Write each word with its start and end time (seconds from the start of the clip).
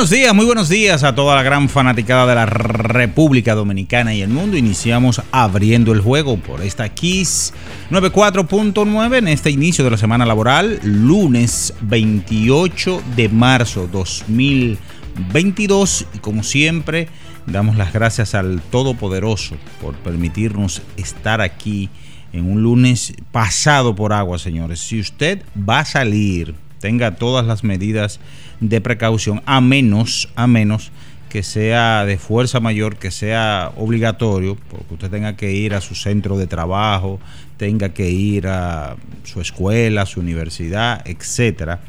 Buenos 0.00 0.16
días, 0.16 0.34
muy 0.34 0.46
buenos 0.46 0.70
días 0.70 1.04
a 1.04 1.14
toda 1.14 1.36
la 1.36 1.42
gran 1.42 1.68
fanaticada 1.68 2.26
de 2.26 2.34
la 2.34 2.46
República 2.46 3.54
Dominicana 3.54 4.14
y 4.14 4.22
el 4.22 4.30
mundo. 4.30 4.56
Iniciamos 4.56 5.20
abriendo 5.30 5.92
el 5.92 6.00
juego 6.00 6.38
por 6.38 6.62
esta 6.62 6.88
Kiss 6.88 7.52
94.9 7.90 9.18
en 9.18 9.28
este 9.28 9.50
inicio 9.50 9.84
de 9.84 9.90
la 9.90 9.98
semana 9.98 10.24
laboral, 10.24 10.80
lunes 10.82 11.74
28 11.82 13.02
de 13.14 13.28
marzo 13.28 13.90
2022. 13.92 16.06
Y 16.14 16.18
como 16.20 16.44
siempre, 16.44 17.10
damos 17.44 17.76
las 17.76 17.92
gracias 17.92 18.34
al 18.34 18.62
Todopoderoso 18.70 19.56
por 19.82 19.96
permitirnos 19.96 20.80
estar 20.96 21.42
aquí 21.42 21.90
en 22.32 22.50
un 22.50 22.62
lunes 22.62 23.12
pasado 23.32 23.94
por 23.94 24.14
agua, 24.14 24.38
señores. 24.38 24.80
Si 24.80 24.98
usted 24.98 25.42
va 25.54 25.80
a 25.80 25.84
salir, 25.84 26.54
tenga 26.80 27.16
todas 27.16 27.46
las 27.46 27.64
medidas 27.64 28.20
de 28.60 28.80
precaución, 28.80 29.42
a 29.46 29.60
menos, 29.60 30.28
a 30.36 30.46
menos 30.46 30.92
que 31.28 31.42
sea 31.42 32.04
de 32.04 32.18
fuerza 32.18 32.60
mayor, 32.60 32.96
que 32.96 33.10
sea 33.10 33.72
obligatorio, 33.76 34.58
porque 34.68 34.94
usted 34.94 35.10
tenga 35.10 35.36
que 35.36 35.52
ir 35.52 35.74
a 35.74 35.80
su 35.80 35.94
centro 35.94 36.36
de 36.36 36.46
trabajo, 36.46 37.20
tenga 37.56 37.90
que 37.90 38.10
ir 38.10 38.48
a 38.48 38.96
su 39.24 39.40
escuela, 39.40 40.06
su 40.06 40.20
universidad, 40.20 41.02
etcétera, 41.08 41.80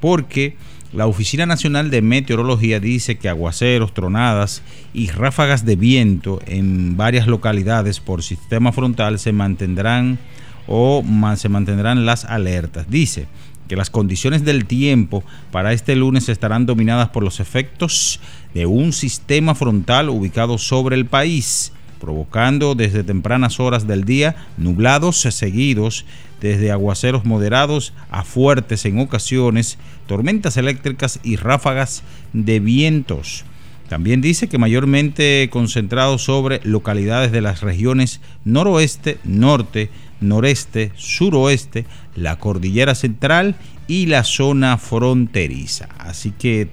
porque 0.00 0.56
la 0.92 1.06
Oficina 1.06 1.46
Nacional 1.46 1.90
de 1.90 2.02
Meteorología 2.02 2.80
dice 2.80 3.18
que 3.18 3.28
aguaceros, 3.28 3.94
tronadas 3.94 4.62
y 4.94 5.08
ráfagas 5.08 5.64
de 5.64 5.76
viento 5.76 6.40
en 6.46 6.96
varias 6.96 7.26
localidades 7.26 8.00
por 8.00 8.22
sistema 8.22 8.72
frontal 8.72 9.18
se 9.18 9.32
mantendrán 9.32 10.18
o 10.66 11.04
se 11.36 11.48
mantendrán 11.48 12.06
las 12.06 12.24
alertas. 12.24 12.90
Dice 12.90 13.26
que 13.68 13.76
las 13.76 13.90
condiciones 13.90 14.44
del 14.44 14.64
tiempo 14.64 15.22
para 15.52 15.72
este 15.72 15.94
lunes 15.94 16.28
estarán 16.28 16.66
dominadas 16.66 17.10
por 17.10 17.22
los 17.22 17.38
efectos 17.38 18.20
de 18.54 18.66
un 18.66 18.92
sistema 18.92 19.54
frontal 19.54 20.08
ubicado 20.08 20.58
sobre 20.58 20.96
el 20.96 21.06
país, 21.06 21.72
provocando 22.00 22.74
desde 22.74 23.04
tempranas 23.04 23.60
horas 23.60 23.86
del 23.86 24.04
día 24.04 24.36
nublados 24.56 25.20
seguidos, 25.20 26.04
desde 26.40 26.70
aguaceros 26.70 27.24
moderados 27.24 27.92
a 28.10 28.24
fuertes 28.24 28.84
en 28.84 28.98
ocasiones, 29.00 29.78
tormentas 30.06 30.56
eléctricas 30.56 31.20
y 31.22 31.36
ráfagas 31.36 32.02
de 32.32 32.60
vientos. 32.60 33.44
También 33.88 34.20
dice 34.20 34.48
que 34.48 34.58
mayormente 34.58 35.48
concentrado 35.50 36.18
sobre 36.18 36.60
localidades 36.62 37.32
de 37.32 37.40
las 37.40 37.62
regiones 37.62 38.20
noroeste, 38.44 39.18
norte, 39.24 39.90
noreste, 40.20 40.92
suroeste, 40.96 41.84
la 42.14 42.36
cordillera 42.36 42.94
central 42.94 43.56
y 43.86 44.06
la 44.06 44.24
zona 44.24 44.78
fronteriza. 44.78 45.88
Así 45.98 46.32
que, 46.32 46.68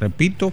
repito, 0.00 0.52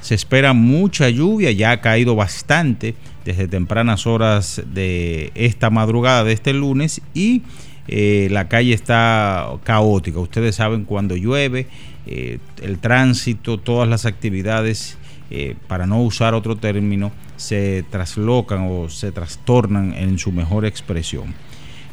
se 0.00 0.14
espera 0.14 0.52
mucha 0.52 1.08
lluvia, 1.08 1.50
ya 1.50 1.72
ha 1.72 1.80
caído 1.80 2.14
bastante 2.14 2.94
desde 3.24 3.48
tempranas 3.48 4.06
horas 4.06 4.62
de 4.72 5.32
esta 5.34 5.68
madrugada 5.70 6.22
de 6.22 6.32
este 6.32 6.52
lunes 6.52 7.00
y 7.12 7.42
eh, 7.88 8.28
la 8.30 8.48
calle 8.48 8.72
está 8.72 9.48
caótica. 9.64 10.18
Ustedes 10.18 10.56
saben 10.56 10.84
cuando 10.84 11.16
llueve, 11.16 11.66
eh, 12.06 12.38
el 12.62 12.78
tránsito, 12.78 13.58
todas 13.58 13.88
las 13.88 14.06
actividades, 14.06 14.96
eh, 15.30 15.56
para 15.66 15.86
no 15.86 16.00
usar 16.02 16.34
otro 16.34 16.56
término, 16.56 17.10
se 17.36 17.84
traslocan 17.90 18.68
o 18.70 18.88
se 18.88 19.12
trastornan 19.12 19.94
en 19.94 20.18
su 20.18 20.32
mejor 20.32 20.64
expresión. 20.64 21.34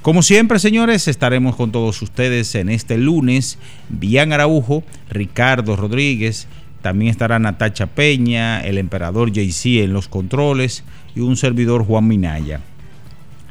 Como 0.03 0.21
siempre, 0.21 0.59
señores, 0.59 1.07
estaremos 1.07 1.55
con 1.55 1.71
todos 1.71 2.01
ustedes 2.01 2.55
en 2.55 2.67
este 2.67 2.97
lunes. 2.97 3.57
Bian 3.87 4.33
Araujo, 4.33 4.83
Ricardo 5.09 5.77
Rodríguez, 5.77 6.49
también 6.81 7.09
estará 7.09 7.39
Natacha 7.39 7.87
Peña, 7.87 8.59
el 8.65 8.79
emperador 8.79 9.31
JC 9.31 9.81
en 9.81 9.93
los 9.93 10.09
controles 10.09 10.83
y 11.15 11.21
un 11.21 11.37
servidor 11.37 11.85
Juan 11.85 12.05
Minaya. 12.05 12.59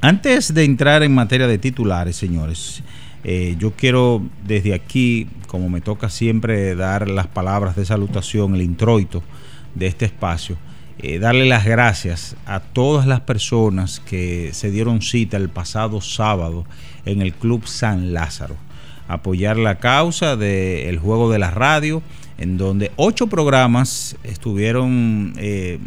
Antes 0.03 0.53
de 0.53 0.65
entrar 0.65 1.03
en 1.03 1.15
materia 1.15 1.47
de 1.47 1.57
titulares, 1.57 2.17
señores, 2.17 2.83
eh, 3.25 3.57
yo 3.59 3.71
quiero 3.71 4.21
desde 4.47 4.75
aquí, 4.75 5.29
como 5.47 5.71
me 5.71 5.81
toca 5.81 6.11
siempre 6.11 6.75
dar 6.75 7.09
las 7.09 7.29
palabras 7.29 7.77
de 7.77 7.87
salutación, 7.87 8.57
el 8.57 8.61
introito 8.61 9.23
de 9.75 9.87
este 9.87 10.05
espacio, 10.05 10.59
eh, 10.99 11.19
darle 11.19 11.47
las 11.47 11.65
gracias 11.65 12.37
a 12.47 12.61
todas 12.61 13.07
las 13.07 13.21
personas 13.21 14.01
que 14.01 14.51
se 14.53 14.71
dieron 14.71 15.03
cita 15.03 15.37
el 15.37 15.49
pasado 15.49 16.01
sábado 16.01 16.65
en 17.05 17.23
el 17.23 17.33
Club 17.33 17.67
San 17.67 18.13
Lázaro. 18.13 18.57
Apoyar 19.09 19.57
la 19.57 19.79
causa 19.79 20.37
del 20.37 20.99
juego 20.99 21.31
de 21.31 21.39
la 21.39 21.51
radio, 21.51 22.03
en 22.39 22.57
donde 22.57 22.93
ocho 22.97 23.27
programas 23.27 24.17
estuvieron 24.23 25.35
eh, 25.39 25.79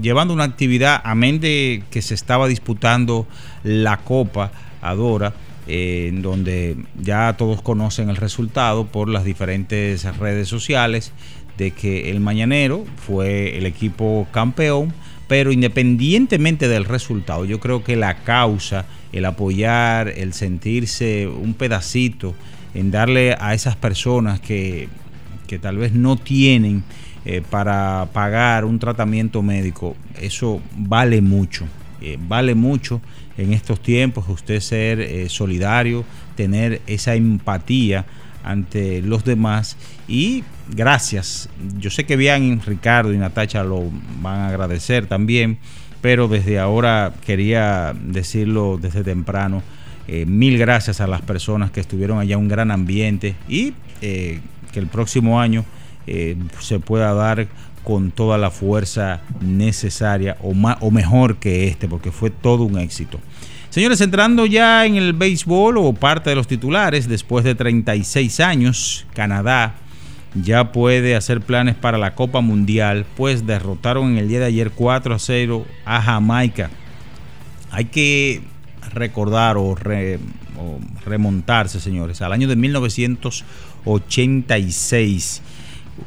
llevando 0.00 0.34
una 0.34 0.44
actividad, 0.44 1.00
a 1.04 1.14
de 1.14 1.82
que 1.90 2.02
se 2.02 2.14
estaba 2.14 2.48
disputando 2.48 3.26
la 3.62 3.98
Copa 3.98 4.50
Adora. 4.80 5.32
Eh, 5.70 6.06
en 6.08 6.22
donde 6.22 6.78
ya 6.98 7.34
todos 7.36 7.60
conocen 7.60 8.08
el 8.08 8.16
resultado 8.16 8.86
por 8.86 9.10
las 9.10 9.22
diferentes 9.22 10.02
redes 10.16 10.48
sociales 10.48 11.12
de 11.58 11.72
que 11.72 12.10
el 12.10 12.20
Mañanero 12.20 12.86
fue 12.96 13.58
el 13.58 13.66
equipo 13.66 14.26
campeón, 14.32 14.94
pero 15.26 15.52
independientemente 15.52 16.68
del 16.68 16.86
resultado, 16.86 17.44
yo 17.44 17.60
creo 17.60 17.84
que 17.84 17.96
la 17.96 18.14
causa, 18.22 18.86
el 19.12 19.26
apoyar, 19.26 20.08
el 20.08 20.32
sentirse 20.32 21.26
un 21.26 21.52
pedacito, 21.52 22.34
en 22.74 22.90
darle 22.90 23.36
a 23.38 23.54
esas 23.54 23.76
personas 23.76 24.40
que, 24.40 24.88
que 25.46 25.58
tal 25.58 25.78
vez 25.78 25.92
no 25.92 26.16
tienen 26.16 26.84
eh, 27.24 27.42
para 27.50 28.08
pagar 28.12 28.64
un 28.64 28.78
tratamiento 28.78 29.42
médico, 29.42 29.96
eso 30.20 30.60
vale 30.76 31.20
mucho, 31.20 31.66
eh, 32.00 32.16
vale 32.20 32.54
mucho 32.54 33.00
en 33.36 33.52
estos 33.52 33.82
tiempos 33.82 34.28
usted 34.28 34.60
ser 34.60 35.00
eh, 35.00 35.28
solidario, 35.28 36.04
tener 36.36 36.80
esa 36.86 37.14
empatía 37.14 38.06
ante 38.44 39.02
los 39.02 39.24
demás 39.24 39.76
y 40.08 40.42
gracias. 40.74 41.48
Yo 41.78 41.90
sé 41.90 42.04
que 42.04 42.16
bien 42.16 42.60
Ricardo 42.64 43.12
y 43.12 43.18
Natacha 43.18 43.62
lo 43.62 43.84
van 44.20 44.40
a 44.40 44.48
agradecer 44.48 45.06
también, 45.06 45.58
pero 46.00 46.26
desde 46.26 46.58
ahora 46.58 47.12
quería 47.24 47.94
decirlo 48.00 48.78
desde 48.80 49.04
temprano. 49.04 49.62
Eh, 50.08 50.24
mil 50.24 50.56
gracias 50.56 51.02
a 51.02 51.06
las 51.06 51.20
personas 51.20 51.70
que 51.70 51.80
estuvieron 51.80 52.18
allá, 52.18 52.38
un 52.38 52.48
gran 52.48 52.70
ambiente 52.70 53.36
y 53.46 53.74
eh, 54.00 54.40
que 54.72 54.80
el 54.80 54.86
próximo 54.86 55.40
año 55.40 55.64
se 56.60 56.80
pueda 56.80 57.12
dar 57.12 57.48
con 57.84 58.10
toda 58.10 58.38
la 58.38 58.50
fuerza 58.50 59.20
necesaria 59.40 60.36
o, 60.42 60.54
más, 60.54 60.78
o 60.80 60.90
mejor 60.90 61.36
que 61.36 61.68
este, 61.68 61.88
porque 61.88 62.10
fue 62.10 62.30
todo 62.30 62.64
un 62.64 62.78
éxito. 62.78 63.20
Señores, 63.70 64.00
entrando 64.00 64.46
ya 64.46 64.84
en 64.86 64.96
el 64.96 65.12
béisbol 65.12 65.76
o 65.78 65.92
parte 65.92 66.30
de 66.30 66.36
los 66.36 66.46
titulares, 66.46 67.08
después 67.08 67.44
de 67.44 67.54
36 67.54 68.40
años, 68.40 69.06
Canadá 69.14 69.74
ya 70.34 70.72
puede 70.72 71.14
hacer 71.16 71.40
planes 71.40 71.74
para 71.74 71.96
la 71.98 72.14
Copa 72.14 72.40
Mundial, 72.40 73.04
pues 73.16 73.44
derrotaron 73.46 74.12
en 74.12 74.18
el 74.18 74.28
día 74.28 74.38
de 74.40 74.46
ayer 74.46 74.70
4 74.70 75.14
a 75.14 75.18
0 75.18 75.66
a 75.84 76.02
Jamaica. 76.02 76.70
Hay 77.70 77.84
que 77.86 78.42
recordar 78.92 79.56
o, 79.56 79.74
remontarse, 81.04 81.80
señores, 81.80 82.22
al 82.22 82.32
año 82.32 82.48
de 82.48 82.56
1986, 82.56 85.42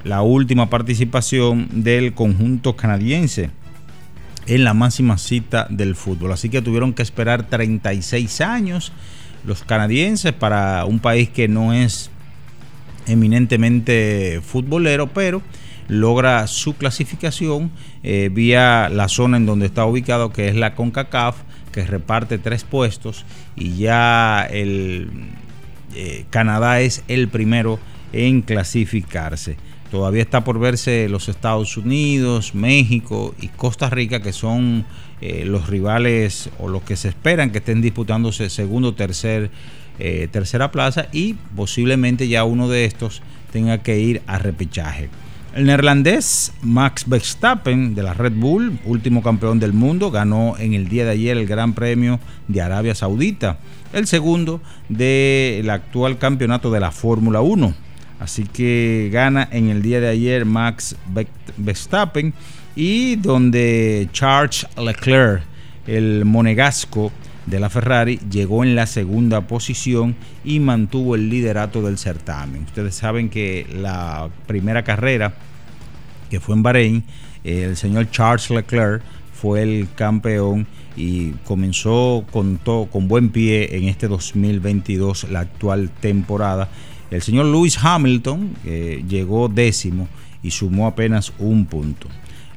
la 0.04 0.22
última 0.22 0.70
participación 0.70 1.84
del 1.84 2.14
conjunto 2.14 2.76
canadiense 2.76 3.50
en 4.48 4.64
la 4.64 4.74
máxima 4.74 5.18
cita 5.18 5.68
del 5.70 5.96
fútbol. 5.96 6.32
Así 6.32 6.50
que 6.50 6.62
tuvieron 6.62 6.94
que 6.94 7.02
esperar 7.02 7.48
36 7.48 8.42
años 8.42 8.94
los 9.46 9.64
canadienses 9.64 10.34
para 10.34 10.86
un 10.86 11.00
país 11.00 11.30
que 11.30 11.48
no 11.48 11.74
es 11.74 12.11
eminentemente 13.08 14.42
futbolero, 14.44 15.08
pero 15.08 15.42
logra 15.88 16.48
su 16.48 16.76
clasificación 16.76 17.72
eh, 18.04 18.30
vía 18.32 18.90
la 18.90 19.08
zona 19.08 19.38
en 19.38 19.46
donde 19.46 19.66
está 19.66 19.86
ubicado, 19.86 20.32
que 20.32 20.48
es 20.48 20.56
la 20.56 20.76
CONCACAF, 20.76 21.36
que 21.72 21.86
reparte 21.86 22.38
tres 22.38 22.64
puestos 22.64 23.26
y 23.56 23.76
ya 23.78 24.48
el 24.50 25.10
eh, 25.96 26.26
Canadá 26.30 26.82
es 26.82 27.04
el 27.08 27.28
primero 27.28 27.80
en 28.14 28.42
clasificarse. 28.42 29.58
Todavía 29.90 30.22
está 30.22 30.46
por 30.46 30.58
verse 30.60 31.10
los 31.10 31.28
Estados 31.28 31.76
Unidos, 31.76 32.56
México 32.56 33.36
y 33.42 33.50
Costa 33.50 33.90
Rica, 33.90 34.22
que 34.22 34.32
son 34.32 34.86
eh, 35.20 35.44
los 35.46 35.68
rivales 35.68 36.50
o 36.60 36.70
los 36.70 36.84
que 36.84 36.96
se 36.96 37.10
esperan 37.10 37.52
que 37.52 37.58
estén 37.58 37.82
disputándose 37.82 38.50
segundo, 38.50 38.94
tercer 38.94 39.52
eh, 40.04 40.28
tercera 40.32 40.72
plaza 40.72 41.10
y 41.12 41.36
posiblemente 41.56 42.28
ya 42.28 42.44
uno 42.44 42.68
de 42.68 42.86
estos 42.86 43.22
tenga 43.52 43.78
que 43.78 44.00
ir 44.00 44.24
a 44.26 44.40
repechaje. 44.40 45.10
El 45.54 45.66
neerlandés 45.66 46.54
Max 46.64 47.04
Verstappen 47.08 47.94
de 47.94 48.02
la 48.02 48.16
Red 48.16 48.34
Bull, 48.34 48.80
último 48.84 49.22
campeón 49.22 49.60
del 49.60 49.74
mundo, 49.74 50.10
ganó 50.10 50.56
en 50.58 50.74
el 50.74 50.90
día 50.90 51.06
de 51.06 51.12
ayer 51.12 51.38
el 51.38 51.46
Gran 51.46 51.74
Premio 51.74 52.20
de 52.48 52.64
Arabia 52.64 52.96
Saudita, 52.96 53.60
el 53.94 54.08
segundo 54.08 54.60
del 54.90 55.70
actual 55.70 56.18
campeonato 56.18 56.72
de 56.72 56.80
la 56.80 56.90
Fórmula 56.90 57.42
1. 57.42 57.72
Así 58.20 58.46
que 58.46 59.12
gana 59.14 59.48
en 59.52 59.70
el 59.70 59.84
día 59.84 60.00
de 60.00 60.08
ayer 60.08 60.46
Max 60.46 60.96
Verstappen 61.58 62.34
y 62.76 63.18
donde 63.18 64.10
Charles 64.14 64.66
Leclerc, 64.78 65.44
el 65.86 66.26
monegasco, 66.26 67.12
de 67.46 67.60
la 67.60 67.70
Ferrari 67.70 68.20
llegó 68.30 68.64
en 68.64 68.76
la 68.76 68.86
segunda 68.86 69.42
posición 69.48 70.16
y 70.44 70.60
mantuvo 70.60 71.16
el 71.16 71.30
liderato 71.30 71.82
del 71.82 71.98
certamen. 71.98 72.64
Ustedes 72.64 72.96
saben 72.96 73.30
que 73.30 73.66
la 73.74 74.30
primera 74.48 74.84
carrera, 74.84 75.34
que 76.30 76.40
fue 76.40 76.56
en 76.56 76.64
Bahrein, 76.64 77.04
el 77.44 77.76
señor 77.76 78.10
Charles 78.12 78.50
Leclerc 78.50 79.02
fue 79.34 79.64
el 79.64 79.88
campeón 79.96 80.68
y 80.96 81.32
comenzó 81.46 82.26
con, 82.32 82.58
con 82.58 83.08
buen 83.08 83.30
pie 83.30 83.76
en 83.76 83.86
este 83.86 84.08
2022, 84.08 85.32
la 85.32 85.42
actual 85.42 85.90
temporada. 85.90 86.70
El 87.10 87.22
señor 87.22 87.48
Lewis 87.48 87.78
Hamilton 87.82 88.56
llegó 89.08 89.50
décimo 89.50 90.08
y 90.44 90.52
sumó 90.52 90.88
apenas 90.88 91.34
un 91.40 91.66
punto. 91.66 92.08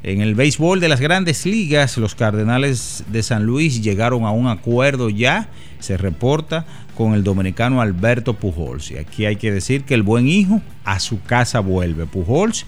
En 0.04 0.20
el 0.20 0.34
béisbol 0.34 0.80
de 0.80 0.90
las 0.90 1.00
grandes 1.00 1.46
ligas, 1.46 1.96
los 1.96 2.14
Cardenales 2.14 3.04
de 3.10 3.22
San 3.22 3.46
Luis 3.46 3.82
llegaron 3.82 4.26
a 4.26 4.32
un 4.32 4.48
acuerdo 4.48 5.08
ya, 5.08 5.48
se 5.80 5.96
reporta, 5.96 6.66
con 6.94 7.14
el 7.14 7.24
dominicano 7.24 7.80
Alberto 7.80 8.34
Pujols. 8.34 8.90
Y 8.90 8.98
aquí 8.98 9.24
hay 9.24 9.36
que 9.36 9.50
decir 9.50 9.84
que 9.84 9.94
el 9.94 10.02
buen 10.02 10.28
hijo 10.28 10.60
a 10.84 11.00
su 11.00 11.22
casa 11.22 11.60
vuelve. 11.60 12.04
Pujols, 12.04 12.66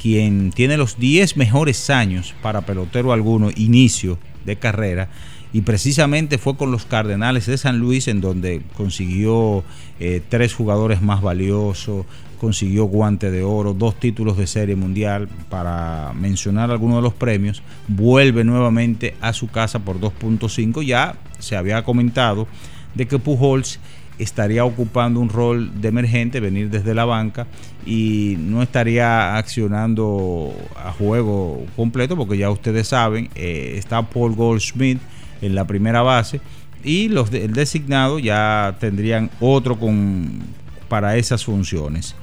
quien 0.00 0.52
tiene 0.52 0.76
los 0.76 0.96
10 0.96 1.36
mejores 1.36 1.90
años 1.90 2.36
para 2.40 2.60
pelotero 2.60 3.12
alguno, 3.12 3.50
inicio 3.56 4.16
de 4.44 4.54
carrera, 4.54 5.08
y 5.52 5.62
precisamente 5.62 6.38
fue 6.38 6.56
con 6.56 6.70
los 6.70 6.84
Cardenales 6.84 7.46
de 7.46 7.58
San 7.58 7.78
Luis 7.78 8.06
en 8.06 8.20
donde 8.20 8.62
consiguió 8.76 9.64
eh, 9.98 10.20
tres 10.28 10.54
jugadores 10.54 11.02
más 11.02 11.20
valiosos, 11.20 12.06
consiguió 12.36 12.84
guante 12.84 13.30
de 13.30 13.42
oro, 13.42 13.74
dos 13.74 13.98
títulos 13.98 14.36
de 14.36 14.46
serie 14.46 14.76
mundial, 14.76 15.28
para 15.48 16.12
mencionar 16.14 16.70
algunos 16.70 16.96
de 16.96 17.02
los 17.02 17.14
premios, 17.14 17.62
vuelve 17.88 18.44
nuevamente 18.44 19.14
a 19.20 19.32
su 19.32 19.48
casa 19.48 19.80
por 19.80 20.00
2.5. 20.00 20.84
Ya 20.84 21.16
se 21.38 21.56
había 21.56 21.82
comentado 21.84 22.46
de 22.94 23.06
que 23.06 23.18
Pujols 23.18 23.80
estaría 24.18 24.64
ocupando 24.64 25.20
un 25.20 25.28
rol 25.28 25.80
de 25.80 25.88
emergente, 25.88 26.40
venir 26.40 26.70
desde 26.70 26.94
la 26.94 27.04
banca 27.04 27.46
y 27.84 28.36
no 28.38 28.62
estaría 28.62 29.36
accionando 29.36 30.54
a 30.76 30.92
juego 30.92 31.66
completo, 31.76 32.16
porque 32.16 32.38
ya 32.38 32.50
ustedes 32.50 32.88
saben, 32.88 33.28
eh, 33.34 33.74
está 33.76 34.02
Paul 34.02 34.34
Goldschmidt 34.34 34.98
en 35.42 35.54
la 35.54 35.66
primera 35.66 36.02
base 36.02 36.40
y 36.82 37.08
los 37.08 37.32
el 37.32 37.52
designado 37.52 38.18
ya 38.18 38.76
tendrían 38.80 39.30
otro 39.40 39.78
con 39.78 40.44
para 40.88 41.16
esas 41.16 41.44
funciones. 41.44 42.14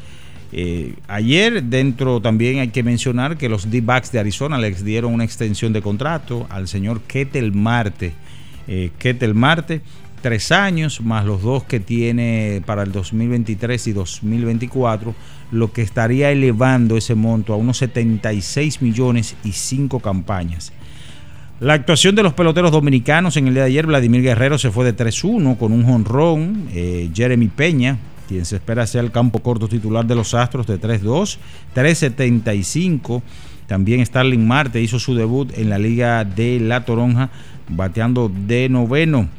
Eh, 0.55 0.93
ayer 1.07 1.63
dentro 1.63 2.21
también 2.21 2.59
hay 2.59 2.67
que 2.67 2.83
mencionar 2.83 3.37
que 3.37 3.49
los 3.49 3.71
D-Backs 3.71 4.11
de 4.11 4.19
Arizona 4.19 4.59
les 4.59 4.85
dieron 4.85 5.11
una 5.11 5.23
extensión 5.23 5.73
de 5.73 5.81
contrato 5.81 6.45
al 6.51 6.67
señor 6.67 7.01
Ketel 7.01 7.53
Marte. 7.53 8.13
Eh, 8.67 8.91
Ketel 8.99 9.33
Marte, 9.33 9.81
tres 10.21 10.51
años 10.51 11.01
más 11.01 11.25
los 11.25 11.41
dos 11.41 11.63
que 11.63 11.79
tiene 11.79 12.61
para 12.67 12.83
el 12.83 12.91
2023 12.91 13.87
y 13.87 13.93
2024, 13.93 15.15
lo 15.51 15.73
que 15.73 15.81
estaría 15.81 16.29
elevando 16.29 16.97
ese 16.97 17.15
monto 17.15 17.53
a 17.53 17.57
unos 17.57 17.77
76 17.77 18.83
millones 18.83 19.35
y 19.43 19.53
cinco 19.53 20.01
campañas. 20.01 20.71
La 21.61 21.73
actuación 21.73 22.13
de 22.13 22.21
los 22.21 22.33
peloteros 22.33 22.71
dominicanos 22.71 23.37
en 23.37 23.47
el 23.47 23.55
día 23.55 23.63
de 23.63 23.69
ayer, 23.69 23.87
Vladimir 23.87 24.21
Guerrero 24.21 24.59
se 24.59 24.69
fue 24.69 24.85
de 24.85 24.95
3-1 24.95 25.57
con 25.57 25.71
un 25.71 25.83
jonrón, 25.83 26.67
eh, 26.73 27.09
Jeremy 27.11 27.47
Peña 27.47 27.97
quien 28.27 28.45
se 28.45 28.57
espera 28.57 28.87
sea 28.87 29.01
el 29.01 29.11
campo 29.11 29.39
corto 29.39 29.67
titular 29.67 30.05
de 30.05 30.15
los 30.15 30.33
Astros 30.33 30.67
de 30.67 30.79
3-2, 30.79 31.37
3-75. 31.75 33.21
También 33.67 34.05
Starling 34.05 34.45
Marte 34.45 34.81
hizo 34.81 34.99
su 34.99 35.15
debut 35.15 35.51
en 35.57 35.69
la 35.69 35.77
Liga 35.77 36.23
de 36.25 36.59
La 36.59 36.85
Toronja, 36.85 37.29
bateando 37.69 38.29
de 38.29 38.69
noveno. 38.69 39.29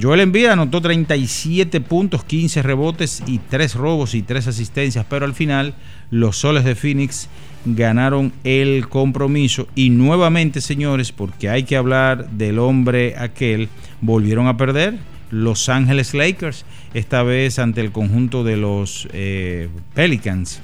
Joel 0.00 0.20
Embiid 0.20 0.46
anotó 0.46 0.80
37 0.80 1.82
puntos, 1.82 2.24
15 2.24 2.62
rebotes 2.62 3.22
y 3.26 3.38
3 3.38 3.74
robos 3.74 4.14
y 4.14 4.22
3 4.22 4.46
asistencias, 4.46 5.04
pero 5.08 5.26
al 5.26 5.34
final 5.34 5.74
los 6.10 6.38
soles 6.38 6.64
de 6.64 6.74
Phoenix 6.74 7.28
ganaron 7.66 8.32
el 8.42 8.88
compromiso 8.88 9.68
y 9.74 9.90
nuevamente, 9.90 10.62
señores, 10.62 11.12
porque 11.12 11.50
hay 11.50 11.64
que 11.64 11.76
hablar 11.76 12.30
del 12.30 12.58
hombre 12.58 13.16
aquel, 13.18 13.68
volvieron 14.00 14.46
a 14.46 14.56
perder 14.56 14.98
los 15.30 15.68
Ángeles 15.68 16.14
Lakers, 16.14 16.64
esta 16.94 17.22
vez 17.22 17.58
ante 17.58 17.80
el 17.80 17.92
conjunto 17.92 18.44
de 18.44 18.56
los 18.56 19.08
eh, 19.12 19.68
Pelicans. 19.94 20.60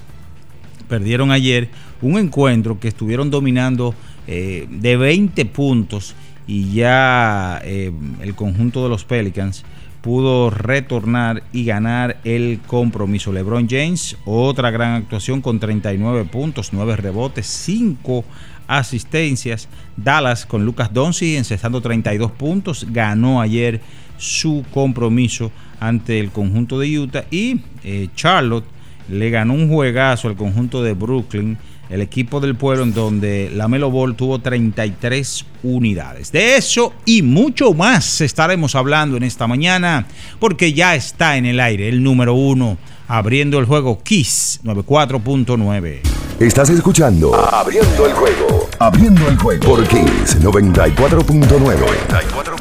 Perdieron 0.88 1.30
ayer 1.30 1.68
un 2.00 2.18
encuentro 2.18 2.80
que 2.80 2.88
estuvieron 2.88 3.30
dominando 3.30 3.94
eh, 4.26 4.66
de 4.70 4.96
20 4.96 5.44
puntos 5.46 6.14
y 6.46 6.72
ya 6.72 7.60
eh, 7.64 7.92
el 8.22 8.34
conjunto 8.34 8.82
de 8.82 8.88
los 8.88 9.04
Pelicans 9.04 9.64
pudo 10.00 10.48
retornar 10.48 11.42
y 11.52 11.64
ganar 11.64 12.18
el 12.24 12.60
compromiso. 12.66 13.32
LeBron 13.32 13.68
James, 13.68 14.16
otra 14.24 14.70
gran 14.70 14.94
actuación 14.94 15.40
con 15.42 15.58
39 15.58 16.24
puntos, 16.24 16.72
9 16.72 16.96
rebotes, 16.96 17.46
5 17.46 18.24
asistencias. 18.66 19.68
Dallas 19.96 20.46
con 20.46 20.64
Lucas 20.64 20.92
Doncic 20.92 21.36
encestando 21.36 21.80
32 21.80 22.30
puntos, 22.32 22.86
ganó 22.90 23.40
ayer 23.40 23.80
su 24.16 24.64
compromiso 24.72 25.50
ante 25.80 26.20
el 26.20 26.30
conjunto 26.30 26.78
de 26.78 26.98
Utah 26.98 27.24
y 27.30 27.60
eh, 27.84 28.08
Charlotte 28.14 28.64
le 29.08 29.30
ganó 29.30 29.54
un 29.54 29.68
juegazo 29.68 30.28
al 30.28 30.36
conjunto 30.36 30.82
de 30.82 30.92
Brooklyn, 30.92 31.56
el 31.88 32.02
equipo 32.02 32.40
del 32.40 32.54
pueblo 32.54 32.82
en 32.84 32.92
donde 32.92 33.50
la 33.54 33.68
Melo 33.68 33.90
Ball 33.90 34.14
tuvo 34.14 34.38
33 34.38 35.46
unidades. 35.62 36.30
De 36.30 36.56
eso 36.56 36.92
y 37.06 37.22
mucho 37.22 37.72
más 37.72 38.20
estaremos 38.20 38.74
hablando 38.74 39.16
en 39.16 39.22
esta 39.22 39.46
mañana 39.46 40.06
porque 40.38 40.72
ya 40.74 40.94
está 40.94 41.36
en 41.36 41.46
el 41.46 41.60
aire 41.60 41.88
el 41.88 42.02
número 42.02 42.34
uno 42.34 42.76
abriendo 43.08 43.58
el 43.58 43.64
juego 43.64 44.02
Kiss 44.02 44.60
94.9. 44.64 46.00
Estás 46.38 46.70
escuchando 46.70 47.34
Abriendo 47.34 48.06
el 48.06 48.12
juego. 48.12 48.68
Abriendo 48.78 49.26
el 49.28 49.36
juego 49.38 49.66
por 49.66 49.88
Kiss 49.88 50.38
94.9. 50.40 50.94
94.9. 50.94 52.57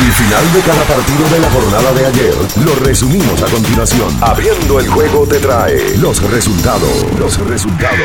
El 0.00 0.12
final 0.12 0.52
de 0.54 0.60
cada 0.60 0.82
partido 0.84 1.28
de 1.28 1.40
la 1.40 1.50
jornada 1.50 1.92
de 1.92 2.06
ayer 2.06 2.34
lo 2.64 2.74
resumimos 2.76 3.42
a 3.42 3.46
continuación. 3.50 4.08
Abriendo 4.22 4.80
el 4.80 4.88
juego 4.88 5.26
te 5.26 5.38
trae 5.38 5.98
los 5.98 6.22
resultados. 6.30 7.04
Los 7.18 7.38
resultados. 7.46 7.98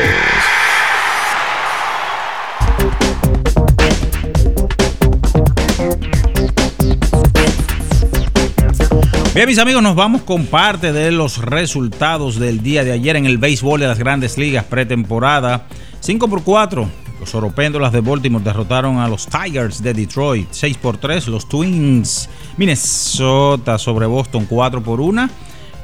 Bien, 9.33 9.47
mis 9.47 9.57
amigos, 9.57 9.81
nos 9.81 9.95
vamos 9.95 10.23
con 10.23 10.47
parte 10.47 10.91
de 10.91 11.11
los 11.11 11.37
resultados 11.37 12.37
del 12.37 12.61
día 12.61 12.83
de 12.83 12.91
ayer 12.91 13.15
en 13.15 13.25
el 13.25 13.37
béisbol 13.37 13.79
de 13.79 13.87
las 13.87 13.99
grandes 13.99 14.37
ligas 14.37 14.65
pretemporada. 14.65 15.67
5 16.01 16.27
por 16.27 16.43
4. 16.43 17.04
Los 17.25 17.33
oropéndolas 17.33 17.91
de 17.91 18.01
Baltimore 18.01 18.43
derrotaron 18.43 18.99
a 18.99 19.07
los 19.07 19.25
Tigers 19.25 19.81
de 19.81 19.95
Detroit. 19.95 20.47
6 20.51 20.77
por 20.77 20.97
3. 20.97 21.27
Los 21.29 21.49
Twins. 21.49 22.29
Minnesota 22.55 23.79
sobre 23.79 24.05
Boston 24.05 24.45
4 24.47 24.83
por 24.83 25.01
1 25.01 25.27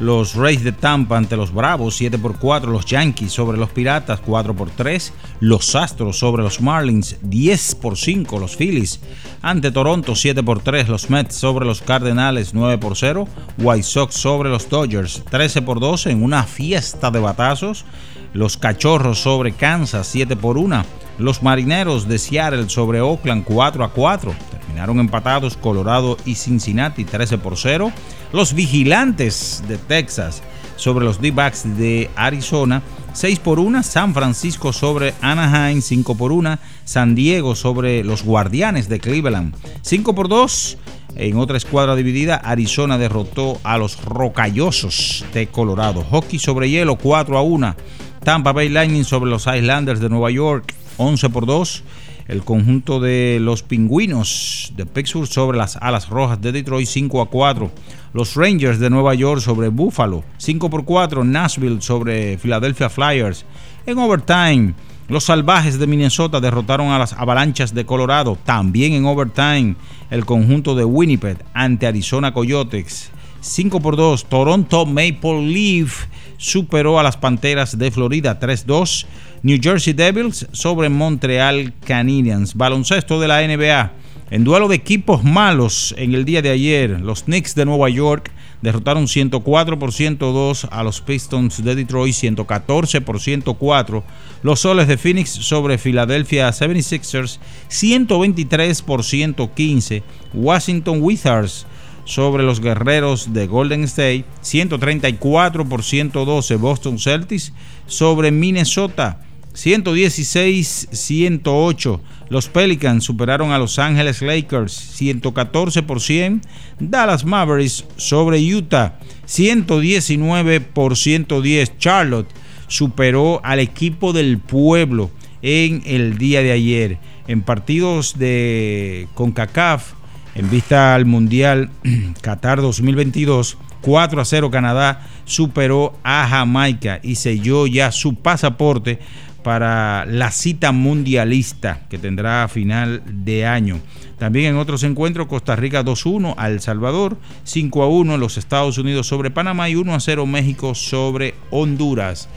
los 0.01 0.33
Rays 0.33 0.63
de 0.63 0.71
Tampa 0.71 1.15
ante 1.15 1.37
los 1.37 1.53
Bravos 1.53 1.95
7 1.95 2.17
por 2.17 2.39
4, 2.39 2.71
los 2.71 2.85
Yankees 2.85 3.31
sobre 3.31 3.59
los 3.59 3.69
Piratas 3.69 4.19
4 4.19 4.55
por 4.55 4.71
3, 4.71 5.13
los 5.41 5.75
Astros 5.75 6.17
sobre 6.17 6.41
los 6.41 6.59
Marlins 6.59 7.17
10 7.21 7.75
por 7.75 7.95
5, 7.95 8.39
los 8.39 8.55
Phillies 8.55 8.99
ante 9.43 9.71
Toronto 9.71 10.15
7 10.15 10.41
por 10.41 10.61
3, 10.61 10.89
los 10.89 11.11
Mets 11.11 11.35
sobre 11.35 11.67
los 11.67 11.83
Cardenales 11.83 12.55
9 12.55 12.79
por 12.79 12.97
0, 12.97 13.27
White 13.59 13.83
Sox 13.83 14.15
sobre 14.15 14.49
los 14.49 14.67
Dodgers 14.69 15.23
13 15.29 15.61
por 15.61 15.79
12 15.79 16.09
en 16.09 16.23
una 16.23 16.43
fiesta 16.45 17.11
de 17.11 17.19
batazos, 17.19 17.85
los 18.33 18.57
Cachorros 18.57 19.19
sobre 19.19 19.51
Kansas 19.51 20.07
7 20.07 20.35
por 20.35 20.57
1, 20.57 20.83
los 21.17 21.43
Marineros 21.43 22.07
de 22.07 22.17
Seattle 22.17 22.69
sobre 22.69 23.01
Oakland 23.01 23.43
4 23.43 23.83
a 23.83 23.91
4, 23.91 24.33
terminaron 24.51 24.99
empatados 24.99 25.57
Colorado 25.57 26.17
y 26.25 26.35
Cincinnati 26.35 27.05
13 27.05 27.37
por 27.37 27.57
0, 27.57 27.91
los 28.31 28.53
Vigilantes 28.53 29.63
de 29.67 29.77
Texas 29.77 30.41
sobre 30.75 31.05
los 31.05 31.21
D-Backs 31.21 31.77
de 31.77 32.09
Arizona, 32.15 32.81
6 33.13 33.39
por 33.39 33.59
1, 33.59 33.83
San 33.83 34.13
Francisco 34.13 34.73
sobre 34.73 35.13
Anaheim, 35.21 35.81
5 35.81 36.15
por 36.15 36.31
1, 36.31 36.57
San 36.85 37.13
Diego 37.13 37.55
sobre 37.55 38.03
los 38.03 38.23
Guardianes 38.23 38.89
de 38.89 38.99
Cleveland, 38.99 39.55
5 39.81 40.15
por 40.15 40.27
2. 40.27 40.77
En 41.15 41.37
otra 41.37 41.57
escuadra 41.57 41.95
dividida, 41.95 42.37
Arizona 42.37 42.97
derrotó 42.97 43.59
a 43.63 43.77
los 43.77 44.03
Rocallosos 44.03 45.25
de 45.33 45.47
Colorado. 45.47 46.03
Hockey 46.03 46.39
sobre 46.39 46.69
hielo, 46.69 46.95
4 46.95 47.37
a 47.37 47.41
1. 47.41 47.75
Tampa 48.23 48.53
Bay 48.53 48.69
Lightning 48.69 49.03
sobre 49.03 49.29
los 49.29 49.45
Islanders 49.47 49.99
de 49.99 50.07
Nueva 50.07 50.31
York, 50.31 50.73
11 50.97 51.29
por 51.29 51.45
2 51.45 51.83
el 52.31 52.43
conjunto 52.43 53.01
de 53.01 53.39
los 53.41 53.61
pingüinos 53.61 54.71
de 54.77 54.85
Pittsburgh 54.85 55.27
sobre 55.27 55.57
las 55.57 55.75
alas 55.75 56.07
rojas 56.07 56.39
de 56.39 56.53
Detroit 56.53 56.87
5 56.87 57.21
a 57.21 57.29
4. 57.29 57.71
Los 58.13 58.35
Rangers 58.35 58.79
de 58.79 58.89
Nueva 58.89 59.13
York 59.15 59.41
sobre 59.41 59.67
Buffalo 59.67 60.23
5 60.37 60.69
por 60.69 60.85
4. 60.85 61.25
Nashville 61.25 61.81
sobre 61.81 62.37
Philadelphia 62.37 62.89
Flyers. 62.89 63.45
En 63.85 63.97
overtime, 63.97 64.73
los 65.09 65.25
salvajes 65.25 65.77
de 65.77 65.87
Minnesota 65.87 66.39
derrotaron 66.39 66.87
a 66.87 66.99
las 66.99 67.11
avalanchas 67.11 67.73
de 67.73 67.85
Colorado. 67.85 68.37
También 68.45 68.93
en 68.93 69.05
overtime, 69.05 69.75
el 70.09 70.25
conjunto 70.25 70.73
de 70.73 70.85
Winnipeg 70.85 71.37
ante 71.53 71.85
Arizona 71.85 72.33
Coyotes. 72.33 73.11
5 73.41 73.81
por 73.81 73.97
2. 73.97 74.25
Toronto 74.25 74.85
Maple 74.85 75.47
Leaf 75.47 76.05
superó 76.37 76.99
a 76.99 77.03
las 77.03 77.17
Panteras 77.17 77.77
de 77.77 77.91
Florida 77.91 78.39
3-2. 78.39 79.05
New 79.43 79.57
Jersey 79.59 79.93
Devils 79.93 80.45
sobre 80.51 80.87
Montreal 80.89 81.73
Canadiens. 81.83 82.53
Baloncesto 82.53 83.19
de 83.19 83.27
la 83.27 83.41
NBA. 83.41 83.91
En 84.29 84.43
duelo 84.43 84.67
de 84.67 84.75
equipos 84.75 85.23
malos 85.23 85.95
en 85.97 86.13
el 86.13 86.25
día 86.25 86.43
de 86.43 86.51
ayer, 86.51 87.01
los 87.01 87.23
Knicks 87.23 87.55
de 87.55 87.65
Nueva 87.65 87.89
York 87.89 88.31
derrotaron 88.61 89.07
104 89.07 89.79
por 89.79 89.93
102 89.93 90.67
a 90.69 90.83
los 90.83 91.01
Pistons 91.01 91.63
de 91.63 91.73
Detroit, 91.73 92.13
114 92.13 93.01
por 93.01 93.19
104. 93.19 94.03
Los 94.43 94.59
Soles 94.59 94.87
de 94.87 94.97
Phoenix 94.97 95.31
sobre 95.31 95.79
Philadelphia 95.79 96.47
76ers, 96.49 97.39
123 97.67 98.81
por 98.83 99.03
115. 99.03 100.03
Washington 100.35 100.99
Wizards 101.01 101.65
sobre 102.05 102.43
los 102.43 102.61
guerreros 102.61 103.33
de 103.33 103.47
Golden 103.47 103.85
State, 103.85 104.25
134 104.41 105.67
por 105.67 105.83
112 105.83 106.55
Boston 106.57 106.99
Celtics 106.99 107.53
sobre 107.87 108.31
Minnesota, 108.31 109.19
116-108. 109.53 111.99
Los 112.29 112.47
Pelicans 112.47 113.03
superaron 113.03 113.51
a 113.51 113.59
Los 113.59 113.79
Ángeles 113.79 114.21
Lakers 114.21 114.73
114 114.73 115.83
por 115.83 115.99
100. 116.01 116.41
Dallas 116.79 117.25
Mavericks 117.25 117.85
sobre 117.97 118.39
Utah 118.39 118.97
119 119.25 120.61
por 120.61 120.95
110. 120.97 121.77
Charlotte 121.77 122.29
superó 122.67 123.41
al 123.43 123.59
equipo 123.59 124.13
del 124.13 124.39
pueblo 124.39 125.11
en 125.41 125.83
el 125.85 126.17
día 126.17 126.41
de 126.41 126.51
ayer. 126.51 126.97
En 127.27 127.41
partidos 127.41 128.17
de 128.17 129.07
CONCACAF, 129.13 129.93
en 130.35 130.49
vista 130.49 130.95
al 130.95 131.05
Mundial 131.05 131.69
Qatar 132.21 132.61
2022, 132.61 133.57
4 133.81 134.21
a 134.21 134.25
0 134.25 134.51
Canadá 134.51 135.07
superó 135.25 135.93
a 136.03 136.27
Jamaica 136.27 136.99
y 137.03 137.15
selló 137.15 137.67
ya 137.67 137.91
su 137.91 138.15
pasaporte 138.15 138.99
para 139.43 140.05
la 140.05 140.31
cita 140.31 140.71
mundialista 140.71 141.81
que 141.89 141.97
tendrá 141.97 142.43
a 142.43 142.47
final 142.47 143.01
de 143.05 143.45
año. 143.45 143.79
También 144.17 144.51
en 144.51 144.57
otros 144.57 144.83
encuentros, 144.83 145.27
Costa 145.27 145.55
Rica 145.55 145.83
2-1 145.83 146.35
a 146.37 146.47
El 146.47 146.59
Salvador, 146.59 147.17
5-1 147.45 148.17
los 148.17 148.37
Estados 148.37 148.77
Unidos 148.77 149.07
sobre 149.07 149.31
Panamá 149.31 149.69
y 149.69 149.73
1-0 149.73 150.27
México 150.27 150.75
sobre 150.75 151.33
Honduras. 151.49 152.29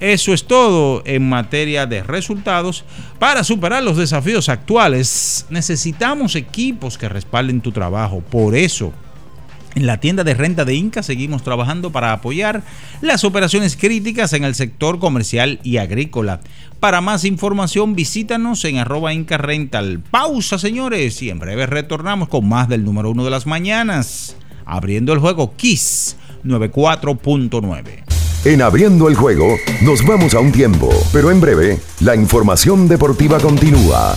Eso 0.00 0.34
es 0.34 0.46
todo 0.46 1.02
en 1.06 1.28
materia 1.28 1.86
de 1.86 2.02
resultados. 2.02 2.84
Para 3.18 3.44
superar 3.44 3.82
los 3.82 3.96
desafíos 3.96 4.48
actuales, 4.48 5.46
necesitamos 5.48 6.36
equipos 6.36 6.98
que 6.98 7.08
respalden 7.08 7.62
tu 7.62 7.72
trabajo. 7.72 8.20
Por 8.20 8.54
eso, 8.54 8.92
en 9.76 9.86
la 9.86 10.00
tienda 10.00 10.24
de 10.24 10.34
renta 10.34 10.64
de 10.64 10.74
Inca 10.74 11.02
seguimos 11.02 11.42
trabajando 11.44 11.92
para 11.92 12.12
apoyar 12.12 12.62
las 13.02 13.24
operaciones 13.24 13.76
críticas 13.76 14.32
en 14.32 14.42
el 14.42 14.54
sector 14.54 14.98
comercial 14.98 15.60
y 15.62 15.76
agrícola. 15.76 16.40
Para 16.80 17.02
más 17.02 17.24
información 17.24 17.94
visítanos 17.94 18.64
en 18.64 18.78
arroba 18.78 19.12
Inca 19.12 19.36
Rental. 19.36 20.00
Pausa 20.10 20.58
señores 20.58 21.22
y 21.22 21.28
en 21.28 21.38
breve 21.38 21.66
retornamos 21.66 22.28
con 22.28 22.48
más 22.48 22.68
del 22.68 22.84
número 22.84 23.10
uno 23.10 23.24
de 23.24 23.30
las 23.30 23.46
mañanas. 23.46 24.36
Abriendo 24.64 25.12
el 25.12 25.18
juego 25.18 25.54
Kiss 25.56 26.16
94.9. 26.44 28.04
En 28.46 28.62
abriendo 28.62 29.08
el 29.08 29.14
juego, 29.14 29.56
nos 29.82 30.04
vamos 30.06 30.34
a 30.34 30.40
un 30.40 30.52
tiempo, 30.52 30.88
pero 31.12 31.30
en 31.30 31.40
breve, 31.40 31.80
la 32.00 32.16
información 32.16 32.88
deportiva 32.88 33.38
continúa. 33.40 34.16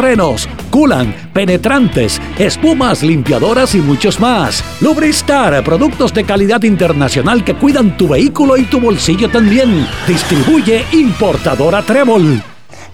frenos, 0.00 0.48
culan, 0.70 1.14
penetrantes, 1.34 2.22
espumas, 2.38 3.02
limpiadoras 3.02 3.74
y 3.74 3.82
muchos 3.82 4.18
más. 4.18 4.64
Lubristar, 4.80 5.62
productos 5.62 6.14
de 6.14 6.24
calidad 6.24 6.62
internacional 6.62 7.44
que 7.44 7.54
cuidan 7.54 7.98
tu 7.98 8.08
vehículo 8.08 8.56
y 8.56 8.62
tu 8.62 8.80
bolsillo 8.80 9.28
también. 9.28 9.86
Distribuye 10.08 10.86
importadora 10.92 11.82
Trébol. 11.82 12.42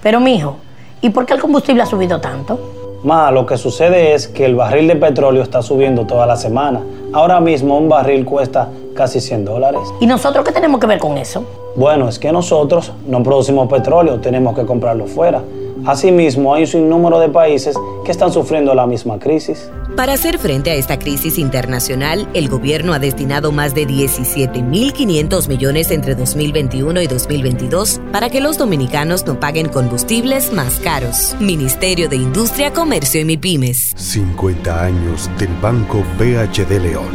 Pero 0.03 0.19
mijo, 0.19 0.57
¿y 1.01 1.11
por 1.11 1.27
qué 1.27 1.35
el 1.35 1.41
combustible 1.41 1.83
ha 1.83 1.87
subido 1.87 2.21
tanto? 2.21 2.99
Ma, 3.05 3.31
lo 3.31 3.47
que 3.47 3.57
sucede 3.57 4.15
es 4.15 4.27
que 4.27 4.45
el 4.45 4.57
barril 4.57 4.89
de 4.89 4.97
petróleo 4.97 5.45
está 5.45 5.63
subiendo 5.63 6.07
toda 6.07 6.27
la 6.27 6.35
semana. 6.35 6.81
Ahora 7.13 7.39
mismo 7.39 7.79
un 7.79 7.89
barril 7.89 8.25
cuesta 8.25 8.69
casi 8.97 9.21
100 9.21 9.45
dólares. 9.45 9.83
¿Y 10.01 10.09
nosotros 10.09 10.45
qué 10.45 10.51
tenemos 10.51 10.81
que 10.81 10.89
ver 10.89 10.99
con 10.99 11.17
eso? 11.19 11.45
Bueno, 11.77 12.09
es 12.09 12.19
que 12.19 12.33
nosotros 12.33 12.91
no 13.07 13.23
producimos 13.23 13.69
petróleo, 13.69 14.19
tenemos 14.19 14.57
que 14.57 14.67
comprarlo 14.67 15.07
fuera. 15.07 15.41
Asimismo, 15.87 16.53
hay 16.53 16.63
un 16.63 16.67
sinnúmero 16.67 17.21
de 17.21 17.29
países 17.29 17.77
que 18.05 18.11
están 18.11 18.33
sufriendo 18.33 18.75
la 18.75 18.89
misma 18.89 19.21
crisis. 19.21 19.71
Para 19.95 20.15
hacer 20.15 20.39
frente 20.39 20.73
a 20.73 20.75
esta 20.75 20.99
crisis 20.99 21.39
internacional, 21.39 22.29
el 22.35 22.49
gobierno 22.49 22.93
ha 22.93 22.99
destinado 22.99 23.53
más 23.53 23.73
de 23.73 23.87
17.500 23.87 25.49
millones 25.49 25.93
entre 25.93 26.17
2021 26.17 27.03
y 27.03 27.07
2022 27.07 28.01
para 28.11 28.29
que 28.31 28.41
los 28.41 28.59
dominicanos 28.59 29.25
no 29.27 29.39
paguen 29.39 29.69
combustibles 29.69 30.53
más 30.53 30.81
caros. 30.81 31.37
Ministerio 31.39 32.09
de 32.09 32.17
Industria, 32.17 32.73
Comercio 32.73 33.21
y 33.21 33.25
MIPIMES. 33.25 33.93
50 33.95 34.85
años 34.85 35.31
del 35.39 35.55
Banco 35.63 36.03
BHD 36.19 36.81
León. 36.83 37.15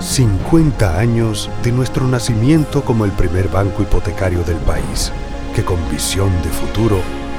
50 0.00 0.98
años 0.98 1.48
de 1.62 1.70
nuestro 1.70 2.08
nacimiento 2.08 2.82
como 2.82 3.04
el 3.04 3.12
primer 3.12 3.46
banco 3.46 3.82
hipotecario 3.82 4.42
del 4.42 4.56
país, 4.56 5.12
que 5.54 5.64
con 5.64 5.78
visión 5.88 6.30
de 6.42 6.48
futuro 6.48 7.21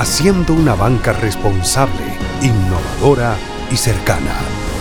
haciendo 0.00 0.54
una 0.54 0.74
banca 0.74 1.12
responsable, 1.12 2.02
innovadora 2.40 3.36
y 3.70 3.76
cercana. 3.76 4.32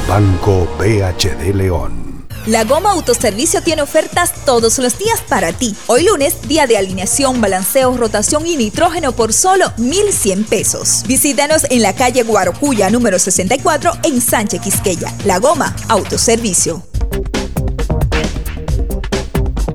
Banco 0.07 0.65
BHD 0.79 1.53
León. 1.53 2.25
La 2.45 2.63
Goma 2.63 2.91
Autoservicio 2.93 3.61
tiene 3.61 3.81
ofertas 3.81 4.33
todos 4.45 4.79
los 4.79 4.97
días 4.97 5.21
para 5.27 5.51
ti. 5.51 5.75
Hoy 5.87 6.05
lunes, 6.05 6.47
día 6.47 6.67
de 6.67 6.77
alineación, 6.77 7.41
balanceo, 7.41 7.95
rotación 7.97 8.47
y 8.47 8.55
nitrógeno 8.55 9.11
por 9.11 9.33
solo 9.33 9.73
1,100 9.77 10.45
pesos. 10.45 11.03
Visítanos 11.05 11.65
en 11.69 11.81
la 11.81 11.93
calle 11.93 12.23
Guarocuya, 12.23 12.89
número 12.89 13.19
64, 13.19 13.91
en 14.03 14.21
Sánchez 14.21 14.61
Quisqueya. 14.61 15.13
La 15.25 15.37
Goma 15.39 15.75
Autoservicio. 15.89 16.81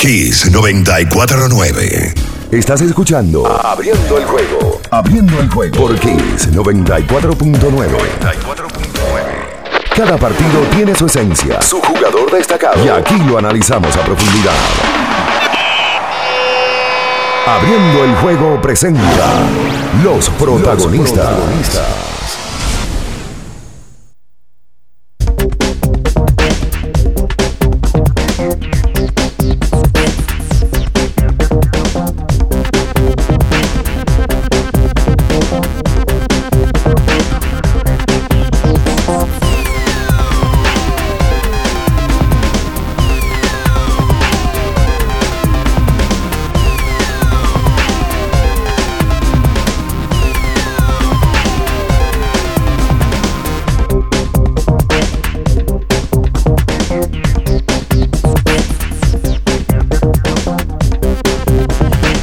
Kiss 0.00 0.48
949. 0.52 2.14
Estás 2.52 2.82
escuchando 2.82 3.44
Abriendo 3.44 4.16
el 4.18 4.26
juego. 4.26 4.80
Abriendo 4.92 5.40
el 5.40 5.50
juego 5.50 5.76
por 5.76 5.98
Kiss 5.98 6.52
94.9. 6.52 7.88
Cada 9.96 10.16
partido 10.16 10.60
tiene 10.76 10.94
su 10.94 11.06
esencia, 11.06 11.60
su 11.60 11.80
jugador 11.80 12.30
destacado. 12.30 12.84
Y 12.84 12.88
aquí 12.88 13.16
lo 13.24 13.38
analizamos 13.38 13.96
a 13.96 14.04
profundidad. 14.04 14.54
Abriendo 17.48 18.04
el 18.04 18.14
juego 18.18 18.62
presenta 18.62 19.48
los 20.04 20.30
protagonistas. 20.30 21.28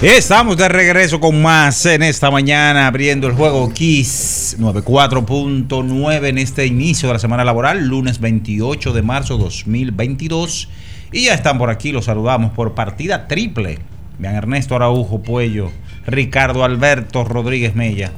Estamos 0.07 0.55
de 0.55 0.69
regreso 0.69 1.19
con 1.19 1.41
más 1.41 1.83
en 1.87 2.03
esta 2.03 2.29
mañana, 2.29 2.85
abriendo 2.85 3.25
el 3.25 3.33
juego 3.33 3.73
Kiss 3.73 4.55
94.9 4.59 6.27
en 6.27 6.37
este 6.37 6.67
inicio 6.67 7.07
de 7.09 7.13
la 7.13 7.19
semana 7.19 7.43
laboral, 7.43 7.87
lunes 7.87 8.19
28 8.19 8.93
de 8.93 9.01
marzo 9.01 9.39
2022. 9.39 10.69
Y 11.11 11.23
ya 11.23 11.33
están 11.33 11.57
por 11.57 11.71
aquí, 11.71 11.91
los 11.91 12.05
saludamos 12.05 12.51
por 12.51 12.75
partida 12.75 13.27
triple. 13.27 13.79
Vean 14.19 14.35
Ernesto 14.35 14.75
Araujo 14.75 15.23
Puello, 15.23 15.71
Ricardo 16.05 16.63
Alberto 16.63 17.23
Rodríguez 17.23 17.73
Mella 17.73 18.11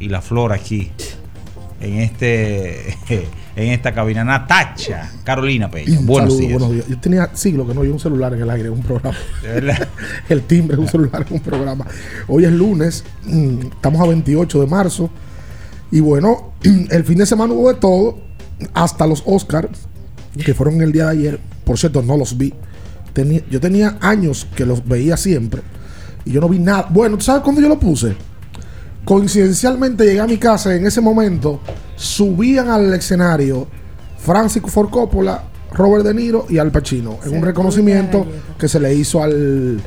y 0.00 0.08
la 0.08 0.22
flor 0.22 0.54
aquí 0.54 0.90
en 1.82 1.98
este 1.98 2.96
en 3.56 3.72
esta 3.72 3.92
cabina. 3.92 4.22
Natacha, 4.22 5.10
Carolina 5.24 5.70
Peña. 5.70 5.98
Buenos 6.02 6.38
días. 6.38 6.52
buenos 6.52 6.70
días. 6.70 6.86
Yo 6.86 7.00
tenía 7.00 7.30
siglos 7.34 7.66
que 7.66 7.74
no 7.74 7.80
había 7.80 7.92
un 7.92 7.98
celular 7.98 8.34
en 8.34 8.42
el 8.42 8.50
aire 8.50 8.68
en 8.68 8.74
un 8.74 8.82
programa. 8.82 9.16
el 10.28 10.42
timbre 10.42 10.76
de 10.76 10.82
un 10.82 10.88
celular 10.88 11.26
en 11.26 11.34
un 11.34 11.40
programa. 11.40 11.86
Hoy 12.28 12.44
es 12.44 12.52
lunes, 12.52 13.04
mm, 13.24 13.58
estamos 13.74 14.00
a 14.00 14.06
28 14.06 14.60
de 14.60 14.66
marzo. 14.66 15.10
Y 15.90 16.00
bueno, 16.00 16.52
el 16.90 17.04
fin 17.04 17.18
de 17.18 17.26
semana 17.26 17.54
hubo 17.54 17.72
de 17.72 17.80
todo, 17.80 18.18
hasta 18.74 19.06
los 19.06 19.22
Oscars, 19.26 19.88
que 20.44 20.54
fueron 20.54 20.82
el 20.82 20.92
día 20.92 21.06
de 21.06 21.10
ayer. 21.10 21.40
Por 21.64 21.78
cierto, 21.78 22.02
no 22.02 22.16
los 22.16 22.36
vi. 22.36 22.52
yo 23.50 23.60
tenía 23.60 23.96
años 24.00 24.46
que 24.54 24.66
los 24.66 24.86
veía 24.86 25.16
siempre. 25.16 25.62
Y 26.26 26.32
yo 26.32 26.40
no 26.40 26.48
vi 26.48 26.58
nada. 26.58 26.88
Bueno, 26.90 27.16
¿tú 27.16 27.24
sabes 27.24 27.42
cuándo 27.42 27.62
yo 27.62 27.68
lo 27.68 27.80
puse? 27.80 28.14
Coincidencialmente 29.06 30.04
llegué 30.04 30.18
a 30.18 30.26
mi 30.26 30.36
casa 30.36 30.74
en 30.74 30.84
ese 30.84 31.00
momento 31.00 31.60
subían 31.94 32.68
al 32.70 32.92
escenario 32.92 33.68
Francis 34.18 34.60
Ford 34.66 34.90
Coppola, 34.90 35.44
Robert 35.72 36.04
De 36.04 36.12
Niro 36.12 36.44
y 36.48 36.58
Al 36.58 36.72
Pacino 36.72 37.20
en 37.24 37.36
un 37.36 37.42
reconocimiento 37.44 38.26
que 38.58 38.66
se 38.66 38.80
le 38.80 38.92
hizo 38.92 39.22
al, 39.22 39.80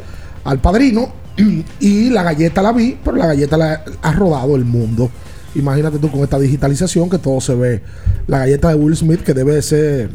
al 0.45 0.59
padrino 0.59 1.11
y 1.81 2.09
la 2.11 2.23
galleta 2.23 2.61
la 2.61 2.71
vi, 2.71 2.97
pero 3.03 3.17
la 3.17 3.27
galleta 3.27 3.57
la 3.57 3.83
ha 4.01 4.11
rodado 4.13 4.55
el 4.55 4.63
mundo. 4.63 5.11
Imagínate 5.53 5.99
tú 5.99 6.09
con 6.09 6.21
esta 6.21 6.39
digitalización 6.39 7.09
que 7.09 7.17
todo 7.17 7.41
se 7.41 7.55
ve. 7.55 7.83
La 8.27 8.39
galleta 8.39 8.69
de 8.69 8.75
Will 8.75 8.95
Smith 8.95 9.21
que 9.21 9.33
debe 9.33 9.61
ser, 9.61 10.11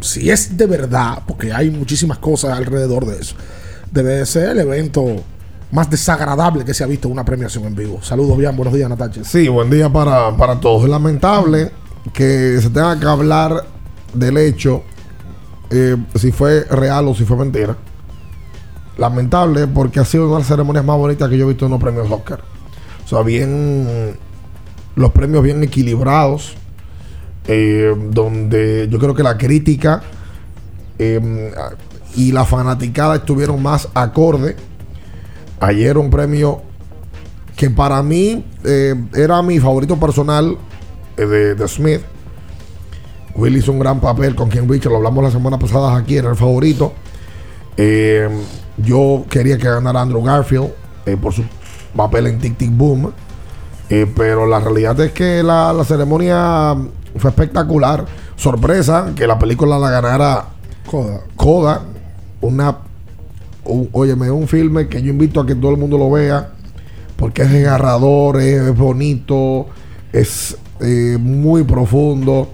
si 0.00 0.30
es 0.30 0.56
de 0.56 0.66
verdad, 0.66 1.24
porque 1.26 1.52
hay 1.52 1.68
muchísimas 1.72 2.18
cosas 2.18 2.56
alrededor 2.56 3.06
de 3.06 3.18
eso, 3.18 3.34
debe 3.90 4.24
ser 4.24 4.50
el 4.50 4.60
evento 4.60 5.16
más 5.70 5.90
desagradable 5.90 6.64
que 6.64 6.72
se 6.72 6.84
ha 6.84 6.86
visto 6.86 7.08
en 7.08 7.12
una 7.12 7.24
premiación 7.24 7.64
en 7.64 7.74
vivo. 7.74 8.00
Saludos, 8.02 8.36
bien, 8.38 8.56
buenos 8.56 8.74
días, 8.74 8.88
Natacha. 8.88 9.22
Sí, 9.24 9.48
buen 9.48 9.70
día 9.70 9.90
para, 9.92 10.60
todos. 10.60 10.84
Es 10.84 10.88
lamentable 10.90 11.70
que 12.12 12.58
se 12.60 12.70
tenga 12.70 12.98
que 12.98 13.06
hablar 13.06 13.64
del 14.14 14.38
hecho, 14.38 14.82
eh, 15.70 15.96
si 16.14 16.32
fue 16.32 16.64
real 16.64 17.08
o 17.08 17.14
si 17.14 17.24
fue 17.24 17.36
mentira. 17.36 17.76
Lamentable 18.96 19.66
porque 19.66 20.00
ha 20.00 20.04
sido 20.04 20.24
una 20.24 20.34
de 20.34 20.40
las 20.40 20.48
ceremonias 20.48 20.84
más 20.84 20.96
bonitas 20.96 21.28
que 21.28 21.36
yo 21.36 21.44
he 21.44 21.48
visto 21.48 21.66
en 21.66 21.72
los 21.72 21.80
premios 21.80 22.10
Oscar. 22.10 22.40
O 23.04 23.08
sea, 23.08 23.22
bien, 23.22 24.16
los 24.96 25.12
premios 25.12 25.42
bien 25.42 25.62
equilibrados. 25.62 26.56
eh, 27.50 27.94
donde 28.10 28.88
yo 28.90 28.98
creo 28.98 29.14
que 29.14 29.22
la 29.22 29.38
crítica 29.38 30.02
eh, 30.98 31.50
y 32.14 32.32
la 32.32 32.44
fanaticada 32.44 33.16
estuvieron 33.16 33.62
más 33.62 33.88
acorde. 33.94 34.56
Ayer 35.60 35.98
un 35.98 36.10
premio 36.10 36.62
que 37.56 37.70
para 37.70 38.02
mí 38.02 38.44
eh, 38.64 38.94
era 39.14 39.42
mi 39.42 39.58
favorito 39.58 39.98
personal 39.98 40.56
eh, 41.16 41.26
de, 41.26 41.54
de 41.54 41.68
Smith. 41.68 42.02
Will 43.34 43.56
hizo 43.56 43.72
un 43.72 43.78
gran 43.78 44.00
papel 44.00 44.34
con 44.34 44.48
Ken 44.48 44.68
Richard, 44.68 44.90
lo 44.90 44.98
hablamos 44.98 45.24
la 45.24 45.30
semana 45.30 45.58
pasada 45.58 45.96
aquí, 45.96 46.16
era 46.16 46.30
el 46.30 46.36
favorito. 46.36 46.92
Eh, 47.76 48.28
yo 48.76 49.24
quería 49.28 49.58
que 49.58 49.68
ganara 49.68 50.00
Andrew 50.00 50.22
Garfield 50.22 50.70
por 51.20 51.32
su 51.32 51.44
papel 51.94 52.26
en 52.26 52.38
Tic 52.38 52.56
Tic 52.56 52.70
Boom. 52.70 53.12
Pero 53.88 54.46
la 54.46 54.60
realidad 54.60 55.00
es 55.00 55.12
que 55.12 55.42
la, 55.42 55.72
la 55.72 55.84
ceremonia 55.84 56.76
fue 57.16 57.30
espectacular. 57.30 58.04
Sorpresa 58.36 59.12
que 59.16 59.26
la 59.26 59.38
película 59.38 59.78
la 59.78 59.90
ganara 59.90 60.44
Coda. 60.90 61.20
Coda. 61.36 61.82
Una. 62.40 62.78
Un- 63.68 63.88
óyeme, 63.92 64.30
un 64.30 64.48
filme 64.48 64.88
que 64.88 65.00
yo 65.02 65.10
invito 65.10 65.40
a 65.40 65.46
que 65.46 65.54
todo 65.54 65.70
el 65.72 65.76
mundo 65.76 65.96
lo 65.98 66.10
vea. 66.10 66.50
Porque 67.16 67.42
es 67.42 67.50
desgarrador, 67.52 68.40
es 68.40 68.76
bonito, 68.76 69.66
es 70.12 70.56
eh, 70.80 71.16
muy 71.20 71.64
profundo. 71.64 72.48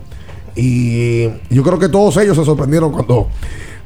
Y 0.57 1.25
yo 1.51 1.63
creo 1.63 1.79
que 1.79 1.89
todos 1.89 2.17
ellos 2.17 2.37
se 2.37 2.45
sorprendieron 2.45 2.91
cuando, 2.93 3.29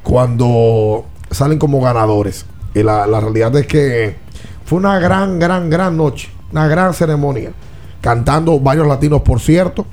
cuando 0.04 1.04
salen 1.30 1.58
como 1.58 1.80
ganadores. 1.80 2.46
Y 2.74 2.82
la, 2.82 3.06
la 3.06 3.20
realidad 3.20 3.56
es 3.56 3.66
que 3.66 4.16
fue 4.64 4.78
una 4.78 4.98
gran, 5.00 5.38
gran, 5.38 5.68
gran 5.68 5.96
noche. 5.96 6.28
Una 6.52 6.68
gran 6.68 6.94
ceremonia. 6.94 7.50
Cantando 8.00 8.60
varios 8.60 8.86
latinos, 8.86 9.22
por 9.22 9.40
cierto. 9.40 9.84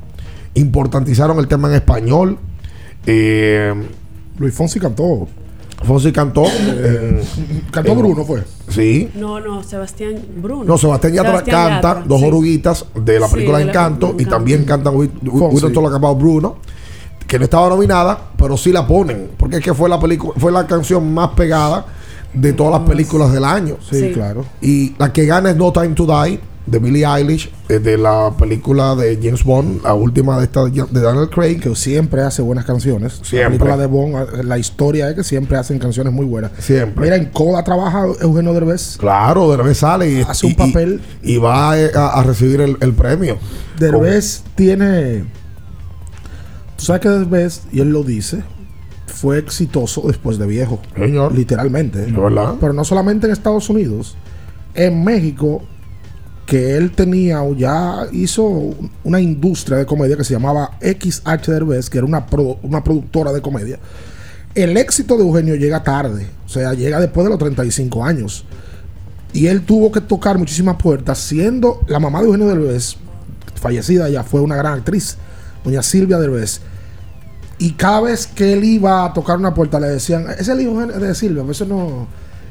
Importantizaron 0.54 1.40
el 1.40 1.48
tema 1.48 1.68
en 1.70 1.76
español. 1.76 2.38
Eh, 3.08 3.74
Luis 4.38 4.54
Fonsi 4.54 4.80
cantó. 4.80 5.28
Fonsi 5.86 6.12
cantó. 6.12 6.46
en- 6.46 7.22
Cantó 7.72 7.92
en- 7.94 7.98
Bruno, 8.00 8.26
fue. 8.26 8.44
Sí. 8.70 9.10
No, 9.16 9.40
no, 9.40 9.64
Sebastián 9.64 10.16
Bruno. 10.38 10.64
No, 10.66 10.78
Sebastián 10.78 11.14
Yatra 11.14 11.44
canta 11.44 11.70
Yatra, 11.70 12.04
dos 12.06 12.20
sí. 12.22 12.26
oruguitas 12.28 12.86
de 12.96 13.20
la 13.20 13.28
Sí, 13.28 13.34
película 13.34 13.58
de 13.60 13.66
la- 13.66 13.72
Encanto 13.72 14.16
y 14.20 14.26
también 14.26 14.64
cantan. 14.66 14.94
Don't 14.96 15.74
Talk 15.74 15.94
About 15.94 16.20
Bruno, 16.20 16.56
que 17.28 17.38
no 17.40 17.46
estaba 17.46 17.70
nominada, 17.70 18.20
pero 18.38 18.58
sí 18.58 18.72
la 18.72 18.86
ponen, 18.88 19.30
porque 19.38 19.58
es 19.58 19.64
que 19.64 19.74
fue 19.74 19.90
la 19.90 20.00
película, 20.00 20.34
fue 20.38 20.52
la 20.52 20.66
canción 20.68 21.14
más 21.14 21.30
pegada 21.30 21.86
de 22.34 22.54
todas 22.54 22.80
las 22.80 22.90
películas 22.90 23.32
del 23.32 23.46
año. 23.46 23.78
Sí, 23.90 24.00
Sí. 24.00 24.12
claro. 24.14 24.46
Y 24.62 24.94
la 24.98 25.12
que 25.14 25.26
gana 25.26 25.52
es 25.52 25.56
No 25.56 25.72
Time 25.72 25.90
to 25.96 26.06
Die 26.06 26.40
de 26.66 26.80
Billie 26.80 27.06
Eilish, 27.06 27.52
eh, 27.70 27.80
de 27.80 27.98
la 27.98 28.34
película 28.38 28.96
de 28.96 29.20
James 29.22 29.44
Bond, 29.44 29.84
la 29.84 29.94
última 29.94 30.38
de 30.40 30.46
esta 30.46 30.66
de 30.66 31.02
Daniel 31.02 31.30
Craig. 31.30 31.60
Que 31.60 31.76
siempre 31.76 32.22
hace 32.22 32.42
buenas 32.42 32.66
canciones. 32.66 33.20
Siempre. 33.24 33.42
La 33.42 33.50
película 33.50 33.78
de 33.78 33.86
Bond, 33.86 34.16
eh, 34.40 34.44
la 34.44 34.58
historia 34.58 35.10
es 35.10 35.16
que 35.16 35.24
siempre 35.24 35.58
hacen 35.58 35.78
canciones 35.80 36.12
muy 36.12 36.26
buenas. 36.26 36.52
Siempre. 36.60 37.04
Mira, 37.04 37.16
en 37.18 37.26
Coda 37.26 37.64
trabaja 37.64 38.06
Eugenio 38.22 38.54
Derbez. 38.54 38.98
Claro, 38.98 39.52
Derbez 39.52 39.78
sale 39.78 40.10
y, 40.10 40.22
Hace 40.22 40.48
un 40.48 40.56
papel. 40.56 41.02
y, 41.22 41.34
y 41.34 41.38
va 41.38 41.80
eh, 41.80 41.92
a, 41.96 42.20
a 42.20 42.24
recibir 42.24 42.62
el, 42.62 42.78
el 42.82 42.94
premio. 42.94 43.38
Derbez 43.80 44.44
tiene. 44.56 45.26
Tú 46.78 46.86
sabes 46.86 47.02
que 47.02 47.10
Derbez, 47.10 47.62
y 47.72 47.80
él 47.80 47.90
lo 47.90 48.04
dice, 48.04 48.44
fue 49.08 49.38
exitoso 49.38 50.04
después 50.08 50.38
de 50.38 50.46
viejo. 50.46 50.82
Señor. 50.96 51.34
Literalmente. 51.34 52.06
Pero 52.60 52.74
no 52.74 52.84
solamente 52.84 53.28
en 53.28 53.34
Estados 53.34 53.70
Unidos. 53.70 54.18
En 54.74 55.06
México, 55.06 55.64
que 56.46 56.78
él 56.78 56.92
tenía 56.92 57.42
o 57.42 57.56
ya 57.56 58.08
hizo 58.12 58.76
una 59.04 59.20
industria 59.20 59.78
de 59.78 59.86
comedia 59.86 60.16
que 60.16 60.24
se 60.24 60.34
llamaba 60.34 60.78
XH 60.82 61.48
Derbez, 61.48 61.90
que 61.90 61.98
era 61.98 62.06
una, 62.06 62.26
una 62.62 62.84
productora 62.84 63.32
de 63.32 63.42
comedia. 63.42 63.80
El 64.54 64.78
éxito 64.78 65.18
de 65.18 65.24
Eugenio 65.24 65.56
llega 65.56 65.84
tarde, 65.84 66.28
o 66.46 66.50
sea, 66.50 66.74
llega 66.74 67.00
después 67.00 67.26
de 67.26 67.32
los 67.32 67.40
35 67.40 68.06
años. 68.06 68.46
Y 69.34 69.48
él 69.48 69.64
tuvo 69.66 69.92
que 69.92 70.00
tocar 70.00 70.38
muchísimas 70.38 70.78
puertas, 70.78 71.18
siendo 71.18 71.82
la 71.88 72.00
mamá 72.00 72.22
de 72.22 72.28
Eugenio 72.28 72.48
Derbez, 72.48 72.96
fallecida 73.60 74.08
ya, 74.08 74.24
fue 74.24 74.40
una 74.40 74.56
gran 74.56 74.74
actriz, 74.80 75.18
doña 75.64 75.82
Silvia 75.82 76.20
Derbez. 76.20 76.62
Y 77.58 77.72
cada 77.72 78.02
vez 78.02 78.28
que 78.28 78.54
él 78.54 78.64
iba 78.64 79.06
a 79.06 79.14
tocar 79.14 79.38
una 79.38 79.54
puerta 79.54 79.80
le 79.80 79.88
decían, 79.88 80.28
es 80.38 80.48
el 80.48 80.62
hijo 80.62 80.86
de 80.86 81.16
Silvia, 81.16 81.42
a 81.42 81.46
veces 81.46 81.68
no... 81.68 82.08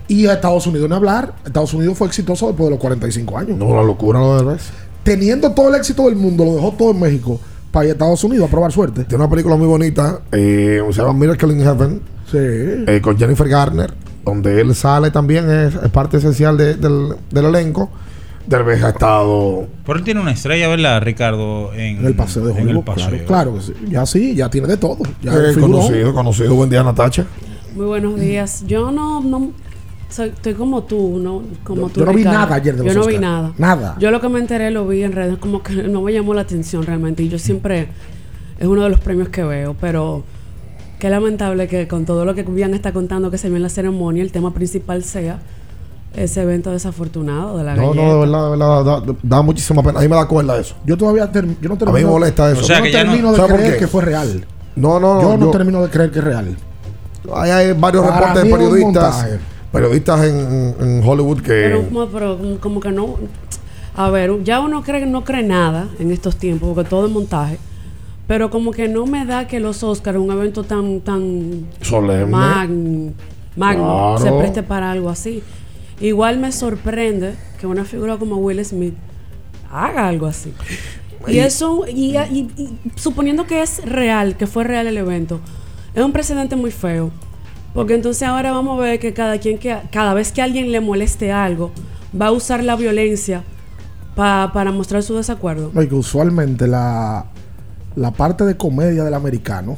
Y 0.08 0.26
a 0.26 0.34
Estados 0.34 0.66
Unidos 0.66 0.88
ni 0.88 0.94
hablar, 0.96 1.34
Estados 1.46 1.72
Unidos 1.74 1.96
fue 1.96 2.06
exitoso 2.06 2.46
después 2.48 2.66
de 2.66 2.70
los 2.72 2.78
45 2.80 3.38
años. 3.38 3.56
No, 3.58 3.74
la 3.74 3.82
locura 3.82 4.20
lo 4.20 4.36
de 4.36 4.44
Derbez. 4.44 4.70
Teniendo 5.02 5.52
todo 5.52 5.68
el 5.70 5.74
éxito 5.76 6.04
del 6.04 6.16
mundo, 6.16 6.44
lo 6.44 6.54
dejó 6.56 6.72
todo 6.72 6.90
en 6.90 7.00
México 7.00 7.40
para 7.70 7.86
ir 7.86 7.90
a 7.90 7.92
Estados 7.94 8.22
Unidos 8.24 8.48
a 8.48 8.50
probar 8.50 8.70
suerte. 8.72 9.04
Tiene 9.04 9.24
una 9.24 9.30
película 9.30 9.56
muy 9.56 9.66
bonita, 9.66 10.20
eh, 10.32 10.80
se 10.90 11.00
llama 11.00 11.12
Miracle 11.14 11.52
in 11.52 11.60
Heaven, 11.60 12.00
Sí. 12.30 12.38
eh, 12.38 13.00
con 13.02 13.16
Jennifer 13.18 13.48
Garner, 13.48 13.92
donde 14.24 14.60
él 14.60 14.74
sale 14.74 15.10
también, 15.10 15.50
es, 15.50 15.74
es 15.74 15.90
parte 15.90 16.18
esencial 16.18 16.56
de- 16.56 16.74
del, 16.76 17.14
del 17.30 17.44
elenco. 17.46 17.90
Derbez 18.46 18.82
ha 18.84 18.90
estado... 18.90 19.66
Pero 19.86 19.98
él 19.98 20.04
tiene 20.04 20.20
una 20.20 20.32
estrella, 20.32 20.68
¿verdad, 20.68 21.00
Ricardo? 21.02 21.72
En, 21.72 21.98
En 21.98 22.06
el 22.06 22.14
paseo 22.14 22.44
de 22.44 22.52
Hollywood, 22.52 22.84
claro, 22.84 23.16
claro 23.26 23.54
que 23.54 23.60
sí. 23.62 23.72
Ya 23.88 24.04
sí, 24.04 24.34
ya 24.34 24.50
tiene 24.50 24.68
de 24.68 24.76
todo. 24.76 24.98
Ya 25.22 25.32
eh, 25.32 25.54
conocido, 25.58 26.12
conocido. 26.12 26.54
Buen 26.54 26.68
día, 26.68 26.82
Natacha. 26.82 27.24
Muy 27.74 27.86
buenos 27.86 28.20
días. 28.20 28.64
Yo 28.66 28.90
no, 28.92 29.20
no 29.22 29.50
soy, 30.14 30.28
estoy 30.30 30.54
como 30.54 30.82
tú, 30.84 31.18
no, 31.20 31.42
como 31.64 31.82
Yo- 31.82 31.88
tú. 31.88 32.00
yo 32.00 32.06
no 32.06 32.12
vi 32.12 32.24
nada 32.24 32.54
ayer 32.54 32.74
de 32.76 32.80
Yo 32.80 32.84
los 32.84 32.94
no 32.94 33.00
vi 33.06 33.14
Oscar. 33.16 33.20
nada. 33.30 33.52
Nada. 33.58 33.96
Yo 33.98 34.10
lo 34.10 34.20
que 34.20 34.28
me 34.28 34.38
enteré 34.38 34.70
lo 34.70 34.86
vi 34.86 35.02
en 35.02 35.12
redes, 35.12 35.38
como 35.38 35.62
que 35.62 35.74
no 35.74 36.02
me 36.02 36.12
llamó 36.12 36.34
la 36.34 36.42
atención 36.42 36.84
realmente. 36.84 37.22
Y 37.22 37.28
yo 37.28 37.38
siempre 37.38 37.88
es 38.58 38.66
uno 38.66 38.82
de 38.84 38.90
los 38.90 39.00
premios 39.00 39.28
que 39.28 39.42
veo, 39.42 39.74
pero 39.80 40.22
qué 40.98 41.10
lamentable 41.10 41.66
que 41.68 41.88
con 41.88 42.04
todo 42.04 42.24
lo 42.24 42.34
que 42.34 42.42
Bian 42.44 42.74
está 42.74 42.92
contando 42.92 43.30
que 43.30 43.38
se 43.38 43.48
vio 43.48 43.56
en 43.56 43.62
la 43.62 43.68
ceremonia, 43.68 44.22
el 44.22 44.30
tema 44.32 44.54
principal 44.54 45.02
sea 45.04 45.38
ese 46.14 46.42
evento 46.42 46.70
desafortunado 46.70 47.58
de 47.58 47.64
la 47.64 47.74
No, 47.74 47.88
galleta. 47.90 48.06
no, 48.06 48.12
de 48.14 48.20
verdad, 48.20 48.44
de 48.44 48.50
verdad, 48.50 48.84
da, 49.04 49.14
da 49.22 49.42
muchísima 49.42 49.82
pena. 49.82 49.98
A 49.98 50.02
mí 50.02 50.08
me 50.08 50.14
da 50.14 50.28
cuerda 50.28 50.56
eso. 50.58 50.76
Yo 50.86 50.96
todavía 50.96 51.30
term- 51.32 51.56
yo 51.60 51.68
no 51.68 51.74
A 51.74 51.78
termino, 51.78 51.98
mí 51.98 52.04
me 52.04 52.10
molesta 52.10 52.52
eso. 52.52 52.60
O 52.60 52.64
sea, 52.64 52.78
yo 52.78 52.84
no 52.84 52.86
no- 52.86 52.92
termino 52.98 53.30
de 53.32 53.36
¿Sabe 53.36 53.48
por 53.48 53.58
creer 53.58 53.72
qué? 53.74 53.78
que 53.80 53.86
fue 53.88 54.02
real. 54.04 54.44
No, 54.76 55.00
no, 55.00 55.20
yo 55.22 55.36
no 55.36 55.46
yo- 55.46 55.50
termino 55.50 55.82
de 55.82 55.88
creer 55.90 56.10
que 56.12 56.18
es 56.20 56.24
real. 56.24 56.56
Hay, 57.34 57.50
hay 57.50 57.72
varios 57.72 58.04
reportes 58.06 58.44
de 58.44 58.50
periodistas, 58.50 58.82
montaje. 59.14 59.38
Periodistas 59.74 60.24
en, 60.24 60.74
en 60.80 61.02
Hollywood 61.06 61.40
que... 61.42 61.48
Pero, 61.52 61.82
como- 61.84 62.06
pero 62.06 62.38
como 62.60 62.80
que 62.80 62.90
no. 62.90 63.16
A 63.96 64.08
ver, 64.10 64.42
ya 64.42 64.60
uno 64.60 64.82
cree 64.82 65.04
no 65.06 65.22
cree 65.24 65.42
nada 65.42 65.88
en 65.98 66.10
estos 66.10 66.36
tiempos, 66.36 66.72
porque 66.74 66.88
todo 66.88 67.06
es 67.06 67.12
montaje. 67.12 67.58
Pero 68.26 68.48
como 68.50 68.70
que 68.70 68.88
no 68.88 69.04
me 69.06 69.26
da 69.26 69.46
que 69.46 69.60
los 69.60 69.82
Oscars, 69.82 70.16
un 70.18 70.30
evento 70.32 70.64
tan 70.64 71.00
tan 71.00 71.66
Solemne. 71.82 72.24
magno, 72.26 73.12
magno 73.54 74.14
Claro. 74.16 74.18
se 74.18 74.32
preste 74.40 74.62
para 74.62 74.90
algo 74.90 75.10
así. 75.10 75.42
Igual 76.00 76.38
me 76.38 76.50
sorprende 76.50 77.34
que 77.60 77.66
una 77.66 77.84
figura 77.84 78.16
como 78.16 78.36
Will 78.36 78.64
Smith 78.64 78.94
haga 79.70 80.08
algo 80.08 80.26
así. 80.26 80.52
Y 81.28 81.32
Y- 81.34 81.38
eso, 81.40 81.84
y, 81.86 82.16
y- 82.16 82.50
y 82.56 82.78
suponiendo 82.96 83.46
que 83.46 83.62
es 83.62 83.84
real, 83.84 84.36
que 84.36 84.46
fue 84.46 84.64
real 84.64 84.86
el 84.86 84.96
evento, 84.96 85.40
es 85.94 86.02
un 86.02 86.12
precedente 86.12 86.56
muy 86.56 86.70
feo. 86.72 87.10
Porque 87.74 87.94
entonces 87.94 88.22
ahora 88.22 88.52
vamos 88.52 88.78
a 88.78 88.82
ver 88.82 88.98
que 89.00 89.12
cada 89.12 89.38
quien 89.38 89.58
que 89.58 89.76
cada 89.90 90.14
vez 90.14 90.30
que 90.32 90.40
alguien 90.40 90.70
le 90.72 90.80
moleste 90.80 91.32
algo, 91.32 91.72
va 92.18 92.28
a 92.28 92.30
usar 92.32 92.62
la 92.62 92.76
violencia 92.76 93.42
pa- 94.14 94.52
para 94.54 94.70
mostrar 94.70 95.02
su 95.02 95.16
desacuerdo. 95.16 95.70
No, 95.74 95.82
y 95.82 95.88
que 95.88 95.94
usualmente 95.96 96.68
la, 96.68 97.26
la 97.96 98.12
parte 98.12 98.44
de 98.44 98.56
comedia 98.56 99.02
del 99.02 99.14
americano, 99.14 99.76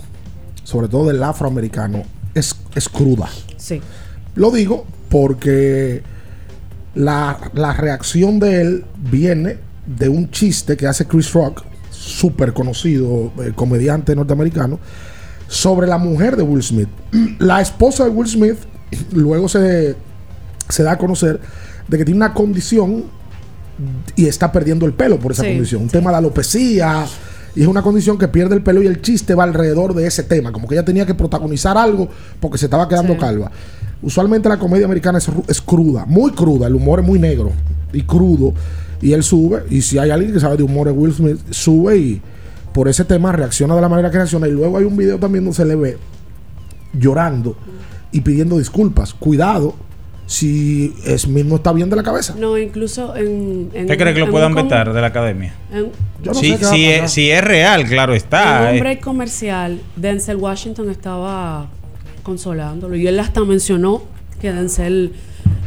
sobre 0.62 0.88
todo 0.88 1.06
del 1.08 1.22
afroamericano, 1.22 2.02
es, 2.34 2.54
es 2.74 2.88
cruda. 2.88 3.28
Sí. 3.56 3.80
Lo 4.34 4.50
digo 4.50 4.84
porque 5.08 6.02
la, 6.94 7.38
la 7.54 7.72
reacción 7.72 8.38
de 8.38 8.60
él 8.60 8.84
viene 9.10 9.56
de 9.86 10.10
un 10.10 10.30
chiste 10.30 10.76
que 10.76 10.86
hace 10.86 11.06
Chris 11.06 11.32
Rock, 11.32 11.62
súper 11.90 12.52
conocido 12.52 13.32
eh, 13.42 13.52
comediante 13.54 14.14
norteamericano, 14.14 14.78
sobre 15.48 15.86
la 15.86 15.98
mujer 15.98 16.36
de 16.36 16.42
Will 16.42 16.62
Smith. 16.62 16.88
La 17.38 17.60
esposa 17.60 18.04
de 18.04 18.10
Will 18.10 18.28
Smith 18.28 18.56
luego 19.12 19.48
se, 19.48 19.96
se 20.68 20.82
da 20.82 20.92
a 20.92 20.98
conocer 20.98 21.40
de 21.88 21.98
que 21.98 22.04
tiene 22.04 22.16
una 22.18 22.34
condición 22.34 23.04
y 24.16 24.26
está 24.26 24.50
perdiendo 24.52 24.86
el 24.86 24.92
pelo 24.92 25.18
por 25.18 25.32
esa 25.32 25.42
Sí, 25.42 25.50
condición. 25.50 25.82
Un 25.82 25.88
tema 25.88 26.10
de 26.10 26.16
alopecia. 26.16 27.04
Y 27.54 27.62
es 27.62 27.66
una 27.68 27.82
condición 27.82 28.18
que 28.18 28.28
pierde 28.28 28.54
el 28.54 28.62
pelo 28.62 28.82
y 28.82 28.86
el 28.86 29.00
chiste 29.00 29.34
va 29.34 29.44
alrededor 29.44 29.94
de 29.94 30.06
ese 30.06 30.22
tema. 30.22 30.52
Como 30.52 30.68
que 30.68 30.74
ella 30.74 30.84
tenía 30.84 31.06
que 31.06 31.14
protagonizar 31.14 31.76
algo 31.78 32.08
porque 32.40 32.58
se 32.58 32.66
estaba 32.66 32.88
quedando 32.88 33.14
Sí. 33.14 33.18
calva. 33.18 33.50
Usualmente 34.02 34.48
la 34.48 34.58
comedia 34.58 34.84
americana 34.84 35.18
es, 35.18 35.28
es 35.48 35.60
cruda, 35.62 36.04
muy 36.06 36.32
cruda. 36.32 36.66
El 36.66 36.74
humor 36.74 37.00
es 37.00 37.06
muy 37.06 37.18
negro 37.18 37.52
y 37.92 38.02
crudo. 38.02 38.52
Y 39.00 39.12
él 39.12 39.22
sube. 39.22 39.62
Y 39.70 39.82
si 39.82 39.98
hay 39.98 40.10
alguien 40.10 40.32
que 40.32 40.40
sabe 40.40 40.56
de 40.58 40.62
humor, 40.64 40.88
es 40.88 40.94
Will 40.96 41.12
Smith, 41.14 41.38
sube 41.50 41.96
y 41.96 42.22
por 42.76 42.88
ese 42.88 43.06
tema 43.06 43.32
reacciona 43.32 43.74
de 43.74 43.80
la 43.80 43.88
manera 43.88 44.10
que 44.10 44.18
reacciona. 44.18 44.46
Y 44.46 44.50
luego 44.50 44.76
hay 44.76 44.84
un 44.84 44.98
video 44.98 45.18
también 45.18 45.42
donde 45.44 45.56
se 45.56 45.64
le 45.64 45.76
ve 45.76 45.96
llorando 46.92 47.56
y 48.12 48.20
pidiendo 48.20 48.58
disculpas. 48.58 49.14
Cuidado, 49.14 49.74
si 50.26 50.94
Smith 51.16 51.46
no 51.46 51.56
está 51.56 51.72
bien 51.72 51.88
de 51.88 51.96
la 51.96 52.02
cabeza. 52.02 52.34
No, 52.38 52.58
incluso 52.58 53.16
en. 53.16 53.70
en 53.72 53.84
¿Usted 53.84 53.96
cree 53.96 54.12
que 54.12 54.20
lo 54.20 54.30
puedan 54.30 54.54
vetar 54.54 54.92
de 54.92 55.00
la 55.00 55.06
academia? 55.06 55.54
en- 55.72 55.90
Yo 56.22 56.32
no 56.32 56.34
si, 56.34 56.54
sé 56.58 56.98
es, 56.98 57.10
si 57.10 57.30
es 57.30 57.42
real, 57.42 57.86
claro 57.86 58.12
está. 58.12 58.64
En 58.64 58.72
un 58.72 58.76
eh. 58.76 58.80
break 58.80 59.00
comercial, 59.00 59.80
Denzel 59.96 60.36
Washington 60.36 60.90
estaba 60.90 61.68
consolándolo 62.22 62.94
y 62.94 63.06
él 63.06 63.18
hasta 63.18 63.42
mencionó 63.42 64.02
que 64.38 64.52
Denzel 64.52 65.14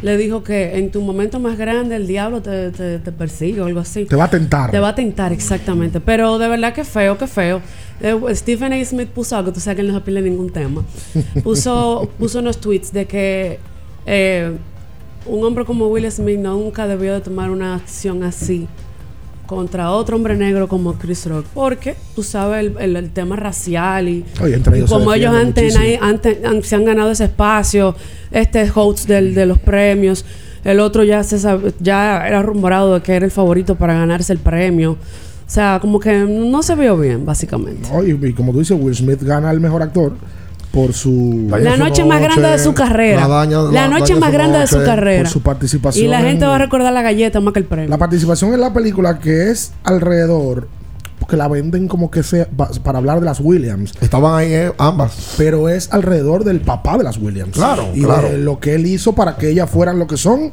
le 0.02 0.18
dijo 0.18 0.44
que 0.44 0.78
en 0.78 0.92
tu 0.92 1.02
momento 1.02 1.40
más 1.40 1.58
grande 1.58 1.96
el 1.96 2.08
diablo 2.08 2.42
te, 2.42 2.72
te- 2.72 3.00
te 3.00 3.12
persigue 3.12 3.62
o 3.62 3.66
algo 3.66 3.80
así. 3.82 4.06
Te 4.06 4.16
va 4.16 4.26
a 4.26 4.30
tentar. 4.30 4.72
Te 4.72 4.80
va 4.80 4.90
a 4.90 4.96
tentar, 4.96 5.32
exactamente. 5.34 6.00
Pero 6.00 6.38
de 6.38 6.48
verdad 6.48 6.74
que 6.74 6.84
feo, 6.84 7.18
que 7.18 7.28
feo. 7.28 7.62
Eh, 8.02 8.16
Stephen 8.36 8.72
A. 8.74 8.86
Smith 8.86 9.10
puso 9.10 9.36
algo, 9.36 9.52
tú 9.52 9.60
sabes 9.60 9.76
que 9.76 9.82
él 9.82 9.90
no 9.90 9.94
se 9.96 10.02
pide 10.02 10.22
ningún 10.22 10.50
tema. 10.52 10.84
Puso, 11.44 12.10
puso 12.18 12.40
unos 12.40 12.58
tweets 12.60 12.94
de 12.94 13.06
que 13.06 13.60
eh, 14.06 14.52
un 15.26 15.44
hombre 15.44 15.66
como 15.66 15.88
Will 15.88 16.10
Smith 16.12 16.40
nunca 16.40 16.88
debió 16.88 17.14
de 17.14 17.22
tomar 17.22 17.50
una 17.52 17.76
acción 17.76 18.24
así 18.24 18.68
contra 19.50 19.90
otro 19.92 20.16
hombre 20.16 20.38
negro 20.38 20.68
como 20.68 20.94
Chris 20.94 21.26
Rock. 21.26 21.46
Porque 21.56 21.96
tú 22.16 22.22
sabes 22.22 22.60
el, 22.68 22.78
el- 22.80 22.96
el 22.96 23.10
tema 23.10 23.36
racial 23.36 24.08
y, 24.08 24.24
Oye, 24.42 24.54
entre 24.56 24.78
ellos 24.78 24.90
como 24.92 25.12
ellos 25.14 25.34
antes, 25.34 25.74
se 26.64 26.76
han 26.76 26.86
ganado 26.86 27.10
ese 27.12 27.24
espacio, 27.26 27.96
este 28.32 28.70
host 28.74 29.08
del, 29.08 29.34
de 29.34 29.46
los 29.48 29.58
premios. 29.58 30.24
El 30.64 30.80
otro 30.80 31.04
ya 31.04 31.24
se 31.24 31.38
sab- 31.38 31.74
ya 31.80 32.28
era 32.28 32.44
rumorado 32.44 32.94
de 32.94 33.02
que 33.02 33.14
era 33.16 33.26
el 33.26 33.32
favorito 33.32 33.76
para 33.76 33.94
ganarse 33.96 34.32
el 34.34 34.40
premio. 34.40 34.92
O 34.92 35.52
sea, 35.52 35.80
como 35.82 36.00
que 36.00 36.14
no 36.20 36.62
se 36.62 36.76
vio 36.76 36.96
bien, 36.96 37.26
básicamente. 37.26 37.90
No, 37.92 38.04
y, 38.04 38.12
y 38.12 38.34
como 38.34 38.52
tú 38.52 38.60
dices, 38.60 38.78
Will 38.80 38.96
Smith 38.96 39.24
gana 39.24 39.50
el 39.50 39.60
mejor 39.60 39.82
actor 39.82 40.14
por 40.72 40.94
su 40.94 41.48
La 41.50 41.78
noche 41.78 42.04
más 42.06 42.22
grande 42.22 42.50
de 42.50 42.60
su 42.60 42.74
carrera. 42.74 43.28
La, 43.72 43.88
noche 43.88 44.16
más 44.16 44.32
grande 44.32 44.60
de 44.60 44.68
su 44.68 44.84
carrera. 44.84 45.24
por 45.24 45.32
su 45.32 45.42
participación 45.42 46.06
Y 46.06 46.08
la 46.08 46.20
gente 46.22 46.46
en- 46.46 46.52
va 46.52 46.56
a 46.56 46.60
recordar 46.60 46.94
la 46.94 47.02
galleta 47.02 47.40
más 47.42 47.54
que 47.54 47.60
el 47.60 47.66
premio. 47.66 47.90
La 47.90 47.98
participación 47.98 48.54
en 48.54 48.62
la 48.62 48.72
película 48.72 49.18
que 49.20 49.50
es 49.50 49.72
alrededor, 49.84 50.68
porque 51.20 51.36
la 51.38 51.48
venden 51.48 51.88
como 51.88 52.12
que 52.12 52.22
sea 52.24 52.48
pa- 52.56 52.70
para 52.84 53.00
hablar 53.00 53.20
de 53.20 53.26
las 53.26 53.40
Williams. 53.40 53.94
Estaban 54.00 54.36
ahí 54.38 54.54
eh, 54.54 54.72
ambas. 54.78 55.34
Pero 55.38 55.70
es 55.70 55.92
alrededor 55.92 56.44
del 56.44 56.62
papá 56.62 56.98
de 57.00 57.04
las 57.04 57.18
Williams. 57.18 57.54
Claro, 57.54 57.88
Y 57.96 58.04
claro. 58.04 58.30
de 58.30 58.38
lo 58.38 58.60
que 58.60 58.76
él 58.76 58.86
hizo 58.86 59.14
para 59.14 59.38
que 59.38 59.50
ellas 59.50 59.70
fueran 59.70 59.98
lo 59.98 60.06
que 60.08 60.18
son. 60.18 60.52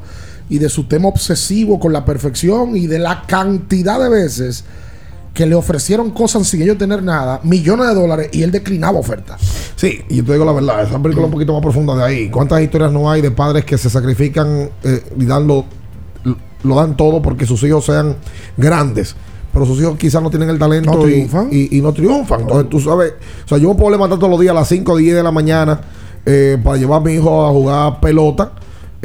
Y 0.48 0.58
de 0.58 0.68
su 0.68 0.84
tema 0.84 1.08
obsesivo 1.08 1.78
con 1.78 1.92
la 1.92 2.04
perfección. 2.06 2.76
Y 2.76 2.86
de 2.86 2.98
la 3.00 3.24
cantidad 3.26 4.00
de 4.00 4.08
veces 4.08 4.64
que 5.36 5.44
le 5.44 5.54
ofrecieron 5.54 6.12
cosas 6.12 6.48
sin 6.48 6.62
ellos 6.62 6.78
tener 6.78 7.02
nada, 7.02 7.40
millones 7.42 7.88
de 7.88 7.94
dólares, 7.94 8.30
y 8.32 8.42
él 8.42 8.50
declinaba 8.50 8.98
ofertas. 8.98 9.38
Sí, 9.76 10.00
y 10.08 10.16
yo 10.16 10.24
te 10.24 10.32
digo 10.32 10.46
la 10.46 10.52
verdad, 10.52 10.82
esa 10.82 11.00
película 11.00 11.26
un 11.26 11.32
poquito 11.32 11.52
más 11.52 11.60
profunda 11.60 11.94
de 11.94 12.02
ahí. 12.02 12.30
¿Cuántas 12.30 12.62
historias 12.62 12.90
no 12.90 13.10
hay 13.10 13.20
de 13.20 13.30
padres 13.30 13.66
que 13.66 13.76
se 13.76 13.90
sacrifican 13.90 14.70
eh, 14.82 15.04
y 15.14 15.26
dan 15.26 15.46
lo, 15.46 15.66
lo 16.62 16.74
dan 16.74 16.96
todo 16.96 17.20
porque 17.20 17.44
sus 17.44 17.62
hijos 17.64 17.84
sean 17.84 18.16
grandes? 18.56 19.14
Pero 19.52 19.66
sus 19.66 19.78
hijos 19.78 19.98
quizás 19.98 20.22
no 20.22 20.30
tienen 20.30 20.48
el 20.48 20.58
talento 20.58 20.92
No. 20.92 21.48
Y, 21.50 21.76
y 21.76 21.82
no 21.82 21.92
triunfan. 21.92 22.40
Entonces 22.40 22.70
tú 22.70 22.80
sabes, 22.80 23.12
o 23.44 23.48
sea, 23.48 23.58
yo 23.58 23.68
me 23.68 23.74
puedo 23.74 23.90
levantar 23.90 24.18
todos 24.18 24.30
los 24.30 24.40
días 24.40 24.52
a 24.52 24.54
las 24.54 24.68
5 24.68 24.90
o 24.90 24.96
10 24.96 25.16
de 25.16 25.22
la 25.22 25.32
mañana 25.32 25.80
eh, 26.24 26.56
para 26.64 26.78
llevar 26.78 27.02
a 27.02 27.04
mi 27.04 27.12
hijo 27.12 27.46
a 27.46 27.50
jugar 27.50 28.00
pelota. 28.00 28.52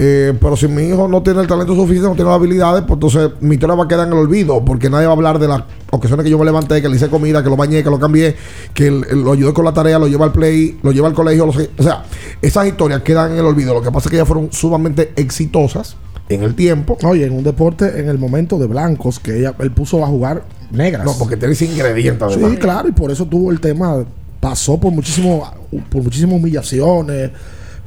Eh, 0.03 0.33
pero 0.41 0.57
si 0.57 0.67
mi 0.67 0.81
hijo 0.81 1.07
no 1.07 1.21
tiene 1.21 1.41
el 1.41 1.47
talento 1.47 1.75
suficiente, 1.75 2.07
no 2.09 2.15
tiene 2.15 2.29
las 2.31 2.39
habilidades, 2.39 2.81
pues 2.87 2.93
entonces 2.93 3.29
mi 3.39 3.53
historia 3.53 3.75
va 3.75 3.83
a 3.83 3.87
quedar 3.87 4.07
en 4.07 4.13
el 4.13 4.19
olvido, 4.19 4.65
porque 4.65 4.89
nadie 4.89 5.05
va 5.05 5.11
a 5.13 5.15
hablar 5.15 5.37
de 5.37 5.47
las 5.47 5.61
ocasiones 5.91 6.23
que 6.23 6.31
yo 6.31 6.39
me 6.39 6.45
levanté, 6.45 6.81
que 6.81 6.89
le 6.89 6.95
hice 6.95 7.07
comida, 7.07 7.43
que 7.43 7.49
lo 7.49 7.55
bañé, 7.55 7.83
que 7.83 7.89
lo 7.91 7.99
cambié, 7.99 8.35
que 8.73 8.87
el- 8.87 9.05
el- 9.11 9.21
lo 9.21 9.33
ayudé 9.33 9.53
con 9.53 9.63
la 9.63 9.73
tarea, 9.73 9.99
lo 9.99 10.07
lleva 10.07 10.25
al 10.25 10.31
play, 10.31 10.79
lo 10.81 10.91
lleva 10.91 11.07
al 11.07 11.13
colegio. 11.13 11.45
lo 11.45 11.51
o 11.51 11.83
sea, 11.83 12.03
esas 12.41 12.65
historias 12.65 13.01
quedan 13.03 13.33
en 13.33 13.37
el 13.37 13.45
olvido. 13.45 13.75
Lo 13.75 13.83
que 13.83 13.91
pasa 13.91 14.07
es 14.07 14.09
que 14.09 14.15
ellas 14.17 14.27
fueron 14.27 14.51
sumamente 14.51 15.13
exitosas 15.17 15.97
en 16.29 16.41
el 16.43 16.55
tiempo. 16.55 16.97
Oye, 17.03 17.25
en 17.27 17.33
un 17.33 17.43
deporte, 17.43 17.99
en 17.99 18.09
el 18.09 18.17
momento 18.17 18.57
de 18.57 18.65
blancos, 18.65 19.19
que 19.19 19.37
ella, 19.37 19.53
él 19.59 19.71
puso 19.71 20.03
a 20.03 20.07
jugar 20.07 20.43
negras. 20.71 21.05
No, 21.05 21.13
porque 21.19 21.37
tiene 21.37 21.53
ese 21.53 21.65
ingrediente, 21.65 22.25
Sí, 22.33 22.57
claro, 22.57 22.87
y 22.89 22.91
por 22.93 23.11
eso 23.11 23.25
tuvo 23.27 23.51
el 23.51 23.59
tema, 23.59 24.03
pasó 24.39 24.79
por 24.79 24.91
muchísimo, 24.91 25.47
por 25.91 26.01
muchísimas 26.01 26.35
humillaciones. 26.39 27.29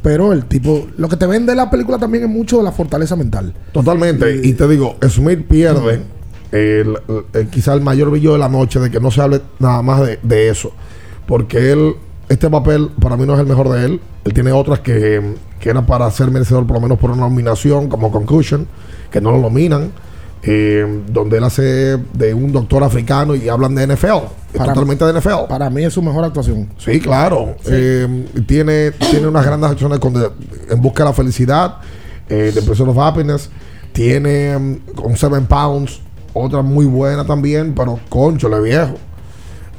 Pero 0.04 0.32
el 0.34 0.44
tipo, 0.44 0.86
lo 0.98 1.08
que 1.08 1.16
te 1.16 1.26
vende 1.26 1.54
la 1.54 1.70
película 1.70 1.98
también 1.98 2.24
es 2.24 2.30
mucho 2.30 2.58
de 2.58 2.62
la 2.64 2.72
fortaleza 2.72 3.16
mental. 3.16 3.54
Totalmente. 3.72 4.40
Y 4.46 4.52
te 4.52 4.68
digo, 4.68 4.96
Smith 5.08 5.46
pierde 5.48 6.02
el, 6.52 6.98
el- 7.32 7.48
quizá 7.48 7.72
el 7.72 7.80
mayor 7.80 8.10
brillo 8.10 8.34
de 8.34 8.38
la 8.38 8.50
noche, 8.50 8.78
de 8.80 8.90
que 8.90 9.00
no 9.00 9.10
se 9.10 9.22
hable 9.22 9.40
nada 9.58 9.80
más 9.80 10.02
de, 10.06 10.20
de 10.22 10.50
eso. 10.50 10.72
Porque 11.26 11.72
él, 11.72 11.94
este 12.28 12.50
papel 12.50 12.90
para 13.00 13.16
mí 13.16 13.24
no 13.24 13.32
es 13.32 13.40
el 13.40 13.46
mejor 13.46 13.70
de 13.70 13.86
él. 13.86 14.00
Él 14.24 14.34
tiene 14.34 14.52
otras 14.52 14.80
que, 14.80 15.36
que 15.58 15.70
era 15.70 15.86
para 15.86 16.10
ser 16.10 16.30
merecedor 16.30 16.66
por 16.66 16.76
lo 16.76 16.80
menos 16.82 16.98
por 16.98 17.10
una 17.10 17.22
nominación, 17.22 17.88
como 17.88 18.12
Concussion, 18.12 18.66
que 19.10 19.22
no 19.22 19.30
lo 19.32 19.38
nominan. 19.38 19.90
Eh, 20.46 21.02
donde 21.08 21.38
él 21.38 21.44
hace 21.44 21.96
de 22.12 22.34
un 22.34 22.52
doctor 22.52 22.84
africano 22.84 23.34
y 23.34 23.48
hablan 23.48 23.74
de 23.74 23.86
NFL. 23.86 24.26
totalmente 24.52 25.04
de 25.04 25.12
NFL. 25.18 25.46
Para 25.48 25.70
mí 25.70 25.84
es 25.84 25.92
su 25.94 26.02
mejor 26.02 26.24
actuación. 26.24 26.68
Sí, 26.78 27.00
claro. 27.00 27.56
Eh, 27.66 28.26
tiene, 28.46 28.90
tiene 28.92 29.26
unas 29.26 29.44
grandes 29.44 29.70
acciones 29.70 29.98
con 29.98 30.12
de- 30.14 30.30
en 30.70 30.80
busca 30.82 31.02
de 31.02 31.10
la 31.10 31.14
felicidad, 31.14 31.76
eh, 32.28 32.50
The 32.54 32.62
Pursuit 32.62 32.88
of 32.88 32.98
Happiness. 32.98 33.48
Tiene 33.92 34.58
mm, 34.58 34.76
con 34.94 35.16
Seven 35.16 35.46
Pounds, 35.46 36.00
otra 36.34 36.62
muy 36.62 36.84
buena 36.86 37.24
también, 37.24 37.74
pero 37.74 37.98
conchole 38.08 38.60
viejo. 38.60 38.94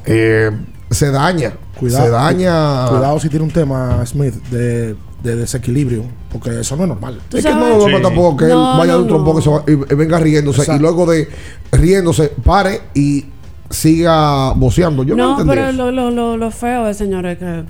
Eh, 0.04 0.50
se 0.90 1.10
daña. 1.10 1.52
Cuidado, 1.78 2.04
se 2.06 2.10
daña. 2.10 2.86
Cuidado 2.88 3.20
si 3.20 3.28
tiene 3.28 3.44
un 3.44 3.50
tema, 3.50 4.04
Smith, 4.06 4.34
de, 4.50 4.96
de 5.26 5.36
desequilibrio. 5.36 6.04
Porque 6.32 6.60
eso 6.60 6.76
no 6.76 6.84
es 6.84 6.88
normal. 6.88 7.20
Es 7.32 7.44
que 7.44 7.50
no 7.52 7.88
lo 7.88 8.00
tampoco 8.00 8.36
que 8.38 8.44
él 8.46 8.50
No, 8.52 8.78
vaya 8.78 8.92
no, 8.92 8.98
de 8.98 9.02
un 9.02 9.08
trompo 9.08 9.30
no. 9.32 9.36
que 9.38 9.42
se 9.42 9.50
va- 9.50 9.64
y, 9.66 9.72
y 9.72 9.96
venga 9.96 10.18
riéndose 10.18 10.60
Exacto. 10.62 10.78
y 10.78 10.82
luego 10.82 11.06
de 11.10 11.28
riéndose 11.72 12.32
pare 12.44 12.80
y 12.94 13.26
siga 13.70 14.52
voceando. 14.52 15.02
Yo 15.02 15.16
no, 15.16 15.38
no, 15.38 15.46
pero 15.46 15.64
eso. 15.68 15.72
lo, 15.76 15.90
lo, 15.92 16.10
lo, 16.10 16.36
lo 16.36 16.50
feo 16.50 16.88
es, 16.88 16.96
señores, 16.96 17.38
que 17.38 17.64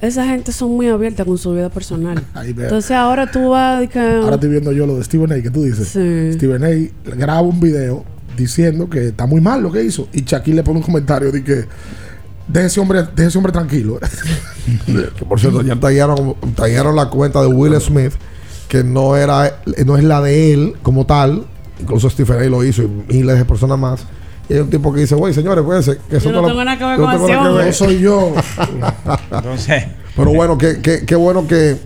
esa 0.00 0.24
gente 0.26 0.52
son 0.52 0.70
muy 0.76 0.88
abierta 0.88 1.24
con 1.24 1.36
su 1.38 1.52
vida 1.52 1.68
personal. 1.68 2.22
Entonces 2.44 2.92
ahora 2.92 3.30
tú 3.30 3.50
vas 3.50 3.88
que... 3.88 3.98
Ahora 3.98 4.34
estoy 4.36 4.50
viendo 4.50 4.72
yo 4.72 4.86
lo 4.86 4.96
de 4.96 5.04
Stephen 5.04 5.32
A. 5.32 5.42
que 5.42 5.50
tú 5.50 5.62
dices. 5.64 5.88
Stephen 6.34 6.64
A. 6.64 7.10
graba 7.16 7.40
un 7.42 7.58
video 7.60 8.04
diciendo 8.36 8.88
que 8.90 9.08
está 9.08 9.26
muy 9.26 9.40
mal 9.40 9.62
lo 9.62 9.72
que 9.72 9.82
hizo. 9.82 10.08
Y 10.12 10.22
Shaquille 10.22 10.56
le 10.56 10.62
pone 10.62 10.78
un 10.78 10.84
comentario 10.84 11.32
de 11.32 11.42
que 11.42 11.64
deje 12.48 12.66
ese 12.66 12.80
hombre, 12.80 13.02
deje 13.14 13.28
ese 13.28 13.38
hombre 13.38 13.52
tranquilo. 13.52 13.98
Que 14.86 15.24
por 15.24 15.40
cierto, 15.40 15.62
ya 15.62 15.76
tallaron, 15.76 16.34
tallaron 16.54 16.96
la 16.96 17.08
cuenta 17.08 17.40
de 17.40 17.46
Will 17.46 17.80
Smith, 17.80 18.12
que 18.68 18.82
no 18.82 19.16
era 19.16 19.60
no 19.84 19.96
es 19.96 20.04
la 20.04 20.20
de 20.20 20.52
él 20.52 20.74
como 20.82 21.06
tal. 21.06 21.44
Incluso 21.80 22.08
Stephen 22.08 22.38
A. 22.38 22.44
lo 22.44 22.64
hizo 22.64 22.82
y 22.82 22.88
miles 22.88 23.38
de 23.38 23.44
personas 23.44 23.78
más. 23.78 24.04
Y 24.48 24.54
hay 24.54 24.60
un 24.60 24.70
tipo 24.70 24.92
que 24.92 25.00
dice, 25.00 25.14
güey, 25.14 25.34
señores, 25.34 25.64
pues 25.64 25.86
que 26.08 26.16
eso 26.16 26.30
Yo 26.30 26.40
no 26.40 26.46
tengo 26.46 26.64
nada 26.64 26.78
que 26.78 26.84
ver 26.84 26.96
con 26.98 27.26
que 27.26 27.36
ver". 27.36 27.66
No 27.66 27.72
soy 27.72 27.98
yo. 27.98 28.32
Entonces, 29.30 29.84
Pero 30.14 30.32
bueno, 30.32 30.56
que, 30.56 30.80
que, 30.80 31.04
qué 31.04 31.16
bueno 31.16 31.46
que, 31.46 31.76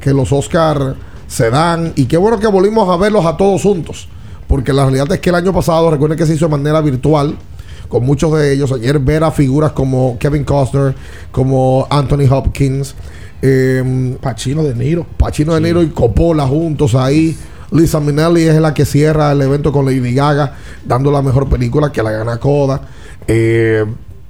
que 0.00 0.12
los 0.12 0.32
Oscar 0.32 0.96
se 1.26 1.50
dan 1.50 1.92
y 1.94 2.06
qué 2.06 2.16
bueno 2.16 2.38
que 2.38 2.46
volvimos 2.46 2.88
a 2.88 2.96
verlos 2.96 3.26
a 3.26 3.36
todos 3.36 3.62
juntos. 3.62 4.08
Porque 4.46 4.72
la 4.72 4.84
realidad 4.84 5.10
es 5.12 5.20
que 5.20 5.30
el 5.30 5.36
año 5.36 5.52
pasado, 5.52 5.90
recuerden 5.90 6.18
que 6.18 6.26
se 6.26 6.34
hizo 6.34 6.46
de 6.46 6.50
manera 6.50 6.80
virtual 6.80 7.36
con 7.94 8.04
muchos 8.04 8.36
de 8.36 8.52
ellos. 8.52 8.72
Ayer 8.72 8.98
ver 8.98 9.22
a 9.22 9.30
figuras 9.30 9.70
como 9.70 10.18
Kevin 10.18 10.42
Costner, 10.42 10.96
como 11.30 11.86
Anthony 11.88 12.26
Hopkins, 12.28 12.92
eh, 13.40 14.16
Pacino 14.20 14.64
de 14.64 14.74
Niro. 14.74 15.06
Pacino 15.16 15.54
de 15.54 15.60
Niro 15.60 15.80
y 15.80 15.90
Coppola 15.90 16.44
juntos 16.44 16.96
ahí. 16.96 17.38
Lisa 17.70 18.00
Minnelli 18.00 18.42
es 18.42 18.60
la 18.60 18.74
que 18.74 18.84
cierra 18.84 19.30
el 19.30 19.42
evento 19.42 19.70
con 19.70 19.84
Lady 19.84 20.12
Gaga, 20.12 20.54
dando 20.84 21.12
la 21.12 21.22
mejor 21.22 21.48
película 21.48 21.92
que 21.92 22.02
la 22.02 22.10
gana 22.10 22.38
Coda. 22.38 22.80
Eh, 23.28 23.84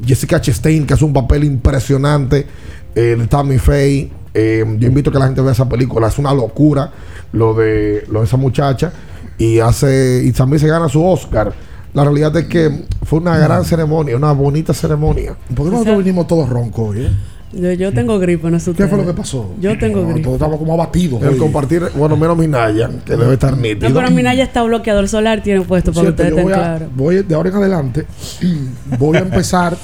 Jessica 0.05 0.43
Chastain, 0.43 0.87
que 0.87 0.93
hace 0.93 1.07
un 1.07 1.15
papel 1.15 1.45
impresionante. 1.45 2.47
Eh, 2.95 3.17
de 3.19 3.27
Tammy 3.29 3.57
Faye. 3.57 4.11
Eh, 4.35 4.63
yo 4.79 4.89
invito 4.89 5.09
a 5.09 5.13
que 5.15 5.19
la 5.21 5.25
gente 5.25 5.41
vea 5.41 5.53
esa 5.53 5.71
película. 5.71 6.09
Es 6.09 6.19
una 6.19 6.35
locura 6.35 6.93
lo 7.33 7.55
de, 7.55 8.05
lo 8.11 8.19
de 8.21 8.27
esa 8.27 8.37
muchacha. 8.37 8.93
Y 9.39 9.61
hace 9.61 10.21
y 10.23 10.33
también 10.33 10.61
se 10.61 10.69
gana 10.69 10.87
su 10.91 11.03
Oscar. 11.03 11.55
La 11.95 12.03
realidad 12.05 12.37
es 12.37 12.47
que 12.47 12.85
fue 13.05 13.21
una 13.21 13.39
gran 13.39 13.65
ceremonia, 13.65 14.17
una 14.17 14.33
bonita 14.33 14.75
ceremonia. 14.75 15.35
¿Por 15.55 15.67
qué 15.67 15.71
nosotros 15.73 15.99
vinimos 15.99 16.27
todos 16.27 16.49
roncos 16.49 16.91
hoy? 16.91 17.07
eh? 17.07 17.11
Yo, 17.53 17.73
yo 17.73 17.93
tengo 17.93 18.19
gripe, 18.19 18.51
no 18.51 18.59
sé 18.59 18.73
¿Qué 18.73 18.89
fue 18.89 18.99
lo 18.99 19.07
que 19.07 19.15
pasó? 19.15 19.53
Yo 19.61 19.79
tengo 19.79 20.03
No, 20.03 20.09
gripe. 20.09 20.23
Todos 20.25 20.35
estamos 20.35 20.59
como 20.59 20.73
abatidos. 20.75 21.23
El 21.23 21.37
compartir, 21.37 21.85
bueno, 21.95 22.17
menos 22.17 22.37
Minaya, 22.37 22.91
que 23.05 23.17
debe 23.17 23.35
estar 23.35 23.57
nítido. 23.57 23.91
No, 23.91 23.95
pero 23.95 24.11
mira, 24.11 24.35
ya 24.35 24.43
está 24.43 24.65
bloqueador 24.65 25.09
solar, 25.09 25.41
tiene 25.41 25.61
puesto 25.61 25.93
para 25.93 26.07
Cierto, 26.13 26.17
que 26.25 26.29
ustedes 26.33 26.45
yo 26.49 26.51
estén 26.53 26.89
voy, 26.97 27.15
a- 27.15 27.19
voy 27.21 27.23
de 27.29 27.35
ahora 27.37 27.51
en 27.51 27.55
adelante, 27.57 28.07
voy 28.99 29.17
a 29.17 29.21
empezar 29.21 29.77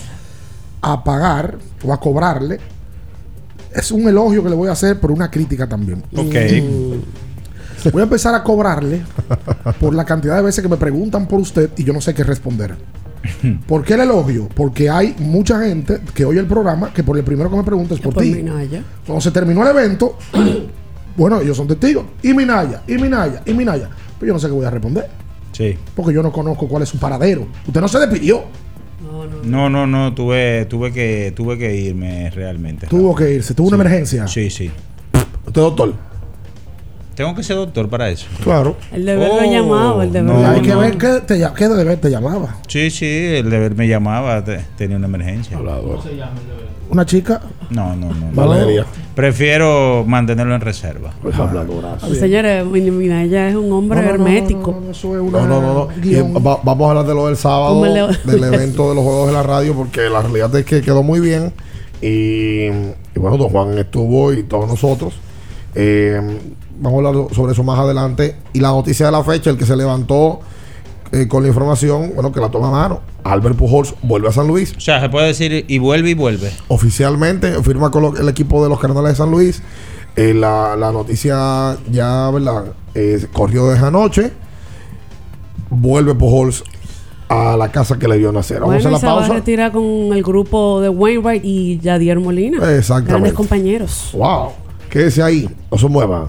a 0.82 1.04
pagar 1.04 1.58
o 1.84 1.92
a 1.92 2.00
cobrarle. 2.00 2.58
Es 3.72 3.92
un 3.92 4.08
elogio 4.08 4.42
que 4.42 4.50
le 4.50 4.56
voy 4.56 4.68
a 4.68 4.72
hacer, 4.72 4.98
pero 4.98 5.14
una 5.14 5.30
crítica 5.30 5.68
también. 5.68 6.02
Ok. 6.16 6.34
Voy 7.92 8.00
a 8.00 8.04
empezar 8.04 8.34
a 8.34 8.42
cobrarle 8.42 9.02
por 9.80 9.94
la 9.94 10.04
cantidad 10.04 10.36
de 10.36 10.42
veces 10.42 10.62
que 10.62 10.68
me 10.68 10.76
preguntan 10.76 11.26
por 11.26 11.40
usted 11.40 11.70
y 11.76 11.84
yo 11.84 11.92
no 11.92 12.00
sé 12.00 12.14
qué 12.14 12.24
responder. 12.24 12.76
¿Por 13.66 13.84
qué 13.84 13.94
el 13.94 14.00
elogio? 14.00 14.48
Porque 14.54 14.88
hay 14.88 15.14
mucha 15.18 15.60
gente 15.60 16.00
que 16.14 16.24
oye 16.24 16.40
el 16.40 16.46
programa 16.46 16.92
que 16.92 17.04
por 17.04 17.18
el 17.18 17.24
primero 17.24 17.50
que 17.50 17.56
me 17.56 17.64
pregunta 17.64 17.94
es 17.94 18.00
por 18.00 18.14
Por 18.14 18.22
ti. 18.22 18.34
Minaya. 18.34 18.82
Cuando 19.06 19.20
se 19.20 19.30
terminó 19.30 19.62
el 19.62 19.76
evento, 19.76 20.16
Bueno, 21.16 21.40
ellos 21.40 21.56
son 21.56 21.68
testigos. 21.68 22.06
Y 22.22 22.32
Minaya, 22.32 22.82
y 22.86 22.94
Minaya, 22.94 23.42
y 23.44 23.52
Minaya. 23.52 23.90
Pero 24.18 24.28
yo 24.28 24.32
no 24.32 24.38
sé 24.38 24.46
qué 24.46 24.52
voy 24.52 24.64
a 24.64 24.70
responder. 24.70 25.06
Sí. 25.52 25.76
Porque 25.94 26.14
yo 26.14 26.22
no 26.22 26.32
conozco 26.32 26.68
cuál 26.68 26.82
es 26.82 26.88
su 26.88 26.98
paradero. 26.98 27.46
Usted 27.66 27.80
no 27.80 27.88
se 27.88 27.98
despidió. 27.98 28.44
No, 29.44 29.68
no, 29.68 29.86
no, 29.86 30.14
tuve, 30.14 30.66
tuve 30.66 30.92
que, 30.92 31.32
tuve 31.34 31.58
que 31.58 31.74
irme 31.74 32.30
realmente. 32.30 32.86
Tuvo 32.86 33.14
que 33.14 33.34
irse, 33.34 33.54
tuvo 33.54 33.68
una 33.68 33.76
emergencia. 33.76 34.26
Sí, 34.28 34.50
sí. 34.50 34.70
¿Usted 35.46 35.60
doctor? 35.60 35.94
Tengo 37.14 37.34
que 37.34 37.42
ser 37.42 37.56
doctor 37.56 37.88
para 37.88 38.08
eso. 38.08 38.26
Claro. 38.42 38.76
El 38.92 39.04
deber 39.04 39.28
lo 39.28 39.34
Oh, 39.48 39.52
llamaba, 39.52 40.04
el 40.04 40.12
deber 40.12 40.32
no, 40.34 40.46
Hay 40.48 40.62
que 40.62 40.74
ver 40.74 40.96
qué, 40.96 41.20
te, 41.26 41.46
qué 41.56 41.68
deber 41.68 41.98
te 41.98 42.10
llamaba. 42.10 42.56
Sí, 42.66 42.90
sí, 42.90 43.06
el 43.06 43.50
deber 43.50 43.74
me 43.74 43.86
llamaba, 43.88 44.42
te- 44.44 44.64
tenía 44.76 44.96
una 44.96 45.06
emergencia. 45.06 45.58
Una 46.88 47.06
chica. 47.06 47.40
No, 47.70 47.94
no, 47.94 48.08
no. 48.08 48.14
no. 48.14 48.32
Valeria. 48.32 48.84
Prefiero 49.14 50.02
mantenerlo 50.06 50.54
en 50.54 50.60
reserva. 50.60 51.12
Señores, 52.18 52.64
Minaya 52.66 53.48
es 53.48 53.54
un 53.54 53.70
hombre 53.72 54.00
No, 54.00 54.02
no, 54.02 54.08
no, 54.08 54.14
hermético. 54.14 54.72
no, 54.72 54.80
no, 54.80 54.90
eso 54.90 55.14
es 55.14 55.20
una 55.22 55.46
No, 55.46 55.88
va- 56.42 56.60
vamos 56.64 56.86
a 56.86 56.90
hablar 56.90 57.06
de 57.06 57.14
lo 57.14 57.26
del 57.26 57.36
sábado, 57.36 57.84
el 57.84 57.94
del 58.24 58.44
evento 58.54 58.88
de 58.88 58.94
los 58.96 59.04
Juegos 59.04 59.26
de 59.28 59.32
la 59.34 59.42
Radio, 59.42 59.74
porque 59.74 60.08
la 60.08 60.22
realidad 60.22 60.54
es 60.56 60.64
que 60.64 60.80
quedó 60.80 61.02
muy 61.02 61.20
bien. 61.20 61.52
Y, 62.02 62.66
y 62.66 63.18
bueno, 63.18 63.36
don 63.36 63.50
Juan 63.50 63.76
estuvo 63.78 64.32
y 64.32 64.42
todos 64.44 64.66
nosotros. 64.66 65.14
Eh, 65.74 66.20
vamos 66.80 67.04
a 67.04 67.08
hablar 67.08 67.34
sobre 67.34 67.52
eso 67.52 67.62
más 67.62 67.78
adelante. 67.78 68.36
Y 68.52 68.60
la 68.60 68.68
noticia 68.68 69.06
de 69.06 69.12
la 69.12 69.22
fecha, 69.22 69.50
el 69.50 69.56
que 69.56 69.66
se 69.66 69.76
levantó 69.76 70.40
eh, 71.12 71.28
con 71.28 71.42
la 71.42 71.48
información, 71.48 72.12
bueno, 72.14 72.32
que 72.32 72.40
la 72.40 72.48
toma 72.50 72.68
a 72.68 72.70
mano. 72.72 73.00
Albert 73.24 73.56
Pujols 73.56 73.94
vuelve 74.02 74.28
a 74.28 74.32
San 74.32 74.46
Luis. 74.48 74.74
O 74.76 74.80
sea, 74.80 75.00
se 75.00 75.08
puede 75.08 75.26
decir 75.28 75.64
y 75.68 75.78
vuelve 75.78 76.10
y 76.10 76.14
vuelve. 76.14 76.50
Oficialmente 76.68 77.62
firma 77.62 77.90
con 77.90 78.02
lo- 78.02 78.16
el 78.16 78.28
equipo 78.28 78.62
de 78.62 78.68
los 78.70 78.80
Cardenales 78.80 79.10
de 79.12 79.16
San 79.16 79.30
Luis. 79.30 79.62
Eh, 80.16 80.34
la, 80.34 80.74
la 80.76 80.90
noticia 80.90 81.76
ya, 81.90 82.30
¿verdad? 82.30 82.72
Eh, 82.94 83.26
corrió 83.32 83.68
desde 83.68 83.86
anoche. 83.86 84.32
Vuelve 85.70 86.14
Pujols 86.14 86.64
a 87.28 87.56
la 87.56 87.70
casa 87.70 87.96
que 87.98 88.08
le 88.08 88.18
dio 88.18 88.32
nacer. 88.32 88.58
Vamos 88.60 88.74
Bueno, 88.74 88.90
y 88.90 88.94
a 88.94 88.98
se 88.98 89.06
la 89.06 89.12
a 89.12 89.14
pausa. 89.16 89.32
retirar 89.34 89.70
con 89.72 89.84
el 89.84 90.22
grupo 90.22 90.80
de 90.80 90.88
Wainwright 90.88 91.44
y 91.44 91.78
Yadier 91.78 92.18
Molina. 92.18 92.58
Exactamente. 92.76 93.12
Grandes 93.12 93.32
compañeros. 93.34 94.10
Wow. 94.14 94.48
Quédese 94.88 95.22
ahí. 95.22 95.48
No 95.70 95.78
se 95.78 95.86
mueva. 95.86 96.28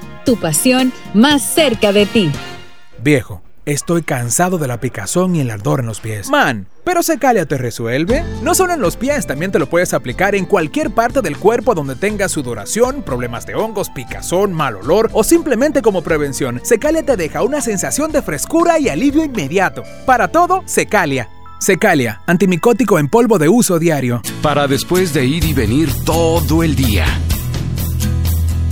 Tu 0.25 0.35
pasión 0.37 0.93
más 1.13 1.41
cerca 1.41 1.91
de 1.91 2.05
ti. 2.05 2.31
Viejo, 3.03 3.41
estoy 3.65 4.03
cansado 4.03 4.57
de 4.57 4.67
la 4.67 4.79
picazón 4.79 5.35
y 5.35 5.41
el 5.41 5.49
ardor 5.49 5.79
en 5.79 5.87
los 5.87 5.99
pies. 5.99 6.29
Man, 6.29 6.67
¿pero 6.83 7.01
Secalia 7.01 7.45
te 7.45 7.57
resuelve? 7.57 8.23
No 8.43 8.53
solo 8.53 8.73
en 8.73 8.81
los 8.81 8.97
pies, 8.97 9.25
también 9.25 9.51
te 9.51 9.59
lo 9.59 9.67
puedes 9.67 9.93
aplicar 9.93 10.35
en 10.35 10.45
cualquier 10.45 10.91
parte 10.91 11.21
del 11.21 11.37
cuerpo 11.37 11.73
donde 11.73 11.95
tengas 11.95 12.31
sudoración, 12.31 13.01
problemas 13.01 13.45
de 13.45 13.55
hongos, 13.55 13.89
picazón, 13.89 14.53
mal 14.53 14.75
olor 14.75 15.09
o 15.13 15.23
simplemente 15.23 15.81
como 15.81 16.03
prevención. 16.03 16.61
Secalia 16.63 17.03
te 17.03 17.17
deja 17.17 17.43
una 17.43 17.61
sensación 17.61 18.11
de 18.11 18.21
frescura 18.21 18.79
y 18.79 18.89
alivio 18.89 19.23
inmediato. 19.23 19.83
Para 20.05 20.27
todo, 20.27 20.61
Secalia. 20.65 21.29
Secalia, 21.59 22.21
antimicótico 22.25 22.97
en 22.97 23.07
polvo 23.07 23.37
de 23.37 23.47
uso 23.47 23.77
diario. 23.77 24.21
Para 24.41 24.67
después 24.67 25.13
de 25.13 25.25
ir 25.25 25.43
y 25.43 25.53
venir 25.53 25.89
todo 26.05 26.63
el 26.63 26.75
día. 26.75 27.05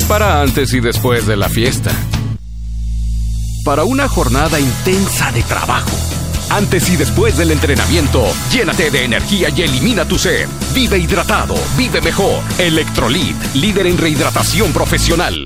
Para 0.09 0.41
antes 0.41 0.73
y 0.73 0.79
después 0.79 1.27
de 1.27 1.37
la 1.37 1.47
fiesta. 1.49 1.91
Para 3.63 3.83
una 3.83 4.07
jornada 4.07 4.59
intensa 4.59 5.31
de 5.31 5.43
trabajo. 5.43 5.95
Antes 6.49 6.89
y 6.89 6.95
después 6.95 7.37
del 7.37 7.51
entrenamiento, 7.51 8.25
llénate 8.51 8.89
de 8.89 9.05
energía 9.05 9.49
y 9.55 9.61
elimina 9.61 10.05
tu 10.05 10.17
sed. 10.17 10.49
Vive 10.73 10.97
hidratado, 10.97 11.53
vive 11.77 12.01
mejor. 12.01 12.41
Electrolit, 12.57 13.35
líder 13.53 13.85
en 13.85 13.99
rehidratación 13.99 14.73
profesional. 14.73 15.45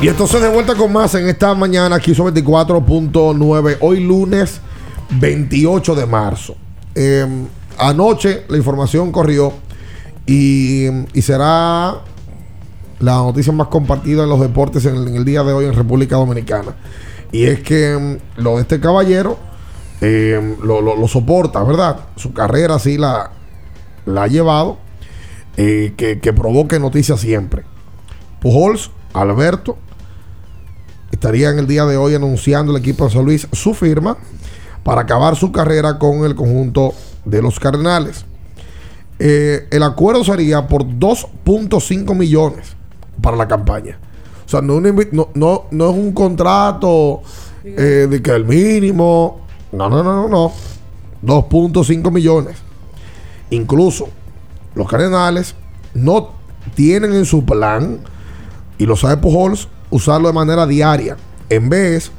Y 0.00 0.08
entonces 0.08 0.40
de 0.40 0.48
vuelta 0.48 0.74
con 0.76 0.92
más 0.92 1.14
en 1.16 1.28
esta 1.28 1.54
mañana, 1.54 1.96
aquí 1.96 2.14
son 2.14 2.32
24.9, 2.32 3.78
hoy 3.80 4.00
lunes 4.00 4.60
28 5.18 5.94
de 5.96 6.06
marzo. 6.06 6.54
Eh, 6.94 7.26
anoche 7.78 8.44
la 8.48 8.56
información 8.56 9.10
corrió 9.10 9.52
y, 10.24 10.86
y 11.12 11.22
será 11.22 11.96
la 13.00 13.14
noticia 13.16 13.52
más 13.52 13.68
compartida 13.68 14.22
en 14.22 14.28
los 14.28 14.40
deportes 14.40 14.84
en 14.86 15.16
el, 15.16 15.24
día 15.24 15.42
de 15.42 15.52
hoy 15.52 15.64
en 15.64 15.74
República 15.74 16.14
Dominicana. 16.16 16.76
Y 17.32 17.44
es 17.44 17.60
que 17.60 17.96
mm, 18.36 18.40
lo 18.42 18.56
de 18.56 18.62
este 18.62 18.78
caballero 18.80 19.36
lo, 20.00 20.80
lo- 20.80 20.94
lo 20.94 21.08
soporta, 21.08 21.60
¿verdad? 21.64 21.96
Su 22.14 22.32
carrera 22.32 22.78
sí 22.78 22.98
la, 22.98 23.32
la 24.06 24.22
ha 24.22 24.26
llevado, 24.28 24.78
eh, 25.56 25.94
que, 25.96 26.20
que 26.20 26.32
provoque 26.32 26.78
noticias 26.78 27.18
siempre. 27.18 27.64
Pujols, 28.40 28.92
Alberto, 29.12 29.76
estaría 31.18 31.50
en 31.50 31.58
el 31.58 31.66
día 31.66 31.84
de 31.84 31.96
hoy 31.96 32.14
anunciando 32.14 32.70
el 32.70 32.78
equipo 32.78 33.04
de 33.04 33.10
San 33.10 33.24
Luis 33.24 33.48
su 33.50 33.74
firma 33.74 34.16
para 34.84 35.00
acabar 35.00 35.34
su 35.34 35.50
carrera 35.50 35.98
con 35.98 36.24
el 36.24 36.36
conjunto 36.36 36.94
de 37.24 37.42
los 37.42 37.58
Cardenales. 37.58 38.24
eh, 39.18 39.66
el 39.72 39.82
acuerdo 39.82 40.22
sería 40.22 40.68
por 40.68 40.84
2.5 40.84 42.14
millones 42.14 42.76
para 43.20 43.36
la 43.36 43.48
campaña. 43.48 43.98
O 44.46 44.48
sea, 44.48 44.62
no 44.62 44.78
es 44.78 45.96
un 45.96 46.12
contrato 46.12 47.22
eh, 47.64 48.06
de 48.08 48.22
que 48.22 48.30
el 48.30 48.44
mínimo. 48.44 49.40
No, 49.72 49.90
no, 49.90 50.04
no, 50.04 50.28
no, 50.28 50.28
no. 50.28 50.52
2.5 51.24 52.12
millones. 52.12 52.58
Incluso 53.50 54.08
los 54.76 54.88
Cardenales 54.88 55.56
no 55.94 56.30
tienen 56.76 57.12
en 57.12 57.24
su 57.24 57.44
plan, 57.44 57.98
y 58.78 58.86
lo 58.86 58.94
sabe 58.94 59.16
Pujols, 59.16 59.68
usarlo 59.90 60.28
de 60.28 60.34
manera 60.34 60.66
diaria. 60.66 61.16
En 61.48 61.68
vez, 61.68 62.10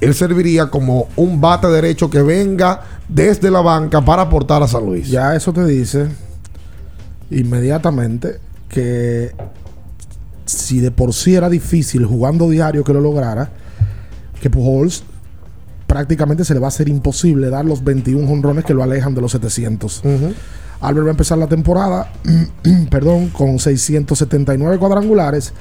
él 0.00 0.14
serviría 0.14 0.66
como 0.66 1.08
un 1.16 1.40
bate 1.40 1.68
derecho 1.68 2.10
que 2.10 2.22
venga 2.22 2.82
desde 3.08 3.50
la 3.50 3.60
banca 3.60 4.04
para 4.04 4.22
aportar 4.22 4.62
a 4.62 4.68
San 4.68 4.84
Luis. 4.84 5.08
Ya 5.08 5.34
eso 5.34 5.52
te 5.52 5.64
dice 5.64 6.08
inmediatamente 7.30 8.38
que 8.68 9.32
si 10.46 10.80
de 10.80 10.90
por 10.90 11.14
sí 11.14 11.34
era 11.34 11.48
difícil 11.48 12.04
jugando 12.04 12.50
diario 12.50 12.84
que 12.84 12.92
lo 12.92 13.00
lograra, 13.00 13.50
que 14.40 14.50
Pujols 14.50 15.04
prácticamente 15.86 16.44
se 16.44 16.54
le 16.54 16.60
va 16.60 16.66
a 16.66 16.68
hacer 16.68 16.88
imposible 16.88 17.50
dar 17.50 17.64
los 17.64 17.82
21 17.84 18.30
honrones 18.30 18.64
que 18.64 18.74
lo 18.74 18.82
alejan 18.82 19.14
de 19.14 19.20
los 19.20 19.32
700. 19.32 20.02
Albert 20.80 21.06
va 21.06 21.10
a 21.10 21.12
empezar 21.12 21.38
la 21.38 21.46
temporada, 21.46 22.12
perdón, 22.90 23.28
con 23.28 23.58
679 23.58 24.78
cuadrangulares, 24.78 25.54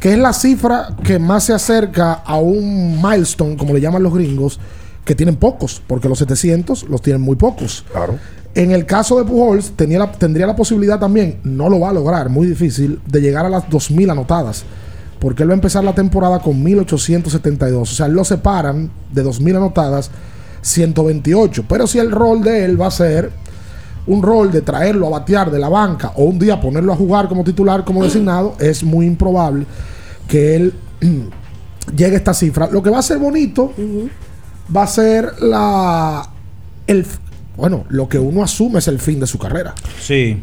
que 0.00 0.12
es 0.12 0.18
la 0.18 0.32
cifra 0.32 0.96
que 1.04 1.18
más 1.18 1.44
se 1.44 1.52
acerca 1.52 2.12
a 2.14 2.36
un 2.38 3.00
milestone, 3.02 3.56
como 3.56 3.74
le 3.74 3.80
llaman 3.80 4.02
los 4.02 4.14
gringos, 4.14 4.58
que 5.04 5.14
tienen 5.14 5.36
pocos, 5.36 5.82
porque 5.86 6.08
los 6.08 6.18
700 6.18 6.84
los 6.88 7.02
tienen 7.02 7.20
muy 7.22 7.36
pocos. 7.36 7.84
Claro. 7.92 8.18
En 8.54 8.72
el 8.72 8.84
caso 8.86 9.18
de 9.18 9.24
Pujols, 9.24 9.72
tenía 9.76 9.98
la- 10.00 10.10
tendría 10.10 10.46
la 10.46 10.56
posibilidad 10.56 10.98
también, 10.98 11.38
no 11.44 11.68
lo 11.68 11.78
va 11.80 11.90
a 11.90 11.92
lograr, 11.92 12.28
muy 12.30 12.46
difícil, 12.46 13.00
de 13.06 13.20
llegar 13.20 13.46
a 13.46 13.48
las 13.50 13.68
2.000 13.70 14.10
anotadas. 14.10 14.64
Porque 15.20 15.42
él 15.42 15.50
va 15.50 15.52
a 15.52 15.56
empezar 15.56 15.84
la 15.84 15.94
temporada 15.94 16.38
con 16.40 16.64
1.872. 16.64 17.82
O 17.82 17.84
sea, 17.86 18.08
lo 18.08 18.24
separan 18.24 18.90
de 19.12 19.22
2.000 19.22 19.56
anotadas 19.56 20.10
128. 20.62 21.64
Pero 21.68 21.86
si 21.86 21.98
el 21.98 22.10
rol 22.10 22.42
de 22.42 22.64
él 22.64 22.80
va 22.80 22.86
a 22.86 22.90
ser 22.90 23.30
un 24.06 24.22
rol 24.22 24.50
de 24.50 24.62
traerlo 24.62 25.06
a 25.06 25.10
batear 25.10 25.50
de 25.50 25.58
la 25.58 25.68
banca 25.68 26.12
o 26.16 26.24
un 26.24 26.38
día 26.38 26.60
ponerlo 26.60 26.92
a 26.92 26.96
jugar 26.96 27.28
como 27.28 27.44
titular, 27.44 27.84
como 27.84 28.02
designado, 28.02 28.54
es 28.58 28.82
muy 28.82 29.06
improbable 29.06 29.66
que 30.26 30.56
él 30.56 30.74
llegue 31.96 32.14
a 32.14 32.18
esta 32.18 32.34
cifra. 32.34 32.68
Lo 32.70 32.82
que 32.82 32.90
va 32.90 32.98
a 32.98 33.02
ser 33.02 33.18
bonito 33.18 33.72
va 34.74 34.84
a 34.84 34.86
ser 34.86 35.40
la. 35.40 36.30
El, 36.86 37.06
bueno, 37.56 37.84
lo 37.88 38.08
que 38.08 38.18
uno 38.18 38.42
asume 38.42 38.78
es 38.78 38.88
el 38.88 38.98
fin 38.98 39.20
de 39.20 39.26
su 39.26 39.38
carrera. 39.38 39.74
Sí. 40.00 40.40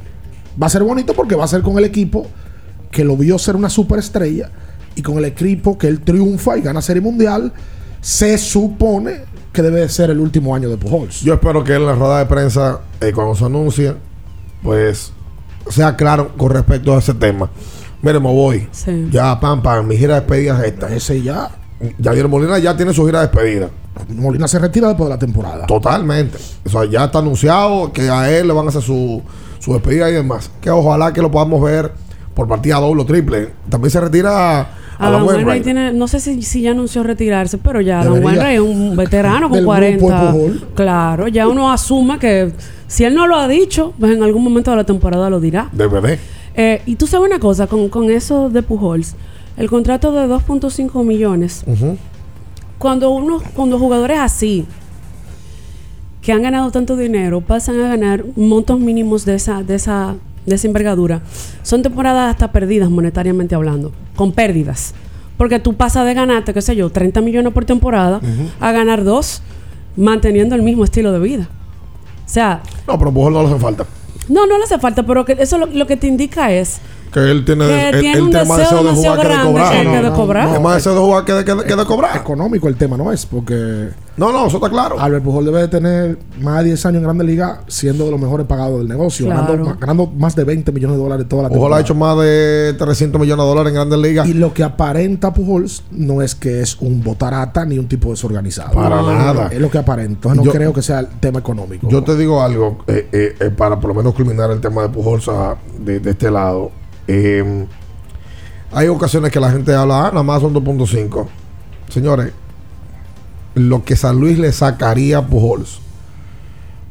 Va 0.62 0.68
a 0.68 0.70
ser 0.70 0.84
bonito 0.84 1.14
porque 1.14 1.36
va 1.36 1.46
a 1.46 1.48
ser 1.48 1.62
con 1.62 1.78
el 1.78 1.86
equipo 1.86 2.28
que 2.92 3.04
lo 3.04 3.18
vio 3.18 3.38
ser 3.38 3.56
una 3.56 3.70
superestrella 3.70 4.50
y 4.96 5.02
con 5.02 5.18
el 5.18 5.26
equipo 5.26 5.78
que 5.78 5.88
él 5.88 6.02
triunfa 6.02 6.58
y 6.58 6.62
gana 6.62 6.82
Serie 6.82 7.02
Mundial. 7.02 7.54
Se 8.02 8.38
supone 8.38 9.22
que 9.58 9.64
debe 9.64 9.80
de 9.80 9.90
ser 9.90 10.12
el 10.12 10.20
último 10.20 10.54
año 10.54 10.70
de 10.70 10.78
Pujols. 10.78 11.22
Yo 11.22 11.34
espero 11.34 11.64
que 11.64 11.74
en 11.74 11.84
la 11.84 11.96
rueda 11.96 12.20
de 12.20 12.28
prensa, 12.28 12.82
eh, 13.02 13.12
cuando 13.12 13.34
se 13.34 13.44
anuncie, 13.44 13.96
pues 14.62 15.12
sea 15.68 15.96
claro 15.96 16.30
con 16.38 16.52
respecto 16.52 16.96
a 16.96 17.00
ese 17.00 17.16
tema. 17.16 17.50
Mire, 18.04 18.20
me 18.20 18.32
voy. 18.32 18.70
Sí. 18.72 19.10
Ya, 19.12 19.40
pam, 19.40 19.64
pam, 19.64 19.88
mi 19.88 19.98
gira 19.98 20.14
de 20.14 20.20
despedida 20.20 20.60
es 20.60 20.74
esta. 20.74 20.94
Ese 20.94 21.24
ya. 21.24 21.50
Javier 22.04 22.28
Molina 22.28 22.60
ya 22.60 22.78
tiene 22.78 22.94
su 22.94 23.04
gira 23.08 23.22
de 23.22 23.30
despedida. 23.30 23.72
Molina 24.10 24.48
se 24.48 24.60
retira 24.60 24.90
después 24.90 25.10
de 25.10 25.16
la 25.16 25.20
temporada. 25.20 25.66
Totalmente. 25.66 26.38
O 26.64 26.70
sea, 26.70 26.86
ya 26.86 27.06
está 27.06 27.18
anunciado 27.18 27.92
que 27.92 28.08
a 28.12 28.30
él 28.30 28.46
le 28.46 28.54
van 28.54 28.68
a 28.68 28.70
hacer 28.70 28.84
su, 28.84 29.24
su 29.58 29.74
despedida 29.74 30.08
y 30.12 30.14
demás. 30.14 30.52
Que 30.62 30.70
ojalá 30.70 31.14
que 31.14 31.22
lo 31.24 31.32
podamos 31.32 31.64
ver 31.64 31.92
por 32.36 32.48
partida 32.48 32.76
doble 32.76 33.02
o 33.02 33.06
triple. 33.08 33.54
También 33.72 33.90
se 33.90 34.00
retira 34.00 34.70
a, 34.98 35.08
a 35.08 35.10
la 35.10 35.18
Adam 35.18 35.28
Wainwright 35.28 35.48
Wainwright. 35.48 35.64
tiene, 35.64 35.94
no 35.94 36.08
sé 36.08 36.20
si, 36.20 36.42
si 36.42 36.62
ya 36.62 36.72
anunció 36.72 37.04
retirarse, 37.04 37.58
pero 37.58 37.82
ya 37.82 38.04
Debería. 38.04 38.26
Wainwright 38.26 38.54
es 38.56 38.60
un 38.60 38.96
veterano 38.96 39.50
con 39.50 39.58
Del 39.58 39.66
grupo 39.66 39.80
de 39.80 39.98
40. 39.98 40.32
Pujol. 40.32 40.68
Claro, 40.76 41.28
ya 41.28 41.48
uno 41.48 41.72
asume 41.72 42.20
que 42.20 42.52
si 42.88 43.04
él 43.04 43.14
no 43.16 43.28
lo 43.28 43.36
ha 43.36 43.48
dicho, 43.48 43.94
pues 44.00 44.16
en 44.16 44.24
algún 44.24 44.44
momento 44.44 44.72
de 44.72 44.78
la 44.78 44.84
temporada 44.84 45.30
lo 45.30 45.40
dirá. 45.40 45.70
DVD. 45.72 46.18
Eh, 46.56 46.82
y 46.86 46.96
tú 46.96 47.06
sabes 47.06 47.28
una 47.30 47.40
cosa, 47.40 47.68
con, 47.68 47.90
con 47.90 48.10
eso 48.10 48.50
de 48.50 48.64
Pujols, 48.64 49.16
el 49.58 49.70
contrato 49.70 50.12
de 50.12 50.28
2.5 50.28 51.04
millones, 51.04 51.64
cuando 52.78 53.12
uno, 53.12 53.42
cuando 53.56 53.78
jugadores 53.78 54.18
así, 54.20 54.66
que 56.22 56.32
han 56.32 56.42
ganado 56.42 56.72
tanto 56.72 56.96
dinero, 56.96 57.42
pasan 57.42 57.80
a 57.82 57.88
ganar 57.90 58.26
montos 58.36 58.80
mínimos 58.80 59.24
de 59.26 59.36
esa, 59.36 59.64
de 59.64 59.76
esa, 59.76 60.16
de 60.48 60.56
esa 60.56 60.66
envergadura, 60.66 61.22
son 61.62 61.84
temporadas 61.84 62.32
hasta 62.32 62.52
perdidas 62.52 62.90
monetariamente 62.90 63.54
hablando, 63.54 63.92
con 64.16 64.32
pérdidas. 64.32 64.96
Porque 65.38 65.60
tú 65.60 65.76
pasas 65.76 66.06
de 66.06 66.16
ganarte, 66.16 66.54
qué 66.54 66.62
sé 66.64 66.76
yo, 66.76 66.90
30 66.90 67.22
millones 67.22 67.54
por 67.54 67.66
temporada 67.66 68.20
a 68.60 68.72
ganar 68.72 69.04
dos, 69.04 69.44
manteniendo 69.96 70.56
el 70.56 70.64
mismo 70.64 70.84
estilo 70.84 71.12
de 71.12 71.20
vida. 71.20 71.50
O 72.26 72.30
sea, 72.30 72.62
No, 72.88 72.98
pero 72.98 73.12
Pujol 73.12 73.34
no 73.34 73.44
le 73.44 73.50
hace 73.50 73.60
falta. 73.60 73.86
no, 74.30 74.48
no 74.48 74.58
le 74.58 74.64
hace 74.64 74.80
falta, 74.80 75.04
pero 75.04 75.24
que 75.26 75.34
eso 75.40 75.58
lo, 75.60 75.68
lo 75.68 75.86
que 75.86 75.96
te 75.98 76.08
indica 76.08 76.52
es 76.52 76.80
Que 77.12 77.20
él 77.32 77.46
tiene, 77.46 77.66
Que 77.68 77.90
él, 77.90 78.00
tiene 78.00 78.18
él 78.18 78.24
un 78.24 78.30
tiene 78.32 78.46
más 78.46 78.58
deseo 78.58 78.84
deseo 78.84 78.90
de 78.92 78.96
jugar 78.96 79.22
que 79.22 79.28
de 79.38 79.44
cobrar. 79.44 79.72
que- 79.72 79.90
que 79.92 80.02
de 80.04 80.12
cobrar. 80.12 80.74
Deseo 80.76 80.94
de 80.94 81.00
jugar 81.00 81.26
que 81.26 81.34
de, 81.34 81.46
que 81.46 81.56
de- 81.56 81.64
que 81.64 81.76
de 81.76 81.86
cobrar. 81.86 82.18
Económico 82.18 82.68
el 82.68 82.76
tema 82.76 82.98
no 82.98 83.12
es, 83.12 83.26
porque. 83.26 83.90
No, 84.18 84.32
no, 84.32 84.48
eso 84.48 84.58
está 84.58 84.70
claro. 84.70 85.00
Albert 85.00 85.24
Pujol 85.24 85.46
debe 85.46 85.60
de 85.62 85.68
tener 85.68 86.18
más 86.42 86.60
de 86.60 86.64
10 86.70 86.86
años 86.88 86.98
en 86.98 87.04
Grandes 87.04 87.28
Ligas 87.28 87.60
siendo 87.68 88.06
de 88.06 88.12
los 88.12 88.20
mejores 88.20 88.48
pagados 88.48 88.80
del 88.80 88.88
negocio, 88.88 89.28
Claro. 89.28 89.42
ganando, 89.54 89.78
ganando 89.80 90.08
más 90.08 90.36
de 90.36 90.44
20 90.44 90.72
millones 90.72 90.98
de 90.98 91.04
dólares 91.04 91.28
toda 91.30 91.44
la 91.44 91.50
temporada. 91.50 91.78
ha 91.78 91.82
hecho 91.82 91.94
más 91.94 92.18
de 92.18 92.74
300 92.80 93.22
millones 93.22 93.44
de 93.46 93.50
dólares 93.50 93.70
en 93.70 93.76
grandes 93.76 94.00
ligas. 94.00 94.28
Y 94.28 94.34
lo 94.34 94.54
que 94.56 94.64
aparenta 94.64 95.32
Pujols 95.34 95.84
no 95.92 96.24
es 96.24 96.34
que 96.34 96.62
es 96.62 96.78
un 96.82 97.04
botarata 97.04 97.64
ni 97.66 97.78
un 97.78 97.88
tipo 97.88 98.10
desorganizado. 98.10 98.72
Para 98.74 98.96
No, 99.02 99.14
nada. 99.14 99.50
Es 99.52 99.60
lo 99.62 99.70
que 99.70 99.78
aparenta. 99.78 100.14
Entonces 100.14 100.38
no 100.38 100.44
Yo- 100.46 100.52
creo 100.52 100.74
que 100.74 100.82
sea 100.82 101.00
el 101.02 101.08
tema 101.20 101.38
económico. 101.40 101.88
Yo 101.88 102.04
te 102.04 102.16
digo 102.18 102.42
algo, 102.42 102.80
eh, 102.88 103.08
eh, 103.12 103.36
eh, 103.40 103.50
para 103.56 103.80
por 103.80 103.90
lo 103.90 103.94
menos 103.94 104.16
culminar 104.16 104.50
el 104.50 104.60
tema 104.62 104.82
de 104.82 104.90
Pujols 104.90 105.28
ah, 105.30 105.56
de, 105.80 106.00
de 106.00 106.10
este 106.10 106.32
lado. 106.32 106.72
Eh, 107.08 107.66
hay 108.72 108.88
ocasiones 108.88 109.32
que 109.32 109.40
la 109.40 109.52
gente 109.52 109.74
habla, 109.74 110.08
ah, 110.08 110.10
nada 110.10 110.24
más 110.24 110.42
son 110.42 110.54
2.5. 110.54 111.28
Señores, 111.90 112.34
lo 113.56 113.84
que 113.84 113.96
San 113.96 114.20
Luis 114.20 114.38
le 114.38 114.52
sacaría 114.52 115.20
a 115.20 115.28
Pujols, 115.28 115.80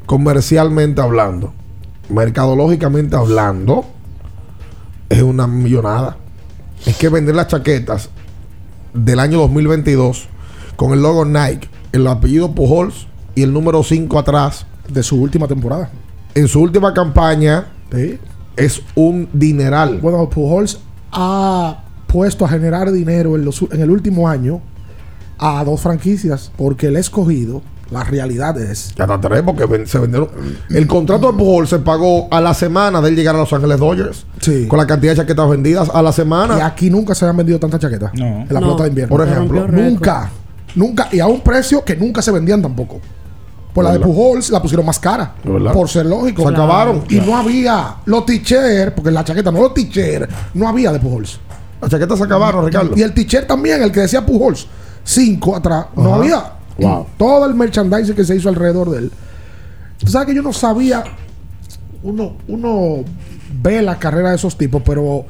comercialmente 0.05 1.01
hablando, 1.01 1.53
mercadológicamente 2.09 3.15
hablando, 3.15 3.85
es 5.09 5.21
una 5.21 5.47
millonada. 5.47 6.17
Es 6.85 6.97
que 6.97 7.09
vender 7.09 7.35
las 7.35 7.47
chaquetas 7.47 8.09
del 8.93 9.19
año 9.19 9.39
2022 9.39 10.27
con 10.75 10.93
el 10.93 11.01
logo 11.01 11.25
Nike, 11.25 11.69
el 11.91 12.07
apellido 12.07 12.53
Pujols 12.53 13.07
y 13.35 13.43
el 13.43 13.53
número 13.53 13.83
5 13.83 14.19
atrás. 14.19 14.65
De 14.87 15.03
su 15.03 15.21
última 15.21 15.49
temporada. 15.49 15.89
En 16.33 16.47
su 16.47 16.61
última 16.61 16.93
campaña 16.93 17.65
Sí. 17.91 18.19
Es 18.57 18.81
un 18.95 19.29
dineral. 19.33 19.99
Bueno, 20.01 20.29
Pujols 20.29 20.79
ha 21.11 21.83
puesto 22.07 22.45
a 22.45 22.49
generar 22.49 22.91
dinero 22.91 23.35
en, 23.35 23.45
los 23.45 23.61
u- 23.61 23.69
en 23.71 23.81
el 23.81 23.89
último 23.91 24.27
año 24.27 24.61
a 25.39 25.63
dos 25.63 25.81
franquicias 25.81 26.51
porque 26.57 26.87
el 26.87 26.95
escogido, 26.97 27.61
la 27.91 28.03
realidad 28.03 28.59
es 28.59 28.93
Ya 28.97 29.03
está 29.05 29.21
tres 29.21 29.43
porque 29.43 29.85
se 29.85 29.99
vendieron. 29.99 30.29
El 30.69 30.87
contrato 30.87 31.31
de 31.31 31.37
Pujols 31.37 31.69
se 31.69 31.79
pagó 31.79 32.27
a 32.31 32.41
la 32.41 32.53
semana 32.53 32.99
de 33.01 33.09
él 33.09 33.15
llegar 33.15 33.35
a 33.35 33.39
Los 33.39 33.53
Ángeles 33.53 33.77
Dodgers. 33.79 34.25
Sí. 34.41 34.67
Con 34.67 34.79
la 34.79 34.87
cantidad 34.87 35.13
de 35.13 35.17
chaquetas 35.17 35.49
vendidas 35.49 35.89
a 35.93 36.01
la 36.01 36.09
Y 36.09 36.13
semana. 36.13 36.65
aquí 36.65 36.89
nunca 36.89 37.13
se 37.15 37.25
han 37.25 37.37
vendido 37.37 37.59
tantas 37.59 37.79
chaquetas. 37.79 38.13
No. 38.15 38.25
En 38.25 38.47
la 38.49 38.59
No. 38.59 38.67
pelota 38.67 38.83
de 38.83 38.89
invierno. 38.89 39.15
Por 39.15 39.27
ejemplo. 39.27 39.67
Nunca. 39.67 40.31
Nunca. 40.75 41.07
Y 41.11 41.19
a 41.19 41.27
un 41.27 41.39
precio 41.41 41.83
que 41.85 41.95
nunca 41.95 42.21
se 42.21 42.31
vendían 42.31 42.61
tampoco. 42.61 42.99
Por 43.77 43.83
la 43.83 43.91
de. 43.93 43.99
Pujols 43.99 44.49
la 44.49 44.59
pusieron 44.59 44.87
más 44.87 44.97
cara. 44.97 45.35
Por 45.71 45.87
ser 45.87 46.07
lógico. 46.07 46.41
Se 46.41 46.49
acabaron. 46.49 47.03
Y 47.09 47.19
no 47.19 47.37
había 47.37 47.97
los 48.05 48.25
t-shirts, 48.25 48.93
porque 48.95 49.11
la 49.11 49.23
chaqueta 49.23 49.51
no 49.51 49.61
los 49.61 49.75
t-shirts, 49.75 50.33
no 50.55 50.67
había 50.67 50.91
de 50.91 50.99
Pujols. 50.99 51.39
Las 51.79 51.91
chaquetas 51.91 52.17
se 52.17 52.23
acabaron, 52.23 52.65
Ricardo. 52.65 52.93
Y 52.95 53.03
el 53.03 53.13
t-shirt 53.13 53.45
también, 53.45 53.83
el 53.83 53.91
que 53.91 53.99
decía 53.99 54.25
Pujols, 54.25 54.65
5 55.03 55.55
atrás, 55.57 55.85
no 55.95 56.07
Ajá. 56.07 56.15
había. 56.15 56.53
Wow. 56.79 57.05
Todo 57.19 57.45
el 57.45 57.53
merchandising 57.53 58.15
que 58.15 58.25
se 58.25 58.35
hizo 58.35 58.49
alrededor 58.49 58.89
de 58.89 58.97
él. 58.97 59.11
Tú 59.99 60.07
sabes 60.07 60.27
que 60.29 60.33
yo 60.33 60.41
no 60.41 60.53
sabía. 60.53 61.03
Uno, 62.01 62.33
uno 62.47 63.03
ve 63.61 63.83
la 63.83 63.99
carrera 63.99 64.31
de 64.31 64.37
esos 64.37 64.57
tipos, 64.57 64.81
pero 64.83 65.23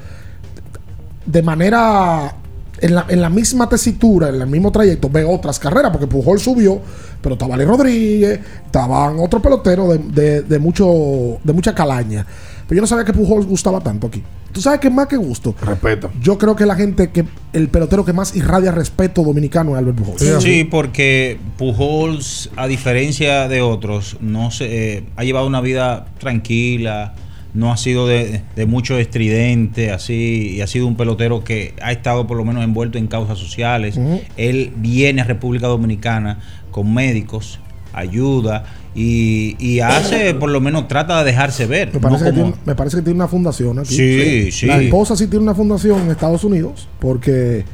de 1.26 1.42
manera. 1.44 2.34
En 2.80 2.96
la, 2.96 3.06
en 3.10 3.22
la 3.22 3.30
misma 3.30 3.68
tesitura, 3.68 4.30
en 4.30 4.42
el 4.42 4.48
mismo 4.48 4.72
trayecto, 4.72 5.10
ve 5.10 5.24
otras 5.24 5.58
carreras, 5.60 5.92
porque 5.92 6.08
Pujol 6.08 6.40
subió, 6.40 6.80
pero 7.22 7.34
estaba 7.34 7.56
Ale 7.56 7.66
Rodríguez, 7.66 8.40
estaban 8.66 9.20
otros 9.20 9.42
peloteros 9.42 9.90
de, 9.90 9.98
de, 9.98 10.42
de 10.44 10.60
mucho, 10.60 11.40
de 11.44 11.54
mucha 11.54 11.74
calaña. 11.74 12.26
Pero 12.68 12.78
yo 12.78 12.82
no 12.82 12.88
sabía 12.88 13.06
que 13.06 13.14
Pujol 13.14 13.46
gustaba 13.46 13.80
tanto 13.80 14.08
aquí. 14.08 14.22
¿Tú 14.52 14.62
sabes 14.62 14.80
qué 14.80 14.90
más 14.90 15.08
que 15.08 15.18
gusto? 15.18 15.56
Respeto. 15.62 16.10
Yo 16.22 16.38
creo 16.38 16.56
que 16.56 16.66
la 16.66 16.76
gente 16.76 17.12
que 17.12 17.26
el 17.54 17.70
pelotero 17.70 18.04
que 18.04 18.12
más 18.12 18.36
irradia 18.36 18.72
respeto 18.72 19.24
dominicano 19.24 19.74
es 19.74 19.78
Albert 19.78 19.98
Pujols. 19.98 20.44
Sí, 20.44 20.64
porque 20.64 21.40
Pujols, 21.58 22.50
a 22.56 22.68
diferencia 22.68 23.48
de 23.48 23.62
otros, 23.62 24.18
no 24.20 24.52
se, 24.52 24.98
eh, 24.98 25.04
ha 25.16 25.24
llevado 25.24 25.48
una 25.48 25.62
vida 25.62 26.08
tranquila, 26.20 27.14
no 27.54 27.72
ha 27.72 27.78
sido 27.78 28.08
de, 28.08 28.42
de 28.56 28.66
mucho 28.66 28.98
estridente, 29.00 29.92
así, 29.92 30.56
y 30.58 30.62
ha 30.62 30.68
sido 30.68 30.86
un 30.88 30.96
pelotero 30.96 31.44
que 31.44 31.74
ha 31.82 31.92
estado 31.92 32.28
por 32.28 32.38
lo 32.38 32.46
menos 32.46 32.64
envuelto 32.64 32.98
en 32.98 33.08
causas 33.08 33.38
sociales. 33.40 34.00
Él 34.38 34.72
viene 34.76 35.22
a 35.22 35.24
República 35.24 35.68
Dominicana 35.68 36.40
con 36.72 36.94
médicos, 36.94 37.60
ayuda 37.94 38.66
y, 38.94 39.56
y 39.60 39.80
hace, 39.80 40.34
por 40.40 40.50
lo 40.52 40.62
menos 40.62 40.88
trata 40.88 41.20
de 41.20 41.26
dejarse 41.32 41.66
ver. 41.66 41.88
Me 41.88 41.94
no 41.96 42.02
parece, 42.02 42.26
que 42.26 42.32
tiene, 42.34 42.54
me 42.66 42.76
parece 42.76 42.98
que 42.98 43.04
tiene 43.04 43.16
una 43.16 43.28
fundación 43.28 43.80
aquí. 43.80 43.96
Sí, 43.96 44.52
sí. 44.52 44.66
La 44.68 44.80
esposa 44.82 45.16
sí 45.16 45.26
tiene 45.28 45.44
una 45.44 45.56
fundación 45.56 46.02
en 46.02 46.12
Estados 46.12 46.44
Unidos 46.44 46.88
porque 47.00 47.66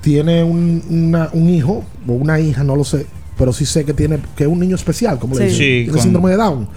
tiene 0.00 0.42
un, 0.42 0.82
una- 0.90 1.30
un 1.32 1.48
hijo 1.48 1.84
o 2.08 2.12
una 2.12 2.40
hija, 2.40 2.64
no 2.64 2.74
lo 2.74 2.84
sé, 2.84 3.06
pero 3.38 3.52
sí 3.52 3.64
sé 3.66 3.84
que 3.84 3.92
tiene 3.94 4.18
que 4.36 4.44
es 4.44 4.48
un 4.50 4.58
niño 4.58 4.74
especial, 4.76 5.18
como 5.18 5.36
le 5.38 5.42
Sí. 5.42 5.46
dicen. 5.50 5.58
Sí, 5.58 5.66
tiene 5.84 5.92
con- 5.92 6.00
síndrome 6.02 6.30
de 6.30 6.36
Down. 6.36 6.68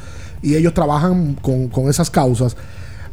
Y 0.46 0.56
ellos 0.56 0.74
trabajan 0.74 1.36
con, 1.42 1.68
con 1.70 1.90
esas 1.90 2.10
causas. 2.10 2.56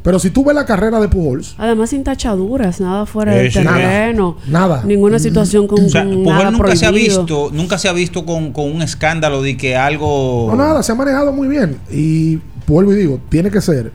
Pero 0.03 0.19
si 0.19 0.31
tú 0.31 0.45
ves 0.45 0.55
la 0.55 0.67
carrera 0.67 1.01
de 1.01 1.09
Pujols, 1.09 1.55
Además 1.59 1.91
sin 1.91 2.03
tachaduras, 2.03 2.81
nada 2.81 3.07
fuera 3.07 3.35
del. 3.35 3.53
Nada. 3.65 3.77
terreno. 3.77 4.37
Nada. 4.49 4.83
Ninguna 4.85 5.19
situación 5.19 5.67
con, 5.69 5.85
O 5.85 5.89
sea, 5.89 6.03
con 6.05 6.25
Pujol 6.25 6.37
nada 6.37 6.51
nunca 6.51 6.77
se 6.77 6.87
ha 6.87 6.91
visto, 6.91 7.51
nunca 7.53 7.79
se 7.79 7.89
ha 7.89 7.93
visto 7.93 8.27
con, 8.27 8.53
con 8.53 8.71
un 8.71 8.83
escándalo 8.83 9.43
de 9.43 9.57
que 9.57 9.77
algo. 9.77 10.49
no 10.51 10.57
nada, 10.57 10.83
se 10.83 10.93
ha 10.93 10.95
manejado 10.97 11.33
muy 11.33 11.47
bien. 11.49 11.79
Y 11.91 12.41
vuelvo 12.67 12.93
y 12.93 12.97
digo, 12.97 13.21
tiene 13.29 13.51
que 13.51 13.61
ser. 13.61 13.93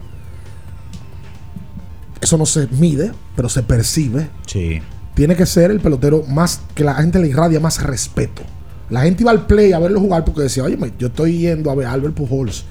Eso 2.20 2.36
no 2.38 2.46
se 2.46 2.66
mide, 2.68 3.12
pero 3.36 3.48
se 3.48 3.62
percibe. 3.62 4.28
Sí. 4.46 4.80
tiene 5.14 5.36
que 5.36 5.46
ser 5.46 5.70
el 5.70 5.80
pelotero 5.80 6.24
más 6.26 6.62
que 6.74 6.84
la 6.84 6.94
gente 6.94 7.18
le 7.18 7.28
irradia 7.28 7.60
más 7.60 7.82
respeto. 7.82 8.42
La 8.88 9.02
gente 9.02 9.22
iba 9.22 9.30
al 9.30 9.46
play 9.46 9.72
a 9.72 9.78
verlo 9.78 10.00
jugar 10.00 10.24
porque 10.24 10.40
decía, 10.42 10.64
oye, 10.64 10.78
yo 10.98 11.08
estoy 11.08 11.38
yendo 11.38 11.70
a 11.70 11.74
ver 11.74 11.86
a 11.86 11.92
Albert 11.92 12.14
Pujols, 12.14 12.64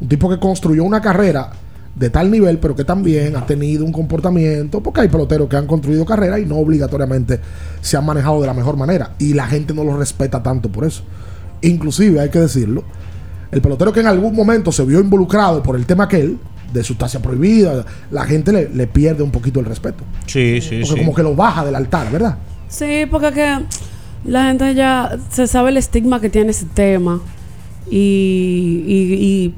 un 0.00 0.08
tipo 0.08 0.28
que 0.28 0.38
construyó 0.38 0.84
una 0.84 1.00
carrera 1.00 1.50
de 1.94 2.08
tal 2.08 2.30
nivel, 2.30 2.58
pero 2.58 2.74
que 2.74 2.84
también 2.84 3.36
ha 3.36 3.44
tenido 3.44 3.84
un 3.84 3.92
comportamiento, 3.92 4.80
porque 4.82 5.02
hay 5.02 5.08
peloteros 5.08 5.48
que 5.48 5.56
han 5.56 5.66
construido 5.66 6.04
carrera 6.04 6.38
y 6.38 6.46
no 6.46 6.56
obligatoriamente 6.56 7.40
se 7.80 7.96
han 7.96 8.06
manejado 8.06 8.40
de 8.40 8.46
la 8.46 8.54
mejor 8.54 8.76
manera, 8.76 9.14
y 9.18 9.34
la 9.34 9.46
gente 9.46 9.74
no 9.74 9.84
lo 9.84 9.96
respeta 9.96 10.42
tanto 10.42 10.70
por 10.70 10.84
eso. 10.84 11.02
Inclusive, 11.62 12.20
hay 12.20 12.30
que 12.30 12.38
decirlo, 12.38 12.84
el 13.50 13.60
pelotero 13.60 13.92
que 13.92 14.00
en 14.00 14.06
algún 14.06 14.34
momento 14.34 14.72
se 14.72 14.84
vio 14.84 15.00
involucrado 15.00 15.62
por 15.62 15.76
el 15.76 15.84
tema 15.84 16.04
aquel, 16.04 16.38
de 16.72 16.84
sustancia 16.84 17.20
prohibida, 17.20 17.84
la 18.10 18.24
gente 18.24 18.52
le, 18.52 18.68
le 18.68 18.86
pierde 18.86 19.22
un 19.22 19.30
poquito 19.30 19.60
el 19.60 19.66
respeto. 19.66 20.04
Sí, 20.26 20.60
sí, 20.60 20.80
Porque 20.80 20.86
sí. 20.86 20.98
como 20.98 21.14
que 21.14 21.22
lo 21.22 21.34
baja 21.34 21.64
del 21.64 21.74
altar, 21.74 22.10
¿verdad? 22.12 22.38
Sí, 22.68 23.06
porque 23.10 23.32
que 23.32 23.58
la 24.24 24.44
gente 24.44 24.74
ya 24.74 25.18
se 25.30 25.46
sabe 25.46 25.70
el 25.70 25.76
estigma 25.76 26.20
que 26.20 26.30
tiene 26.30 26.50
ese 26.52 26.66
tema 26.66 27.20
y, 27.90 28.84
y, 28.86 29.14
y, 29.14 29.54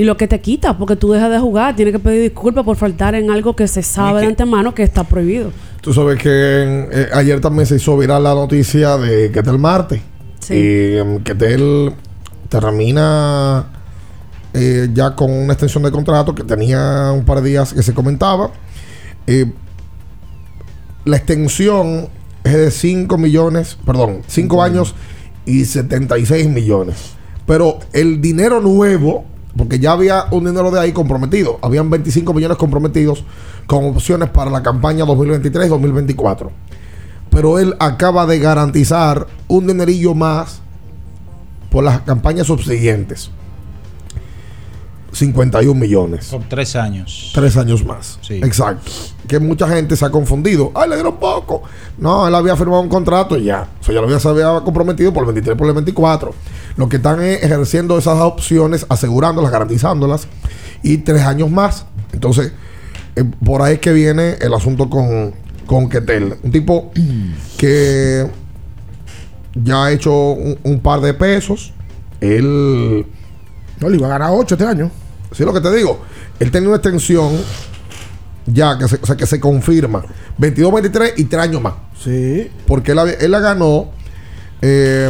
y 0.00 0.04
lo 0.04 0.16
que 0.16 0.26
te 0.26 0.40
quita, 0.40 0.78
porque 0.78 0.96
tú 0.96 1.12
dejas 1.12 1.30
de 1.30 1.38
jugar, 1.38 1.76
tienes 1.76 1.92
que 1.92 1.98
pedir 1.98 2.22
disculpas 2.22 2.64
por 2.64 2.74
faltar 2.74 3.14
en 3.14 3.30
algo 3.30 3.54
que 3.54 3.68
se 3.68 3.82
sabe 3.82 4.22
de 4.22 4.28
antemano 4.28 4.74
que 4.74 4.82
está 4.82 5.04
prohibido. 5.04 5.52
Tú 5.82 5.92
sabes 5.92 6.18
que 6.18 6.30
eh, 6.30 7.08
ayer 7.12 7.38
también 7.42 7.66
se 7.66 7.76
hizo 7.76 7.98
viral 7.98 8.22
la 8.22 8.34
noticia 8.34 8.96
de 8.96 9.30
Ketel 9.30 9.58
Marte. 9.58 10.00
Sí. 10.38 10.54
Y 10.54 10.96
em, 10.96 11.22
Ketel 11.22 11.92
termina 12.48 13.66
eh, 14.54 14.88
ya 14.94 15.14
con 15.14 15.30
una 15.30 15.52
extensión 15.52 15.82
de 15.82 15.90
contrato 15.90 16.34
que 16.34 16.44
tenía 16.44 17.12
un 17.12 17.26
par 17.26 17.42
de 17.42 17.50
días 17.50 17.74
que 17.74 17.82
se 17.82 17.92
comentaba. 17.92 18.52
Eh, 19.26 19.52
la 21.04 21.18
extensión 21.18 22.08
es 22.42 22.54
de 22.54 22.70
5 22.70 23.18
millones, 23.18 23.76
perdón, 23.84 24.22
5 24.26 24.62
años 24.62 24.94
y 25.44 25.66
76 25.66 26.48
millones. 26.48 26.96
Pero 27.46 27.80
el 27.92 28.22
dinero 28.22 28.62
nuevo, 28.62 29.26
porque 29.56 29.78
ya 29.78 29.92
había 29.92 30.26
un 30.30 30.44
dinero 30.44 30.70
de 30.70 30.80
ahí 30.80 30.92
comprometido, 30.92 31.58
habían 31.62 31.90
25 31.90 32.32
millones 32.34 32.56
comprometidos 32.56 33.24
con 33.66 33.84
opciones 33.86 34.30
para 34.30 34.50
la 34.50 34.62
campaña 34.62 35.04
2023-2024. 35.04 36.50
Pero 37.30 37.58
él 37.58 37.76
acaba 37.78 38.26
de 38.26 38.38
garantizar 38.38 39.26
un 39.48 39.66
dinerillo 39.66 40.14
más 40.14 40.60
por 41.70 41.84
las 41.84 42.00
campañas 42.00 42.48
subsiguientes. 42.48 43.30
51 45.12 45.78
millones. 45.78 46.26
Por 46.26 46.42
tres 46.48 46.76
años. 46.76 47.30
Tres 47.34 47.56
años 47.56 47.84
más. 47.84 48.18
Sí. 48.22 48.34
Exacto. 48.34 48.90
Que 49.26 49.38
mucha 49.38 49.68
gente 49.68 49.96
se 49.96 50.04
ha 50.04 50.10
confundido. 50.10 50.72
Ay, 50.74 50.88
le 50.88 50.96
dieron 50.96 51.18
poco. 51.18 51.62
No, 51.98 52.26
él 52.26 52.34
había 52.34 52.56
firmado 52.56 52.80
un 52.82 52.88
contrato 52.88 53.36
y 53.36 53.44
ya. 53.44 53.68
O 53.80 53.84
sea, 53.84 53.94
ya 53.94 54.00
lo 54.00 54.06
había, 54.06 54.18
se 54.20 54.28
había 54.28 54.60
comprometido 54.64 55.12
por 55.12 55.22
el 55.22 55.26
23, 55.26 55.56
por 55.56 55.66
el 55.68 55.74
24. 55.74 56.34
Lo 56.76 56.88
que 56.88 56.96
están 56.96 57.22
es 57.22 57.42
ejerciendo 57.42 57.98
esas 57.98 58.20
opciones, 58.20 58.86
asegurándolas, 58.88 59.50
garantizándolas. 59.50 60.28
Y 60.82 60.98
tres 60.98 61.22
años 61.22 61.50
más. 61.50 61.86
Entonces, 62.12 62.52
eh, 63.16 63.24
por 63.44 63.62
ahí 63.62 63.74
es 63.74 63.80
que 63.80 63.92
viene 63.92 64.36
el 64.40 64.54
asunto 64.54 64.88
con, 64.88 65.34
con 65.66 65.88
Ketel. 65.88 66.36
Un 66.42 66.50
tipo 66.50 66.90
que 67.58 68.26
ya 69.54 69.84
ha 69.84 69.92
hecho 69.92 70.12
un, 70.12 70.58
un 70.62 70.80
par 70.80 71.00
de 71.00 71.14
pesos. 71.14 71.72
Él. 72.20 73.06
No, 73.80 73.88
le 73.88 73.96
iba 73.96 74.06
a 74.06 74.10
ganar 74.10 74.30
8 74.32 74.54
este 74.54 74.66
año. 74.66 74.90
Sí, 75.32 75.44
lo 75.44 75.52
que 75.52 75.60
te 75.60 75.74
digo. 75.74 76.00
Él 76.38 76.50
tenía 76.50 76.68
una 76.68 76.76
extensión 76.76 77.32
ya 78.46 78.76
que 78.78 78.88
se, 78.88 78.96
o 78.96 79.06
sea, 79.06 79.16
que 79.16 79.26
se 79.26 79.40
confirma. 79.40 80.02
22, 80.38 80.72
23 80.72 81.14
y 81.16 81.24
3 81.24 81.42
años 81.42 81.62
más. 81.62 81.74
Sí. 82.02 82.50
Porque 82.66 82.92
él, 82.92 82.98
él 83.20 83.30
la 83.30 83.40
ganó 83.40 83.90
eh, 84.60 85.08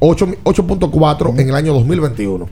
8 0.00 0.26
8.4 0.42 1.38
en 1.38 1.48
el 1.48 1.54
año 1.54 1.74
2021. 1.74 2.48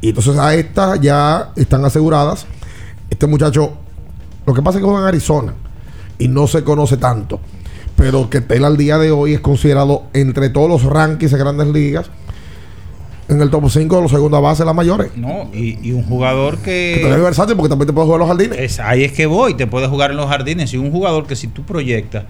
Y 0.00 0.08
entonces 0.08 0.36
a 0.38 0.54
estas 0.54 1.00
ya 1.00 1.52
están 1.56 1.84
aseguradas. 1.84 2.46
Este 3.10 3.26
muchacho, 3.26 3.74
lo 4.44 4.54
que 4.54 4.62
pasa 4.62 4.78
es 4.78 4.82
que 4.82 4.88
juega 4.88 5.02
en 5.02 5.08
Arizona 5.08 5.54
y 6.18 6.28
no 6.28 6.46
se 6.46 6.64
conoce 6.64 6.96
tanto. 6.96 7.40
Pero 7.96 8.28
que 8.28 8.44
él 8.48 8.64
al 8.64 8.76
día 8.76 8.98
de 8.98 9.12
hoy 9.12 9.34
es 9.34 9.40
considerado 9.40 10.04
entre 10.14 10.50
todos 10.50 10.68
los 10.68 10.82
rankings 10.82 11.30
de 11.30 11.38
grandes 11.38 11.68
ligas 11.68 12.10
en 13.28 13.40
el 13.40 13.50
top 13.50 13.68
5 13.70 13.96
de 13.96 14.02
los 14.02 14.10
segunda 14.10 14.38
base, 14.40 14.64
las 14.64 14.74
mayores. 14.74 15.10
No, 15.16 15.48
y, 15.54 15.78
y 15.88 15.92
un 15.92 16.02
jugador 16.04 16.58
Que 16.58 17.00
que. 17.02 17.08
versátil 17.16 17.56
porque 17.56 17.70
también 17.70 17.86
te 17.86 17.92
puede 17.92 18.06
jugar 18.06 18.20
en 18.22 18.28
los 18.28 18.36
jardines. 18.36 18.58
es- 18.58 18.80
ahí 18.80 19.04
es 19.04 19.12
que 19.12 19.26
voy, 19.26 19.54
te 19.54 19.66
puedes 19.66 19.88
jugar 19.88 20.10
en 20.10 20.16
los 20.18 20.26
jardines. 20.28 20.72
Y 20.74 20.76
un 20.76 20.90
jugador 20.90 21.26
que 21.26 21.36
si 21.36 21.48
tú 21.48 21.62
proyectas, 21.62 22.24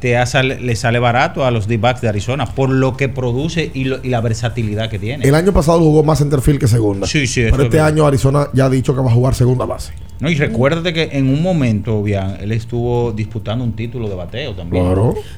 te 0.00 0.16
hace- 0.16 0.42
le 0.44 0.76
sale 0.76 1.00
barato 1.00 1.44
a 1.44 1.50
los 1.50 1.66
D-backs 1.66 2.00
de 2.00 2.08
Arizona 2.08 2.46
por 2.46 2.70
lo 2.70 2.96
que 2.96 3.08
produce 3.08 3.70
y, 3.74 3.84
lo- 3.84 3.98
y 4.02 4.08
la 4.10 4.20
versatilidad 4.20 4.88
que 4.88 4.98
tiene. 4.98 5.26
El 5.26 5.34
año 5.34 5.52
pasado 5.52 5.80
jugó 5.80 6.02
más 6.04 6.18
centerfield 6.18 6.60
que 6.60 6.68
segunda. 6.68 7.06
Sí, 7.06 7.26
sí, 7.26 7.42
Pero 7.50 7.56
es 7.56 7.64
este 7.64 7.80
año 7.80 8.06
Arizona 8.06 8.46
ya 8.54 8.66
ha 8.66 8.70
dicho 8.70 8.94
que 8.94 9.00
va 9.00 9.10
a 9.10 9.14
jugar 9.14 9.34
segunda 9.34 9.64
base. 9.64 9.92
No, 10.20 10.30
y 10.30 10.34
recuérdate 10.36 10.92
que 10.92 11.10
en 11.12 11.28
un 11.28 11.42
momento, 11.42 12.02
bien, 12.02 12.38
él 12.40 12.50
estuvo 12.52 13.12
disputando 13.12 13.62
un 13.64 13.72
título 13.72 14.08
de 14.08 14.14
bateo 14.14 14.52
también. 14.54 14.84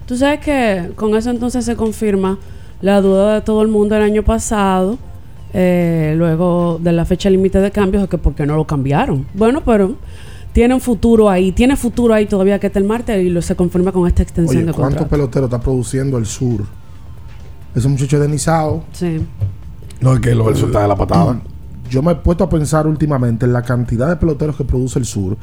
Tú 0.07 0.17
sabes 0.17 0.41
que 0.41 0.91
con 0.95 1.15
eso 1.17 1.31
entonces 1.31 1.65
se 1.65 1.75
confirma 1.77 2.39
la 2.81 3.01
duda 3.01 3.35
de 3.35 3.41
todo 3.43 3.63
el 3.63 3.69
mundo 3.69 3.97
el 3.97 4.03
año 4.03 4.23
pasado, 4.23 4.99
eh, 5.53 6.15
luego 6.17 6.79
de 6.83 6.93
la 6.93 7.05
fecha 7.05 7.29
límite 7.31 7.61
de 7.61 7.71
cambios, 7.71 8.03
de 8.03 8.09
que 8.09 8.19
por 8.19 8.35
qué 8.35 8.47
no 8.47 8.57
lo 8.57 8.67
cambiaron. 8.67 9.27
Bueno, 9.35 9.63
pero 9.65 9.97
tiene 10.53 10.75
un 10.75 10.81
futuro 10.81 11.29
ahí, 11.29 11.53
tiene 11.53 11.77
futuro 11.77 12.15
ahí 12.15 12.27
todavía 12.27 12.59
que 12.59 12.69
está 12.69 12.79
el 12.79 12.85
martes 12.85 13.23
y 13.25 13.29
lo 13.29 13.43
se 13.43 13.55
confirma 13.55 13.93
con 13.93 14.07
esta 14.07 14.23
extensión 14.23 14.63
Oye, 14.63 14.67
de 14.67 14.73
¿cuántos 14.73 15.03
contrato. 15.03 15.11
peloteros 15.11 15.49
está 15.49 15.61
produciendo 15.61 16.19
el 16.19 16.27
sur? 16.27 16.65
Ese 17.75 17.89
muchacho 17.89 18.19
de 18.19 18.29
Nizao. 18.29 18.85
Sí. 18.93 19.21
No 20.01 20.15
es 20.15 20.21
que 20.21 20.35
lo 20.35 20.47
del 20.47 20.57
sur 20.57 20.69
está 20.69 20.83
de 20.83 20.89
la 20.89 20.97
patada. 20.97 21.41
Yo 21.89 22.03
me 22.03 22.13
he 22.13 22.17
puesto 22.17 22.45
a 22.45 22.49
pensar 22.49 22.87
últimamente 22.87 23.47
en 23.47 23.53
la 23.53 23.63
cantidad 23.63 24.09
de 24.09 24.17
peloteros 24.17 24.57
que 24.57 24.65
produce 24.65 24.99
el 24.99 25.05
sur 25.05 25.37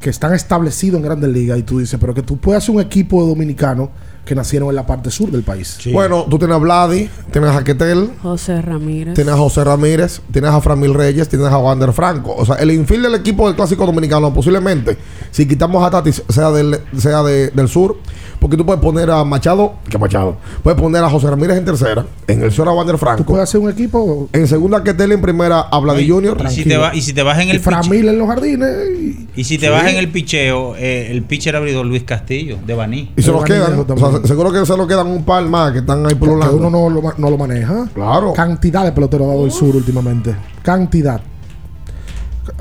que 0.00 0.10
están 0.10 0.32
establecidos 0.32 0.98
en 0.98 1.04
grandes 1.04 1.30
ligas 1.30 1.58
y 1.58 1.62
tú 1.62 1.78
dices, 1.78 2.00
pero 2.00 2.14
que 2.14 2.22
tú 2.22 2.38
puedes 2.38 2.62
hacer 2.62 2.74
un 2.74 2.80
equipo 2.80 3.22
de 3.22 3.28
dominicanos 3.28 3.90
que 4.24 4.34
nacieron 4.34 4.68
en 4.68 4.76
la 4.76 4.86
parte 4.86 5.10
sur 5.10 5.30
del 5.30 5.42
país. 5.42 5.78
Bueno, 5.92 6.26
tú 6.30 6.38
tienes 6.38 6.54
a 6.56 6.58
Vladi, 6.58 7.08
tienes 7.32 7.50
a 7.50 7.64
Ketel, 7.64 8.10
José 8.22 8.62
Ramírez. 8.62 9.14
tienes 9.14 9.34
a 9.34 9.36
José 9.36 9.64
Ramírez, 9.64 10.20
tienes 10.32 10.50
a 10.50 10.60
Framil 10.60 10.94
Reyes, 10.94 11.28
tienes 11.28 11.48
a 11.48 11.58
Wander 11.58 11.92
Franco. 11.92 12.34
O 12.36 12.44
sea, 12.46 12.56
el 12.56 12.70
infield 12.70 13.04
del 13.04 13.14
equipo 13.16 13.46
del 13.46 13.56
clásico 13.56 13.84
dominicano, 13.86 14.32
posiblemente, 14.32 14.96
si 15.30 15.46
quitamos 15.48 15.82
a 15.84 15.90
Tati, 15.90 16.12
sea 16.12 16.50
del, 16.50 16.78
sea 16.96 17.22
de- 17.22 17.48
del 17.50 17.68
sur, 17.68 17.96
porque 18.38 18.56
tú 18.56 18.64
puedes 18.64 18.80
poner 18.80 19.10
a 19.10 19.22
Machado, 19.24 19.74
que 19.88 19.98
Machado, 19.98 20.36
puedes 20.62 20.80
poner 20.80 21.02
a 21.04 21.10
José 21.10 21.28
Ramírez 21.28 21.58
en 21.58 21.64
tercera, 21.64 22.06
en 22.26 22.42
el 22.42 22.52
sur 22.52 22.68
a 22.68 22.72
Wander 22.72 22.96
Franco. 22.98 23.24
Puedes 23.24 23.42
hacer 23.48 23.60
un 23.60 23.68
equipo 23.70 24.28
En 24.32 24.46
segunda 24.46 24.78
a 24.78 24.84
Ketel, 24.84 25.12
en 25.12 25.20
primera 25.20 25.60
a 25.60 25.78
Vladi 25.78 26.08
Junior. 26.08 26.38
Y 26.46 26.50
si, 26.54 26.64
te 26.64 26.76
va- 26.76 26.94
y 26.94 27.02
si 27.02 27.12
te 27.12 27.22
vas 27.22 27.38
en 27.40 27.48
y 27.48 27.50
el 27.50 27.60
Framil 27.60 28.08
en 28.08 28.18
los 28.18 28.28
jardines. 28.28 28.70
Y, 29.00 29.26
Y 29.36 29.44
si 29.44 29.58
te 29.58 29.66
Sí. 29.66 29.72
vas 29.72 29.86
en 29.86 29.96
el 29.96 30.08
picheo, 30.10 30.74
eh, 30.76 31.08
el 31.10 31.22
pitcher 31.22 31.54
abridor 31.56 31.86
Luis 31.86 32.02
Castillo, 32.02 32.58
de 32.66 32.74
Baní. 32.74 33.12
Y 33.16 33.22
se 33.22 33.30
nos 33.30 33.44
Giovanni 33.44 33.74
quedan, 33.84 33.86
o 33.90 33.96
sea, 34.09 34.09
seguro 34.24 34.52
que 34.52 34.64
se 34.66 34.76
nos 34.76 34.86
quedan 34.86 35.06
un 35.08 35.24
par 35.24 35.44
más 35.44 35.72
que 35.72 35.78
están 35.78 36.04
ahí 36.06 36.14
que 36.14 36.16
pululando. 36.16 36.56
uno 36.56 36.70
no 36.70 36.88
lo, 36.90 37.12
no 37.16 37.30
lo 37.30 37.36
maneja. 37.38 37.88
Claro. 37.94 38.32
Cantidad 38.32 38.84
de 38.84 38.92
peloteros 38.92 39.26
ha 39.26 39.30
dado 39.30 39.44
el 39.44 39.50
sur 39.52 39.74
últimamente. 39.76 40.34
Cantidad. 40.62 41.20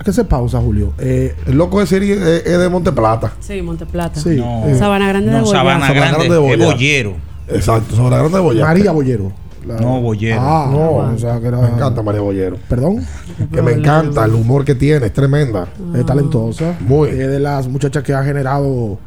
¿Qué 0.03 0.13
se 0.13 0.23
pausa, 0.23 0.59
Julio? 0.59 0.93
Eh, 0.99 1.35
El 1.47 1.57
loco 1.57 1.79
de 1.79 1.87
serie 1.87 2.13
es, 2.13 2.45
es 2.45 2.59
de 2.59 2.69
Monteplata. 2.69 3.33
Sí, 3.39 3.61
Monteplata. 3.61 4.19
Sí. 4.19 4.35
No, 4.35 4.67
Eh, 4.67 4.75
Sabana 4.77 5.07
Grande 5.07 5.31
de 5.31 5.37
no, 5.37 5.43
Boyá. 5.45 5.57
Sabana 5.59 5.87
Sabana 5.87 5.93
Grande, 5.99 6.27
Grande 6.27 6.33
de 6.59 6.65
boyero. 6.73 7.13
Exacto, 7.47 8.09
la 8.09 8.17
grande 8.17 8.37
de 8.37 8.43
Boyá. 8.43 8.65
María 8.65 8.91
Bollero. 8.91 9.31
No, 9.65 9.99
Bollero. 10.01 10.39
Ah, 10.41 10.67
No, 10.71 10.91
o 11.13 11.17
sea 11.17 11.39
que 11.39 11.47
era. 11.47 11.57
me 11.57 11.67
encanta 11.69 12.01
María 12.01 12.21
Bollero. 12.21 12.57
Perdón. 12.69 13.05
Que 13.51 13.61
me 13.61 13.73
encanta 13.73 14.25
el 14.25 14.33
humor 14.35 14.63
que 14.63 14.75
tiene, 14.75 15.07
es 15.07 15.13
tremenda. 15.13 15.67
Es 15.95 16.05
talentosa. 16.05 16.75
Muy. 16.81 17.09
Es 17.09 17.27
de 17.27 17.39
las 17.39 17.67
muchachas 17.67 18.03
que 18.03 18.13
ha 18.13 18.23
generado 18.23 18.97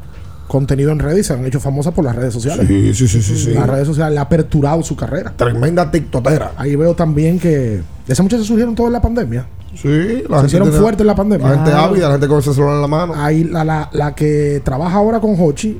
contenido 0.52 0.92
en 0.92 0.98
redes 0.98 1.20
y 1.20 1.24
se 1.24 1.32
han 1.32 1.44
hecho 1.46 1.58
famosas 1.60 1.94
por 1.94 2.04
las 2.04 2.14
redes 2.14 2.34
sociales. 2.34 2.66
Sí, 2.68 2.92
sí, 2.94 3.08
sí, 3.08 3.22
sí, 3.22 3.36
sí. 3.38 3.50
Las 3.54 3.66
redes 3.68 3.86
sociales 3.86 4.12
le 4.12 4.18
ha 4.18 4.22
aperturado 4.22 4.82
su 4.82 4.94
carrera. 4.94 5.32
Tremenda 5.34 5.90
tiktokera. 5.90 6.52
Ahí 6.58 6.76
veo 6.76 6.94
también 6.94 7.38
que 7.38 7.80
esas 8.06 8.22
muchachas 8.22 8.46
surgieron 8.46 8.74
todas 8.74 8.90
en 8.90 8.92
la 8.92 9.00
pandemia. 9.00 9.46
Sí, 9.74 9.88
Se 9.88 10.46
hicieron 10.46 10.70
fuertes 10.70 11.00
en 11.00 11.06
la 11.06 11.14
pandemia. 11.14 11.48
La 11.48 11.54
gente 11.56 11.72
ávida, 11.72 12.06
la 12.08 12.12
gente 12.12 12.28
con 12.28 12.38
ese 12.40 12.52
celular 12.52 12.74
en 12.74 12.82
la 12.82 12.86
mano. 12.86 13.14
Ahí 13.16 13.44
la, 13.44 13.64
la, 13.64 13.88
la 13.92 14.14
que 14.14 14.60
trabaja 14.62 14.96
ahora 14.98 15.18
con 15.20 15.34
Hochi, 15.40 15.78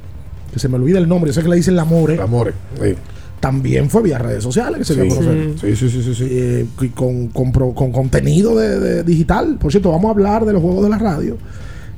que 0.50 0.58
se 0.58 0.68
me 0.70 0.76
olvida 0.76 0.98
el 0.98 1.06
nombre, 1.06 1.28
yo 1.30 1.34
sé 1.34 1.42
que 1.42 1.48
le 1.50 1.56
dicen 1.56 1.76
la 1.76 1.84
More. 1.84 2.16
La 2.16 2.26
More, 2.26 2.52
sí. 2.82 2.94
También 3.40 3.90
fue 3.90 4.02
vía 4.02 4.18
redes 4.18 4.42
sociales 4.42 4.78
que 4.78 4.84
se 4.84 4.94
dio 4.94 5.02
a 5.04 5.10
Sí. 5.10 5.16
conocer. 5.16 5.52
Sí, 5.60 5.76
sí, 5.76 5.90
sí, 5.90 6.02
sí. 6.02 6.14
sí. 6.14 6.26
Eh, 6.30 6.66
con, 6.94 7.26
con, 7.28 7.50
con 7.52 7.92
contenido 7.92 8.56
de, 8.56 8.80
de 8.80 9.02
digital. 9.02 9.56
Por 9.60 9.70
cierto, 9.70 9.90
vamos 9.90 10.06
a 10.08 10.10
hablar 10.12 10.46
de 10.46 10.52
los 10.54 10.62
juegos 10.62 10.84
de 10.84 10.88
la 10.88 10.98
radio. 10.98 11.36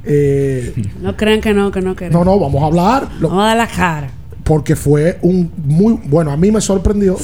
Eh, 0.06 0.74
No 1.00 1.16
crean 1.16 1.40
que 1.40 1.54
no, 1.54 1.70
que 1.70 1.80
no 1.80 1.94
queremos. 1.96 2.24
no, 2.24 2.32
no, 2.32 2.38
vamos 2.38 2.62
a 2.62 2.66
hablar. 2.66 3.08
lo- 3.20 3.28
Vamos 3.28 3.44
a 3.44 3.46
dar 3.48 3.56
la 3.56 3.66
cara. 3.66 4.10
porque 4.42 4.76
fue 4.76 5.18
un 5.22 5.50
muy 5.64 5.98
bueno. 6.04 6.30
A 6.30 6.36
mí 6.36 6.50
me 6.52 6.60
sorprendió 6.60 7.16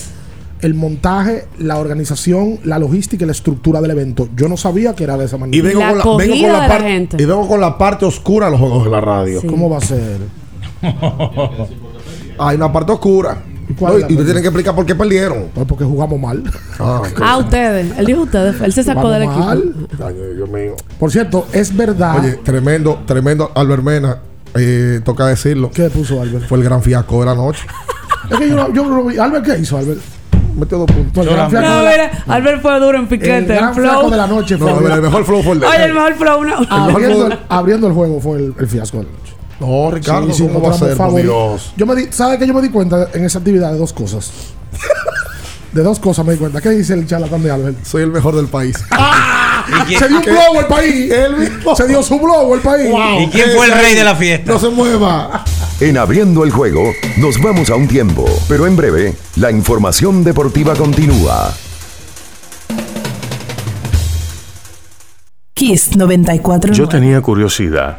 el 0.63 0.75
montaje, 0.75 1.45
la 1.59 1.79
organización, 1.79 2.59
la 2.65 2.79
logística 2.79 3.25
y 3.25 3.27
la 3.27 3.33
estructura 3.33 3.81
del 3.81 3.91
evento. 3.93 4.29
Yo 4.37 4.49
no 4.49 4.57
sabía 4.57 4.95
que 4.95 5.05
era 5.05 5.17
de 5.17 5.25
esa 5.27 5.37
manera. 5.39 5.57
Y 5.57 5.61
vengo, 5.61 5.81
La 5.81 5.87
con 5.89 5.99
la, 5.99 6.05
vengo 6.05 6.15
con 6.17 6.23
acogida 6.23 6.49
la 6.49 6.55
de 6.55 6.61
la 6.61 6.69
parte 6.69 6.89
gente. 6.91 7.17
y 7.23 7.25
vengo 7.27 7.49
con 7.49 7.61
la 7.61 7.79
parte 7.79 8.05
oscura 8.05 8.47
de 8.47 8.53
los 8.53 8.61
juegos 8.61 8.85
de 8.85 8.91
la 8.91 9.01
radio. 9.01 9.41
Sí. 9.41 9.47
¿Cómo 9.47 9.69
va 9.71 9.79
a 9.79 9.81
ser? 9.81 10.19
Hay 12.39 12.57
una 12.57 12.73
parte 12.73 12.93
oscura. 12.93 13.43
No, 13.81 13.99
y 13.99 14.03
ustedes 14.03 14.25
tienen 14.25 14.43
que 14.43 14.49
explicar 14.49 14.75
por 14.75 14.85
qué 14.87 14.95
perdieron. 14.95 15.47
Pues 15.55 15.67
porque 15.67 15.85
jugamos 15.85 16.19
mal. 16.21 16.43
Ah. 16.79 17.03
Ah, 17.23 17.39
ustedes. 17.39 17.97
Él 17.99 18.07
dijo 18.07 18.23
ustedes. 18.23 18.61
Él 18.61 18.73
se 18.73 18.83
sacó 18.83 19.09
del 19.11 19.23
equipo. 19.25 19.39
mal. 19.39 19.75
Ay, 20.05 20.15
Dios 20.37 20.49
mío. 20.49 20.75
Por 20.99 21.11
cierto, 21.11 21.47
es 21.53 21.75
verdad. 21.77 22.19
Oye, 22.21 22.33
tremendo, 22.45 23.01
tremendo. 23.07 23.51
Albert 23.55 23.83
Mena, 23.83 24.19
eh, 24.55 25.01
toca 25.05 25.27
decirlo. 25.27 25.71
¿Qué 25.73 25.89
puso 25.91 26.21
Albert? 26.21 26.47
Fue 26.49 26.59
el 26.59 26.65
gran 26.65 26.83
fiasco 26.83 27.21
de 27.21 27.27
la 27.27 27.35
noche. 27.35 27.65
Es 28.31 28.39
que 28.39 28.49
yo, 28.49 28.57
no- 28.57 28.73
yo 28.73 28.85
no 28.87 28.97
lo 28.97 29.05
vi. 29.05 29.19
Albert, 29.19 29.45
¿qué 29.45 29.59
hizo 29.59 29.77
Albert? 29.79 30.01
Metió 30.57 30.79
dos 30.79 30.91
puntos. 30.91 31.27
El 31.27 31.33
gran 31.33 31.53
No, 31.53 31.61
la- 31.61 31.91
mira, 31.91 32.11
Albert 32.27 32.61
fue 32.63 32.81
duro 32.81 32.97
en 32.99 33.03
el 33.05 33.09
piquete. 33.09 33.45
gran 33.47 33.69
En 33.69 33.75
flaco 33.75 33.99
flow. 34.01 34.11
de 34.11 34.17
la 34.17 34.27
noche 34.27 34.59
fue. 34.59 34.73
No, 34.73 34.95
el 34.95 35.01
mejor 35.03 35.25
flow 35.25 35.43
fue 35.43 35.53
el 35.53 35.61
de 35.61 35.67
Oye, 35.67 35.85
el 35.85 35.95
mejor 35.95 36.15
flow. 36.15 36.41
Una... 36.41 36.55
abriendo, 36.69 37.27
el, 37.29 37.39
abriendo 37.49 37.87
el 37.87 37.93
juego 37.93 38.21
fue 38.21 38.39
el, 38.39 38.55
el 38.59 38.67
fiasco 38.67 38.99
de 38.99 39.05
la 39.05 39.11
noche. 39.11 39.30
No, 39.61 39.91
Ricardo, 39.91 40.27
Sí, 40.33 40.39
sí, 40.39 40.49
¿cómo 40.49 40.63
va 40.63 40.75
a 40.75 40.79
ser? 40.79 40.97
Por 40.97 41.23
Dios. 41.23 41.73
Yo 41.77 41.87
me 41.87 41.95
di, 41.95 42.09
¿Sabes 42.11 42.39
que 42.39 42.47
yo 42.47 42.55
me 42.55 42.63
di 42.63 42.71
cuenta 42.71 43.09
en 43.13 43.25
esa 43.25 43.39
actividad 43.39 43.73
de 43.73 43.79
dos 43.79 43.93
cosas? 43.93 44.31
de 45.73 45.83
dos 45.83 46.01
cosas 46.01 46.25
me 46.25 46.33
di 46.33 46.39
cuenta. 46.39 46.61
¿Qué 46.61 46.71
dice 46.71 46.95
el 46.95 47.07
charlatán 47.07 47.43
de 47.43 47.51
Albert? 47.51 47.85
Soy 47.85 48.03
el 48.03 48.11
mejor 48.11 48.35
del 48.35 48.47
país. 48.47 48.77
Se 49.99 50.09
dio 50.09 50.19
un 50.19 50.25
blow 50.25 50.61
el 50.61 50.67
país. 50.67 51.13
Él 51.13 51.37
mismo. 51.37 51.77
Se 51.77 51.87
dio 51.87 52.03
su 52.03 52.19
blow 52.19 52.55
el 52.55 52.61
país. 52.61 52.93
¿Y 53.21 53.27
quién 53.29 53.51
fue 53.55 53.67
el 53.67 53.73
rey 53.73 53.95
de 53.95 54.05
la 54.05 54.17
fiesta? 54.17 54.53
No 54.53 54.59
se 54.59 54.69
mueva. 54.71 55.45
En 55.79 55.97
Abriendo 55.99 56.45
el 56.45 56.51
Juego 56.51 56.93
nos 57.19 57.41
vamos 57.41 57.71
a 57.71 57.77
un 57.77 57.87
tiempo, 57.87 58.25
pero 58.49 58.67
en 58.67 58.77
breve 58.77 59.15
la 59.37 59.51
información 59.51 60.25
deportiva 60.25 60.75
continúa. 60.75 61.55
Kiss 65.55 65.97
94. 65.97 66.73
Yo 66.73 66.89
tenía 66.89 67.21
curiosidad. 67.21 67.99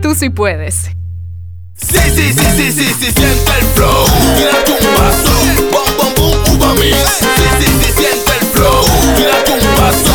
tú 0.00 0.14
sí 0.14 0.30
puedes. 0.30 0.90
Sí, 1.76 1.98
sí, 2.14 2.32
sí, 2.32 2.46
sí, 2.56 2.72
sí, 2.72 2.94
sí, 2.98 3.12
siente 3.12 3.52
el 3.60 3.66
flow. 3.74 4.06
Tírate 4.36 4.72
un 4.72 4.94
vaso, 4.94 5.30
bom, 5.72 5.96
bom, 5.96 6.14
boom, 6.16 6.56
uva 6.56 6.74
mix. 6.74 6.96
Sí, 7.18 7.26
sí, 7.60 7.66
sí, 7.66 7.92
siente 7.96 8.32
el 8.40 8.46
flow. 8.48 8.84
Tírate 9.16 9.52
un 9.52 9.74
vaso, 9.76 10.14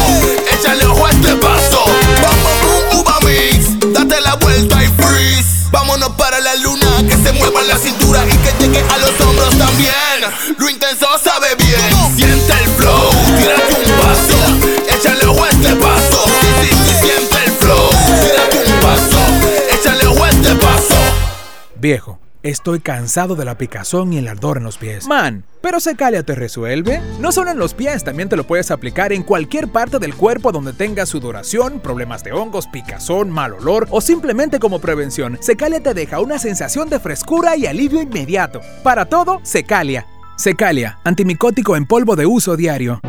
échale 0.51 0.86
ojo 0.86 1.05
a 1.05 1.09
este 1.11 1.34
vaso. 1.36 1.86
Bom, 2.21 2.43
bom, 2.43 2.57
boom, 2.61 2.99
uva 2.99 3.19
mix. 3.21 3.93
Date 3.93 4.21
la 4.21 4.36
vuelta 4.36 4.84
y 4.84 4.88
freeze. 4.88 5.69
Vámonos 5.71 6.09
para 6.11 6.39
la 6.39 6.55
luna, 6.55 7.03
que 7.07 7.15
se 7.15 7.31
mueva 7.34 7.63
la 7.63 7.77
cintura 7.77 8.25
y 8.25 8.38
que 8.38 8.53
llegue 8.59 8.84
a 8.89 8.97
los 8.97 9.19
hombros 9.21 9.57
también. 9.57 9.93
Lo 10.57 10.69
intenso 10.69 11.07
sabe 11.23 11.55
bien. 11.55 12.15
Siente 12.15 12.53
el 12.53 12.69
flow, 12.71 13.09
tírate 13.38 13.73
un 13.73 13.97
vaso, 13.97 14.72
Viejo, 21.84 22.17
estoy 22.43 22.79
cansado 22.79 23.36
de 23.36 23.43
la 23.43 23.57
picazón 23.57 24.13
y 24.13 24.17
el 24.17 24.29
ardor 24.29 24.55
en 24.55 24.63
los 24.63 24.77
pies. 24.77 25.05
Man, 25.05 25.43
pero 25.61 25.81
Secalia 25.81 26.23
te 26.23 26.34
resuelve. 26.34 27.01
No 27.19 27.34
solo 27.34 27.51
en 27.51 27.59
los 27.59 27.73
pies, 27.73 28.05
también 28.05 28.29
te 28.29 28.38
lo 28.38 28.47
puedes 28.47 28.71
aplicar 28.71 29.11
en 29.11 29.21
cualquier 29.21 29.67
parte 29.67 29.99
del 29.99 30.15
cuerpo 30.15 30.53
donde 30.53 30.71
tengas 30.71 31.09
sudoración, 31.09 31.81
problemas 31.81 32.23
de 32.23 32.31
hongos, 32.31 32.67
picazón, 32.67 33.31
mal 33.31 33.51
olor 33.51 33.86
o 33.91 33.99
simplemente 33.99 34.59
como 34.59 34.79
prevención. 34.79 35.38
Secalia 35.41 35.84
te 35.84 35.93
deja 35.93 36.21
una 36.21 36.39
sensación 36.39 36.89
de 36.89 37.01
frescura 37.01 37.57
y 37.57 37.65
alivio 37.65 38.01
inmediato. 38.01 38.61
Para 38.81 39.03
todo, 39.03 39.41
Secalia. 39.43 40.07
Secalia, 40.38 40.99
antimicótico 41.03 41.75
en 41.75 41.86
polvo 41.86 42.15
de 42.15 42.25
uso 42.25 42.55
diario. 42.55 43.01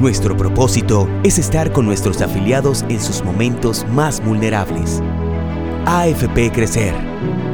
Nuestro 0.00 0.36
propósito 0.36 1.08
es 1.22 1.38
estar 1.38 1.70
con 1.70 1.86
nuestros 1.86 2.22
afiliados 2.22 2.84
en 2.88 3.00
sus 3.00 3.22
momentos 3.22 3.86
más 3.86 4.20
vulnerables. 4.20 5.00
AFP 5.86 6.50
Crecer. 6.50 7.53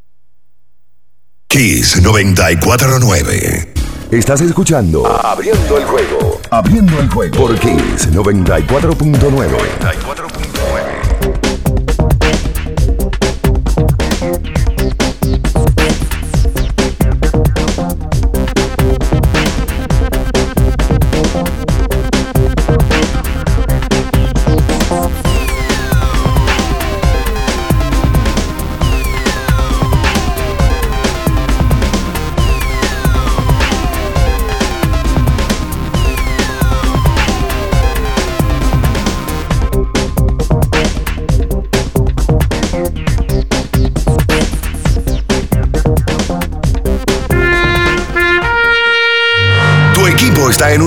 Kiss 1.51 2.01
949. 2.01 3.73
Estás 4.09 4.39
escuchando 4.39 5.05
Abriendo 5.05 5.77
el 5.77 5.83
juego. 5.83 6.39
Abriendo 6.49 6.97
el 6.97 7.09
juego 7.09 7.35
por 7.35 7.59
Kiss 7.59 8.09
94.9. 8.09 9.19
94 9.19 10.40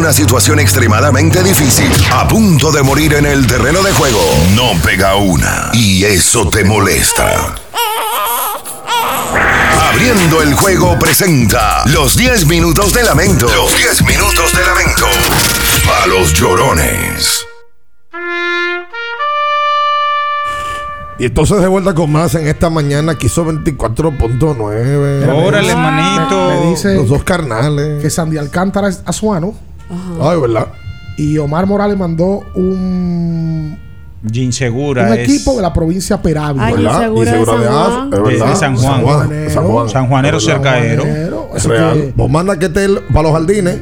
una 0.05 0.13
situación 0.13 0.61
extremadamente 0.61 1.43
difícil, 1.43 1.91
a 2.13 2.29
punto 2.29 2.71
de 2.71 2.83
morir 2.83 3.15
en 3.15 3.25
el 3.25 3.47
terreno 3.47 3.83
de 3.83 3.91
juego. 3.95 4.21
No 4.55 4.73
pega 4.83 5.15
una 5.17 5.71
y 5.73 6.05
eso 6.05 6.47
te 6.51 6.63
molesta. 6.63 7.55
Abriendo 9.91 10.43
el 10.43 10.53
juego 10.53 10.99
presenta 10.99 11.83
los 11.87 12.19
10 12.19 12.45
minutos 12.49 12.93
de 12.93 13.03
lamento. 13.03 13.47
Los 13.57 13.75
10 13.79 14.03
minutos 14.05 14.53
de 14.55 14.67
lamento. 14.67 15.07
A 16.03 16.07
los 16.07 16.35
llorones. 16.35 17.47
Y 21.19 21.25
entonces 21.25 21.63
de 21.63 21.67
vuelta 21.69 21.95
con 21.95 22.13
más 22.13 22.35
en 22.35 22.47
esta 22.47 22.69
mañana 22.69 23.17
quiso 23.17 23.43
24.9. 23.47 25.21
Mira, 25.21 25.35
Órale, 25.35 25.75
me- 25.75 25.81
manito. 25.81 26.49
Me 26.49 26.71
dice 26.73 26.95
Los 26.97 27.09
dos 27.09 27.25
carnales. 27.25 28.03
que 28.03 28.11
Sandy 28.11 28.37
Alcántara 28.37 28.89
es 28.89 29.01
azuano. 29.07 29.55
Ay, 30.21 30.41
¿verdad? 30.41 30.69
Y 31.17 31.39
Omar 31.39 31.67
Morales 31.67 31.97
mandó 31.97 32.43
un, 32.55 33.79
Gin 34.31 34.53
Segura 34.53 35.07
un 35.07 35.13
es 35.15 35.29
equipo 35.29 35.55
de 35.57 35.63
la 35.63 35.73
provincia 35.73 36.21
Peravia. 36.21 36.65
Ay, 36.67 36.75
¿Verdad? 36.75 36.99
Insegura 37.01 37.31
Y 37.31 37.33
seguro 37.35 37.53
de 37.53 37.59
de 37.59 37.65
San 37.71 38.11
de, 38.11 38.21
verdad. 38.21 38.47
de 38.49 38.57
San 38.57 38.77
Juan. 38.77 38.95
San 38.95 39.03
Juan. 39.05 39.51
San 39.51 39.65
Juan. 39.67 39.89
Sanjuanero 39.89 40.39
Es 40.39 40.47
verdad. 40.47 40.63
cercaero. 40.73 41.05
Es 41.55 41.65
real. 41.67 41.93
que- 41.95 42.13
Vos 42.17 42.31
manda 42.31 42.59
que 42.59 42.67
esté 42.67 42.89
para 43.13 43.23
los 43.23 43.33
jardines 43.33 43.81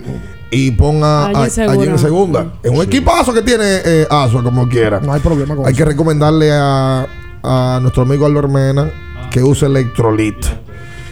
y 0.50 0.70
ponga 0.72 1.26
Allí 1.28 1.36
a- 1.40 1.44
en 1.44 1.50
segura. 1.50 1.98
segunda. 1.98 2.46
Es 2.62 2.70
un 2.70 2.82
equipazo 2.82 3.32
que 3.32 3.42
tiene 3.42 3.64
eh, 3.84 4.06
Asua, 4.10 4.42
como 4.42 4.68
quiera. 4.68 5.00
No 5.00 5.12
hay 5.12 5.20
problema 5.20 5.54
con 5.56 5.64
Hay 5.64 5.72
eso. 5.72 5.78
que 5.78 5.84
recomendarle 5.86 6.50
a, 6.52 7.06
a 7.42 7.78
nuestro 7.80 8.02
amigo 8.02 8.26
Albert 8.26 8.50
Mena 8.50 8.90
que 9.30 9.42
use 9.42 9.64
Electrolit. 9.64 10.36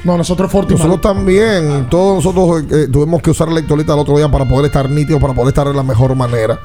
No, 0.05 0.17
nosotros 0.17 0.51
Fortimal. 0.51 0.79
Nosotros 0.87 1.15
también, 1.15 1.87
todos 1.91 2.25
nosotros 2.25 2.65
eh, 2.73 2.89
tuvimos 2.91 3.21
que 3.21 3.31
usar 3.31 3.49
Electrolit 3.49 3.89
al 3.91 3.99
otro 3.99 4.17
día 4.17 4.31
para 4.31 4.47
poder 4.49 4.67
estar 4.67 4.89
nítidos, 4.89 5.21
para 5.21 5.35
poder 5.35 5.49
estar 5.49 5.67
de 5.67 5.75
la 5.75 5.83
mejor 5.83 6.15
manera. 6.15 6.59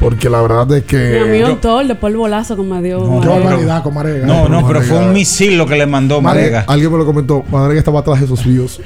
Porque 0.00 0.30
la 0.30 0.40
verdad 0.40 0.72
es 0.72 0.90
Mi 0.92 1.18
amigo 1.18 1.46
que. 1.46 1.52
un 1.52 1.60
tol 1.60 1.86
después 1.86 2.10
el 2.10 2.16
bolazo 2.16 2.56
que 2.56 2.62
me 2.62 2.82
dio. 2.82 3.00
No, 3.00 3.20
barbaridad 3.20 3.82
con 3.82 3.94
Marega. 3.94 4.26
No, 4.26 4.48
no, 4.48 4.66
pero 4.66 4.80
Marega. 4.80 4.86
fue 4.86 4.98
un 5.06 5.12
misil 5.12 5.58
lo 5.58 5.66
que 5.66 5.76
le 5.76 5.86
mandó 5.86 6.22
Marega. 6.22 6.64
Alguien 6.66 6.90
me 6.90 6.98
lo 6.98 7.04
comentó. 7.04 7.44
Madre 7.50 7.74
que 7.74 7.78
estaba 7.80 8.00
atrás 8.00 8.18
de 8.18 8.24
esos 8.24 8.44
views. 8.44 8.80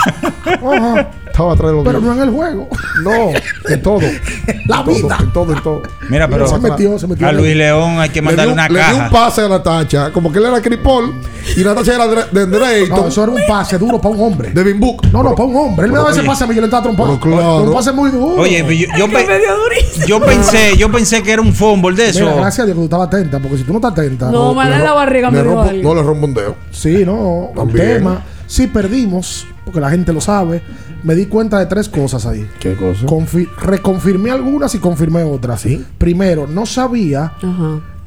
Ajá. 0.44 1.10
Estaba 1.34 1.52
atrás 1.54 1.70
de 1.72 1.74
los 1.78 1.84
Pero 1.84 2.00
views. 2.00 2.14
no 2.16 2.22
en 2.22 2.28
el 2.28 2.34
juego. 2.34 2.68
No, 3.02 3.30
en 3.68 3.82
todo. 3.82 3.98
La 4.66 4.78
En 4.78 4.84
todo, 4.84 4.84
vida. 4.94 5.16
En 5.20 5.32
todo, 5.32 5.52
en 5.52 5.62
todo. 5.64 5.82
Mira, 6.08 6.28
pero 6.28 6.46
Se 6.46 6.58
metió, 6.60 6.96
se 6.96 7.08
metió. 7.08 7.26
a 7.26 7.32
Luis 7.32 7.56
León 7.56 7.98
hay 7.98 8.10
que 8.10 8.20
Le 8.20 8.26
mandarle 8.26 8.52
dio, 8.52 8.54
una 8.54 8.68
le 8.68 8.74
dio 8.74 8.82
caja. 8.82 9.04
un 9.06 9.10
pase 9.10 9.40
a 9.42 9.48
Natacha, 9.48 10.12
como 10.12 10.30
que 10.30 10.38
él 10.38 10.44
era 10.46 10.62
Cripol 10.62 11.12
y 11.56 11.64
Natacha 11.64 11.94
era 11.96 12.06
de, 12.06 12.46
de 12.46 12.88
No, 12.88 13.08
eso 13.08 13.24
era 13.24 13.32
un 13.32 13.40
pase 13.48 13.78
duro 13.78 14.00
para 14.00 14.14
un 14.14 14.22
hombre. 14.22 14.50
de 14.52 14.62
Bimbook. 14.62 15.06
No, 15.12 15.24
no, 15.24 15.34
para 15.34 15.48
un 15.48 15.56
hombre. 15.56 15.86
Él 15.86 15.90
me 15.92 15.98
daba 15.98 16.12
ese 16.12 16.22
pase 16.22 16.44
a 16.44 16.46
mí, 16.46 16.54
yo 16.54 16.60
le 16.60 16.68
estaba 16.68 16.84
trompando. 16.84 17.18
Claro. 17.18 17.64
Un 17.64 17.72
pase 17.74 17.90
muy 17.90 18.12
duro. 18.12 18.40
Oye, 18.40 18.58
yo, 18.58 18.86
yo, 18.96 19.06
pe- 19.08 19.26
me 19.26 19.38
dio 19.38 19.56
durísimo. 19.58 20.06
yo 20.06 20.20
pensé, 20.20 20.76
yo 20.76 20.92
pensé 20.92 21.20
que 21.24 21.32
era 21.32 21.42
un 21.42 21.52
fumble 21.52 21.96
de 21.96 22.10
eso. 22.10 22.20
Mira, 22.20 22.34
gracias 22.36 22.60
a 22.60 22.66
Dios 22.66 22.76
que 22.76 22.80
tú 22.80 22.84
estabas 22.84 23.08
atenta, 23.08 23.40
porque 23.40 23.56
si 23.58 23.64
tú 23.64 23.72
no 23.72 23.78
estás 23.78 23.90
atenta. 23.90 24.30
No, 24.30 24.54
me 24.54 24.70
da 24.70 24.78
la 24.78 24.92
barriga, 24.92 25.32
me 25.32 25.42
rompo- 25.42 25.82
no 25.82 25.94
le 25.96 26.02
rompo 26.04 26.26
un 26.26 26.34
dedo. 26.34 26.54
Sí, 26.70 27.02
no, 27.04 27.48
el 27.50 27.56
También. 27.56 27.86
tema. 27.96 28.22
Sí, 28.46 28.68
perdimos, 28.68 29.48
porque 29.64 29.80
la 29.80 29.90
gente 29.90 30.12
lo 30.12 30.20
sabe. 30.20 30.62
Me 31.04 31.14
di 31.14 31.26
cuenta 31.26 31.58
de 31.58 31.66
tres 31.66 31.88
cosas 31.88 32.24
ahí. 32.26 32.48
¿Qué 32.58 32.74
cosa? 32.74 33.04
Confi- 33.06 33.48
reconfirmé 33.58 34.30
algunas 34.30 34.74
y 34.74 34.78
confirmé 34.78 35.22
otras. 35.22 35.60
¿Sí? 35.60 35.84
Primero, 35.98 36.46
no 36.46 36.64
sabía 36.66 37.32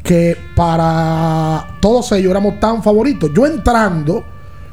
que 0.04 0.36
para 0.56 1.78
todos 1.80 2.12
ellos 2.14 2.32
éramos 2.32 2.60
tan 2.60 2.82
favoritos. 2.82 3.30
Yo 3.36 3.46
entrando, 3.46 4.24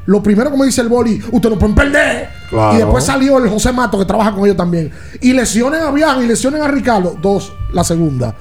lo 0.07 0.23
primero 0.23 0.49
que 0.51 0.57
me 0.57 0.65
dice 0.65 0.81
el 0.81 0.89
boli, 0.89 1.21
usted 1.31 1.49
no 1.51 1.59
pueden 1.59 1.75
perder. 1.75 2.29
Claro. 2.49 2.73
Y 2.73 2.77
después 2.77 3.03
salió 3.03 3.37
el 3.43 3.49
José 3.49 3.71
Mato 3.71 3.99
que 3.99 4.05
trabaja 4.05 4.31
con 4.31 4.43
ellos 4.45 4.57
también. 4.57 4.91
Y 5.21 5.33
lesionen 5.33 5.81
a 5.83 5.91
Bian 5.91 6.23
y 6.23 6.27
lesionen 6.27 6.61
a 6.63 6.67
Ricardo. 6.67 7.15
Dos, 7.21 7.53
la 7.73 7.83
segunda. 7.83 8.33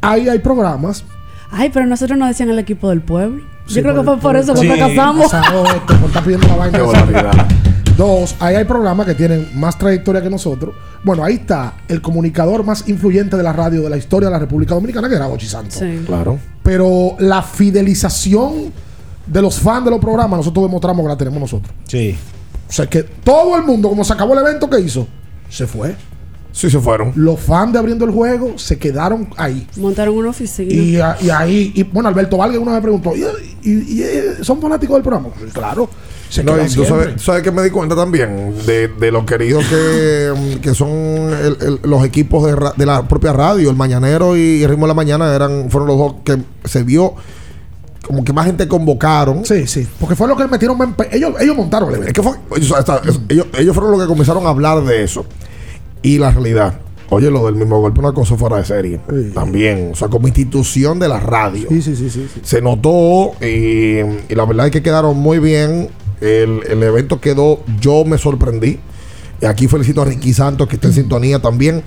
Ahí 0.00 0.28
hay 0.30 0.38
programas. 0.38 1.04
Ay, 1.50 1.68
pero 1.72 1.84
nosotros 1.84 2.18
nos 2.18 2.28
decían 2.28 2.48
el 2.48 2.58
equipo 2.58 2.88
del 2.88 3.02
pueblo. 3.02 3.42
Sí, 3.66 3.74
Yo 3.74 3.82
creo 3.82 3.96
que 3.96 4.02
fue 4.04 4.16
por 4.18 4.36
eso 4.36 4.54
que 4.54 4.60
Sí. 4.60 4.66
fracasamos. 4.68 5.30
Por 5.30 6.06
estar 6.06 6.22
pidiendo 6.24 6.46
la 6.48 6.56
vaina. 6.56 6.78
Qué. 6.78 7.69
Dos, 8.00 8.34
ahí 8.40 8.54
hay 8.56 8.64
programas 8.64 9.04
que 9.04 9.14
tienen 9.14 9.46
más 9.56 9.76
trayectoria 9.76 10.22
que 10.22 10.30
nosotros. 10.30 10.74
Bueno, 11.04 11.22
ahí 11.22 11.34
está 11.34 11.74
el 11.86 12.00
comunicador 12.00 12.64
más 12.64 12.88
influyente 12.88 13.36
de 13.36 13.42
la 13.42 13.52
radio 13.52 13.82
de 13.82 13.90
la 13.90 13.98
historia 13.98 14.28
de 14.30 14.32
la 14.32 14.38
República 14.38 14.74
Dominicana, 14.74 15.06
que 15.06 15.16
era 15.16 15.28
Ochi 15.28 15.46
Santos. 15.46 15.74
Sí. 15.74 16.00
Claro. 16.06 16.38
Pero 16.62 17.16
la 17.18 17.42
fidelización 17.42 18.72
de 19.26 19.42
los 19.42 19.58
fans 19.60 19.84
de 19.84 19.90
los 19.90 20.00
programas, 20.00 20.38
nosotros 20.38 20.64
demostramos 20.64 21.04
que 21.04 21.08
la 21.08 21.16
tenemos 21.18 21.40
nosotros. 21.40 21.74
Sí. 21.86 22.16
O 22.66 22.72
sea 22.72 22.86
que 22.86 23.02
todo 23.02 23.54
el 23.58 23.64
mundo, 23.64 23.90
como 23.90 24.02
se 24.02 24.14
acabó 24.14 24.32
el 24.32 24.46
evento, 24.46 24.70
¿qué 24.70 24.80
hizo? 24.80 25.06
Se 25.50 25.66
fue. 25.66 25.94
Sí 26.52 26.70
se 26.70 26.80
fueron. 26.80 27.12
Los 27.16 27.38
fans 27.38 27.74
de 27.74 27.80
abriendo 27.80 28.06
el 28.06 28.12
juego 28.12 28.58
se 28.58 28.78
quedaron 28.78 29.28
ahí. 29.36 29.66
Montaron 29.76 30.16
una 30.16 30.30
oficina. 30.30 30.72
Y, 30.72 30.96
a- 30.98 31.16
y 31.20 31.28
ahí, 31.28 31.72
y 31.74 31.82
bueno, 31.82 32.08
Alberto 32.08 32.38
Valga 32.38 32.58
una 32.58 32.72
vez 32.72 32.80
preguntó, 32.80 33.12
¿y, 33.14 33.24
y- 33.62 33.98
y, 33.98 34.02
eh, 34.02 34.24
son 34.40 34.58
fanáticos 34.58 34.94
del 34.96 35.02
programa? 35.02 35.28
Claro, 35.52 35.88
se 36.30 36.42
No, 36.44 36.52
quedan 36.54 36.66
y 36.66 36.68
tú 36.68 36.84
siempre. 36.84 37.04
sabes, 37.08 37.22
sabes 37.22 37.42
que 37.42 37.50
me 37.50 37.62
di 37.62 37.70
cuenta 37.70 37.94
también 37.96 38.54
de, 38.64 38.88
de 38.88 39.10
lo 39.12 39.26
queridos 39.26 39.64
que, 39.66 40.32
mm, 40.34 40.60
que 40.60 40.74
son 40.74 40.88
el- 40.88 41.56
el- 41.60 41.80
los 41.82 42.04
equipos 42.04 42.46
de, 42.46 42.56
ra- 42.56 42.72
de 42.76 42.86
la 42.86 43.06
propia 43.06 43.32
radio. 43.32 43.68
El 43.68 43.76
Mañanero 43.76 44.36
y 44.36 44.62
el 44.62 44.68
Ritmo 44.70 44.86
de 44.86 44.88
la 44.88 44.94
Mañana 44.94 45.34
eran 45.34 45.70
fueron 45.70 45.88
los 45.88 45.98
dos 45.98 46.14
que 46.24 46.38
se 46.64 46.82
vio 46.84 47.14
como 48.06 48.24
que 48.24 48.32
más 48.32 48.46
gente 48.46 48.66
convocaron. 48.66 49.44
Sí, 49.44 49.66
sí. 49.66 49.86
Porque 50.00 50.16
fue 50.16 50.26
lo 50.26 50.36
que 50.36 50.46
metieron. 50.48 50.78
Ellos, 51.12 51.32
ellos 51.40 51.56
montaron 51.56 51.94
el 51.94 52.04
Es 52.04 52.12
que 52.12 52.22
fue, 52.22 52.32
hasta- 52.76 53.02
ellos, 53.28 53.46
ellos 53.58 53.74
fueron 53.74 53.92
los 53.92 54.00
que 54.00 54.06
comenzaron 54.06 54.46
a 54.46 54.48
hablar 54.48 54.82
de 54.84 55.04
eso. 55.04 55.24
Y 56.02 56.18
la 56.18 56.30
realidad, 56.30 56.74
oye, 57.10 57.30
lo 57.30 57.44
del 57.46 57.54
mismo 57.56 57.78
golpe, 57.80 58.00
una 58.00 58.12
cosa 58.12 58.36
fuera 58.36 58.56
de 58.56 58.64
serie. 58.64 59.00
Sí. 59.08 59.30
También, 59.34 59.90
o 59.92 59.96
sea, 59.96 60.08
como 60.08 60.26
institución 60.26 60.98
de 60.98 61.08
la 61.08 61.20
radio. 61.20 61.68
Sí, 61.68 61.82
sí, 61.82 61.94
sí, 61.94 62.08
sí. 62.10 62.26
sí. 62.34 62.40
Se 62.42 62.60
notó 62.62 63.32
y, 63.44 63.98
y 64.28 64.34
la 64.34 64.44
verdad 64.46 64.66
es 64.66 64.72
que 64.72 64.82
quedaron 64.82 65.16
muy 65.18 65.38
bien. 65.38 65.90
El, 66.20 66.60
el 66.68 66.82
evento 66.82 67.20
quedó, 67.20 67.60
yo 67.80 68.04
me 68.04 68.18
sorprendí. 68.18 68.78
Y 69.40 69.46
aquí 69.46 69.68
felicito 69.68 70.02
a 70.02 70.04
Ricky 70.04 70.34
Santos, 70.34 70.68
que 70.68 70.74
está 70.76 70.88
en 70.88 70.94
sintonía 70.94 71.40
también, 71.40 71.82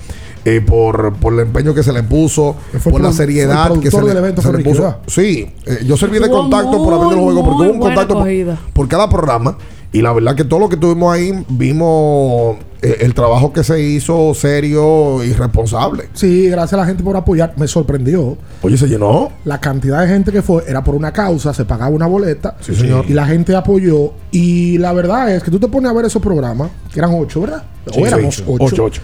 eh, 0.46 0.60
por, 0.60 1.14
por 1.14 1.34
el 1.34 1.42
empeño 1.42 1.74
que 1.74 1.84
se 1.84 1.94
le 1.94 2.02
puso, 2.04 2.56
por 2.84 3.00
la 3.00 3.14
seriedad 3.14 3.72
que 3.80 3.92
se 3.92 4.02
le, 4.02 4.12
evento 4.12 4.42
se 4.42 4.50
fue 4.50 4.58
le 4.58 4.64
puso. 4.64 4.98
Sí, 5.08 5.48
eh, 5.66 5.80
yo 5.86 5.96
serví 5.96 6.20
de 6.20 6.30
contacto 6.30 6.84
por 6.84 6.94
abrir 6.94 7.12
los 7.12 7.18
muy, 7.18 7.34
juegos, 7.34 7.44
porque 7.44 7.58
muy 7.58 7.68
hubo 7.68 7.74
un 7.74 7.80
contacto 7.80 8.26
por 8.74 8.88
cada 8.88 9.08
programa. 9.08 9.58
Y 9.94 10.02
la 10.02 10.12
verdad 10.12 10.36
que 10.36 10.44
todo 10.44 10.60
lo 10.60 10.70
que 10.70 10.76
tuvimos 10.76 11.14
ahí, 11.14 11.46
vimos 11.50 12.58
eh, 12.82 12.98
el 13.02 13.14
trabajo 13.14 13.54
que 13.54 13.64
se 13.64 13.80
hizo 13.80 14.34
serio 14.34 15.24
y 15.24 15.34
responsable. 15.34 16.10
Sí, 16.14 16.50
gracias 16.50 16.74
a 16.74 16.78
la 16.78 16.86
gente 16.86 17.04
por 17.04 17.16
apoyar. 17.16 17.54
Me 17.58 17.68
sorprendió. 17.68 18.36
Oye, 18.64 18.76
se 18.76 18.88
llenó. 18.88 19.32
La 19.46 19.62
cantidad 19.62 20.02
de 20.02 20.08
gente 20.08 20.32
que 20.32 20.42
fue 20.42 20.64
era 20.68 20.84
por 20.84 20.96
una 20.96 21.14
causa, 21.14 21.54
se 21.54 21.64
pagaba 21.64 21.92
una 21.92 22.08
boleta. 22.08 22.58
Sí, 22.60 22.74
señor. 22.74 23.06
Y 23.08 23.14
la 23.14 23.28
gente 23.28 23.56
apoyó. 23.56 24.14
Y 24.32 24.80
la 24.80 24.94
verdad 24.94 25.34
es 25.34 25.44
que 25.44 25.52
tú 25.52 25.60
te 25.60 25.68
pones 25.68 25.92
a 25.92 25.94
ver 25.94 26.06
esos 26.06 26.22
programas, 26.22 26.72
que 26.92 27.00
eran 27.00 27.12
ocho, 27.14 27.42
¿verdad? 27.42 27.64
Sí, 27.92 28.02
o 28.02 28.08
éramos 28.08 28.36
sí. 28.36 28.44
ocho, 28.48 28.64
Ocho, 28.66 28.84
ocho. 28.86 29.02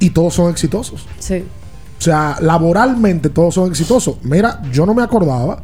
Y 0.00 0.10
todos 0.10 0.34
son 0.34 0.50
exitosos. 0.50 1.06
Sí. 1.20 1.44
O 1.96 2.02
sea, 2.02 2.38
laboralmente 2.40 3.30
todos 3.30 3.54
son 3.54 3.70
exitosos. 3.70 4.16
Mira, 4.24 4.60
yo 4.72 4.84
no 4.84 4.94
me 4.94 5.04
acordaba, 5.04 5.62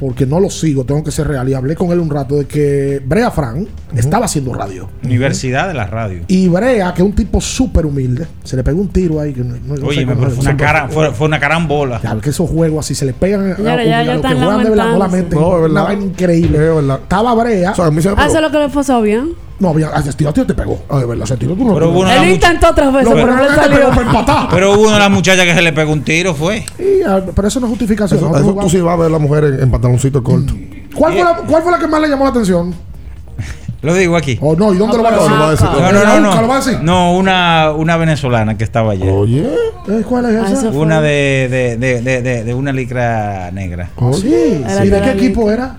porque 0.00 0.24
no 0.24 0.40
lo 0.40 0.48
sigo, 0.48 0.84
tengo 0.84 1.04
que 1.04 1.10
ser 1.10 1.28
real. 1.28 1.46
Y 1.48 1.52
hablé 1.54 1.76
con 1.76 1.90
él 1.92 2.00
un 2.00 2.08
rato 2.10 2.36
de 2.36 2.46
que 2.46 3.02
Brea 3.04 3.30
Frank 3.30 3.68
estaba 3.94 4.24
haciendo 4.24 4.54
radio. 4.54 4.88
Universidad 5.04 5.68
de 5.68 5.74
la 5.74 5.86
radio. 5.86 6.20
Y 6.26 6.48
Brea, 6.48 6.94
que 6.94 7.02
es 7.02 7.06
un 7.06 7.14
tipo 7.14 7.38
súper 7.40 7.84
humilde, 7.84 8.26
se 8.42 8.56
le 8.56 8.64
pegó 8.64 8.80
un 8.80 8.88
tiro 8.88 9.20
ahí. 9.20 9.34
Que 9.34 9.42
no, 9.44 9.54
no- 9.66 9.76
no 9.76 9.86
Oye, 9.86 10.06
cómo- 10.06 10.26
fue 10.30 10.38
una, 10.40 10.56
cara, 10.56 10.88
fue, 10.88 11.12
fue 11.12 11.26
una 11.26 11.38
carambola. 11.38 12.00
Ya, 12.02 12.18
que 12.18 12.30
esos 12.30 12.48
juegos 12.48 12.86
así 12.86 12.94
se 12.94 13.04
le 13.04 13.12
pegan 13.12 13.52
a, 13.52 13.58
ya- 13.62 13.74
a 13.74 13.84
ya 13.84 13.98
los 14.04 14.06
que 14.08 14.16
están 14.16 14.36
juegan 14.42 14.62
de 14.64 14.70
verdad, 14.70 14.84
no 14.86 14.92
la 14.92 14.98
lamentándose. 15.06 15.22
meten. 15.22 15.38
No, 15.38 15.46
es 15.48 15.52
una 15.54 15.60
verdad. 15.68 15.84
vaina 15.84 16.04
increíble. 16.04 16.58
Es 16.68 16.74
verdad. 16.74 17.00
Estaba 17.02 17.34
Brea. 17.34 17.70
O 17.72 17.74
sea, 17.74 17.84
a 17.86 17.90
mí 17.90 18.00
se 18.02 18.08
me 18.08 18.14
Ah, 18.18 18.40
lo 18.40 18.50
que 18.50 18.58
le 18.58 18.68
pasó 18.70 18.94
a 18.96 19.00
bien. 19.02 19.49
No, 19.60 19.68
había, 19.68 19.90
ese 19.90 20.12
tiro, 20.14 20.32
tío 20.32 20.44
te 20.46 20.54
pegó. 20.54 20.82
Ah, 20.88 20.98
de 20.98 21.06
verdad, 21.06 21.24
ese 21.24 21.36
tiro 21.36 21.54
tú 21.54 21.64
no 21.64 21.74
Pero 21.74 21.90
hubo 21.90 22.00
una, 22.00 22.16
Él 22.16 22.30
intentó 22.30 22.70
otras 22.70 22.92
veces, 22.92 23.08
No, 23.10 23.14
pero 23.14 23.36
no 23.36 23.42
le 23.42 23.48
salió. 23.54 23.76
pegó 23.78 23.90
para 23.90 24.02
empatar. 24.06 24.48
pero 24.50 24.72
hubo 24.72 24.82
una 24.84 24.94
de 24.94 24.98
las 25.00 25.10
muchachas 25.10 25.44
que 25.44 25.54
se 25.54 25.62
le 25.62 25.72
pegó 25.72 25.92
un 25.92 26.02
tiro, 26.02 26.34
fue. 26.34 26.64
Sí, 26.78 27.00
ah, 27.06 27.20
pero 27.34 27.46
eso 27.46 27.60
no 27.60 27.66
es 27.66 27.70
justificación. 27.70 28.18
Eso, 28.18 28.36
eso 28.36 28.54
tú 28.54 28.68
sí 28.70 28.80
vas 28.80 28.94
a 28.94 28.96
ver 28.96 29.06
a 29.06 29.10
la 29.10 29.18
mujer 29.18 29.44
en, 29.44 29.62
en 29.62 29.70
pantaloncito 29.70 30.22
corto. 30.24 30.54
¿Cuál, 30.94 31.12
fue 31.12 31.22
la, 31.22 31.34
¿Cuál 31.46 31.62
fue 31.62 31.72
la 31.72 31.78
que 31.78 31.86
más 31.86 32.00
le 32.00 32.08
llamó 32.08 32.24
la 32.24 32.30
atención? 32.30 32.74
Lo 33.82 33.94
digo 33.94 34.14
aquí. 34.16 34.38
Oh, 34.42 34.54
no, 34.56 34.74
¿y 34.74 34.76
dónde 34.76 34.96
lo 34.98 35.02
va 35.02 35.08
a 35.08 35.12
No, 35.12 35.18
decir? 35.22 35.32
lo 35.32 35.40
va 35.40 35.46
a 35.46 35.50
decir. 35.52 35.66
No, 35.66 35.80
no, 35.80 35.92
no, 35.92 36.20
¿Nunca 36.20 36.42
lo 36.42 36.52
a 36.52 36.58
no. 36.58 36.64
decir? 36.64 36.78
No, 36.82 37.14
una, 37.14 37.72
una 37.72 37.96
venezolana 37.96 38.58
que 38.58 38.64
estaba 38.64 38.92
allá. 38.92 39.06
Oye. 39.10 39.46
Eh, 39.88 40.02
¿Cuál 40.06 40.26
es 40.26 40.36
Ah, 40.42 40.52
esa? 40.52 40.68
Una 40.70 41.00
de, 41.00 41.48
de, 41.50 41.76
de, 41.78 42.02
de, 42.02 42.20
de, 42.22 42.44
de 42.44 42.54
una 42.54 42.72
licra 42.72 43.50
negra. 43.52 43.88
Ah, 43.98 44.10
sí. 44.14 44.62
Era 44.68 44.84
¿Y 44.84 44.90
de 44.90 45.00
qué 45.00 45.06
la 45.06 45.12
equipo 45.12 45.50
era? 45.50 45.76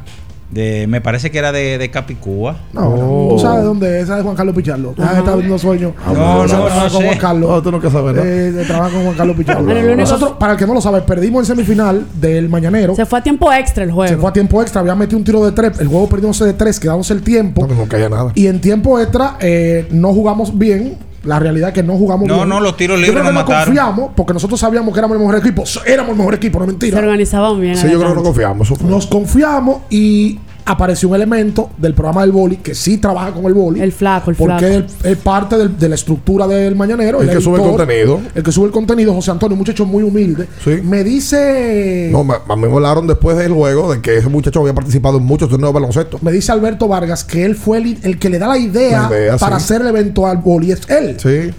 De, 0.52 0.86
me 0.88 1.00
parece 1.00 1.32
que 1.32 1.38
era 1.40 1.52
de, 1.54 1.78
de 1.78 1.90
Capicúa. 1.90 2.58
No, 2.74 2.90
no. 2.98 3.28
¿Tú 3.30 3.40
sabes 3.40 3.64
dónde 3.64 3.98
es? 4.00 4.04
Esa 4.04 4.18
es 4.18 4.24
Juan 4.24 4.36
Carlos 4.36 4.54
Pichardo. 4.54 4.94
Ya 4.98 5.18
está 5.20 5.36
viendo 5.38 5.58
sueños. 5.58 5.94
No, 6.06 6.44
Esa 6.44 6.58
no, 6.58 6.66
trabaja 6.66 6.86
no 6.88 6.92
con 6.92 7.02
sé. 7.02 7.08
Juan 7.08 7.18
Carlos. 7.20 7.50
No, 7.50 7.62
tú 7.62 7.72
no 7.72 7.80
quieres 7.80 7.94
saber, 7.94 8.16
¿no? 8.16 8.22
Eh, 8.24 8.64
trabaja 8.68 8.90
con 8.94 9.04
Juan 9.06 9.16
Carlos 9.16 9.38
único- 9.38 9.96
Nosotros, 9.96 10.32
para 10.38 10.54
el 10.54 10.60
que 10.60 10.68
no 10.68 10.74
lo 10.74 10.82
sabe, 10.82 11.02
perdimos 11.04 11.42
en 11.50 11.56
semifinal 11.56 12.06
del 12.16 12.50
Mañanero. 12.50 12.96
Se 12.96 13.06
fue 13.06 13.20
a 13.20 13.24
tiempo 13.24 13.52
extra 13.54 13.84
el 13.86 13.92
Se 13.92 13.94
juego. 13.96 14.20
fue 14.22 14.30
a 14.30 14.34
tiempo 14.34 14.62
extra, 14.62 14.82
había 14.82 14.94
metido 14.96 15.18
un 15.20 15.24
tiro 15.24 15.46
de 15.46 15.54
tres. 15.54 15.80
El 15.80 15.88
juego 15.88 16.10
perdióse 16.10 16.44
de 16.44 16.54
tres, 16.54 16.80
quedamos 16.82 17.10
el 17.12 17.22
tiempo. 17.22 17.62
No, 17.62 17.68
que 17.70 17.76
no 17.76 17.88
caía 17.88 18.10
nada. 18.10 18.32
Y 18.36 18.48
en 18.48 18.60
tiempo 18.60 19.00
extra 19.00 19.38
eh, 19.40 19.88
no 19.92 20.14
jugamos 20.14 20.58
bien. 20.58 20.98
La 21.24 21.38
realidad 21.40 21.70
es 21.70 21.76
que 21.76 21.84
no 21.84 21.94
jugamos 21.98 22.28
No, 22.28 22.36
bien. 22.38 22.50
no, 22.50 22.60
los 22.60 22.76
tiros 22.78 22.96
Yo 23.00 23.06
libres 23.06 23.22
creo 23.22 23.24
que 23.24 23.34
nos 23.34 23.44
nos 23.44 23.44
mataron. 23.50 23.66
confiamos 23.76 24.12
porque 24.16 24.34
nosotros 24.34 24.60
sabíamos 24.60 24.92
que 24.94 25.00
éramos 25.00 25.16
el 25.18 25.22
mejor 25.22 25.38
equipo. 25.38 25.64
Éramos 25.86 26.12
el 26.14 26.18
mejor 26.18 26.34
equipo, 26.34 26.58
no 26.60 26.66
es 26.66 26.70
Se 26.70 26.72
mentira. 26.74 26.98
organizaban 27.00 27.62
bien. 27.62 27.76
Sí, 27.76 27.84
yo 27.84 27.90
creo 27.90 28.00
que 28.00 28.04
no 28.06 28.06
adelante. 28.22 28.28
confiamos. 28.30 28.82
Nos 28.82 29.06
confiamos 29.08 29.78
y 29.92 30.40
apareció 30.66 31.10
un 31.10 31.16
elemento 31.16 31.72
del 31.78 31.94
programa 31.94 32.22
del 32.22 32.32
boli 32.32 32.58
que 32.58 32.76
sí 32.76 32.98
trabaja 32.98 33.32
con 33.32 33.46
el 33.46 33.54
boli. 33.54 33.82
El 33.82 33.92
flaco, 33.92 34.30
el 34.32 34.36
porque 34.38 34.58
flaco. 34.68 34.86
es, 35.04 35.06
es 35.12 35.18
parte 35.18 35.58
del- 35.58 35.78
de 35.78 35.90
la 35.90 35.96
estructura 35.96 36.48
del 36.48 36.76
mañanero. 36.76 37.22
El 37.22 37.30
que 37.30 37.42
sube 37.42 37.58
el 37.58 37.64
contenido. 37.64 38.22
El 38.36 38.44
que 38.44 38.52
sube 38.52 38.68
el 38.68 38.72
contenido, 38.72 39.14
José 39.14 39.32
Antonio, 39.32 39.54
un 39.56 39.60
muchacho 39.60 39.86
muy 39.86 40.04
humilde. 40.04 40.48
Me 40.84 41.04
dice. 41.04 42.10
No, 42.12 42.24
me- 42.24 42.36
a 42.48 42.56
mí 42.56 42.62
me 42.68 42.74
hablaron 42.74 43.08
después 43.08 43.38
del 43.38 43.52
juego 43.54 43.94
de 43.94 44.02
que 44.02 44.18
ese 44.18 44.30
muchacho 44.30 44.60
había 44.62 44.74
participado 44.74 45.18
en 45.18 45.24
muchos 45.24 45.50
torneos 45.50 45.70
de 45.74 45.74
baloncesto. 45.80 46.20
Me 46.22 46.32
dice 46.32 46.52
Alberto 46.52 46.88
Vargas 46.88 47.24
que 47.24 47.44
él 47.46 47.56
fue 47.56 47.80
el, 47.80 47.98
el 48.04 48.20
que 48.20 48.30
le 48.30 48.40
da 48.40 48.48
la 48.48 48.58
idea, 48.58 49.10
La 49.10 49.18
idea, 49.18 49.38
para 49.38 49.60
sí. 49.60 49.64
hacer 49.66 49.82
el 49.82 49.88
evento 49.88 50.28
al 50.28 50.38
boli. 50.38 50.72
Es 50.72 50.82
él. 50.90 51.18
Sí. 51.20 51.52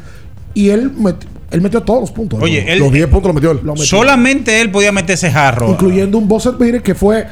Y 0.54 0.68
él, 0.70 0.92
él 1.50 1.60
metió 1.60 1.82
todos 1.82 2.00
los 2.02 2.10
puntos. 2.12 2.40
Oye, 2.42 2.72
él- 2.72 2.78
Los 2.78 2.92
10 2.92 3.06
puntos 3.08 3.28
los 3.28 3.34
metió 3.34 3.50
él. 3.52 3.60
Lo 3.64 3.72
metió. 3.72 3.86
Solamente 3.86 4.60
él 4.60 4.70
podía 4.70 4.92
meter 4.92 5.14
ese 5.14 5.30
jarro. 5.30 5.70
incluyendo 5.70 6.18
un 6.18 6.28
buzzer 6.28 6.52
beater 6.54 6.82
que 6.82 6.94
fue 6.94 7.26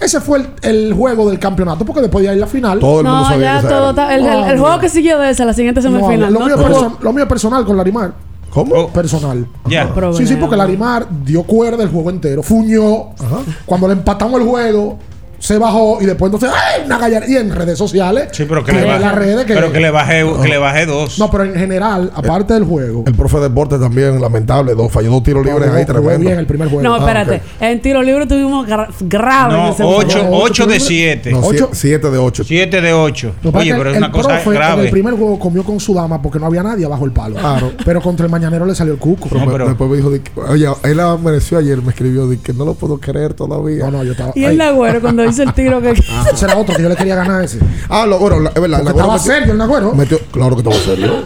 ese 0.00 0.20
fue 0.20 0.38
el, 0.38 0.48
el 0.62 0.92
juego 0.94 1.28
del 1.30 1.38
campeonato 1.38 1.84
porque 1.84 2.00
después 2.00 2.22
de 2.24 2.30
ahí 2.30 2.38
la 2.38 2.46
final 2.46 2.78
no, 3.02 3.38
ya 3.40 3.60
todo 3.68 3.90
está- 3.90 4.14
el, 4.14 4.26
el- 4.26 4.44
el 4.50 4.58
juego 4.58 4.78
que 4.78 4.88
siguió 4.88 5.18
de 5.18 5.30
esa, 5.30 5.44
la 5.44 5.52
siguiente 5.54 5.80
semifinal. 5.82 6.32
lo, 6.32 6.40
no 6.40 6.46
mío 6.46 6.56
perso- 6.56 6.98
lo 7.00 7.12
mío 7.12 7.28
personal 7.28 7.64
con 7.64 7.76
Larimar 7.76 8.12
¿Cómo? 8.50 8.88
Personal. 8.90 9.44
Ya. 9.66 9.92
Sí, 10.16 10.26
sí, 10.28 10.36
porque 10.36 10.56
Larimar 10.56 11.06
dio 11.24 11.42
cuerda 11.42 11.82
el 11.82 11.88
juego 11.90 12.08
entero. 12.10 12.40
Fuñó. 12.40 13.06
Cuando 13.66 13.88
le 13.88 13.94
empatamos 13.94 14.40
el 14.40 14.46
juego, 14.46 14.96
se 15.44 15.58
bajó 15.58 15.98
y 16.00 16.06
después 16.06 16.32
entonces, 16.32 16.50
¡ay! 16.54 16.84
Una 16.86 16.96
gallardía 16.96 17.40
en 17.40 17.54
redes 17.54 17.76
sociales. 17.76 18.28
Sí, 18.32 18.46
pero 18.48 18.64
que 18.64 18.72
Que 18.72 18.78
le 18.78 18.82
en 18.84 18.88
bajé. 18.88 19.00
las 19.00 19.14
redes 19.14 19.44
que- 19.44 19.52
Pero 19.52 19.70
que 19.72 19.80
le 19.80 19.90
bajé, 19.90 20.24
que 20.40 20.48
le 20.48 20.56
bajé 20.56 20.86
dos. 20.86 21.18
No, 21.18 21.30
pero 21.30 21.44
en 21.44 21.54
general, 21.54 22.10
aparte 22.14 22.54
del 22.54 22.64
juego. 22.64 23.04
El 23.06 23.14
profe 23.14 23.36
de 23.36 23.42
deporte 23.50 23.78
también, 23.78 24.18
lamentable. 24.22 24.74
Dos, 24.74 24.90
falló 24.90 25.10
dos 25.10 25.22
tiros 25.22 25.44
libres 25.44 25.68
ahí, 25.70 25.84
tremendo. 25.84 26.18
bien 26.20 26.38
el 26.38 26.46
primer 26.46 26.68
juego. 26.70 26.82
No, 26.82 26.94
Ah, 26.94 26.98
espérate. 26.98 27.42
En 27.60 27.82
tiro 27.82 28.02
libre 28.02 28.26
tuvimos 28.26 28.66
gra- 28.66 28.88
grave. 29.00 29.52
No, 29.52 29.66
en 29.66 29.72
ese 29.74 29.82
8, 29.84 30.18
juego. 30.20 30.38
8 30.44 30.66
de 30.66 30.80
7. 30.80 31.30
No, 31.32 31.42
7 31.72 32.10
de 32.10 32.18
8. 32.18 32.42
7 32.44 32.80
de 32.80 32.92
8. 32.94 33.26
Lo 33.42 33.50
que 33.50 33.52
pasa 33.52 33.58
Oye, 33.64 33.74
pero 33.74 33.90
es 33.90 33.96
una 33.98 34.10
cosa 34.10 34.28
profe 34.28 34.42
En 34.44 34.52
el 34.52 34.58
grave. 34.58 34.88
primer 34.90 35.14
juego 35.14 35.38
comió 35.38 35.62
con 35.62 35.78
su 35.78 35.92
dama 35.92 36.22
porque 36.22 36.38
no 36.38 36.46
había 36.46 36.62
nadie 36.62 36.86
abajo 36.86 37.04
el 37.04 37.12
palo. 37.12 37.36
Claro. 37.36 37.72
Pero 37.84 38.00
contra 38.00 38.24
el 38.24 38.32
mañanero 38.32 38.64
le 38.64 38.74
salió 38.74 38.94
el 38.94 38.98
cuco. 38.98 39.28
Pero 39.30 39.44
me- 39.44 39.64
después 39.66 39.90
me 39.90 39.96
dijo, 39.98 40.10
de 40.10 40.22
que- 40.22 40.40
oye, 40.40 40.66
él 40.84 41.00
amaneció 41.00 41.58
ayer, 41.58 41.82
me 41.82 41.90
escribió, 41.90 42.26
de 42.26 42.38
que 42.38 42.54
no 42.54 42.64
lo 42.64 42.72
puedo 42.74 42.98
creer 42.98 43.34
todavía. 43.34 43.84
No, 43.84 43.90
no, 43.90 44.04
yo 44.04 44.12
estaba. 44.12 44.32
Y 44.34 44.44
el 44.44 44.56
Nagüero 44.56 45.00
cuando 45.02 45.22
hizo 45.34 45.42
el 45.42 45.52
tiro 45.52 45.80
que. 45.82 45.90
Ah, 46.10 46.24
ese 46.32 46.44
era 46.46 46.56
otro 46.56 46.74
que 46.74 46.82
yo 46.82 46.88
le 46.88 46.96
quería 46.96 47.14
ganar 47.16 47.40
a 47.42 47.44
ese. 47.44 47.58
Ah, 47.88 48.06
lo, 48.06 48.18
bueno, 48.18 48.40
la- 48.40 48.50
es 48.50 48.60
verdad. 48.60 48.78
Porque 48.82 48.98
estaba 48.98 49.18
serio 49.18 49.52
el 49.52 49.58
Nagüero. 49.58 49.92
metió- 49.94 50.20
claro 50.32 50.56
que 50.56 50.62
estaba 50.62 50.76
serio. 50.76 51.24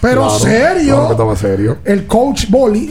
Pero 0.00 0.22
Claro, 0.22 0.38
serio. 0.38 0.94
Claro 0.94 1.06
que 1.06 1.12
estaba 1.12 1.36
serio. 1.36 1.78
El 1.84 2.06
coach 2.06 2.46
Boli. 2.50 2.90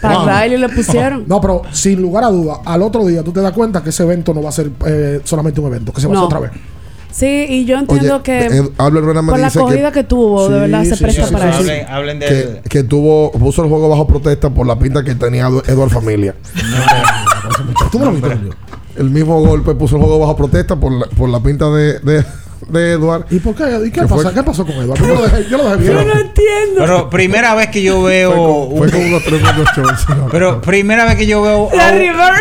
Para 0.00 0.42
Riley 0.42 0.58
le 0.58 0.68
pusieron. 0.68 1.24
No, 1.26 1.40
pero 1.40 1.62
sin 1.72 2.00
lugar 2.00 2.24
a 2.24 2.28
duda, 2.28 2.60
al 2.64 2.82
otro 2.82 3.04
día 3.04 3.22
tú 3.22 3.32
te 3.32 3.40
das 3.40 3.52
cuenta 3.52 3.82
que 3.82 3.90
ese 3.90 4.02
evento 4.04 4.32
no 4.32 4.42
va 4.42 4.50
a 4.50 4.52
ser 4.52 4.70
eh, 4.86 5.20
solamente 5.24 5.60
un 5.60 5.66
evento, 5.68 5.92
que 5.92 6.00
se 6.00 6.06
va 6.06 6.12
a 6.12 6.14
No. 6.16 6.26
hacer 6.26 6.36
otra 6.36 6.50
vez. 6.50 6.60
Sí, 7.10 7.46
y 7.48 7.64
yo 7.64 7.78
entiendo 7.78 8.16
Oye, 8.16 8.22
que 8.22 8.50
me 8.50 8.62
por 9.22 9.38
la 9.38 9.50
que- 9.50 9.58
acogida 9.58 9.90
que, 9.90 10.04
tuvo, 10.04 10.48
de 10.50 10.54
Sí, 10.54 10.60
verdad 10.60 10.84
se 10.84 10.96
presta 10.98 11.26
sí, 11.26 11.32
para 11.32 11.44
sí, 11.44 11.48
eso. 11.50 11.60
Hablen, 11.62 11.86
hablen 11.88 12.18
de. 12.20 12.26
que, 12.26 12.68
que 12.68 12.82
tuvo, 12.84 13.32
puso 13.32 13.62
el 13.64 13.70
juego 13.70 13.88
bajo 13.88 14.06
protesta 14.06 14.50
por 14.50 14.66
la 14.66 14.78
pinta 14.78 15.02
que 15.02 15.14
tenía 15.14 15.48
Edu- 15.48 15.66
Eduard 15.66 15.88
Familia. 15.90 16.34
¿Tú 17.90 17.98
me 17.98 18.04
lo 18.06 18.12
viste? 18.12 18.28
El 18.98 19.10
mismo 19.10 19.40
golpe 19.40 19.74
puso 19.74 19.96
el 19.96 20.02
juego 20.02 20.18
bajo 20.18 20.36
protesta 20.36 20.76
por 20.76 20.92
la, 20.92 21.06
por 21.06 21.28
la 21.28 21.40
pinta 21.40 21.68
de, 21.70 21.98
de, 22.00 22.24
de 22.68 22.92
Eduard. 22.92 23.26
¿Y 23.30 23.38
por 23.40 23.54
qué? 23.54 23.64
¿Y 23.84 23.90
qué, 23.90 24.00
¿Qué 24.00 24.06
pasa? 24.06 24.22
fue? 24.22 24.34
¿Qué 24.34 24.42
pasó 24.42 24.64
con 24.66 24.74
Eduardo? 24.76 25.06
Yo 25.06 25.14
lo 25.14 25.22
dejé, 25.22 25.50
yo 25.50 25.56
lo 25.58 25.64
dejé 25.64 25.76
bien. 25.78 25.92
Yo 25.92 26.04
no 26.04 26.20
entiendo. 26.20 26.78
Pero 26.78 27.10
primera 27.10 27.54
vez 27.54 27.68
que 27.68 27.82
yo 27.82 28.02
veo. 28.02 28.32
Fue 28.76 28.86
un- 28.86 28.90
con 28.90 29.04
unos 29.04 29.22
tremendos 29.24 29.68
shows. 29.76 30.08
¿no? 30.08 30.28
pero 30.30 30.60
primera 30.60 31.04
vez 31.04 31.16
que 31.16 31.26
yo 31.26 31.42
veo 31.42 31.68
a 31.70 31.88
un, 31.92 31.98
river. 31.98 32.32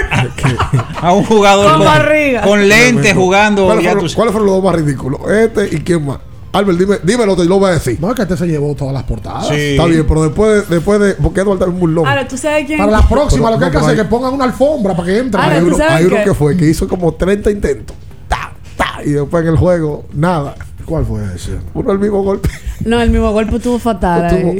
a 1.01 1.13
un 1.13 1.23
jugador 1.25 1.71
Con 1.77 1.85
con, 1.85 2.49
con 2.49 2.67
lentes 2.69 3.13
jugando. 3.13 3.65
¿Cuáles 3.65 3.85
fueron, 3.85 4.09
fueron 4.31 4.45
los 4.45 4.55
dos 4.55 4.63
más 4.63 4.75
ridículos? 4.75 5.19
Este 5.29 5.75
y 5.75 5.79
quién 5.81 6.05
más. 6.05 6.19
Albert, 6.57 6.77
dime, 6.79 6.95
dímelo, 7.03 7.35
te 7.35 7.45
lo 7.45 7.59
voy 7.59 7.69
a 7.69 7.73
decir. 7.73 7.97
No 7.99 8.09
es 8.09 8.15
que 8.15 8.21
este 8.23 8.37
se 8.37 8.47
llevó 8.47 8.73
todas 8.75 8.93
las 8.93 9.03
portadas. 9.03 9.47
Sí. 9.47 9.53
Está 9.55 9.85
bien, 9.85 10.05
pero 10.07 10.23
después 10.23 10.67
de, 10.69 10.75
después 10.75 10.99
de. 10.99 11.13
Porque 11.15 11.41
Eduard 11.41 11.57
está 11.59 11.69
un 11.69 11.79
burlón. 11.79 12.07
Ahora, 12.07 12.27
¿tú 12.27 12.37
sabes 12.37 12.65
quién? 12.65 12.79
Para 12.79 12.91
la 12.91 13.07
próxima, 13.07 13.47
Pero- 13.49 13.53
lo 13.53 13.59
que 13.59 13.65
hay 13.65 13.71
que 13.71 13.77
hacer 13.77 13.91
es 13.97 14.01
que 14.03 14.07
pongan 14.09 14.33
una 14.33 14.45
alfombra 14.45 14.95
para 14.95 15.07
que 15.07 15.17
entre. 15.19 15.41
Ahora, 15.41 15.55
hay 15.55 15.61
¿tú 15.61 15.75
uno, 15.75 15.83
hay 15.87 16.07
que 16.23 16.33
fue 16.33 16.55
que 16.57 16.65
hizo 16.69 16.87
como 16.87 17.13
30 17.13 17.51
intentos. 17.51 17.95
Ta, 18.27 18.53
ta, 18.77 19.03
y 19.03 19.11
después 19.11 19.43
en 19.43 19.49
el 19.49 19.57
juego, 19.57 20.05
nada. 20.13 20.55
¿Cuál 20.85 21.03
fue 21.03 21.23
ese? 21.35 21.57
Uno 21.73 21.91
el 21.91 21.97
mismo 21.97 22.21
golpe. 22.21 22.47
No, 22.85 23.01
el 23.01 23.09
mismo 23.09 23.31
golpe 23.31 23.57
tuvo 23.59 23.79
fatal 23.79 24.25
ahí. 24.25 24.59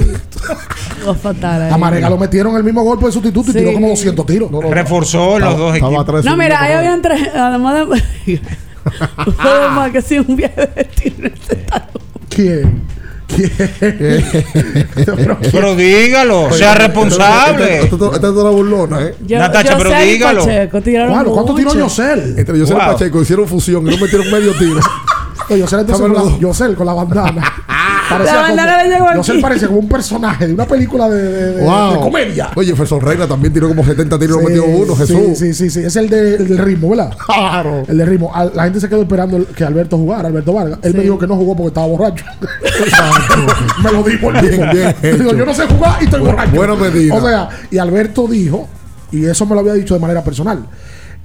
Tuvo 1.04 1.14
fatal 1.14 1.62
ahí. 1.64 1.72
A 1.72 1.78
Marega 1.78 2.10
lo 2.10 2.18
metieron 2.18 2.56
el 2.58 2.64
mismo 2.64 2.82
golpe 2.84 3.06
de 3.06 3.12
sustituto 3.12 3.52
y 3.52 3.54
tiró 3.54 3.74
como 3.74 3.90
200 3.90 4.26
tiros. 4.26 4.50
No, 4.50 4.60
no, 4.62 4.72
Reforzó 4.72 5.38
los 5.38 5.50
estaba- 5.50 5.54
dos 5.56 5.76
estaba 5.76 6.02
equipos. 6.02 6.26
No, 6.26 6.36
mira, 6.36 6.62
ahí 6.62 6.74
habían 6.74 7.02
tres. 7.04 7.30
Además 7.36 7.88
de. 8.26 8.42
Fue 9.38 9.70
más 9.70 9.92
que 9.92 10.02
sí, 10.02 10.20
un 10.20 10.36
viaje 10.36 10.70
de 10.76 10.84
tiro. 10.84 11.30
¿Quién? 12.30 12.84
¿Quién? 13.28 13.52
Pero, 14.96 15.38
Pero 15.52 15.76
dígalo, 15.76 16.52
sea 16.54 16.74
Esta 16.74 16.88
responsable. 16.88 17.80
esta- 17.84 17.96
es 17.96 18.24
una 18.24 18.50
burlona, 18.52 19.02
¿eh? 19.02 19.16
Yo, 19.26 19.40
Natacha, 19.40 19.78
pero 19.78 19.90
Yosel 19.90 20.08
y 20.08 20.12
dígalo. 20.12 20.46
Pacheco 20.46 20.82
tiraron 20.82 21.14
Bueno, 21.16 21.32
¿cuánto 21.32 21.56
tiró. 21.56 21.74
Yosel? 21.74 22.36
Entre 22.38 22.60
Yosel 22.60 22.76
Wow. 22.76 22.84
y 22.86 22.88
Pacheco 22.94 23.22
hicieron 23.22 23.48
fusión 23.48 23.88
y 23.88 23.90
no 23.96 23.98
metieron 23.98 24.30
medio 24.32 24.54
tiro. 24.54 24.80
Yosel 25.50 25.80
entonces 25.82 26.02
con 26.08 26.14
la. 26.14 26.38
Yosel 26.40 26.76
con 26.76 26.86
la 26.86 26.94
bandana. 26.94 27.54
La 28.10 28.18
bandana 28.42 28.84
le 28.84 28.90
llegó 28.90 29.08
Yosel 29.16 29.36
aquí. 29.36 29.42
parece 29.42 29.68
como 29.68 29.80
un 29.80 29.90
personaje 29.90 30.48
de 30.48 30.54
una 30.54 30.66
película 30.66 31.10
de, 31.10 31.22
de- 31.24 31.54
de- 31.56 31.64
Wow. 31.64 31.94
de 31.94 32.00
comedia. 32.00 32.50
Oye, 32.56 32.70
Jefferson 32.72 33.02
Reina 33.02 33.28
también 33.28 33.52
tiró 33.54 33.68
como 33.68 33.84
70 33.84 34.20
tiros 34.20 34.38
y 34.38 34.44
no 34.44 34.48
Sí, 34.48 34.54
metió 34.54 34.66
uno, 34.66 34.96
Jesús. 34.96 35.18
Sí, 35.18 35.36
sí, 35.36 35.54
sí, 35.54 35.70
sí. 35.70 35.80
Es 35.86 35.96
el, 35.96 36.10
de- 36.10 36.36
el 36.36 36.48
del 36.48 36.58
ritmo, 36.60 36.90
¿verdad? 36.90 37.14
Claro. 37.26 37.84
El 37.88 37.98
de 37.98 38.06
ritmo. 38.06 38.32
Al- 38.34 38.52
La 38.56 38.64
gente 38.66 38.80
se 38.80 38.88
quedó 38.90 39.02
esperando 39.02 39.44
que 39.56 39.64
Alberto 39.64 39.98
jugara, 39.98 40.28
Alberto 40.28 40.54
Vargas. 40.54 40.80
Él 40.84 40.94
me 40.94 41.04
dijo 41.04 41.18
que 41.18 41.28
no 41.28 41.36
jugó 41.36 41.56
porque 41.56 41.68
estaba 41.70 41.88
borracho. 41.88 42.26
me 43.84 43.92
lo 43.92 44.04
dijo 44.04 44.30
el 44.32 44.42
Bien, 44.48 44.96
Digo, 45.18 45.34
yo 45.34 45.46
no 45.46 45.54
sé 45.54 45.66
jugar 45.68 45.98
y 46.02 46.06
estoy 46.06 46.22
borracho. 46.22 46.56
buena 46.56 46.76
medida. 46.76 47.16
O 47.16 47.22
sea, 47.22 47.50
y 47.72 47.78
Alberto 47.78 48.28
dijo, 48.28 48.68
y 49.12 49.26
eso 49.26 49.46
me 49.46 49.54
lo 49.56 49.62
había 49.62 49.74
dicho 49.74 49.94
de 49.94 50.00
manera 50.00 50.24
personal, 50.24 50.66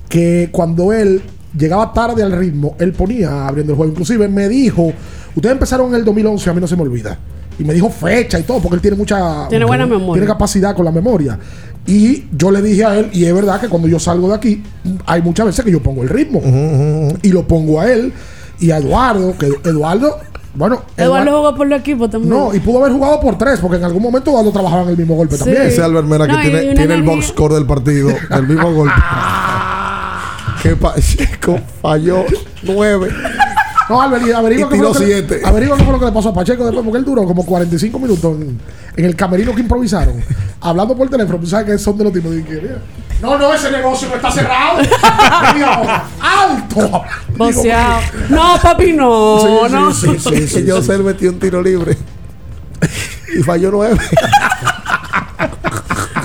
que 0.08 0.48
cuando 0.52 0.92
él 0.92 1.22
llegaba 1.56 1.92
tarde 1.92 2.22
al 2.22 2.32
ritmo, 2.32 2.76
él 2.78 2.92
ponía 2.92 3.46
abriendo 3.46 3.72
el 3.72 3.76
juego. 3.76 3.92
Inclusive 3.92 4.28
me 4.28 4.48
dijo, 4.48 4.92
ustedes 5.34 5.52
empezaron 5.52 5.88
en 5.90 5.96
el 5.96 6.04
2011, 6.04 6.50
a 6.50 6.52
mí 6.54 6.60
no 6.60 6.66
se 6.66 6.76
me 6.76 6.82
olvida. 6.82 7.18
Y 7.58 7.64
me 7.64 7.74
dijo 7.74 7.90
fecha 7.90 8.38
y 8.38 8.42
todo, 8.44 8.58
porque 8.60 8.76
él 8.76 8.80
tiene 8.80 8.96
mucha... 8.96 9.46
Tiene 9.48 9.64
buena 9.66 9.84
memoria. 9.86 10.14
Tiene 10.14 10.26
capacidad 10.26 10.74
con 10.74 10.84
la 10.84 10.92
memoria. 10.92 11.38
Y 11.86 12.24
yo 12.32 12.50
le 12.50 12.62
dije 12.62 12.84
a 12.84 12.98
él, 12.98 13.10
y 13.12 13.24
es 13.24 13.34
verdad 13.34 13.60
que 13.60 13.68
cuando 13.68 13.86
yo 13.88 13.98
salgo 13.98 14.28
de 14.28 14.34
aquí, 14.34 14.62
hay 15.06 15.20
muchas 15.22 15.46
veces 15.46 15.64
que 15.64 15.70
yo 15.70 15.82
pongo 15.82 16.02
el 16.02 16.08
ritmo. 16.08 16.40
Y 17.22 17.28
lo 17.32 17.46
pongo 17.46 17.80
a 17.80 17.90
él 17.92 18.12
y 18.60 18.70
a 18.70 18.78
Eduardo, 18.78 19.36
que 19.36 19.46
Eduardo, 19.68 20.18
bueno, 20.54 20.82
Eduardo 20.96 21.36
jugó 21.38 21.54
por 21.54 21.66
el 21.66 21.72
equipo 21.74 22.08
también. 22.10 22.30
no, 22.30 22.54
y 22.54 22.60
pudo 22.60 22.80
haber 22.80 22.92
jugado 22.92 23.20
por 23.20 23.38
tres, 23.38 23.60
porque 23.60 23.76
en 23.76 23.84
algún 23.84 24.02
momento 24.02 24.30
Eduardo 24.30 24.52
trabajaba 24.52 24.82
en 24.84 24.88
el 24.90 24.96
mismo 24.96 25.14
golpe 25.16 25.36
Sí. 25.36 25.44
también. 25.44 25.62
Ese 25.62 25.82
Albert 25.82 26.06
Mena 26.06 26.26
que 26.26 26.32
No, 26.32 26.40
tiene, 26.40 26.74
tiene 26.74 26.94
el 26.94 27.02
box 27.02 27.26
score 27.26 27.54
del 27.54 27.66
partido, 27.66 28.10
del 28.30 28.46
mismo 28.48 28.72
golpe. 28.72 28.94
que 30.62 30.76
Pacheco 30.76 31.58
falló 31.82 32.24
9. 32.62 33.08
No, 33.90 34.00
averi- 34.00 34.32
averigua 34.32 34.68
qué 34.68 34.76
tiró 34.76 34.92
averigua 35.44 35.76
qué 35.76 35.82
fue 35.82 35.92
lo 35.92 35.98
que 35.98 36.04
le 36.06 36.12
pasó 36.12 36.28
a 36.28 36.34
Pacheco 36.34 36.64
después, 36.64 36.84
porque 36.84 36.98
él 36.98 37.04
duró 37.04 37.24
como 37.24 37.44
45 37.44 37.98
minutos 37.98 38.36
en, 38.40 38.60
en 38.96 39.04
el 39.04 39.16
camerino 39.16 39.52
que 39.52 39.62
improvisaron, 39.62 40.22
hablando 40.60 40.96
por 40.96 41.10
teléfono. 41.10 41.40
Tú 41.40 41.46
sabes 41.48 41.66
que 41.66 41.76
son 41.76 41.98
de 41.98 42.04
los 42.04 42.12
tipos 42.12 42.30
de 42.30 42.40
mira, 42.44 42.78
no, 43.20 43.36
no, 43.36 43.52
ese 43.52 43.68
negocio 43.68 44.08
no 44.08 44.14
está 44.14 44.30
cerrado. 44.30 44.78
¡Alto! 46.20 47.02
Boceado. 47.36 48.00
No, 48.28 48.54
papi, 48.62 48.92
no. 48.92 49.40
Sí, 49.40 49.72
no. 49.74 49.92
sí, 49.92 50.06
sí, 50.06 50.18
sí, 50.20 50.46
sí, 50.48 50.54
que 50.60 50.66
yo 50.66 50.80
sí. 50.80 50.92
metió 51.02 51.30
un 51.30 51.40
tiro 51.40 51.60
libre. 51.60 51.96
y 53.36 53.42
falló 53.42 53.72
9. 53.72 53.98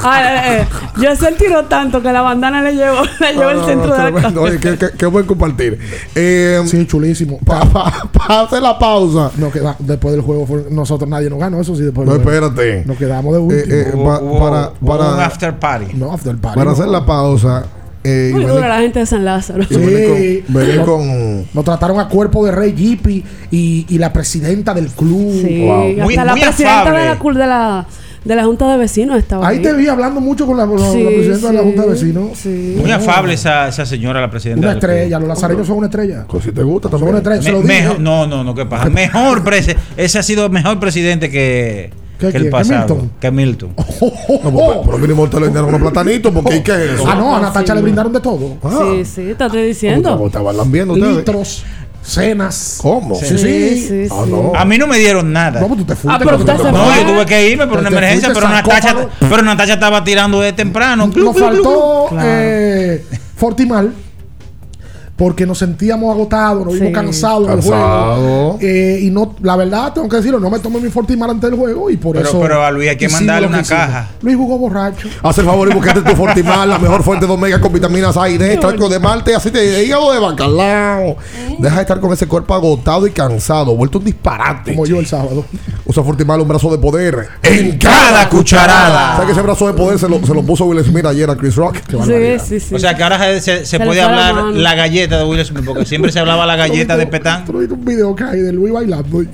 Ah, 0.06 0.56
eh, 0.60 0.62
eh. 1.01 1.08
El 1.28 1.36
tiro 1.36 1.66
tanto 1.66 2.01
que 2.01 2.12
la 2.12 2.22
bandana 2.22 2.62
le 2.62 2.74
llevó, 2.76 3.01
le 3.20 3.34
llevó 3.34 3.49
el 3.49 3.66
centro 3.66 3.93
de 3.95 4.12
la. 4.12 4.41
Oye, 4.41 4.60
qué, 4.60 4.78
qué- 4.78 4.91
qué 4.97 5.06
buen 5.06 5.26
compartir. 5.26 5.80
Eh, 6.16 6.62
Sí, 6.66 6.86
chulísimo. 6.86 7.39
Para 7.45 8.43
hacer 8.43 8.62
la 8.62 8.78
pausa. 8.78 9.32
No 9.38 9.51
queda, 9.51 9.76
después 9.80 10.14
del 10.14 10.22
juego, 10.24 10.45
fue- 10.45 10.66
nosotros 10.72 11.10
nadie 11.10 11.30
nos 11.30 11.39
ganó, 11.39 11.60
eso 11.62 11.76
sí, 11.76 11.84
después 11.84 12.08
No, 12.08 12.16
espérate. 12.16 12.84
Nos 12.86 12.97
quedamos 12.97 13.34
de 13.34 13.39
último. 13.39 13.62
Eh, 13.76 13.82
eh, 13.88 13.91
Hubo- 13.93 14.06
pa- 14.06 14.20
hubo- 14.22 14.39
para, 14.39 14.72
hubo 14.80 14.91
un 14.93 14.97
para, 15.16 15.26
after 15.26 15.56
party. 15.60 15.93
no, 15.95 16.12
after 16.14 16.36
party. 16.38 16.56
para 16.56 16.66
no. 16.66 16.72
hacer 16.72 16.88
la 16.88 17.06
pausa. 17.06 17.66
Eh, 18.08 18.30
Muy 18.34 18.45
dura 18.45 18.68
la 18.68 18.78
gente 18.82 18.99
de 18.99 19.06
San 19.08 19.26
Lázaro. 19.26 19.68
con- 19.68 19.78
Sí. 19.80 20.43
con 20.86 21.45
Nos 21.56 21.66
trataron 21.66 21.99
a 21.99 22.08
cuerpo 22.08 22.45
de 22.45 22.51
Rey 22.51 22.76
Jeepy 22.78 23.24
y, 23.49 23.86
y 23.89 23.97
la 23.97 24.14
presidenta 24.14 24.76
del 24.76 24.89
club. 24.89 25.32
Sí, 25.43 25.62
Wow. 25.66 25.89
hasta 25.91 26.03
Muy- 26.03 26.16
la 26.16 26.34
presidenta 26.34 26.82
afable. 26.82 26.99
de 26.99 27.06
la, 27.08 27.20
cul- 27.20 27.34
de 27.38 27.47
la 27.47 27.86
de 28.26 28.36
la 28.36 28.43
Junta 28.43 28.69
de 28.71 28.78
Vecinos 28.78 29.17
estaba 29.17 29.47
Ahí 29.47 29.57
ahí. 29.57 29.61
te 29.63 29.71
vi 29.73 29.88
hablando 29.88 30.19
mucho 30.19 30.45
con 30.45 30.57
la, 30.57 30.65
con 30.65 30.80
la- 30.82 30.91
Sí, 30.91 31.03
la 31.03 31.09
presidenta 31.11 31.47
de 31.47 31.53
la 31.53 31.59
sí, 31.61 31.65
Junta 31.67 31.82
de 31.84 31.88
Vecinos. 31.89 32.30
sí. 32.38 32.76
Muy 32.82 32.91
afable 32.91 33.34
esa, 33.36 33.67
esa 33.69 33.86
señora, 33.86 34.19
la 34.19 34.30
presidenta. 34.30 34.61
Una 34.67 34.73
estrella, 34.73 35.19
los 35.19 35.28
lazareños 35.30 35.67
son 35.67 35.78
una 35.78 35.88
estrella. 35.88 36.26
Pues 36.28 36.43
si 36.43 36.51
te 36.51 36.63
gusta 36.63 36.89
Son 36.89 36.99
también. 36.99 37.09
una 37.09 37.17
estrella, 37.19 37.41
se 37.41 37.51
Me- 37.51 37.57
lo 37.57 37.61
dije. 37.61 37.82
mejor- 37.84 37.99
no, 38.01 38.28
no, 38.28 38.43
no, 38.43 38.53
¿qué 38.55 38.65
pasa? 38.65 38.89
Mejor 38.89 39.43
presi- 39.43 39.76
ese 39.95 40.19
ha 40.19 40.23
sido 40.23 40.45
el 40.45 40.51
mejor 40.51 40.80
presidente 40.80 41.30
que, 41.30 41.91
¿Qué, 42.19 42.30
que 42.32 42.38
el 42.38 42.49
pasado. 42.49 42.84
¿Hamilton? 42.95 43.11
Que 43.19 43.32
Milton. 43.32 43.69
No, 44.43 44.51
pero, 44.51 44.82
pero 44.86 44.97
mínimo 44.97 45.28
te 45.30 45.38
le 45.38 45.43
vendieron 45.43 45.69
unos 45.69 45.82
platanitos, 45.82 46.32
porque 46.34 46.61
¿qué 46.63 46.71
es 46.71 46.91
eso? 46.93 47.05
Ah, 47.07 47.15
no, 47.15 47.36
a 47.36 47.39
Natacha 47.41 47.73
le 47.76 47.82
brindaron 47.82 48.11
de 48.11 48.19
todo. 48.19 48.57
Sí, 48.95 49.05
sí, 49.05 49.34
te 49.38 49.45
estoy 49.45 49.67
diciendo. 49.67 50.11
¿Cómo 50.11 50.28
estaban 50.28 50.71
viendo 50.71 50.93
ustedes? 50.93 51.17
Litros, 51.17 51.63
cenas. 52.06 52.80
¿Cómo? 52.82 53.16
Sí, 53.16 53.26
sí. 53.30 53.38
Sí, 53.38 53.88
sí, 53.88 54.08
Ah, 54.12 54.22
sí. 54.26 54.32
no. 54.32 54.51
A 54.56 54.66
mí 54.66 54.78
no 54.78 54.88
me 54.88 54.97
dieron 54.97 55.32
nada. 55.34 55.60
No, 55.60 55.68
pues 55.68 55.80
tú 55.80 55.86
te 55.86 55.95
fuiste. 55.95 56.10
Ah, 56.12 56.18
pero 56.20 56.38
No, 56.72 56.95
yo 56.95 57.06
tuve 57.14 57.26
que 57.26 57.49
irme 57.49 57.66
por 57.68 57.76
Te- 57.76 57.82
una 57.82 57.89
te 57.89 57.95
emergencia, 57.97 58.32
pero 58.34 58.47
Natacha, 58.47 58.95
pero 59.20 59.41
Natacha 59.41 59.74
estaba 59.74 60.03
tirando 60.03 60.41
de 60.41 60.53
temprano. 60.53 61.08
Nos 61.08 61.38
faltó 61.38 62.08
Claro. 62.10 62.28
eh, 62.32 63.06
Fortimal. 63.36 63.93
Porque 65.16 65.45
nos 65.45 65.59
sentíamos 65.59 66.13
agotados, 66.13 66.66
nos 66.66 66.74
vimos 66.74 66.89
Sí. 66.89 66.93
cansados 66.93 67.47
del 67.47 67.61
juego. 67.61 68.57
Eh, 68.61 68.99
y 69.03 69.09
no, 69.11 69.34
la 69.41 69.55
verdad, 69.55 69.93
tengo 69.93 70.09
que 70.09 70.18
decirlo, 70.18 70.41
no 70.41 70.49
me 70.49 70.59
tomé 70.59 70.82
mi 70.82 70.89
Fortimal 70.89 71.30
antes 71.30 71.49
del 71.49 71.57
juego 71.57 71.89
y 71.89 71.95
por 71.95 72.18
Pero- 72.18 72.28
eso. 72.28 72.41
pero 72.41 72.61
a 72.61 72.70
Luis 72.70 72.89
hay 72.89 72.97
que 72.97 73.07
mandarle 73.07 73.47
una 73.47 73.63
caja. 73.63 74.09
Luis 74.22 74.36
jugó 74.36 74.57
borracho. 74.57 75.07
Haz 75.24 75.38
el 75.38 75.45
favor 75.45 75.70
y 75.72 75.74
buscate 75.74 76.01
tu 76.01 76.13
Fortimal, 76.18 76.68
la 76.70 76.80
mejor 76.80 77.01
fuente 77.01 77.26
de 77.26 77.32
omega 77.32 77.61
con 77.61 77.72
vitaminas 77.72 78.18
A 78.18 78.28
y 78.30 78.38
D, 78.38 78.53
extracto 78.55 78.89
de 78.89 78.99
malte, 78.99 79.34
aceite 79.34 79.59
de 79.59 79.86
hígado 79.86 80.11
de 80.11 80.20
bacalao. 80.20 81.16
Deja 81.59 81.76
de 81.76 81.82
estar 81.84 81.99
con 82.01 82.11
ese 82.11 82.28
cuerpo 82.28 82.53
agotado 82.53 83.07
y 83.07 83.11
cansado, 83.11 83.74
vuelto 83.74 83.99
un 83.99 84.03
disparate. 84.05 84.74
Como 84.74 84.86
yo 84.86 84.99
el 84.99 85.05
sábado. 85.05 85.45
Usa 85.86 86.03
Fortimal, 86.03 86.41
un 86.41 86.47
brazo 86.49 86.70
de 86.72 86.78
poder 86.78 87.30
en 87.41 87.78
cada 87.78 88.28
cucharada. 88.28 89.13
¿Sabes 89.13 89.28
que 89.28 89.32
ese 89.32 89.41
brazo 89.41 89.68
de 89.68 89.74
poder 89.74 89.97
se 89.97 90.09
lo, 90.09 90.20
se 90.26 90.34
lo 90.34 90.43
puso 90.43 90.66
Will 90.66 90.84
Smith 90.84 91.05
ayer 91.05 91.30
a 91.30 91.38
Chris 91.38 91.55
Rock? 91.55 91.78
Sí, 91.88 92.39
sí, 92.45 92.59
sí. 92.59 92.76
O 92.76 92.80
sea 92.80 92.95
que 92.97 93.03
ahora 93.03 93.39
se, 93.39 93.80
puede 93.80 94.01
hablar 94.01 94.43
la 94.53 94.76
galleta 94.76 95.05
de 95.08 95.24
Will 95.26 95.45
Smith, 95.45 95.64
porque 95.66 95.86
siempre 95.86 96.12
se 96.12 96.20
hablaba 96.20 96.45
la 96.45 96.56
galleta 96.56 96.97
de 96.97 97.06
Petán. 97.08 97.45
Tú 97.45 97.60
viste 97.60 97.74
un 97.74 97.86
video 97.86 98.16
que 98.16 98.24
hay 98.24 98.39
de 98.41 98.51
Luis 98.51 98.74
bailando 98.74 99.22
y 99.22 99.30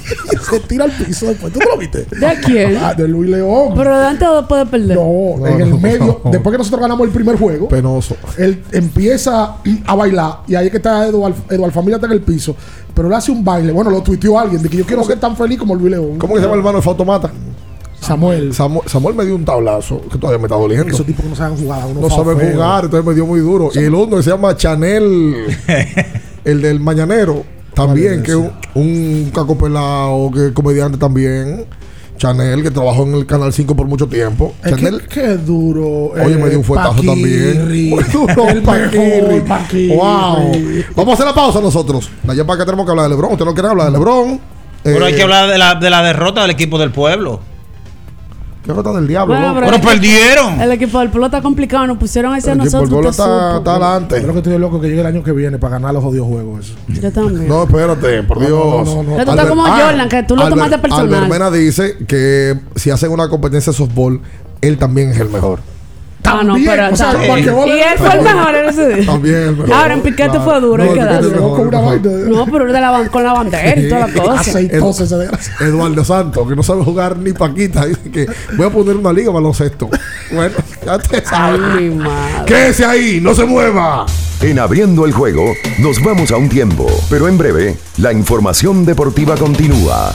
se 0.50 0.60
tira 0.60 0.84
al 0.84 0.92
piso 0.92 1.26
después. 1.26 1.52
¿Tú 1.52 1.60
lo 1.60 1.76
viste? 1.76 2.06
¿De 2.10 2.40
quién? 2.44 2.78
Ah, 2.80 2.94
de 2.94 3.06
Luis 3.06 3.30
León. 3.30 3.72
Pero 3.76 3.98
de 3.98 4.06
antes 4.06 4.26
o 4.28 4.36
después 4.38 4.64
de 4.64 4.70
perder. 4.70 4.96
No, 4.96 5.46
en 5.46 5.60
el 5.60 5.70
no, 5.70 5.78
medio, 5.78 6.20
no. 6.24 6.30
después 6.30 6.52
que 6.52 6.58
nosotros 6.58 6.80
ganamos 6.80 7.06
el 7.06 7.12
primer 7.12 7.36
juego, 7.36 7.68
Penoso. 7.68 8.16
él 8.38 8.62
empieza 8.72 9.56
a 9.86 9.94
bailar 9.94 10.40
y 10.48 10.54
ahí 10.54 10.66
es 10.66 10.70
que 10.70 10.78
está 10.78 11.06
Eduard, 11.06 11.34
Eduard 11.50 11.72
Familia 11.72 11.96
está 11.96 12.06
en 12.06 12.12
el 12.14 12.22
piso, 12.22 12.56
pero 12.94 13.08
él 13.08 13.14
hace 13.14 13.30
un 13.30 13.44
baile, 13.44 13.72
bueno, 13.72 13.90
lo 13.90 14.02
tuiteó 14.02 14.38
alguien 14.38 14.62
de 14.62 14.68
que 14.68 14.78
yo 14.78 14.86
quiero 14.86 15.04
ser 15.04 15.18
tan 15.20 15.36
feliz 15.36 15.58
como 15.58 15.74
Luis 15.74 15.90
León. 15.90 16.18
¿Cómo 16.18 16.34
que 16.34 16.40
se 16.40 16.46
llama 16.46 16.54
el 16.54 16.60
hermano 16.60 16.78
de 16.78 16.82
Fautomata? 16.82 17.30
Samuel. 18.14 18.52
Samuel, 18.54 18.88
Samuel 18.88 19.14
me 19.14 19.24
dio 19.24 19.36
un 19.36 19.44
tablazo 19.44 20.00
que 20.10 20.18
todavía 20.18 20.38
me 20.38 20.44
está 20.46 20.56
doliendo. 20.56 20.88
Esos 20.92 21.06
tipos 21.06 21.22
que 21.22 21.28
no 21.30 21.36
saben 21.36 21.56
jugar, 21.56 21.84
uno 21.86 22.00
No 22.00 22.08
fa- 22.08 22.16
sabe 22.16 22.34
feo. 22.36 22.52
jugar, 22.54 22.84
entonces 22.84 23.06
me 23.06 23.14
dio 23.14 23.24
muy 23.26 23.40
duro. 23.40 23.70
Y 23.74 23.78
el 23.78 23.94
otro 23.94 24.16
que 24.16 24.22
se 24.24 24.30
llama 24.30 24.56
Chanel, 24.56 25.46
el 26.44 26.62
del 26.62 26.80
Mañanero, 26.80 27.44
también, 27.74 28.22
que 28.22 28.32
es 28.32 28.36
un, 28.36 28.50
un 28.74 29.30
caco 29.34 29.56
pelado, 29.56 30.30
que 30.34 30.46
es 30.48 30.52
comediante 30.52 30.98
también. 30.98 31.66
Chanel, 32.16 32.62
que 32.62 32.70
trabajó 32.70 33.04
en 33.04 33.14
el 33.14 33.24
Canal 33.24 33.50
5 33.50 33.74
por 33.74 33.86
mucho 33.86 34.06
tiempo. 34.06 34.52
Es 34.62 34.74
que, 34.74 34.82
Chanel, 34.82 35.06
qué 35.08 35.36
duro. 35.38 36.08
oye, 36.12 36.34
eh, 36.34 36.36
me 36.36 36.50
dio 36.50 36.58
un 36.58 36.64
fuetazo 36.64 36.96
Paquirri. 36.96 37.06
también. 37.06 37.90
Muy 37.90 38.04
duro, 38.04 38.48
El 38.48 38.62
Paquirri. 38.62 39.22
mejor, 39.22 39.44
Paquirri. 39.44 39.96
Wow. 39.96 40.52
Vamos 40.96 41.12
a 41.12 41.14
hacer 41.14 41.26
la 41.26 41.34
pausa 41.34 41.60
nosotros. 41.62 42.10
Allá 42.28 42.44
para 42.46 42.58
que 42.58 42.64
tenemos 42.66 42.84
que 42.84 42.90
hablar 42.90 43.04
de 43.04 43.10
Lebron. 43.10 43.32
Usted 43.32 43.44
no 43.46 43.54
quiere 43.54 43.68
hablar 43.70 43.86
de 43.86 43.92
Lebron. 43.92 44.38
Pero 44.82 45.04
hay 45.06 45.12
Eh, 45.12 45.16
que 45.16 45.22
hablar 45.22 45.48
de 45.50 45.56
la, 45.56 45.74
de 45.76 45.88
la 45.90 46.02
derrota 46.02 46.42
del 46.42 46.50
equipo 46.50 46.78
del 46.78 46.90
pueblo. 46.90 47.40
¿Qué 48.64 48.72
rota 48.74 48.92
del 48.92 49.06
diablo? 49.08 49.34
Bueno, 49.34 49.48
loco? 49.54 49.60
pero- 49.60 49.72
Pero 49.80 49.88
perdieron. 49.90 50.60
El 50.60 50.72
equipo 50.72 50.98
del 51.00 51.08
pueblo 51.08 51.26
está 51.26 51.40
complicado, 51.40 51.86
nos 51.86 51.96
pusieron 51.98 52.34
ese 52.36 52.50
a 52.50 52.52
El 52.52 52.60
equipo 52.60 52.78
del 52.78 52.90
nosotros. 52.90 52.90
pueblo 52.90 53.10
está, 53.10 53.56
está 53.58 53.70
adelante. 53.86 54.20
Yo 54.20 54.26
lo 54.26 54.32
que 54.34 54.38
estoy 54.40 54.58
loco 54.58 54.80
que 54.80 54.88
llegue 54.88 55.00
el 55.00 55.06
año 55.06 55.22
que 55.22 55.32
viene 55.32 55.58
para 55.58 55.72
ganar 55.78 55.94
los 55.94 56.04
jodidos 56.04 56.26
juegos. 56.28 56.66
Eso. 56.66 57.00
Yo 57.00 57.10
también. 57.10 57.48
No, 57.48 57.62
espérate, 57.62 58.22
por 58.24 58.38
No, 58.40 58.46
Dios. 58.46 58.60
no, 58.60 58.84
no, 58.84 59.02
no. 59.02 59.10
Pero 59.12 59.24
tú 59.24 59.30
estás 59.30 59.46
como 59.46 59.62
Jordan, 59.64 60.08
que 60.08 60.22
tú 60.24 60.36
lo 60.36 60.48
tomaste 60.48 60.78
personal. 60.78 61.14
Albert 61.14 61.32
Mena 61.32 61.50
dice 61.50 61.96
que 62.06 62.58
si 62.76 62.90
hacen 62.90 63.10
una 63.12 63.28
competencia 63.28 63.72
de 63.72 63.76
softball, 63.78 64.20
él 64.60 64.76
también 64.76 65.10
es 65.10 65.18
el 65.20 65.30
mejor. 65.30 65.60
Ah, 66.22 66.42
no, 66.44 66.52
También, 66.52 66.70
pero. 66.70 66.92
o 66.92 66.96
sea, 66.96 67.12
está- 67.12 67.26
basquetbol 67.28 67.68
y 67.68 67.72
es- 67.80 67.86
él 67.92 67.98
fue 67.98 68.12
el 68.14 68.22
mejor 68.22 68.54
en 68.54 68.68
ese 68.68 68.88
día. 68.94 69.06
También 69.06 69.58
mejor. 69.58 69.72
Ahora 69.74 69.94
en 69.94 70.00
Piquete 70.00 70.28
Claro. 70.30 70.44
fue 70.44 70.60
duro, 70.60 70.82
hay 70.82 70.88
No, 70.90 70.94
que 70.94 71.38
Con 71.38 71.68
una 71.68 71.80
vaina 71.80 72.08
de- 72.08 72.30
No, 72.30 72.46
pero 72.46 72.64
de 72.72 72.72
la, 72.80 73.08
con 73.10 73.24
la 73.24 73.32
bandera 73.32 73.80
y 73.80 73.88
toda 73.88 74.06
la 74.06 74.12
cosa. 74.22 74.40
Aceitoso 74.40 75.04
ese 75.04 75.16
desgraciado. 75.16 75.64
Eduardo 75.66 76.04
Santos, 76.04 76.48
que 76.48 76.54
no 76.56 76.62
sabe 76.62 76.84
jugar 76.84 77.16
ni 77.18 77.32
paquita, 77.32 77.84
dice 77.86 78.10
que 78.12 78.26
voy 78.56 78.66
a 78.66 78.70
poner 78.70 78.96
una 78.96 79.12
liga 79.12 79.26
para 79.28 79.40
baloncesto. 79.40 79.88
Bueno, 80.32 80.54
ya 80.86 80.98
te 80.98 81.16
Ay, 81.16 81.22
sabes. 81.24 81.60
mi 81.80 81.90
madre. 81.90 82.44
Quédese 82.46 82.84
ahí, 82.84 83.20
no 83.20 83.34
se 83.34 83.44
mueva. 83.44 84.06
En 84.40 84.58
abriendo 84.58 85.04
el 85.06 85.12
juego, 85.12 85.52
nos 85.78 86.02
vamos 86.02 86.30
a 86.30 86.36
un 86.36 86.48
tiempo, 86.48 86.86
pero 87.10 87.28
en 87.28 87.36
breve, 87.36 87.76
la 87.98 88.12
información 88.12 88.84
deportiva 88.86 89.36
continúa. 89.36 90.14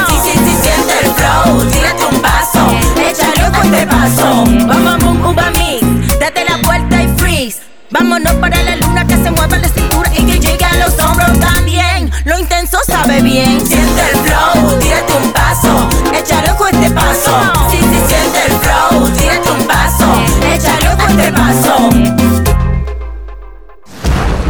el 1.11 1.15
flow, 1.15 1.65
tírate 1.65 2.05
un 2.05 2.21
paso, 2.21 2.59
échale 2.97 3.47
un 3.47 3.53
fuerte 3.53 3.87
paso, 3.87 4.45
bom, 4.45 4.83
bom, 4.83 4.99
bom, 4.99 5.31
uva 5.31 5.51
mix. 5.51 6.19
Date 6.19 6.45
la 6.47 6.57
vuelta 6.57 7.01
y 7.01 7.07
freeze. 7.17 7.59
Vámonos 7.89 8.33
para 8.35 8.61
la 8.63 8.75
luna 8.77 9.05
que 9.05 9.15
se 9.15 9.31
mueva 9.31 9.57
la 9.57 9.67
cintura 9.67 10.09
y 10.15 10.25
que 10.25 10.39
llegue 10.39 10.65
a 10.65 10.75
los 10.75 10.97
hombros 10.99 11.39
también. 11.39 12.11
Lo 12.25 12.37
intenso 12.37 12.77
sabe 12.85 13.21
bien. 13.21 13.65
Siente 13.65 14.01
el 14.01 14.17
flow, 14.19 14.79
tírate 14.79 15.13
un 15.13 15.31
paso, 15.31 15.89
échale 16.13 16.51
un 16.51 16.57
fuerte 16.57 16.91
paso. 16.91 17.31
Sí, 17.69 17.77
sí, 17.77 18.01
siente 18.07 18.45
el 18.45 18.53
flow, 18.59 19.09
tírate 19.09 19.51
un 19.51 19.67
paso, 19.67 20.05
échale 20.53 20.89
un 20.89 20.99
fuerte 20.99 21.31
paso. 21.31 22.20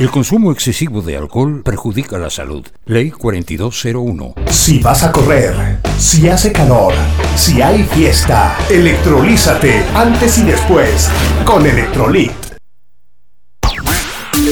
El 0.00 0.10
consumo 0.10 0.50
excesivo 0.50 1.02
de 1.02 1.14
alcohol 1.14 1.60
perjudica 1.62 2.16
la 2.16 2.30
salud. 2.30 2.66
Ley 2.86 3.10
4201. 3.10 4.34
Si 4.50 4.78
vas 4.78 5.02
a 5.02 5.12
correr, 5.12 5.78
si 5.98 6.26
hace 6.26 6.52
calor, 6.52 6.94
si 7.36 7.60
hay 7.60 7.82
fiesta, 7.82 8.56
electrolízate 8.70 9.84
antes 9.94 10.38
y 10.38 10.44
después 10.44 11.10
con 11.44 11.66
Electrolit. 11.66 12.32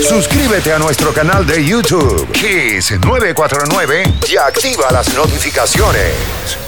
Suscríbete 0.06 0.74
a 0.74 0.78
nuestro 0.78 1.14
canal 1.14 1.46
de 1.46 1.64
YouTube, 1.64 2.30
Kiss 2.30 2.92
949, 3.00 4.02
y 4.30 4.36
activa 4.36 4.92
las 4.92 5.14
notificaciones. 5.16 6.67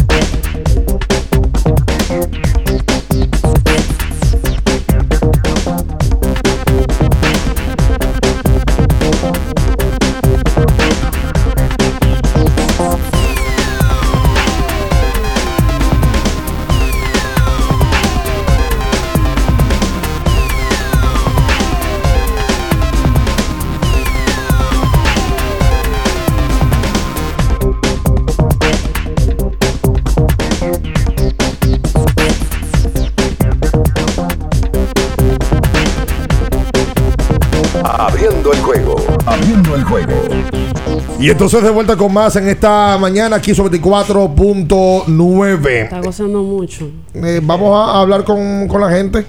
Y 41.21 41.29
entonces 41.29 41.61
de 41.61 41.69
vuelta 41.69 41.95
con 41.95 42.11
más 42.11 42.35
en 42.35 42.47
esta 42.47 42.97
mañana 42.97 43.35
aquí 43.35 43.53
sobre 43.53 43.79
24.9. 43.79 45.67
Está 45.83 46.01
gozando 46.01 46.41
mucho. 46.41 46.89
Eh, 47.13 47.39
vamos 47.43 47.75
a 47.75 47.99
hablar 47.99 48.23
con, 48.23 48.67
con 48.67 48.81
la 48.81 48.89
gente 48.89 49.23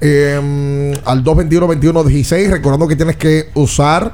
eh, 0.00 0.92
al 1.04 1.22
221-2116. 1.22 2.50
Recordando 2.50 2.88
que 2.88 2.96
tienes 2.96 3.16
que 3.16 3.50
usar 3.54 4.12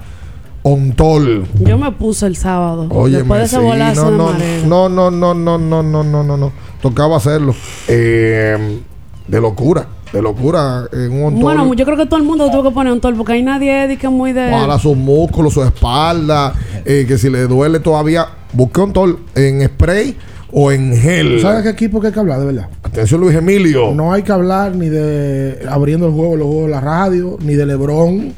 Ontol. 0.62 1.46
Yo 1.58 1.78
me 1.78 1.90
puse 1.92 2.26
el 2.26 2.36
sábado. 2.36 2.88
Oye, 2.90 3.16
después 3.16 3.40
de 3.40 3.46
ese 3.46 3.58
bolazo 3.58 4.10
no, 4.10 4.34
no, 4.66 4.88
no, 4.90 5.10
no, 5.10 5.34
no, 5.34 5.34
no, 5.34 5.58
no, 5.58 5.82
no, 5.82 6.04
no, 6.04 6.22
no, 6.22 6.36
no. 6.36 6.52
Tocaba 6.82 7.16
hacerlo. 7.16 7.54
Eh, 7.88 8.78
de 9.26 9.40
locura. 9.40 9.86
De 10.12 10.20
locura. 10.20 10.88
En 10.92 11.12
un 11.12 11.24
Ontol. 11.24 11.42
Bueno, 11.42 11.74
yo 11.74 11.84
creo 11.84 11.96
que 11.96 12.06
todo 12.06 12.18
el 12.18 12.24
mundo 12.24 12.50
tuvo 12.50 12.64
que 12.64 12.70
poner 12.70 12.92
un 12.92 13.00
tol 13.00 13.14
porque 13.16 13.32
hay 13.32 13.42
nadie 13.42 13.88
de 13.88 13.96
que 13.96 14.06
es 14.06 14.12
muy 14.12 14.32
de. 14.32 14.50
para 14.50 14.78
sus 14.78 14.96
músculos, 14.96 15.54
su 15.54 15.62
espalda, 15.62 16.52
eh, 16.84 17.04
que 17.06 17.16
si 17.16 17.30
le 17.30 17.46
duele 17.46 17.80
todavía, 17.80 18.26
busque 18.52 18.80
un 18.80 18.92
tol 18.92 19.18
en 19.34 19.66
spray 19.66 20.16
o 20.52 20.70
en 20.70 20.94
gel. 20.96 21.40
¿Sabes 21.40 21.62
qué 21.62 21.70
equipo 21.70 22.00
que 22.00 22.08
hay 22.08 22.12
que 22.12 22.20
hablar, 22.20 22.40
de 22.40 22.46
verdad? 22.46 22.68
Atención, 22.82 23.20
Luis 23.20 23.34
Emilio. 23.34 23.94
No 23.94 24.12
hay 24.12 24.22
que 24.22 24.32
hablar 24.32 24.76
ni 24.76 24.88
de 24.88 25.66
abriendo 25.68 26.06
el 26.06 26.12
juego, 26.12 26.36
los 26.36 26.46
juegos 26.46 26.66
de 26.66 26.70
la 26.72 26.80
radio, 26.80 27.38
ni 27.40 27.54
de 27.54 27.64
LeBron, 27.64 28.32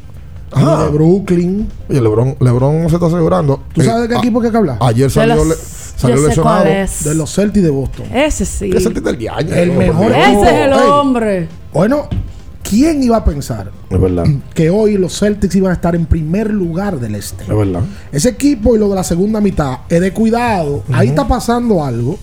ni 0.56 0.82
de 0.84 0.88
Brooklyn. 0.90 1.68
Oye, 1.88 2.00
Lebron, 2.00 2.36
Lebron 2.40 2.88
se 2.88 2.94
está 2.96 3.06
asegurando. 3.06 3.60
¿Tú 3.72 3.82
sabes 3.82 4.02
de 4.02 4.08
qué 4.08 4.14
a- 4.14 4.18
equipo 4.18 4.40
hay 4.42 4.50
que 4.50 4.56
hablar? 4.56 4.78
Ayer 4.80 5.10
salió, 5.10 5.44
le- 5.44 5.54
salió 5.96 6.26
lesionado. 6.28 6.64
De 6.64 7.14
los 7.14 7.34
Celtics 7.34 7.64
de 7.64 7.70
Boston. 7.70 8.06
Ese 8.14 8.44
sí. 8.44 8.70
¿Qué 8.70 8.80
Celtics 8.80 9.04
del 9.04 9.28
año? 9.28 9.54
El 9.54 9.72
mejor 9.72 10.12
Ese 10.12 10.20
equipo. 10.24 10.44
es 10.44 10.52
el 10.52 10.72
Ey, 10.72 10.78
hombre. 10.90 11.48
Bueno, 11.72 12.08
¿quién 12.62 13.02
iba 13.02 13.16
a 13.18 13.24
pensar 13.24 13.70
Es 13.90 14.00
verdad. 14.00 14.24
que 14.54 14.70
hoy 14.70 14.96
los 14.96 15.18
Celtics 15.18 15.54
iban 15.56 15.70
a 15.70 15.74
estar 15.74 15.94
en 15.94 16.06
primer 16.06 16.50
lugar 16.52 16.98
del 17.00 17.14
este? 17.14 17.42
Es 17.44 17.48
verdad. 17.56 17.82
Ese 18.12 18.28
equipo 18.30 18.74
y 18.74 18.78
lo 18.78 18.88
de 18.88 18.94
la 18.96 19.04
segunda 19.04 19.40
mitad 19.40 19.78
es 19.88 20.00
de 20.00 20.12
cuidado. 20.12 20.82
Ahí 20.92 21.08
está 21.08 21.26
pasando 21.28 21.84
algo 21.84 22.18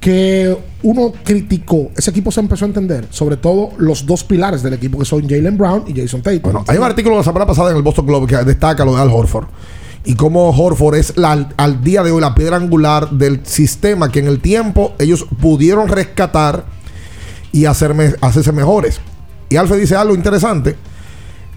que 0.00 0.56
uno 0.82 1.12
criticó. 1.24 1.90
Ese 1.96 2.10
equipo 2.10 2.30
se 2.30 2.40
empezó 2.40 2.64
a 2.64 2.68
entender. 2.68 3.06
Sobre 3.10 3.36
todo 3.36 3.70
los 3.78 4.06
dos 4.06 4.22
pilares 4.24 4.62
del 4.62 4.74
equipo 4.74 4.98
que 4.98 5.04
son 5.04 5.22
Jalen 5.28 5.58
Brown 5.58 5.84
y 5.88 6.00
Jason 6.00 6.22
Tatum. 6.22 6.42
Bueno, 6.42 6.64
hay 6.68 6.78
un 6.78 6.84
artículo 6.84 7.16
la 7.16 7.24
semana 7.24 7.46
pasada 7.46 7.70
en 7.70 7.76
el 7.76 7.82
Boston 7.82 8.06
Globe 8.06 8.26
que 8.26 8.36
destaca 8.44 8.84
lo 8.84 8.94
de 8.94 9.02
Al 9.02 9.10
Horford. 9.10 9.46
Y 10.04 10.14
cómo 10.14 10.50
Horford 10.50 10.94
es 10.94 11.16
la- 11.16 11.48
al 11.56 11.82
día 11.82 12.02
de 12.02 12.12
hoy 12.12 12.20
la 12.20 12.34
piedra 12.34 12.56
angular 12.56 13.10
del 13.10 13.44
sistema 13.44 14.10
que 14.10 14.20
en 14.20 14.26
el 14.28 14.40
tiempo 14.40 14.94
ellos 14.98 15.26
pudieron 15.40 15.88
rescatar 15.88 16.64
y 17.52 17.64
hacerme, 17.64 18.14
hacerse 18.20 18.52
mejores. 18.52 19.00
Y 19.50 19.56
Alfred 19.56 19.80
dice 19.80 19.96
algo 19.96 20.14
interesante 20.14 20.76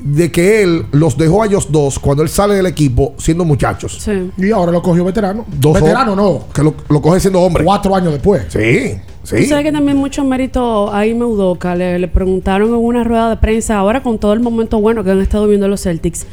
de 0.02 0.32
que 0.32 0.64
él 0.64 0.86
los 0.92 1.18
dejó 1.18 1.44
a 1.44 1.46
ellos 1.46 1.72
dos 1.72 2.00
cuando 2.00 2.24
él 2.24 2.30
sale 2.30 2.56
del 2.56 2.66
equipo 2.66 3.14
siendo 3.18 3.46
muchachos. 3.46 4.08
Y 4.38 4.52
ahora 4.52 4.72
lo 4.72 4.82
cogió 4.82 5.06
veterano. 5.06 5.46
Dos 5.60 5.76
veterano 5.76 6.16
no. 6.16 6.46
Que 6.54 6.64
lo, 6.64 6.74
lo 6.90 7.02
coge 7.02 7.20
siendo 7.20 7.40
hombre. 7.42 7.64
Cuatro 7.64 7.96
años 7.96 8.12
después. 8.14 8.44
Sí, 8.50 8.96
Tú 9.22 9.38
sí. 9.38 9.46
sabes 9.46 9.64
que 9.66 9.72
también 9.72 9.98
mucho 9.98 10.24
mérito 10.24 10.92
ahí 10.92 11.14
Meudoka. 11.14 11.76
Le, 11.76 12.00
le 12.00 12.08
preguntaron 12.08 12.70
en 12.70 12.76
una 12.76 13.04
rueda 13.04 13.30
de 13.30 13.38
prensa, 13.38 13.78
ahora 13.78 14.02
con 14.02 14.18
todo 14.18 14.34
el 14.34 14.40
momento 14.40 14.82
bueno 14.82 15.04
que 15.04 15.12
han 15.12 15.22
estado 15.22 15.48
viendo 15.48 15.68
los 15.68 15.84
Celtics, 15.84 16.26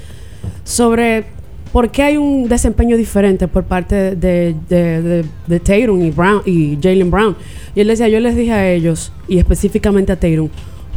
sobre 0.64 1.26
por 1.72 1.90
qué 1.90 2.02
hay 2.02 2.16
un 2.16 2.48
desempeño 2.48 2.96
diferente 2.96 3.46
por 3.46 3.64
parte 3.64 3.94
de, 4.16 4.56
de, 4.68 5.02
de, 5.02 5.24
de 5.46 5.60
Tatum 5.60 6.02
y, 6.02 6.10
Brown, 6.10 6.40
y 6.46 6.78
Jalen 6.82 7.10
Brown. 7.10 7.36
Y 7.74 7.80
él 7.82 7.88
decía, 7.88 8.08
yo 8.08 8.20
les 8.20 8.34
dije 8.34 8.52
a 8.52 8.70
ellos, 8.70 9.12
y 9.28 9.38
específicamente 9.38 10.12
a 10.12 10.16
Tatum, 10.16 10.48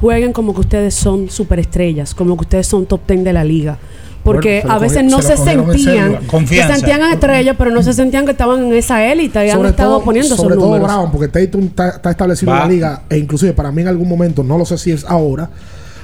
jueguen 0.01 0.33
como 0.33 0.53
que 0.53 0.61
ustedes 0.61 0.95
son 0.95 1.29
superestrellas, 1.29 2.13
como 2.15 2.35
que 2.35 2.41
ustedes 2.41 2.67
son 2.67 2.85
top 2.87 3.01
10 3.07 3.23
de 3.23 3.33
la 3.33 3.43
liga. 3.43 3.77
Porque 4.23 4.59
Bueno, 4.61 4.75
a 4.75 4.79
veces 4.79 5.03
no 5.03 5.21
se 5.21 5.35
sentían, 5.35 6.19
se 6.47 6.63
sentían 6.63 7.01
estrellas, 7.11 7.55
pero 7.57 7.71
no 7.71 7.81
se 7.81 7.93
sentían 7.93 8.25
que 8.25 8.31
estaban 8.31 8.65
en 8.65 8.73
esa 8.73 9.03
élite 9.03 9.47
y 9.47 9.49
han 9.49 9.65
estado 9.65 10.03
poniendo 10.03 10.35
sobre 10.35 10.53
esos 10.53 10.63
todo 10.63 10.73
números. 10.77 10.87
Brown, 10.87 11.11
porque 11.11 11.27
Tatum 11.27 11.65
está, 11.65 11.89
está 11.89 12.11
establecido 12.11 12.51
Va. 12.51 12.57
en 12.57 12.63
la 12.63 12.73
liga 12.73 13.01
e 13.09 13.17
inclusive 13.17 13.53
para 13.53 13.71
mí 13.71 13.81
en 13.81 13.87
algún 13.87 14.07
momento, 14.07 14.43
no 14.43 14.57
lo 14.59 14.65
sé 14.65 14.77
si 14.77 14.91
es 14.91 15.05
ahora, 15.05 15.49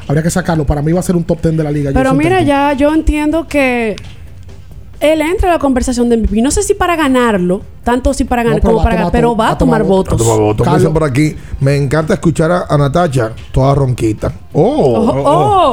habría 0.08 0.24
que 0.24 0.32
sacarlo. 0.32 0.66
Para 0.66 0.82
mí 0.82 0.92
va 0.92 1.00
a 1.00 1.04
ser 1.04 1.16
un 1.16 1.26
top 1.26 1.42
10 1.44 1.58
de 1.58 1.64
la 1.64 1.72
liga. 1.72 1.92
Pero 1.94 2.14
mira, 2.16 2.42
ya 2.42 2.74
yo 2.74 2.92
entiendo 2.92 3.48
que 3.48 3.96
él 5.00 5.22
entra 5.22 5.50
a 5.50 5.54
la 5.54 5.60
conversación 5.60 6.10
de 6.10 6.18
MVP. 6.18 6.42
No 6.42 6.52
sé 6.52 6.64
si 6.64 6.74
para 6.74 6.96
ganarlo, 6.96 7.62
tanto 7.84 8.14
si 8.14 8.24
para 8.24 8.44
ganar 8.44 8.62
como 8.62 8.80
a 8.80 8.84
para 8.84 8.96
ganar, 8.96 9.12
tomar 9.12 9.12
pero 9.22 9.36
va 9.36 9.52
a 9.52 9.58
tomar 9.58 9.84
votos. 9.84 10.18
Toma 10.18 10.36
votos. 10.36 10.68
Me 10.68 10.74
dicen 10.78 10.94
por 10.94 11.04
aquí, 11.04 11.36
me 11.60 11.76
encanta 11.76 12.14
escuchar 12.16 12.52
a, 12.52 12.66
a 12.70 12.78
Natacha 12.78 13.32
toda 13.52 13.76
ronquita. 13.76 14.32
Oh, 14.54 14.96
Oh, 14.96 15.24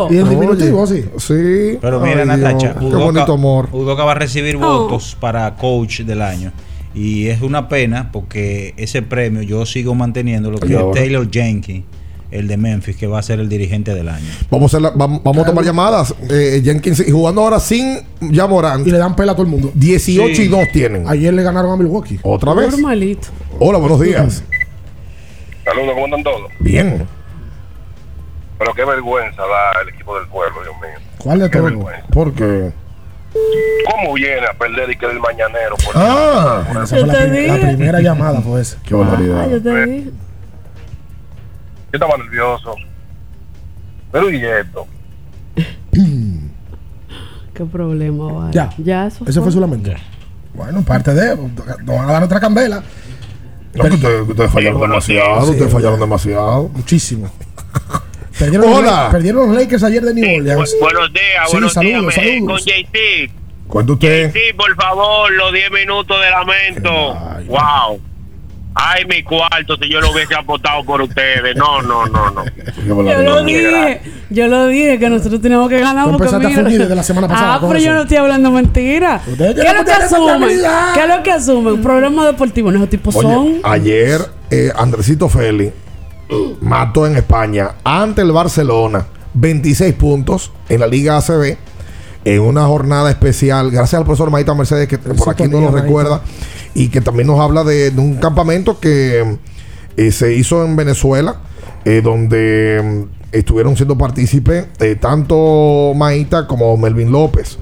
oh. 0.09 0.13
Y 0.13 0.19
en 0.19 0.29
diminutivo, 0.29 0.83
así. 0.83 1.05
Sí. 1.19 1.79
Pero 1.81 2.01
mira, 2.01 2.21
Ay, 2.23 2.27
Natacha, 2.27 2.75
Dios, 2.75 2.95
Qué 2.95 3.03
bonito 3.03 3.33
amor. 3.33 3.69
Udoka 3.73 4.05
va 4.05 4.13
a 4.13 4.17
recibir 4.17 4.57
Oh. 4.57 4.61
votos 4.89 5.17
para 5.19 5.55
coach 5.57 6.01
del 6.01 6.21
año. 6.23 6.53
Y 6.95 7.27
es 7.27 7.43
una 7.43 7.69
pena 7.69 8.11
porque 8.13 8.73
ese 8.77 9.03
premio 9.03 9.43
yo 9.43 9.67
sigo 9.67 9.95
manteniendo 9.97 10.51
lo 10.51 10.59
que 10.59 10.77
Oye, 10.77 10.89
es. 10.91 10.95
Taylor 10.95 11.29
Jenkins, 11.31 11.85
el 12.35 12.49
de 12.49 12.57
Memphis, 12.57 12.97
que 12.97 13.07
va 13.07 13.19
a 13.19 13.23
ser 13.23 13.41
el 13.41 13.49
dirigente 13.49 13.95
del 13.95 14.09
año. 14.09 14.27
Vamos 14.51 14.75
a, 14.75 14.81
la- 14.81 14.93
vam- 14.93 15.21
vamos 15.23 15.45
a 15.45 15.47
tomar 15.47 15.65
llamadas. 15.65 16.15
Eh, 16.31 16.61
Jenkins 16.65 17.01
y 17.07 17.11
jugando 17.11 17.41
ahora 17.43 17.61
sin 17.61 18.01
ya 18.21 18.47
Morant. 18.47 18.87
Y 18.87 18.91
le 18.91 18.99
dan 18.99 19.15
pela 19.17 19.33
a 19.33 19.35
todo 19.35 19.45
el 19.45 19.51
mundo. 19.51 19.71
18 19.75 20.31
y 20.31 20.35
Sí. 20.35 20.49
2 20.49 20.61
tienen. 20.73 21.09
Ayer 21.09 21.33
le 21.33 21.43
ganaron 21.43 21.73
a 21.73 21.77
Milwaukee. 21.77 22.19
¿Otra 22.23 22.53
vez? 22.55 22.71
Normalito. 22.73 23.29
Hola, 23.61 23.79
buenos 23.79 24.01
días. 24.01 24.43
Saludos, 25.65 25.91
¿cómo 25.95 26.07
están 26.07 26.23
todos? 26.25 26.51
Bien. 26.61 27.07
Pero 28.59 28.75
qué 28.75 28.85
vergüenza 28.85 29.43
da 29.43 29.81
el 29.83 29.89
equipo 29.95 30.19
del 30.19 30.29
pueblo, 30.29 30.63
Dios 30.63 30.75
mío. 30.77 31.07
¿Cuál 31.19 31.39
de 31.41 31.49
todo? 31.49 31.63
vergüenza. 31.65 32.07
¿Por 32.09 32.33
qué? 32.35 32.73
¿Cómo 33.91 34.15
viene 34.15 34.47
a 34.47 34.53
perder 34.57 34.91
y 34.91 34.97
que 34.97 35.07
el 35.07 35.19
mañanero? 35.19 35.75
Por 35.85 35.93
Ah, 35.97 36.63
Esa 36.71 36.87
fue 36.87 37.01
la, 37.07 37.15
Yo 37.15 37.19
te 37.21 37.29
prim- 37.29 37.49
la 37.63 37.69
primera 37.77 38.01
llamada, 38.01 38.41
fue 38.41 38.61
esa. 38.61 38.79
Qué 38.83 38.95
barbaridad. 38.95 39.41
Ah, 39.43 39.47
yo 39.51 39.63
te 39.63 39.85
dije. 39.87 40.11
Yo 41.95 41.99
estaba 41.99 42.17
nervioso. 42.19 42.75
Pero 44.11 44.29
¿y 44.29 44.45
esto? 44.45 44.85
Qué 47.55 47.65
problema, 47.67 48.33
vale. 48.33 48.53
Ya. 48.53 48.71
Ya, 48.79 49.07
eso 49.07 49.25
Ese 49.29 49.41
fue 49.41 49.53
su 49.53 49.61
lamento. 49.61 49.93
Bueno, 50.55 50.83
parte 50.83 51.15
de. 51.15 51.37
Nos 51.37 51.87
van 51.87 52.11
a 52.11 52.13
dar 52.15 52.25
otra 52.25 52.41
candela. 52.41 52.83
No, 53.75 53.85
que 53.85 53.91
ustedes, 53.95 54.51
fallaron 54.51 54.81
demasiado. 54.81 55.45
Sí, 55.45 55.51
ustedes 55.53 55.73
fallaron 55.73 56.01
demasiado. 56.01 56.69
Muchísimo. 56.71 57.31
Perdieron, 58.41 58.73
Hola. 58.73 59.03
Los, 59.05 59.13
perdieron 59.13 59.47
los 59.47 59.57
Lakers 59.57 59.85
ayer 59.85 60.03
de 60.03 60.15
New 60.15 60.39
Orleans. 60.41 60.77
Buenos 60.81 61.13
días, 61.13 61.45
Sí, 61.47 61.53
buenos 61.53 61.73
saludos, 61.75 62.01
días. 62.03 62.15
saludos. 62.15 62.63
Con 62.65 62.73
JT. 62.73 63.31
Cuenta 63.69 63.93
usted. 63.93 64.33
Sí, 64.33 64.41
por 64.57 64.75
favor, 64.75 65.31
los 65.33 65.53
10 65.53 65.71
minutos 65.71 66.17
de 66.21 66.31
lamento. 66.31 66.91
Wow. 67.47 68.01
Ay, 68.77 69.05
mi 69.05 69.23
cuarto, 69.23 69.77
si 69.81 69.89
yo 69.89 70.01
lo 70.01 70.11
hubiese 70.13 70.35
apostado 70.35 70.85
por 70.85 71.01
ustedes. 71.01 71.55
No, 71.57 71.81
no, 71.83 72.07
no, 72.07 72.31
no. 72.31 72.45
Yo 72.87 73.23
lo 73.23 73.45
dije, 73.45 74.01
yo 74.31 74.47
lo 74.49 74.67
dije 74.67 74.99
que 74.99 75.09
nosotros 75.09 75.41
teníamos 75.41 75.69
que 75.69 75.79
ganar 75.79 76.05
Tú 76.07 76.13
porque 76.13 76.25
empezaste 76.25 76.47
a 76.47 76.51
mira- 76.51 76.63
fugir 76.65 76.81
desde 76.81 76.95
la 76.95 77.03
semana 77.03 77.29
pasada 77.29 77.55
Ah, 77.55 77.61
pero 77.67 77.79
yo 77.79 77.95
no 77.95 78.03
estoy 78.03 78.17
hablando 78.17 78.51
mentira. 78.51 79.23
¿Qué 79.25 79.33
es 79.33 79.75
lo 79.75 79.85
que 79.85 79.93
asumen? 79.93 80.49
¿Qué 80.95 81.01
es 81.01 81.09
lo 81.17 81.23
que 81.23 81.31
asumen? 81.31 81.83
Problema 81.83 82.27
deportivo, 82.27 82.71
no 82.71 82.79
esos 82.79 82.91
tipos 82.91 83.15
Oye, 83.17 83.29
son. 83.29 83.61
ayer 83.63 84.21
eh, 84.51 84.71
Andresito 84.77 85.29
Félix 85.29 85.73
mató 86.61 87.07
en 87.07 87.17
España 87.17 87.73
ante 87.85 88.23
el 88.23 88.33
Barcelona 88.33 89.07
26 89.35 89.95
puntos 89.95 90.53
en 90.69 90.81
la 90.81 90.87
Liga 90.87 91.17
ACB 91.19 91.57
en 92.25 92.41
una 92.41 92.65
jornada 92.67 93.11
especial. 93.11 93.71
Gracias 93.71 93.99
al 93.99 94.05
profesor 94.05 94.31
Maita 94.31 94.55
Mercedes, 94.55 94.89
que 94.89 94.99
por 94.99 95.29
aquí 95.31 95.45
nos 95.45 95.63
lo 95.63 95.71
Maita. 95.73 96.21
Y 96.75 96.89
que 96.89 97.01
también 97.01 97.27
nos 97.29 97.41
habla 97.41 97.65
de, 97.65 97.91
de 97.91 98.01
un 98.01 98.17
campamento 98.17 98.81
que 98.81 99.39
eh, 99.97 100.11
se 100.13 100.35
hizo 100.35 100.65
en 100.65 100.75
Venezuela, 100.77 101.37
eh, 101.85 102.01
donde 102.03 103.07
mm, 103.11 103.27
estuvieron 103.37 103.77
siendo 103.77 103.97
partícipes 103.97 104.67
eh, 104.81 104.97
tanto 104.97 105.93
Maita 105.97 106.47
como 106.47 106.77
Melvin 106.77 107.11
López. 107.13 107.59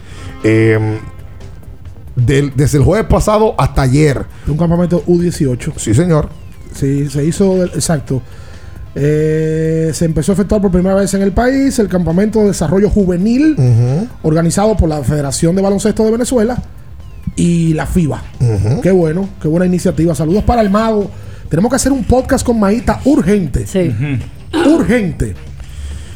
Del- 2.15 2.53
desde 2.55 2.79
el 2.79 2.85
jueves 2.85 3.07
pasado 3.07 3.55
hasta 3.59 3.83
ayer. 3.83 4.25
Un 4.47 4.57
campamento 4.57 5.03
U18. 5.07 5.73
Sí, 5.77 5.95
señor. 5.95 6.29
Sí, 6.75 7.09
se 7.09 7.25
hizo, 7.25 7.65
exacto. 7.65 8.21
Eh, 8.95 9.91
se 9.95 10.05
empezó 10.05 10.33
a 10.33 10.35
efectuar 10.35 10.61
por 10.61 10.71
primera 10.71 10.95
vez 10.95 11.15
en 11.15 11.23
el 11.23 11.33
país 11.33 11.79
el 11.79 11.89
campamento 11.89 12.41
de 12.41 12.49
desarrollo 12.49 12.91
juvenil 12.91 13.57
organizado 14.23 14.77
por 14.77 14.91
la 14.91 15.03
Federación 15.03 15.57
de 15.57 15.63
Baloncesto 15.63 16.05
de 16.05 16.11
Venezuela 16.11 16.63
y 17.37 17.73
la 17.75 17.87
FIBA. 17.87 18.23
Qué 18.83 18.91
bueno, 18.91 19.29
qué 19.41 19.49
buena 19.49 19.67
iniciativa. 19.67 20.15
Saludos 20.15 20.45
para 20.45 20.61
el 20.63 20.71
mago. 20.71 21.11
Tenemos 21.49 21.71
que 21.71 21.77
hacer 21.77 21.93
un 21.93 22.05
podcast 22.05 22.45
con 22.47 22.59
Maíta 22.59 23.01
urgente. 23.05 23.67
Sí. 23.67 23.95
Urgente. 24.67 25.35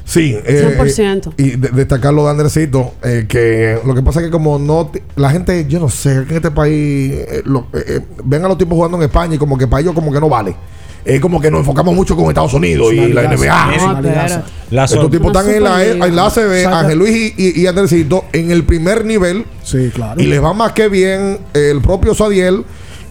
Sí, 0.05 0.37
eh, 0.45 0.77
100%. 0.79 1.33
y 1.37 1.57
de- 1.57 1.71
destacarlo 1.71 2.25
de 2.25 2.31
Andresito, 2.31 2.95
eh, 3.03 3.27
que 3.29 3.77
lo 3.85 3.93
que 3.93 4.03
pasa 4.03 4.21
es 4.21 4.27
que 4.27 4.31
como 4.31 4.57
no, 4.57 4.93
la 5.17 5.31
gente, 5.31 5.67
yo 5.69 5.81
no 5.81 5.89
sé, 5.89 6.23
que 6.27 6.31
en 6.31 6.37
este 6.37 6.53
país 6.53 7.13
eh, 7.13 7.43
lo- 7.45 7.67
eh, 7.73 8.01
ven 8.25 8.45
a 8.45 8.49
los 8.49 8.57
tipos 8.57 8.77
jugando 8.77 8.97
en 8.99 9.03
España 9.03 9.35
y 9.35 9.39
como 9.39 9.59
que 9.59 9.67
para 9.67 9.81
ellos 9.83 9.95
como 9.95 10.13
que 10.13 10.21
no 10.21 10.29
vale. 10.29 10.55
Es 11.07 11.20
como 11.20 11.41
que 11.41 11.51
nos 11.53 11.61
enfocamos 11.61 11.95
mucho 11.95 12.16
con 12.16 12.27
Estados 12.27 12.53
Unidos 12.53 12.93
y 12.93 13.12
la 13.12 13.23
NBA. 13.23 14.03
La 14.70 14.85
Estos 14.85 15.09
tipos 15.09 15.28
están 15.28 15.49
en 15.49 15.62
la, 15.62 15.78
Superliga. 15.78 16.07
en 16.07 16.16
la 16.16 16.27
ACB, 16.27 16.66
Ángel 16.74 16.99
Luis 16.99 17.33
y, 17.37 17.61
y, 17.61 17.62
y 17.62 17.66
Andresito, 17.69 18.24
en 18.33 18.51
el 18.51 18.65
primer 18.65 19.05
nivel. 19.05 19.45
Sí, 19.62 19.91
claro. 19.95 20.20
Y 20.20 20.27
les 20.27 20.43
va 20.43 20.53
más 20.53 20.73
que 20.73 20.89
bien 20.89 21.39
el 21.55 21.81
propio 21.81 22.12
Sadiel. 22.15 22.65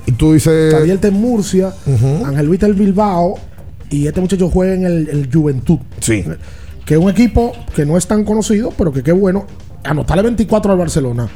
Y 0.05 0.11
tú 0.11 0.34
dices. 0.34 0.73
Sadiel 0.73 0.95
está 0.95 1.07
en 1.07 1.13
Murcia, 1.13 1.73
Ángel 2.26 2.45
Luis 2.45 2.57
está 2.57 2.67
en 2.67 2.77
Bilbao 2.77 3.39
y 3.89 4.07
este 4.07 4.19
muchacho 4.19 4.49
juega 4.49 4.73
en 4.73 4.85
el, 4.85 5.07
el 5.09 5.30
Juventud. 5.34 5.80
Sí. 6.01 6.26
Que 6.85 6.95
es 6.95 6.99
un 6.99 7.09
equipo 7.09 7.53
que 7.73 7.85
no 7.85 7.97
es 7.97 8.05
tan 8.05 8.26
conocido, 8.26 8.73
pero 8.77 8.91
que 8.91 9.03
qué 9.03 9.13
bueno. 9.13 9.45
Anotarle 9.85 10.23
24 10.23 10.73
al 10.73 10.77
Barcelona. 10.77 11.30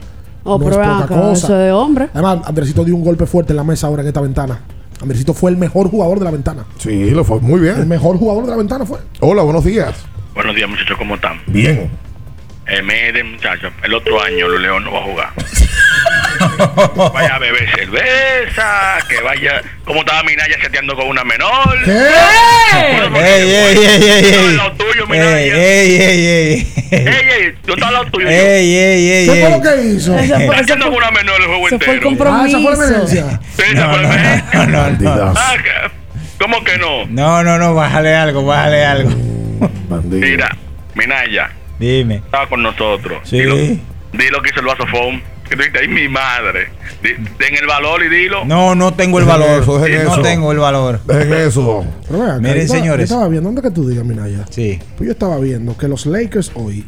Oh, 0.44 0.58
no 0.58 0.66
pero 0.66 0.82
es 0.82 0.88
poca 0.88 1.04
acá, 1.06 1.08
cosa. 1.16 1.46
eso 1.48 1.54
de 1.54 1.72
hombre. 1.72 2.10
Además, 2.14 2.40
Andresito 2.46 2.84
dio 2.84 2.96
un 2.96 3.04
golpe 3.04 3.26
fuerte 3.26 3.54
en 3.54 3.58
la 3.58 3.64
mesa 3.64 3.88
ahora 3.88 4.02
en 4.02 4.10
esta 4.10 4.22
ventana. 4.22 4.60
Andresito 5.02 5.34
fue 5.34 5.52
el 5.52 5.58
mejor 5.58 5.90
jugador 5.90 6.20
de 6.20 6.26
la 6.26 6.32
ventana. 6.32 6.66
Sí, 6.78 7.12
lo 7.12 7.24
fue 7.24 7.40
muy 7.40 7.56
El 7.68 7.76
bien. 7.76 7.88
mejor 7.88 8.18
jugador 8.18 8.44
de 8.46 8.52
la 8.52 8.58
ventana 8.58 8.86
fue. 8.86 9.00
Hola, 9.22 9.44
buenos 9.44 9.64
días. 9.64 9.96
Buenos 10.34 10.56
días, 10.56 10.70
muchachos, 10.70 10.98
¿cómo 10.98 11.16
están? 11.16 11.40
Bien. 11.48 11.90
Eh, 12.68 12.82
miren, 12.84 13.34
muchachos, 13.34 13.72
el 13.84 13.94
otro 13.94 14.22
año 14.22 14.46
el 14.48 14.62
León 14.62 14.84
no 14.84 14.92
va 14.94 15.00
a 15.00 15.04
jugar. 15.04 15.30
vaya 17.14 17.36
a 17.36 17.40
beber 17.40 17.70
cerveza, 17.76 18.98
que 19.08 19.22
vaya. 19.22 19.62
¿Cómo 19.86 20.02
estaba 20.02 20.24
Minaya 20.24 20.56
seteando 20.62 20.96
con 20.96 21.08
una 21.08 21.24
menor? 21.24 21.78
¡Ey, 21.86 21.94
ey, 23.16 23.52
ey, 23.52 23.78
ey, 23.78 24.26
ey! 24.34 24.56
Lo 24.56 24.72
tuyo, 24.74 25.04
¡Ey, 25.04 25.10
Minaya. 25.10 25.56
ey, 25.56 25.96
ey, 25.96 26.26
ey! 26.28 26.74
Ey, 26.92 27.08
ey, 27.08 27.54
tú 27.66 27.74
estás 27.74 27.88
al 27.88 27.94
lado 27.94 28.06
tuyo. 28.12 28.28
¡Ey, 28.28 28.76
ey, 28.76 29.10
ey! 29.12 29.26
¿Qué 29.28 29.32
fue 29.42 29.50
ey. 29.50 29.52
lo 29.52 29.62
que 29.62 29.82
hizo? 29.88 30.14
Fue- 30.18 30.78
con 30.80 30.94
una 30.94 31.12
menor 31.12 31.42
el 31.42 31.48
juego 31.48 31.68
ese 31.68 31.80
fue 31.80 31.94
el 31.96 32.06
entero. 32.06 32.32
Ah, 32.34 32.46
esa 32.48 32.60
fue 32.60 32.72
la 32.72 32.78
compromiso. 32.78 33.18
emergencia. 33.18 33.24
No, 33.26 33.94
fue 33.94 34.68
no, 34.68 34.90
no. 35.16 35.34
Ah, 35.38 35.56
¿Cómo 36.40 36.64
que 36.64 36.78
no? 36.78 37.06
No, 37.08 37.44
no, 37.44 37.58
no, 37.58 37.74
bájale 37.76 38.16
algo, 38.16 38.46
bájale 38.46 38.86
algo. 38.86 39.10
Mira, 40.06 40.56
Minaya, 40.96 41.50
Dime. 41.80 42.16
estaba 42.16 42.48
con 42.48 42.62
nosotros. 42.64 43.20
Sí. 43.30 43.40
Dilo, 43.40 43.56
dilo 44.14 44.42
que 44.42 44.50
hizo 44.50 44.60
el 44.62 44.66
vaso 44.68 44.86
foam. 44.88 45.22
Que 45.50 45.56
tú 45.56 45.62
dijiste, 45.64 45.80
ay, 45.80 45.88
mi 45.88 46.08
madre. 46.08 46.70
Den 47.02 47.56
el 47.60 47.66
valor 47.68 48.04
y 48.04 48.10
dilo. 48.10 48.46
No, 48.46 48.76
no 48.76 48.94
tengo 48.94 49.20
el 49.20 49.26
Dejen 49.26 49.40
valor. 49.42 49.62
eso, 49.64 49.80
dejen 49.80 50.04
no 50.06 50.14
eso. 50.14 50.22
tengo 50.22 50.52
el 50.52 50.60
valor. 50.60 51.00
Dejen 51.06 51.34
eso. 51.34 51.80
Acá, 52.08 52.38
Miren, 52.40 52.68
yo 52.68 52.74
señores. 52.74 53.10
Yo 53.10 53.16
estaba 53.16 53.28
viendo, 53.30 53.48
¿dónde 53.50 53.62
que 53.62 53.72
tú 53.72 53.88
digas, 53.88 54.06
Minaya? 54.06 54.46
Sí. 54.50 54.80
Pues 54.98 55.08
yo 55.08 55.12
estaba 55.14 55.38
viendo 55.40 55.76
que 55.78 55.88
los 55.88 56.06
Lakers 56.06 56.52
hoy 56.54 56.86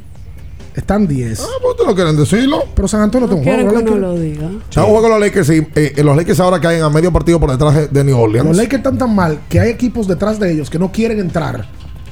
están 0.76 1.08
10. 1.08 1.40
Ah, 1.40 1.44
pues 1.62 1.72
ustedes 1.72 1.88
no 1.90 1.96
quieren 1.96 2.16
decirlo. 2.18 2.64
Pero 2.76 2.88
San 2.88 3.02
Antonio 3.02 3.28
No 3.28 3.36
tiene 3.36 3.52
un 3.52 3.56
quieren 3.58 3.70
juego. 3.72 3.84
que 3.96 4.00
Lakers, 4.00 4.02
lo 4.02 4.20
diga. 4.48 4.64
Está 4.70 4.84
un 4.86 4.92
juego 4.92 5.10
los 5.10 5.20
Lakers 5.20 5.50
y 5.50 5.68
eh, 5.76 5.94
los 6.04 6.16
Lakers 6.16 6.40
ahora 6.40 6.62
caen 6.62 6.84
a 6.84 6.90
medio 6.90 7.12
partido 7.12 7.40
por 7.40 7.52
detrás 7.52 7.74
de- 7.76 7.88
de 7.88 8.04
New 8.04 8.18
Orleans. 8.20 8.48
los 8.48 8.58
Lakers 8.58 8.76
están 8.80 8.98
tan 8.98 9.16
mal 9.16 9.40
que 9.50 9.60
hay 9.60 9.70
equipos 9.72 10.08
detrás 10.08 10.40
de 10.40 10.52
ellos 10.52 10.70
que 10.70 10.78
no 10.80 10.92
quieren 10.92 11.20
entrar. 11.20 11.66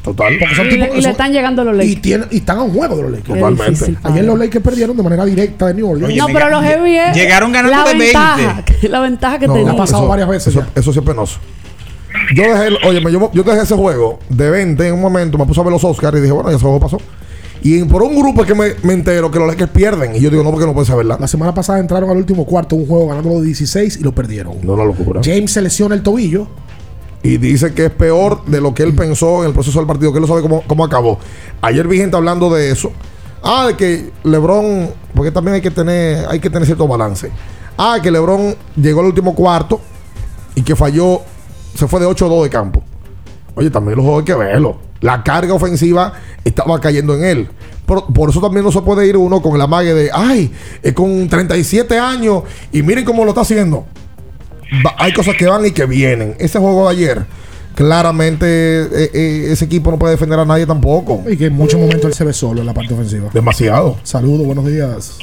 Total. 0.04 0.34
Porque 0.40 0.56
son 0.56 0.66
Y, 0.68 0.70
tipos 0.70 0.88
le, 0.88 0.94
que 0.94 1.00
y 1.00 1.02
le 1.02 1.10
están 1.10 1.32
llegando 1.34 1.64
los 1.64 1.76
y, 1.76 1.78
Lakers. 1.80 2.02
tienen- 2.02 2.28
y 2.32 2.38
están 2.38 2.58
a 2.60 2.64
un 2.64 2.74
juego 2.74 2.96
de 2.96 3.02
los 3.04 3.12
Lakers. 3.12 3.28
Totalmente. 3.40 3.70
difícil, 3.72 3.98
Ayer 4.04 4.24
los 4.26 4.40
Lakers 4.40 4.64
perdieron 4.64 4.98
de 4.98 5.04
manera 5.04 5.26
directa 5.26 5.68
de 5.68 5.74
New 5.74 5.90
Orleans. 5.90 6.08
Oye, 6.14 6.18
No, 6.18 6.28
pero 6.28 6.50
los 6.50 6.64
heavy 6.64 6.96
es 6.98 7.16
llegaron 7.16 7.52
ganando 7.52 7.78
la 7.78 7.84
de 7.84 7.90
20. 7.98 8.06
ventaja, 8.06 8.64
La 8.84 9.00
ventaja 9.02 9.40
que 9.40 9.48
No, 9.48 9.54
tenía. 9.54 9.72
ha 9.72 9.76
pasado 9.76 10.08
varias 10.08 10.30
veces 10.30 10.56
Eso, 10.76 10.94
sí 10.94 11.00
es 11.00 11.06
penoso. 11.06 11.40
Yo 12.36 12.44
dejé, 12.44 12.68
el- 12.68 12.78
oye, 12.88 13.02
me- 13.02 13.12
yo, 13.12 13.30
yo 13.34 13.44
dejé 13.44 13.62
ese 13.62 13.76
juego 13.76 14.20
de 14.30 14.50
20 14.50 14.88
en 14.88 14.94
un 14.96 15.02
momento, 15.02 15.38
me 15.38 15.46
puse 15.46 15.60
a 15.60 15.64
ver 15.64 15.74
los 15.74 15.84
Oscars 15.84 16.18
y 16.18 16.22
dije, 16.22 16.32
bueno, 16.32 16.50
ya 16.50 16.56
ese 16.56 16.64
juego 16.64 16.80
pasó. 16.80 16.98
Y 17.62 17.84
por 17.84 18.02
un 18.04 18.16
grupo 18.18 18.42
es 18.44 18.48
que 18.48 18.56
me, 18.56 18.68
me 18.84 18.94
entero 18.94 19.30
que 19.30 19.38
los 19.38 19.48
Lakers 19.50 19.72
pierden. 19.72 20.16
Y 20.16 20.22
yo 20.22 20.30
digo, 20.30 20.44
no, 20.44 20.50
porque 20.52 20.66
no 20.66 20.74
puede 20.74 20.88
ser 20.88 20.96
verdad. 20.96 21.20
La 21.20 21.28
semana 21.28 21.54
pasada 21.54 21.80
entraron 21.80 22.10
al 22.10 22.16
último 22.18 22.46
cuarto 22.46 22.76
un 22.78 22.88
juego 22.88 23.08
ganando 23.10 23.30
los 23.32 23.44
16 23.44 23.98
y 23.98 24.04
lo 24.04 24.14
perdieron. 24.16 24.54
No, 24.64 24.74
una 24.74 24.86
locura. 24.86 25.20
James 25.24 25.52
se 25.52 25.62
lesiona 25.62 25.94
el 25.94 26.02
tobillo. 26.02 26.48
Y 27.22 27.38
dice 27.38 27.74
que 27.74 27.86
es 27.86 27.92
peor 27.92 28.46
de 28.46 28.62
lo 28.62 28.74
que 28.74 28.84
él 28.84 28.96
pensó 28.96 29.42
en 29.42 29.50
el 29.50 29.54
proceso 29.54 29.80
del 29.80 29.88
partido, 29.88 30.12
que 30.12 30.20
él 30.20 30.22
no 30.22 30.28
sabe 30.28 30.42
cómo, 30.42 30.64
cómo 30.66 30.86
acabó. 30.86 31.20
Ayer 31.62 31.88
vi 31.88 31.98
gente 31.98 32.16
hablando 32.16 32.50
de 32.50 32.72
eso. 32.72 32.92
Ah, 33.44 33.68
de 33.68 33.76
que 33.76 34.12
LeBron, 34.24 34.90
porque 35.14 35.32
también 35.32 35.56
hay 35.56 35.62
que 35.62 35.72
tener, 35.72 36.26
hay 36.30 36.40
que 36.40 36.50
tener 36.50 36.66
cierto 36.66 36.88
balance. 36.88 37.32
Ah, 37.78 38.00
que 38.02 38.12
LeBron 38.12 38.56
llegó 38.76 39.02
al 39.02 39.08
último 39.08 39.36
cuarto 39.36 39.80
y 40.56 40.62
que 40.62 40.76
falló, 40.76 41.22
se 41.76 41.88
fue 41.88 42.00
de 42.00 42.08
8-2 42.08 42.44
de 42.44 42.50
campo. 42.50 42.84
Oye, 43.56 43.70
también 43.70 43.98
los 43.98 44.06
juegos 44.06 44.22
hay 44.22 44.26
que 44.26 44.36
verlo. 44.36 44.78
La 45.02 45.24
carga 45.24 45.54
ofensiva 45.54 46.14
estaba 46.44 46.80
cayendo 46.80 47.16
en 47.16 47.24
él. 47.24 47.50
Por, 47.86 48.12
por 48.14 48.30
eso 48.30 48.42
también 48.42 48.66
no 48.66 48.72
se 48.72 48.82
puede 48.82 49.08
ir 49.08 49.18
uno 49.18 49.42
con 49.42 49.56
el 49.56 49.62
amague 49.62 49.94
de, 49.94 50.10
ay, 50.14 50.54
es 50.84 50.94
con 50.94 51.28
37 51.28 51.98
años 51.98 52.44
y 52.72 52.82
miren 52.84 53.06
cómo 53.06 53.24
lo 53.24 53.30
está 53.30 53.42
haciendo. 53.42 53.86
Va- 54.86 54.96
hay 54.98 55.14
cosas 55.14 55.36
que 55.36 55.46
van 55.48 55.66
y 55.66 55.72
que 55.72 55.86
vienen. 55.86 56.36
Ese 56.40 56.60
juego 56.60 56.88
de 56.90 56.96
ayer, 56.96 57.26
claramente 57.76 58.46
eh, 58.84 59.10
eh, 59.14 59.48
ese 59.52 59.66
equipo 59.66 59.90
no 59.92 59.98
puede 59.98 60.14
defender 60.14 60.40
a 60.40 60.46
nadie 60.46 60.66
tampoco. 60.66 61.24
Y 61.30 61.38
que 61.38 61.46
en 61.48 61.54
muchos 61.54 61.80
momentos 61.80 62.06
él 62.06 62.14
se 62.14 62.24
ve 62.24 62.34
solo 62.34 62.62
en 62.62 62.68
la 62.68 62.74
parte 62.74 62.94
ofensiva. 62.94 63.30
Demasiado. 63.34 63.98
Saludos, 64.04 64.46
buenos 64.46 64.66
días. 64.66 65.18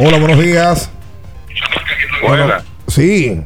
Hola, 0.00 0.18
buenos 0.18 0.40
días. 0.40 0.90
Sí. 2.86 3.42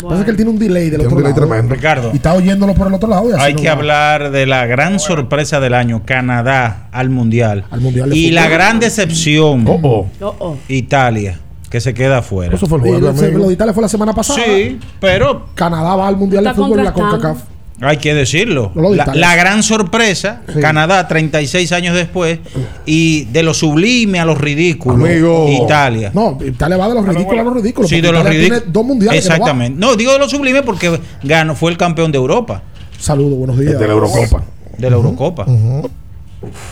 Que 0.00 0.06
pasa 0.06 0.18
es 0.20 0.24
que 0.24 0.30
él 0.30 0.36
tiene 0.36 0.50
un 0.50 0.58
delay 0.58 0.90
del 0.90 1.00
Tiene 1.00 1.04
otro 1.06 1.16
un 1.18 1.22
delay 1.22 1.32
lado. 1.36 1.46
tremendo. 1.46 1.74
Ricardo. 1.74 2.10
Y 2.12 2.16
está 2.16 2.34
oyéndolo 2.34 2.74
por 2.74 2.86
el 2.86 2.94
otro 2.94 3.08
lado. 3.08 3.28
Hay 3.38 3.54
que 3.54 3.68
hablar 3.68 4.30
de 4.30 4.46
la 4.46 4.66
gran 4.66 4.98
sorpresa 4.98 5.60
del 5.60 5.74
año, 5.74 6.02
Canadá 6.04 6.88
al 6.92 7.10
Mundial. 7.10 7.64
Al 7.70 7.80
Mundial 7.80 8.10
de 8.10 8.16
y 8.16 8.22
fútbol. 8.28 8.34
la 8.34 8.48
gran 8.48 8.80
decepción, 8.80 9.64
Oh, 9.68 9.78
oh. 9.82 10.06
Oh, 10.20 10.36
oh. 10.38 10.56
Italia, 10.68 11.38
que 11.68 11.80
se 11.80 11.94
queda 11.94 12.18
afuera. 12.18 12.54
Eso 12.54 12.66
fue 12.66 12.78
el 12.78 12.82
juego, 12.84 13.08
amigo. 13.10 13.38
lo 13.38 13.46
de 13.48 13.52
Italia 13.54 13.72
fue 13.74 13.82
la 13.82 13.88
semana 13.88 14.12
pasada. 14.14 14.40
Sí, 14.44 14.78
pero 15.00 15.46
Canadá 15.54 15.94
va 15.96 16.08
al 16.08 16.16
Mundial 16.16 16.44
de 16.44 16.54
Fútbol 16.54 16.80
y 16.80 16.84
la. 16.84 16.92
CONCACAF. 16.92 17.38
Hay 17.80 17.96
que 17.96 18.14
decirlo. 18.14 18.72
Lo 18.74 18.90
de 18.90 18.96
La, 19.14 19.36
gran 19.36 19.62
sorpresa, 19.62 20.42
Sí. 20.52 20.60
Canadá 20.60 21.08
36 21.08 21.72
años 21.72 21.94
después, 21.94 22.38
y 22.86 23.24
de 23.26 23.42
lo 23.42 23.54
sublime 23.54 24.20
a 24.20 24.24
lo 24.24 24.34
ridículo, 24.34 25.04
Amigo. 25.06 25.46
Italia. 25.64 26.10
No, 26.14 26.38
Italia 26.44 26.76
va 26.76 26.88
de 26.88 26.94
los 26.94 27.06
ridículos 27.08 27.40
a 27.40 27.44
los 27.44 27.54
ridículos. 27.54 27.88
Sí, 27.90 28.00
de 28.00 28.12
los 28.12 28.20
Italia 28.20 28.30
ridículos. 28.38 28.58
tiene 28.62 28.72
dos 28.72 28.84
mundiales. 28.84 29.24
no. 29.26 29.32
Exactamente. 29.34 29.80
No, 29.80 29.96
digo 29.96 30.12
de 30.12 30.18
lo 30.18 30.28
sublime 30.28 30.62
porque 30.62 31.00
ganó, 31.22 31.54
fue 31.54 31.70
el 31.70 31.76
campeón 31.78 32.12
de 32.12 32.18
Europa, 32.18 32.62
Saludos, 32.98 33.38
buenos 33.38 33.58
días. 33.58 33.78
De 33.78 33.86
la 33.86 33.92
Eurocopa. 33.94 34.42
de 34.76 34.90
la 34.90 34.96
Eurocopa. 34.96 35.46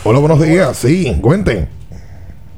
Hola, 0.03 0.19
buenos 0.19 0.41
días. 0.41 0.77
Sí, 0.77 1.17
cuenten. 1.21 1.67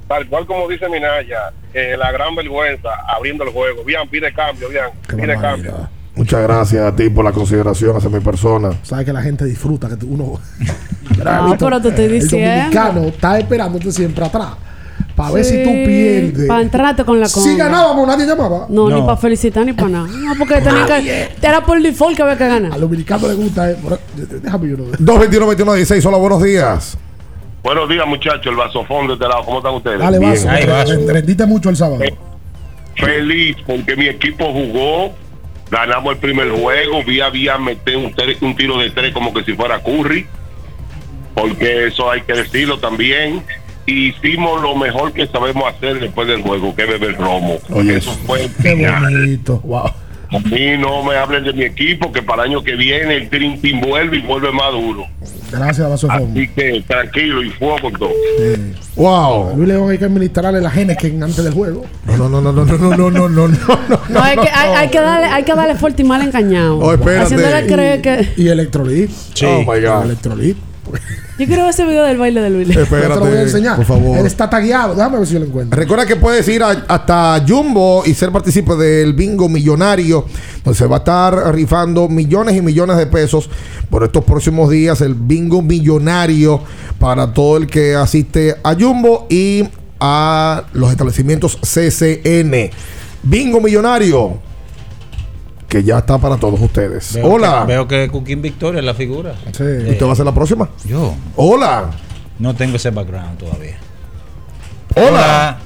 Tal 0.07 0.27
cual 0.27 0.45
como 0.45 0.67
dice 0.67 0.89
Minaya, 0.89 1.53
que 1.71 1.95
la 1.95 2.11
gran 2.11 2.35
vergüenza 2.35 2.89
abriendo 3.07 3.45
el 3.45 3.51
juego. 3.51 3.83
Bien, 3.85 4.01
pide 4.09 4.33
cambio, 4.33 4.67
bien, 4.67 4.83
pide 5.07 5.37
cambio. 5.39 5.87
Muchas 6.15 6.41
gracias 6.43 6.85
a 6.85 6.95
ti 6.95 7.09
por 7.09 7.23
la 7.23 7.31
consideración 7.31 7.95
hacia 7.95 8.09
mi 8.09 8.19
persona. 8.19 8.71
Sabes 8.83 9.05
que 9.05 9.13
la 9.13 9.21
gente 9.21 9.45
disfruta 9.45 9.87
que 9.89 9.95
tú- 9.95 10.07
uno. 10.09 10.39
No, 11.23 11.55
pero 11.59 11.79
te 11.81 11.89
estoy 11.89 12.05
El 12.05 12.11
diciendo. 12.19 12.49
dominicano 12.49 13.01
está 13.07 13.37
esperándote 13.37 13.91
siempre 13.91 14.25
atrás. 14.25 14.49
Para 15.15 15.31
ver 15.31 15.45
si 15.45 15.61
tú 15.63 15.69
pierdes. 15.69 16.47
Para 16.47 16.61
entrarte 16.61 17.03
con 17.03 17.19
la 17.19 17.27
Si 17.27 17.39
conga. 17.39 17.65
ganábamos, 17.65 18.07
nadie 18.07 18.25
llamaba. 18.25 18.65
No, 18.69 18.89
ni 18.89 19.01
para 19.01 19.17
felicitar 19.17 19.65
ni 19.65 19.73
para 19.73 19.89
nada. 19.89 20.07
No, 20.07 20.33
porque 20.37 20.55
tenía 20.61 20.85
que. 20.85 21.29
Era 21.45 21.63
por 21.63 21.79
default 21.81 22.15
que 22.15 22.23
había 22.23 22.37
que 22.37 22.47
ganar. 22.47 22.71
Al 22.73 22.81
dominicano 22.81 23.27
le 23.27 23.33
gusta. 23.35 23.69
eh, 23.71 23.77
Déjame 24.41 24.69
yo 24.69 24.77
no. 24.77 24.85
221-21-16. 24.85 26.05
Hola, 26.05 26.17
buenos 26.17 26.41
días. 26.41 26.97
Buenos 27.63 27.87
días, 27.89 28.07
muchachos. 28.07 28.45
El 28.47 28.55
vasofón 28.55 29.07
de 29.07 29.13
este 29.13 29.27
lado. 29.27 29.43
¿Cómo 29.45 29.57
están 29.59 29.75
ustedes? 29.75 29.99
Dale, 29.99 30.17
Bien. 30.17 30.31
vaso. 30.31 30.49
Ahí, 30.49 30.65
vaso. 30.65 30.93
Rendiste 31.07 31.45
mucho 31.45 31.69
el 31.69 31.75
sábado. 31.75 31.99
Feliz 32.95 33.57
porque 33.67 33.95
mi 33.95 34.07
equipo 34.07 34.45
jugó 34.51 35.13
Ganamos 35.71 36.13
el 36.13 36.19
primer 36.19 36.51
juego, 36.51 37.01
vía 37.03 37.29
vía 37.29 37.57
meter 37.57 37.95
un, 37.97 38.13
tre- 38.13 38.37
un 38.41 38.55
tiro 38.55 38.77
de 38.77 38.89
tres 38.91 39.13
como 39.13 39.33
que 39.33 39.43
si 39.45 39.53
fuera 39.53 39.81
Curry, 39.81 40.27
porque 41.33 41.87
eso 41.87 42.11
hay 42.11 42.21
que 42.21 42.33
decirlo 42.33 42.77
también. 42.79 43.41
Hicimos 43.85 44.61
lo 44.61 44.75
mejor 44.75 45.11
que 45.13 45.25
sabemos 45.27 45.63
hacer 45.73 45.99
después 45.99 46.27
del 46.27 46.41
juego, 46.41 46.75
que 46.75 46.83
es 46.83 46.89
beber 46.89 47.15
romo. 47.17 47.57
Oye, 47.71 47.97
eso 47.97 48.11
fue 48.27 48.49
Qué 48.61 48.69
genial. 48.69 49.01
bonito. 49.01 49.59
Wow. 49.63 49.91
A 50.31 50.39
mí 50.39 50.77
no 50.77 51.03
me 51.03 51.15
hablen 51.15 51.43
de 51.43 51.51
mi 51.51 51.63
equipo, 51.63 52.09
que 52.11 52.21
para 52.21 52.43
el 52.43 52.51
año 52.51 52.63
que 52.63 52.75
viene 52.75 53.17
el 53.17 53.29
Dream 53.29 53.59
Team 53.59 53.81
vuelve 53.81 54.17
y 54.17 54.21
vuelve 54.21 54.49
más 54.51 54.71
duro. 54.71 55.05
Gracias, 55.51 55.89
Vaso 55.89 56.07
de 56.07 56.13
Fondo. 56.13 56.39
Así 56.39 56.47
que 56.47 56.83
tranquilo 56.87 57.43
y 57.43 57.49
fuego 57.49 57.77
con 57.81 57.93
todo. 57.93 58.11
Wow. 58.95 59.57
Luis 59.57 59.67
León 59.67 59.89
hay 59.89 59.97
que 59.97 60.05
administrarle 60.05 60.61
la 60.61 60.69
Henneken 60.73 61.21
antes 61.21 61.43
del 61.43 61.53
juego. 61.53 61.85
No, 62.05 62.29
no, 62.29 62.29
no, 62.29 62.53
no, 62.53 62.63
no, 62.63 62.77
no, 62.77 62.97
no, 62.97 63.09
no, 63.09 63.29
no, 63.29 63.47
no. 63.49 63.57
No, 64.07 64.23
hay 64.23 64.37
que, 64.37 64.47
hay, 64.47 64.69
hay 64.73 64.89
que 64.89 65.01
darle, 65.01 65.27
hay 65.27 65.43
que 65.43 65.53
darle 65.53 65.75
fuerte 65.75 66.01
y 66.01 66.05
mal 66.05 66.21
engañado. 66.21 66.79
Oh, 66.79 66.93
espérate. 66.93 67.23
Haciéndole 67.23 67.67
creer 67.67 68.01
que. 68.01 68.29
Y 68.37 68.47
Electrolit. 68.47 69.09
Sí. 69.33 69.45
Oh, 69.45 69.59
my 69.59 69.81
God. 69.81 70.05
Electrolit. 70.05 70.57
Yo 71.41 71.47
quiero 71.47 71.63
ver 71.63 71.71
ese 71.71 71.85
video 71.85 72.03
del 72.03 72.17
baile 72.19 72.39
de 72.39 72.49
Luis. 72.51 72.67
Yo 72.67 72.73
te 72.73 72.79
lo 72.81 72.85
voy 72.87 72.99
a 72.99 73.01
Espérate, 73.13 73.41
enseñar. 73.41 73.75
por 73.77 73.85
favor. 73.85 74.17
Él 74.19 74.25
está 74.27 74.47
tagueado. 74.47 74.93
Déjame 74.93 75.17
ver 75.17 75.25
si 75.27 75.33
yo 75.33 75.39
lo 75.39 75.45
encuentro. 75.47 75.75
Recuerda 75.79 76.05
que 76.05 76.15
puedes 76.15 76.47
ir 76.47 76.61
a- 76.61 76.85
hasta 76.87 77.43
Jumbo 77.47 78.03
y 78.05 78.13
ser 78.13 78.31
partícipe 78.31 78.75
del 78.75 79.13
bingo 79.13 79.49
millonario, 79.49 80.25
donde 80.63 80.77
se 80.77 80.85
va 80.85 80.97
a 80.97 80.99
estar 80.99 81.55
rifando 81.55 82.07
millones 82.07 82.55
y 82.55 82.61
millones 82.61 82.97
de 82.97 83.07
pesos 83.07 83.49
por 83.89 84.03
estos 84.03 84.23
próximos 84.23 84.69
días. 84.69 85.01
El 85.01 85.15
bingo 85.15 85.63
millonario 85.63 86.61
para 86.99 87.33
todo 87.33 87.57
el 87.57 87.65
que 87.65 87.95
asiste 87.95 88.55
a 88.63 88.75
Jumbo 88.75 89.25
y 89.27 89.67
a 89.99 90.63
los 90.73 90.91
establecimientos 90.91 91.57
CCN. 91.63 92.69
Bingo 93.23 93.59
millonario, 93.61 94.37
que 95.71 95.83
ya 95.83 95.99
está 95.99 96.17
para 96.17 96.35
todos 96.35 96.59
ustedes. 96.59 97.13
Veo 97.13 97.27
Hola. 97.31 97.61
que- 97.61 97.67
veo 97.73 97.87
que 97.87 98.09
Cooking 98.09 98.41
Victoria 98.41 98.79
es 98.79 98.85
la 98.85 98.93
figura. 98.93 99.35
¿Usted 99.47 100.05
va 100.05 100.11
a 100.11 100.15
ser 100.17 100.25
la 100.25 100.33
próxima? 100.33 100.69
Yo. 100.85 101.13
Hola. 101.37 101.91
No 102.39 102.53
tengo 102.53 102.75
ese 102.75 102.89
background 102.89 103.37
todavía. 103.37 103.77
Hola. 104.97 105.57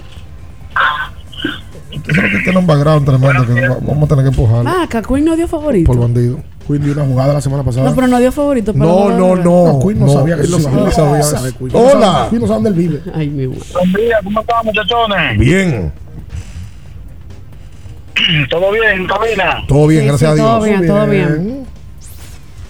Usted 1.95 2.13
sabe 2.13 2.29
que 2.29 2.39
tiene 2.43 2.59
un 2.59 2.67
background 2.67 3.05
tremendo 3.07 3.47
que 3.47 3.67
va- 3.67 3.77
vamos 3.81 4.03
a 4.03 4.07
tener 4.07 4.25
que 4.25 4.29
empujarlo 4.29 4.69
Ah, 4.69 4.85
que 4.87 5.01
Queen 5.01 5.25
no 5.25 5.35
dio 5.35 5.47
favorito. 5.47 5.87
por 5.91 5.99
bandido. 5.99 6.37
Queen 6.67 6.83
dio 6.83 6.93
una 6.93 7.05
jugada 7.05 7.33
la 7.33 7.41
semana 7.41 7.63
pasada. 7.63 7.89
No, 7.89 7.95
pero 7.95 8.07
no 8.07 8.19
dio 8.19 8.31
favorito. 8.31 8.73
para 8.73 8.85
No, 8.85 9.09
no, 9.09 9.25
hora. 9.29 9.43
no. 9.43 9.79
Queen 9.83 9.99
no, 9.99 10.05
no, 10.05 10.13
sabía 10.13 10.35
que 10.35 10.41
él 10.41 10.47
eso 10.47 10.59
sabía, 10.59 10.91
sabía. 11.23 11.51
no 11.73 11.79
Hola. 11.79 12.27
Queen 12.29 12.41
no 12.41 12.47
sabe 12.47 12.61
dónde 12.63 12.69
él 12.69 12.75
vive. 12.75 13.01
Ay, 13.11 13.29
mi. 13.29 13.47
Buen 13.47 13.93
día, 13.93 14.17
¿cómo 14.23 14.39
están 14.41 14.65
muchachones? 14.65 15.39
Bien, 15.39 15.91
¿Todo 18.49 18.71
bien, 18.71 19.05
cabina? 19.07 19.63
todo 19.67 19.87
bien, 19.87 20.01
Sí, 20.03 20.07
gracias 20.07 20.35
sí, 20.35 20.39
a 20.39 20.43
todo 20.43 20.63
Dios. 20.63 20.79
bien, 20.79 20.87
todo 20.87 21.07
bien. 21.07 21.65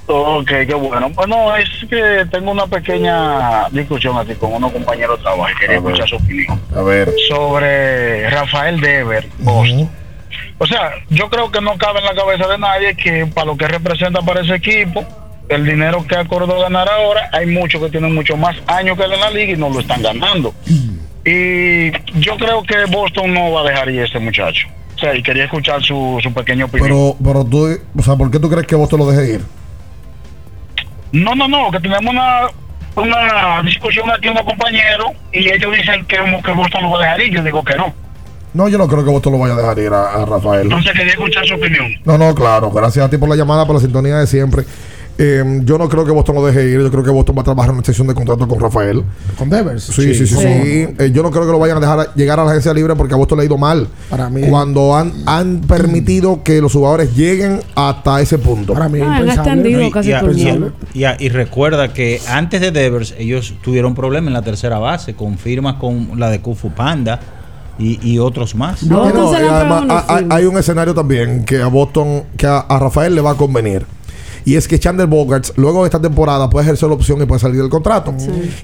Ok, 0.07 0.47
qué 0.67 0.73
bueno. 0.76 1.09
Bueno, 1.15 1.55
es 1.55 1.67
que 1.89 2.26
tengo 2.31 2.51
una 2.51 2.67
pequeña 2.67 3.67
discusión 3.72 4.15
aquí 4.17 4.35
con 4.35 4.53
unos 4.53 4.72
compañeros 4.72 5.17
de 5.17 5.23
trabajo 5.23 5.49
y 5.49 5.59
quería 5.59 5.77
escuchar 5.77 6.07
su 6.07 6.15
opinión. 6.17 6.61
A 6.76 6.81
ver. 6.81 7.11
Sobre 7.27 8.30
Rafael 8.30 8.80
Dever, 8.80 9.27
Boston. 9.39 9.89
O 10.59 10.67
sea, 10.67 10.91
yo 11.09 11.27
creo 11.30 11.51
que 11.51 11.59
no 11.59 11.76
cabe 11.77 11.99
en 11.99 12.05
la 12.05 12.13
cabeza 12.13 12.47
de 12.47 12.57
nadie 12.57 12.95
que 12.95 13.26
para 13.26 13.47
lo 13.47 13.57
que 13.57 13.67
representa 13.67 14.22
para 14.22 14.41
ese 14.41 14.55
equipo, 14.55 15.03
el 15.49 15.65
dinero 15.65 16.05
que 16.07 16.15
acordó 16.15 16.59
ganar 16.61 16.88
ahora, 16.88 17.30
hay 17.34 17.47
muchos 17.47 17.81
que 17.81 17.89
tienen 17.89 18.13
mucho 18.13 18.38
más 18.38 18.55
años 18.67 18.97
que 18.97 19.05
él 19.05 19.13
en 19.13 19.19
la 19.22 19.31
liga 19.31 19.53
y 19.53 19.57
no 19.57 19.69
lo 19.69 19.80
están 19.80 20.01
ganando. 20.03 20.53
Y 21.26 21.91
yo 22.19 22.38
creo 22.38 22.61
que 22.63 22.85
Boston 22.89 23.34
no 23.34 23.51
va 23.53 23.61
a 23.61 23.63
dejar 23.63 23.89
ir 23.89 24.01
a 24.01 24.05
ese 24.05 24.19
muchacho. 24.19 24.67
Y 25.15 25.23
quería 25.23 25.45
escuchar 25.45 25.81
su, 25.84 26.19
su 26.22 26.34
pequeña 26.34 26.65
opinión. 26.65 26.88
Pero, 26.88 27.15
pero 27.23 27.45
tú, 27.45 27.67
o 27.97 28.03
sea, 28.03 28.15
¿por 28.15 28.31
qué 28.31 28.39
tú 28.39 28.49
crees 28.49 28.65
que 28.65 28.76
vos 28.76 28.89
te 28.89 28.97
lo 28.97 29.05
dejes 29.09 29.35
ir? 29.35 29.41
No, 31.11 31.35
no, 31.35 31.47
no, 31.47 31.72
que 31.72 31.80
tenemos 31.80 32.11
una, 32.11 32.47
una 32.95 33.61
discusión 33.63 34.09
aquí 34.11 34.27
unos 34.30 34.43
compañeros 34.43 35.11
y 35.31 35.49
ellos 35.49 35.72
dicen 35.76 36.05
que, 36.05 36.17
que 36.17 36.51
Boston 36.51 36.84
lo 36.84 36.91
va 36.91 36.97
a 36.97 37.01
dejar 37.01 37.22
ir. 37.22 37.34
Yo 37.34 37.43
digo 37.43 37.63
que 37.63 37.76
no. 37.76 37.93
No, 38.53 38.69
yo 38.69 38.77
no 38.77 38.88
creo 38.88 39.03
que 39.03 39.11
vos 39.11 39.22
te 39.22 39.30
lo 39.30 39.38
vayas 39.38 39.57
a 39.57 39.61
dejar 39.61 39.80
ir 39.80 39.91
a, 39.93 40.13
a 40.13 40.26
Rafael. 40.26 40.63
Entonces 40.63 40.93
quería 40.93 41.11
escuchar 41.11 41.45
su 41.45 41.55
opinión. 41.55 41.88
No, 42.05 42.17
no, 42.17 42.34
claro. 42.34 42.72
Gracias 42.72 43.05
a 43.05 43.09
ti 43.09 43.17
por 43.17 43.27
la 43.27 43.35
llamada, 43.35 43.65
por 43.65 43.76
la 43.76 43.81
sintonía 43.81 44.17
de 44.17 44.27
siempre. 44.27 44.63
Eh, 45.18 45.62
yo 45.64 45.78
no 45.78 45.88
creo 45.88 46.04
que 46.04 46.12
Boston 46.12 46.36
lo 46.36 46.46
deje 46.46 46.66
ir. 46.70 46.82
Yo 46.82 46.92
creo 46.92 47.04
que 47.04 47.10
Boston 47.10 47.38
va 47.38 47.42
a 47.42 47.44
trabajar 47.46 47.70
en 47.70 47.76
una 47.76 47.80
extensión 47.80 48.08
de 48.08 48.14
contrato 48.14 48.48
con 48.48 48.60
Rafael. 48.60 49.02
Con 49.38 49.50
Devers. 49.50 49.84
Sí, 49.84 50.14
sí, 50.14 50.28
sí. 50.28 50.36
sí, 50.36 50.44
Eh, 51.00 51.12
yo 51.14 51.24
no 51.24 51.32
creo 51.32 51.46
que 51.46 51.52
lo 51.54 51.60
vayan 51.60 51.78
a 51.78 51.80
dejar 51.80 52.14
llegar 52.16 52.40
a 52.40 52.44
la 52.44 52.52
agencia 52.52 52.74
libre 52.74 52.96
porque 52.96 53.14
a 53.14 53.18
Boston 53.18 53.38
le 53.38 53.44
ha 53.44 53.46
ido 53.46 53.58
mal. 53.58 53.88
Para 54.10 54.30
mí. 54.30 54.42
Cuando 54.50 54.96
han, 54.96 55.14
han 55.26 55.62
permitido 55.62 56.44
que 56.44 56.60
los 56.62 56.74
jugadores 56.74 57.16
lleguen 57.16 57.62
hasta 57.76 58.20
ese 58.22 58.38
punto. 58.40 58.74
Para 58.74 58.90
mí 58.90 59.00
Ah, 59.02 59.22
extendido 59.26 59.82
Y, 59.84 59.92
casi 59.92 60.12
y- 60.12 60.20
todo 60.20 60.30
el 60.32 60.38
y- 60.94 61.02
y- 61.04 61.06
y 61.26 61.30
recuerda 61.30 61.94
que 61.94 62.20
antes 62.28 62.60
de 62.60 62.72
Devers 62.72 63.16
ellos 63.18 63.54
tuvieron 63.64 63.96
problemas 63.96 64.28
en 64.28 64.34
la 64.34 64.42
tercera 64.42 64.80
base 64.80 65.14
con 65.16 65.38
firmas 65.38 65.76
con 65.76 66.20
la 66.20 66.30
de 66.30 66.42
Kufu 66.42 66.72
Panda 66.72 67.20
y, 67.80 68.00
y 68.10 68.20
otros 68.20 68.56
más. 68.56 68.84
No, 68.84 68.98
No, 69.04 69.08
entonces 69.10 69.42
y 69.44 69.48
además, 69.48 70.06
hay, 70.30 70.46
un 70.46 70.58
escenario 70.58 70.94
también 70.94 71.44
que 71.46 71.62
a 71.62 71.68
Boston, 71.68 72.24
que 72.38 72.48
a, 72.48 72.60
a 72.60 72.80
Rafael 72.80 73.14
le 73.16 73.22
va 73.22 73.32
a 73.32 73.36
convenir. 73.36 73.86
Y 74.45 74.55
es 74.55 74.67
que 74.67 74.80
Chandler 74.80 75.07
Bogarts, 75.07 75.53
luego 75.55 75.81
de 75.81 75.88
esta 75.88 75.99
temporada, 75.99 76.47
puede 76.49 76.65
ejercer 76.65 76.88
la 76.88 76.93
opción 76.95 77.19
y 77.22 77.26
puede 77.26 77.39
salir 77.39 77.59
del 77.59 77.69
contrato. 77.69 78.13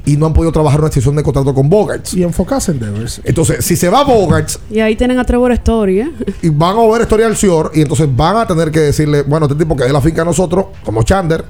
Y 0.05 0.15
no 0.15 0.27
han 0.27 0.33
podido 0.33 0.51
trabajar 0.51 0.79
una 0.79 0.87
extensión 0.87 1.15
de 1.15 1.23
contrato 1.23 1.53
con 1.55 1.69
Bogarts. 1.69 2.13
Y 2.13 2.21
enfocarse 2.23 2.71
en 2.71 2.79
Devers. 2.79 3.19
Entonces, 3.23 3.65
si 3.65 3.75
se 3.75 3.89
va 3.89 4.03
Bogarts, 4.03 4.59
Y 4.69 4.79
ahí 4.79 4.95
tienen 4.95 5.17
a 5.17 5.25
Trevor 5.25 5.51
Story, 5.53 6.01
¿eh? 6.01 6.11
y 6.43 6.49
van 6.49 6.77
a 6.77 6.85
ver 6.85 7.01
historia 7.01 7.25
del 7.25 7.35
Sior, 7.35 7.71
y 7.73 7.81
entonces 7.81 8.07
van 8.15 8.37
a 8.37 8.45
tener 8.45 8.69
que 8.69 8.79
decirle, 8.79 9.23
bueno, 9.23 9.47
este 9.47 9.57
tipo 9.57 9.75
que 9.75 9.85
es 9.85 9.91
la 9.91 10.01
finca 10.01 10.21
a 10.21 10.25
nosotros, 10.25 10.65
como 10.85 11.01
Chandler, 11.03 11.43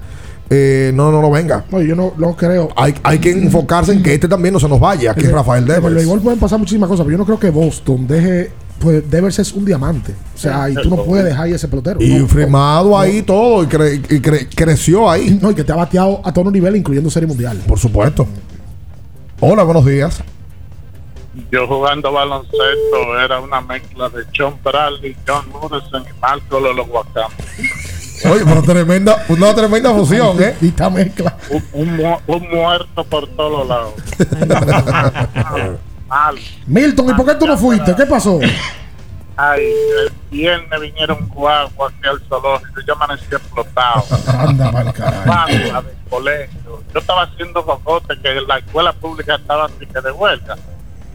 eh, 0.49 0.91
no, 0.93 1.11
no, 1.11 1.21
no 1.21 1.31
venga. 1.31 1.65
No, 1.71 1.81
yo 1.81 1.95
no, 1.95 2.13
no 2.17 2.35
creo. 2.35 2.69
Hay, 2.75 2.93
hay 3.03 3.19
que 3.19 3.31
enfocarse 3.31 3.93
en 3.93 4.03
que 4.03 4.13
este 4.13 4.27
también 4.27 4.53
no 4.53 4.59
se 4.59 4.67
nos 4.67 4.79
vaya, 4.79 5.13
que 5.13 5.21
es 5.21 5.31
Rafael 5.31 5.63
En 5.63 5.69
el 5.69 5.75
Devers. 5.75 5.95
béisbol 5.95 6.21
pueden 6.21 6.39
pasar 6.39 6.59
muchísimas 6.59 6.89
cosas, 6.89 7.05
pero 7.05 7.13
yo 7.13 7.17
no 7.17 7.25
creo 7.25 7.39
que 7.39 7.49
Boston 7.49 8.07
deje. 8.07 8.51
Pues 8.81 9.09
Devers 9.09 9.37
es 9.39 9.53
un 9.53 9.63
diamante. 9.63 10.13
O 10.35 10.37
sea, 10.37 10.69
y 10.69 10.73
tú 10.73 10.89
no 10.89 11.03
puedes 11.03 11.23
dejar 11.25 11.45
ahí 11.45 11.53
ese 11.53 11.67
pelotero. 11.67 12.01
Y 12.01 12.09
No, 12.15 12.27
firmado 12.27 12.89
no, 12.89 12.99
ahí 12.99 13.21
todo, 13.21 13.61
y, 13.63 13.67
cre- 13.67 13.95
y 14.09 14.19
cre- 14.19 14.47
creció 14.55 15.09
ahí. 15.09 15.37
No, 15.41 15.51
y 15.51 15.55
que 15.55 15.63
te 15.63 15.71
ha 15.71 15.75
bateado 15.75 16.19
a 16.25 16.33
todos 16.33 16.45
los 16.45 16.53
niveles, 16.53 16.79
incluyendo 16.79 17.09
Serie 17.11 17.27
Mundial. 17.27 17.57
Por 17.67 17.77
supuesto. 17.77 18.27
Hola, 19.39 19.63
buenos 19.63 19.85
días. 19.85 20.21
Yo 21.51 21.65
jugando 21.67 22.11
baloncesto 22.11 23.19
era 23.23 23.39
una 23.39 23.61
mezcla 23.61 24.09
de 24.09 24.23
John 24.35 24.55
Bradley, 24.63 25.15
John 25.27 25.45
Morrison 25.51 26.03
y 26.03 26.19
Marco 26.19 26.59
Lolo 26.59 26.85
Guacamole. 26.85 27.35
Oye, 28.29 28.41
pero 28.45 28.61
tremenda, 28.63 29.25
una 29.29 29.55
tremenda 29.55 29.93
fusión, 29.93 30.41
¿eh? 30.43 30.55
Y 30.61 30.67
esta 30.67 30.89
mezcla. 30.89 31.37
Un, 31.49 31.63
un 31.73 31.95
mu- 31.97 32.17
un 32.27 32.49
muerto 32.49 33.03
por 33.05 33.27
todos 33.29 33.67
lados. 33.67 33.93
Mal. 36.11 36.35
Milton, 36.67 37.09
¿y 37.09 37.13
por 37.13 37.25
qué 37.25 37.35
tú 37.35 37.47
no 37.47 37.57
fuiste? 37.57 37.95
¿Qué 37.95 38.05
pasó? 38.05 38.37
Ay, 39.37 39.63
el 39.63 40.11
viernes 40.29 40.81
vinieron 40.81 41.29
guagua 41.29 41.87
aquí 41.87 42.05
al 42.05 42.19
zoológico. 42.27 42.81
Yo 42.85 42.93
amanecí 42.95 43.23
explotado. 43.31 44.03
Anda, 44.27 44.71
mal 44.73 44.91
carajo. 44.91 45.87
Colegio. 46.09 46.83
Yo 46.93 46.99
estaba 46.99 47.23
haciendo 47.23 47.65
cocote 47.65 48.19
que 48.21 48.41
la 48.41 48.57
escuela 48.57 48.91
pública 48.91 49.35
estaba 49.35 49.67
así 49.67 49.85
que 49.87 50.01
de 50.01 50.11
vuelta. 50.11 50.57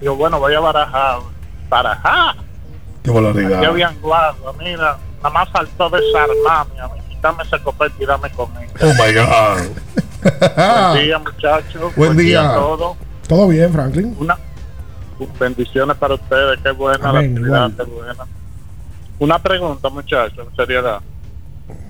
Digo, 0.00 0.16
bueno, 0.16 0.40
voy 0.40 0.54
a 0.54 0.60
barajar. 0.60 1.18
Barajar. 1.68 2.36
Qué 3.02 3.10
Aquí 3.10 3.20
valoridad. 3.20 3.64
habían 3.64 4.00
guagua, 4.00 4.54
mira. 4.58 4.96
Nada 5.18 5.30
más 5.30 5.48
faltó 5.50 5.90
desarmarme 5.90 6.80
a 6.80 6.88
mí. 6.88 7.00
Quitarme 7.10 7.42
ese 7.42 7.62
copete 7.62 8.02
y 8.02 8.06
darme 8.06 8.30
con 8.30 8.48
él. 8.56 8.70
Oh 8.80 8.86
my 8.86 9.12
God. 9.12 10.92
Buen 10.94 11.04
día, 11.04 11.18
muchachos. 11.18 11.94
Buen 11.96 12.16
día. 12.16 12.50
a 12.50 12.54
todos. 12.54 12.96
Todo 13.28 13.48
bien, 13.48 13.70
Franklin. 13.72 14.16
Una, 14.18 14.38
bendiciones 15.38 15.96
para 15.96 16.14
ustedes. 16.14 16.60
Qué 16.62 16.70
buena 16.70 17.08
Amén, 17.08 17.34
la 17.48 17.64
actividad, 17.64 17.70
qué 17.76 17.82
buena. 17.90 18.24
Una 19.18 19.38
pregunta, 19.38 19.88
muchachos, 19.88 20.46
en 20.46 20.56
seriedad. 20.56 21.00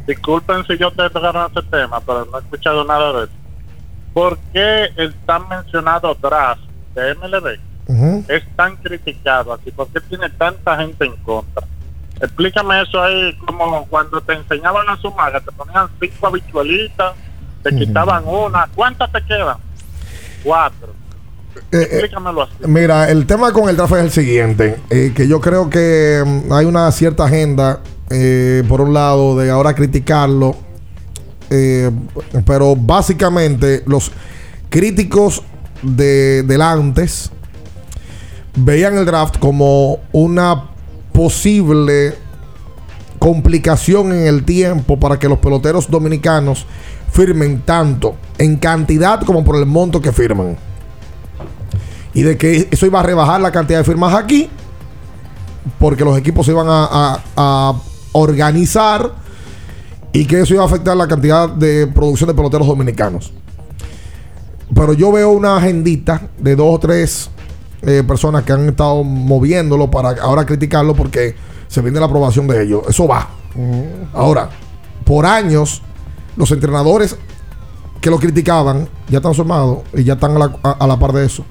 Disculpen 0.07 0.65
si 0.67 0.79
yo 0.79 0.91
te 0.93 1.03
agarro 1.03 1.47
ese 1.47 1.63
tema, 1.69 2.01
pero 2.01 2.27
no 2.27 2.39
he 2.39 2.41
escuchado 2.41 2.85
nada 2.85 3.13
de 3.13 3.25
eso. 3.25 3.33
¿Por 4.15 4.39
qué 4.53 4.91
el 4.97 5.15
tan 5.27 5.49
mencionado 5.49 6.15
draft 6.15 6.63
de 6.95 7.15
MLB 7.15 7.59
es 8.29 8.57
tan 8.57 8.77
criticado 8.77 9.53
aquí? 9.53 9.71
¿Por 9.71 9.89
qué 9.89 10.01
tiene 10.01 10.31
tanta 10.31 10.77
gente 10.79 11.05
en 11.05 11.17
contra? 11.17 11.67
Explícame 12.21 12.81
eso 12.81 13.03
ahí, 13.03 13.35
como 13.47 13.87
cuando 13.87 14.21
te 14.23 14.33
enseñaban 14.33 14.89
a 14.89 14.97
sumar, 14.97 15.33
que 15.33 15.41
te 15.41 15.53
ponían 15.53 15.89
cinco 16.01 16.29
habichuelitas, 16.29 17.15
te 17.63 17.77
quitaban 17.77 18.23
una. 18.27 18.69
¿Cuántas 18.75 19.13
te 19.13 19.23
quedan? 19.23 19.59
Cuatro. 20.43 20.95
Eh, 21.73 21.79
eh, 21.79 21.89
Explícamelo 21.91 22.43
así. 22.43 22.53
Mira, 22.67 23.11
el 23.11 23.27
tema 23.27 23.53
con 23.53 23.69
el 23.69 23.77
draft 23.77 23.95
es 23.95 24.05
el 24.05 24.11
siguiente, 24.11 24.77
eh, 24.91 25.13
que 25.15 25.27
yo 25.27 25.41
creo 25.41 25.69
que 25.71 26.23
mm, 26.25 26.53
hay 26.53 26.67
una 26.67 26.91
cierta 26.93 27.25
agenda, 27.25 27.81
eh, 28.11 28.63
por 28.69 28.81
un 28.81 28.95
lado, 28.95 29.37
de 29.37 29.51
ahora 29.51 29.75
criticarlo, 29.75 30.57
pero 32.45 32.75
básicamente 32.75 33.85
los 33.87 34.11
críticos 34.69 35.45
de, 35.81 36.43
del 36.43 36.61
antes 36.61 37.31
veían 38.57 38.99
el 38.99 39.07
draft 39.07 39.39
como 39.39 40.01
una 40.11 40.71
posible 41.13 42.15
complicación 43.19 44.13
en 44.13 44.27
el 44.27 44.45
tiempo 44.45 44.99
para 44.99 45.19
que 45.19 45.29
los 45.29 45.39
peloteros 45.39 45.89
dominicanos 45.91 46.67
firmen 47.13 47.63
tanto 47.65 48.17
en 48.39 48.57
cantidad 48.57 49.21
como 49.23 49.45
por 49.45 49.57
el 49.57 49.67
monto 49.67 50.01
que 50.01 50.13
firman. 50.13 50.57
Y 52.17 52.23
de 52.23 52.37
que 52.39 52.67
eso 52.71 52.87
iba 52.87 53.01
a 53.01 53.03
rebajar 53.03 53.41
la 53.43 53.53
cantidad 53.53 53.79
de 53.81 53.85
firmas 53.85 54.15
aquí, 54.15 54.49
porque 55.79 56.03
los 56.05 56.17
equipos 56.17 56.47
se 56.47 56.53
iban 56.53 56.67
a, 56.69 56.85
a- 56.91 57.21
a 57.37 57.75
organizar 58.13 59.13
y 60.13 60.25
que 60.27 60.41
eso 60.41 60.55
iba 60.55 60.63
a 60.63 60.67
afectar 60.67 60.97
la 60.97 61.07
cantidad 61.07 61.47
de 61.49 61.87
producción 61.87 62.29
de 62.29 62.35
peloteros 62.35 62.67
dominicanos. 62.67 63.33
Pero 64.75 64.95
yo 64.95 65.13
veo 65.13 65.31
una 65.31 65.59
agendita 65.59 66.23
de 66.39 66.57
dos 66.57 66.75
o 66.75 66.79
tres 66.79 67.31
eh, 67.83 68.03
personas 68.07 68.45
que 68.45 68.53
han 68.53 68.67
estado 68.69 69.05
moviéndolo 69.05 69.91
para 69.91 70.11
ahora 70.23 70.47
criticarlo 70.47 70.95
porque 70.95 71.37
se 71.69 71.83
viene 71.83 72.01
la 72.01 72.07
aprobación 72.07 72.47
de 72.49 72.63
ellos. 72.63 72.83
Eso 72.89 73.07
va. 73.07 73.29
Ahora, 74.15 74.49
por 75.05 75.27
años, 75.27 75.83
los 76.37 76.51
entrenadores 76.51 77.17
que 78.01 78.09
lo 78.11 78.19
criticaban 78.19 78.89
ya 79.09 79.19
están 79.19 79.35
formados 79.35 79.79
y 79.95 80.05
ya 80.05 80.15
están 80.15 80.37
a 80.37 80.39
la, 80.39 80.57
a- 80.63 80.77
a 80.81 80.87
la 80.87 80.99
par 80.99 81.13
de 81.13 81.27
eso. 81.27 81.45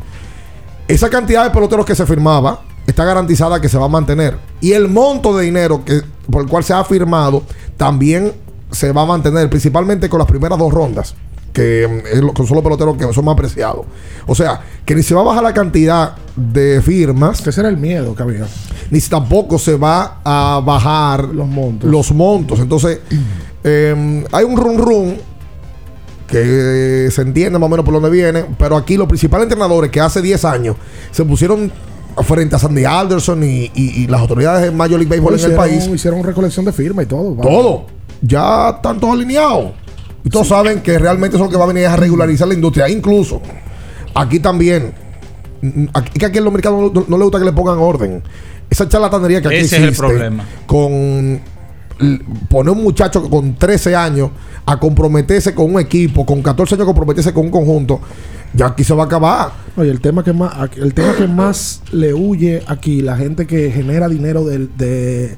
Esa 0.88 1.10
cantidad 1.10 1.44
de 1.44 1.50
peloteros 1.50 1.86
que 1.86 1.96
se 1.96 2.06
firmaba 2.06 2.62
está 2.86 3.06
garantizada 3.06 3.60
que 3.60 3.70
se 3.70 3.78
va 3.78 3.86
a 3.86 3.90
mantener. 3.90 4.38
Y 4.62 4.74
el 4.74 4.88
monto 4.88 5.36
de 5.36 5.46
dinero 5.46 5.84
que, 5.84 6.02
por 6.30 6.44
el 6.44 6.48
cual 6.48 6.64
se 6.64 6.74
ha 6.74 6.84
firmado 6.84 7.44
también 7.78 8.34
se 8.72 8.92
va 8.92 9.02
a 9.02 9.06
mantener, 9.06 9.50
principalmente 9.50 10.10
con 10.10 10.20
las 10.20 10.28
primeras 10.28 10.60
dos 10.60 10.72
rondas, 10.72 11.16
que, 11.54 11.88
mm, 11.88 12.30
que 12.34 12.46
son 12.46 12.56
los 12.56 12.64
peloteros 12.64 12.98
que 12.98 13.12
son 13.14 13.26
más 13.26 13.34
apreciados. 13.34 13.86
O 14.28 14.36
sea, 14.36 14.62
que 14.86 14.94
ni 14.94 15.02
se 15.02 15.16
va 15.16 15.22
a 15.22 15.24
bajar 15.24 15.44
la 15.44 15.54
cantidad 15.54 16.16
de 16.36 16.82
firmas. 16.84 17.46
Ese 17.46 17.62
era 17.62 17.70
el 17.70 17.78
miedo 17.78 18.16
que 18.16 18.22
había. 18.22 18.46
Ni 18.92 19.00
tampoco 19.02 19.58
se 19.58 19.76
va 19.78 20.20
a 20.24 20.62
bajar 20.64 21.26
los 21.30 21.48
montos. 21.48 21.90
Los 21.90 22.12
montos. 22.12 22.60
Entonces, 22.60 23.00
eh, 23.64 24.26
hay 24.32 24.46
un 24.46 24.58
run 24.58 24.78
run 24.78 25.18
que 26.28 27.10
se 27.12 27.22
entiende 27.22 27.60
más 27.60 27.68
o 27.68 27.70
menos 27.70 27.86
por 27.86 27.94
dónde 27.94 28.10
viene, 28.10 28.46
pero 28.58 28.76
aquí 28.78 28.98
los 28.98 29.08
principales 29.08 29.44
entrenadores 29.46 29.92
que 29.92 30.00
hace 30.02 30.22
10 30.22 30.44
años 30.46 30.76
se 31.12 31.24
pusieron 31.26 31.72
frente 32.24 32.56
a 32.56 32.60
Sandy 32.60 32.86
Alderson 32.86 33.44
y, 33.44 33.72
y- 33.76 34.04
y 34.04 34.08
las 34.08 34.22
autoridades 34.22 34.64
de 34.64 34.72
Major 34.72 34.98
League 35.00 35.10
Baseball 35.10 35.38
en 35.40 35.46
el 35.52 35.56
país, 35.56 35.88
hicieron 35.94 36.24
recolección 36.24 36.66
de 36.66 36.72
firma 36.72 37.04
y 37.04 37.06
todo. 37.06 37.36
todo, 37.42 37.86
ya 38.22 38.70
están 38.70 39.00
todos 39.00 39.14
alineados. 39.16 39.72
Y 40.24 40.30
todos 40.30 40.48
saben 40.48 40.82
que 40.82 40.98
realmente 40.98 41.36
eso 41.36 41.44
es 41.46 41.50
lo 41.50 41.52
que 41.52 41.58
va 41.58 41.66
a 41.66 41.68
venir 41.68 41.86
a 41.86 41.96
regularizar 41.96 42.48
la 42.48 42.54
industria. 42.56 42.90
Incluso, 42.90 43.42
aquí 44.16 44.40
también, 44.40 44.94
mm, 45.62 45.86
aquí, 45.94 46.18
que 46.20 46.26
aquí 46.26 46.38
el 46.40 46.46
dominicano 46.46 46.90
no, 46.92 47.06
no 47.08 47.18
le 47.18 47.24
gusta 47.26 47.38
que 47.38 47.46
le 47.46 47.52
pongan 47.54 47.78
orden. 47.78 48.24
Esa 48.70 48.90
charlatanería 48.90 49.42
que 49.42 49.50
aquí 49.50 49.58
Ese 49.58 49.66
es 49.68 49.74
el 49.84 49.90
existe 49.90 50.08
problema. 50.08 50.44
con 50.66 51.40
poner 52.50 52.74
un 52.74 52.84
muchacho 52.84 53.30
con 53.30 53.56
13 53.56 53.96
años 53.96 54.30
a 54.66 54.78
comprometerse 54.80 55.54
con 55.54 55.74
un 55.74 55.80
equipo, 55.80 56.26
con 56.26 56.42
14 56.42 56.76
años 56.76 56.84
a 56.84 56.88
comprometerse 56.88 57.34
con 57.34 57.46
un 57.46 57.52
conjunto, 57.52 58.02
ya 58.54 58.68
aquí 58.68 58.84
se 58.84 58.94
va 58.94 59.04
a 59.04 59.06
acabar. 59.06 59.52
Oye, 59.78 59.92
el 59.92 60.02
tema 60.02 60.24
que 60.24 60.34
más, 60.34 60.54
el 60.76 60.94
tema 60.94 61.16
que 61.16 61.28
más 61.28 61.82
le 61.92 62.14
huye 62.14 62.64
aquí, 62.68 63.02
la 63.02 63.18
gente 63.18 63.46
que 63.48 63.72
genera 63.72 64.08
dinero 64.10 64.44
de, 64.44 64.68
de 64.68 65.38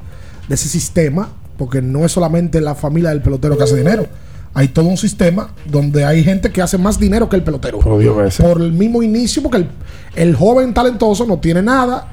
ese 0.50 0.68
sistema, 0.68 1.30
porque 1.58 1.82
no 1.82 2.06
es 2.06 2.12
solamente 2.12 2.62
la 2.62 2.76
familia 2.76 3.10
del 3.10 3.22
pelotero 3.22 3.58
que 3.58 3.64
hace 3.64 3.76
dinero. 3.76 4.08
Hay 4.54 4.70
todo 4.70 4.86
un 4.86 4.98
sistema 4.98 5.54
donde 5.66 6.06
hay 6.06 6.24
gente 6.24 6.52
que 6.52 6.62
hace 6.62 6.78
más 6.78 7.00
dinero 7.00 7.30
que 7.30 7.36
el 7.36 7.44
pelotero. 7.44 7.80
Por 7.80 8.00
Dios, 8.00 8.18
ese. 8.26 8.44
Por 8.44 8.62
el 8.62 8.72
mismo 8.72 9.04
inicio, 9.04 9.44
porque 9.44 9.58
el, 9.58 9.70
el 10.16 10.36
joven 10.36 10.74
talentoso 10.74 11.26
no 11.26 11.38
tiene 11.38 11.62
nada 11.62 12.08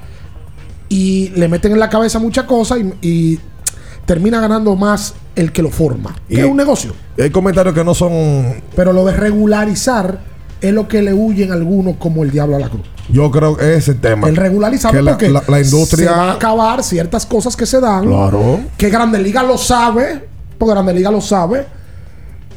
y 0.89 1.29
le 1.29 1.47
meten 1.47 1.71
en 1.71 1.79
la 1.79 1.89
cabeza 1.89 2.19
muchas 2.19 2.45
cosas 2.45 2.79
y, 3.01 3.07
y 3.07 3.39
termina 4.05 4.39
ganando 4.39 4.75
más 4.75 5.15
el 5.35 5.51
que 5.51 5.61
lo 5.61 5.69
forma. 5.69 6.15
Y- 6.29 6.35
que 6.35 6.41
es 6.41 6.47
un 6.47 6.57
negocio. 6.57 6.93
Y 7.17 7.21
hay 7.23 7.29
comentarios 7.29 7.73
que 7.75 7.83
no 7.83 7.93
son. 7.93 8.11
Pero 8.75 8.93
lo 8.93 9.05
de 9.05 9.13
regularizar 9.13 10.19
es 10.61 10.73
lo 10.73 10.87
que 10.87 11.01
le 11.01 11.13
huyen 11.13 11.51
algunos 11.51 11.95
como 11.97 12.23
el 12.23 12.31
diablo 12.31 12.55
a 12.55 12.59
la 12.59 12.69
cruz. 12.69 12.83
Yo 13.09 13.29
creo 13.29 13.55
que 13.55 13.65
ese 13.69 13.77
es 13.77 13.87
el 13.89 13.99
tema. 14.01 14.27
El 14.27 14.35
regularizar 14.35 14.91
Que 14.91 15.01
la, 15.01 15.11
porque 15.11 15.29
la- 15.29 15.43
la 15.47 15.61
industria. 15.61 16.09
se 16.09 16.15
va 16.15 16.31
a 16.31 16.33
acabar 16.33 16.83
ciertas 16.83 17.25
cosas 17.25 17.55
que 17.55 17.65
se 17.65 17.79
dan. 17.79 18.05
Claro. 18.07 18.59
Que 18.77 18.89
Grande 18.89 19.19
Liga 19.19 19.43
lo 19.43 19.57
sabe. 19.57 20.27
Porque 20.57 20.73
Grande 20.73 20.93
Liga 20.93 21.11
lo 21.11 21.21
sabe. 21.21 21.65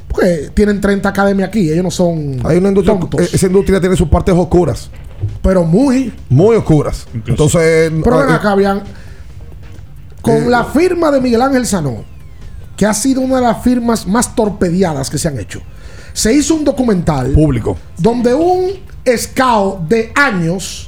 Porque 0.09 0.51
tienen 0.55 0.81
30 0.81 1.09
academias 1.09 1.49
aquí. 1.49 1.71
Ellos 1.71 1.85
no 1.85 1.91
son 1.91 2.41
Hay 2.45 2.57
una 2.59 2.69
industria. 2.69 2.99
tontos. 2.99 3.33
Esa 3.35 3.47
industria 3.47 3.79
tiene 3.81 3.95
sus 3.97 4.09
partes 4.09 4.35
oscuras. 4.35 4.91
Pero 5.43 5.65
muy. 5.65 6.13
Muy 6.31 6.57
oscuras. 6.57 7.07
Entonces. 7.27 7.93
Pero 8.03 8.19
ven 8.19 8.31
eh, 8.31 8.33
acá, 8.33 8.55
bien. 8.55 8.81
Con 10.23 10.37
Eh, 10.45 10.49
la 10.49 10.65
firma 10.65 11.11
de 11.11 11.21
Miguel 11.21 11.43
Ángel 11.43 11.67
Sanó, 11.67 12.05
que 12.77 12.87
ha 12.87 12.95
sido 12.95 13.21
una 13.21 13.37
de 13.37 13.43
las 13.43 13.63
firmas 13.63 14.07
más 14.07 14.35
torpedeadas 14.35 15.11
que 15.11 15.19
se 15.19 15.29
han 15.29 15.39
hecho, 15.39 15.61
se 16.13 16.33
hizo 16.33 16.55
un 16.55 16.65
documental 16.65 17.33
público. 17.33 17.77
donde 17.97 18.35
un 18.35 18.71
scout 19.17 19.81
de 19.89 20.13
años 20.15 20.88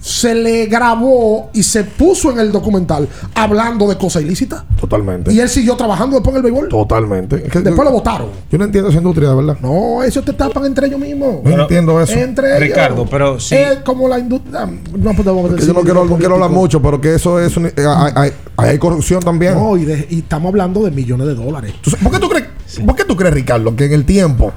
se 0.00 0.34
le 0.34 0.66
grabó 0.66 1.50
y 1.52 1.62
se 1.62 1.84
puso 1.84 2.30
en 2.30 2.38
el 2.38 2.52
documental 2.52 3.08
hablando 3.34 3.88
de 3.88 3.96
cosas 3.96 4.22
ilícitas. 4.22 4.62
Totalmente. 4.80 5.32
Y 5.32 5.40
él 5.40 5.48
siguió 5.48 5.76
trabajando 5.76 6.16
después 6.16 6.32
en 6.34 6.36
el 6.36 6.42
béisbol. 6.42 6.68
Totalmente. 6.68 7.36
Es 7.36 7.50
que 7.52 7.58
Después 7.60 7.76
yo, 7.78 7.84
lo 7.84 7.90
votaron. 7.92 8.28
yo 8.50 8.58
no 8.58 8.64
entiendo 8.64 8.90
esa 8.90 8.98
industria, 8.98 9.30
de 9.30 9.34
verdad. 9.34 9.56
No, 9.60 10.02
eso 10.02 10.22
te 10.22 10.32
tapan 10.32 10.66
entre 10.66 10.86
ellos 10.86 11.00
mismos. 11.00 11.42
No 11.44 11.62
entiendo 11.62 12.00
eso. 12.00 12.12
Entre 12.12 12.48
ellos. 12.48 12.60
Ricardo, 12.60 13.06
pero 13.10 13.40
sí. 13.40 13.54
Es 13.56 13.78
como 13.78 14.06
la 14.08 14.18
industria. 14.18 14.66
No 14.66 15.14
podemos 15.14 15.46
Que 15.48 15.54
decir. 15.56 15.68
yo 15.68 15.74
no 15.74 15.80
quiero, 15.82 16.04
no 16.04 16.16
quiero 16.16 16.34
hablar 16.34 16.50
mucho, 16.50 16.80
pero 16.80 17.00
que 17.00 17.14
eso 17.14 17.40
es. 17.40 17.56
un- 17.56 17.66
eh, 17.66 17.72
hay, 17.76 18.12
hay- 18.14 18.32
hay 18.56 18.78
corrupción 18.78 19.20
también. 19.20 19.54
No, 19.54 19.76
y, 19.76 19.84
de- 19.84 20.06
y 20.10 20.18
estamos 20.20 20.48
hablando 20.50 20.82
de 20.84 20.90
millones 20.90 21.26
de 21.26 21.34
dólares. 21.34 21.72
Entonces, 21.76 22.00
¿por, 22.02 22.12
qué 22.12 22.18
tú 22.18 22.28
crees, 22.28 22.44
¿Por 22.86 22.94
qué 22.96 23.04
tú 23.04 23.16
crees, 23.16 23.34
Ricardo, 23.34 23.74
que 23.74 23.84
en 23.86 23.92
el 23.92 24.04
tiempo, 24.04 24.52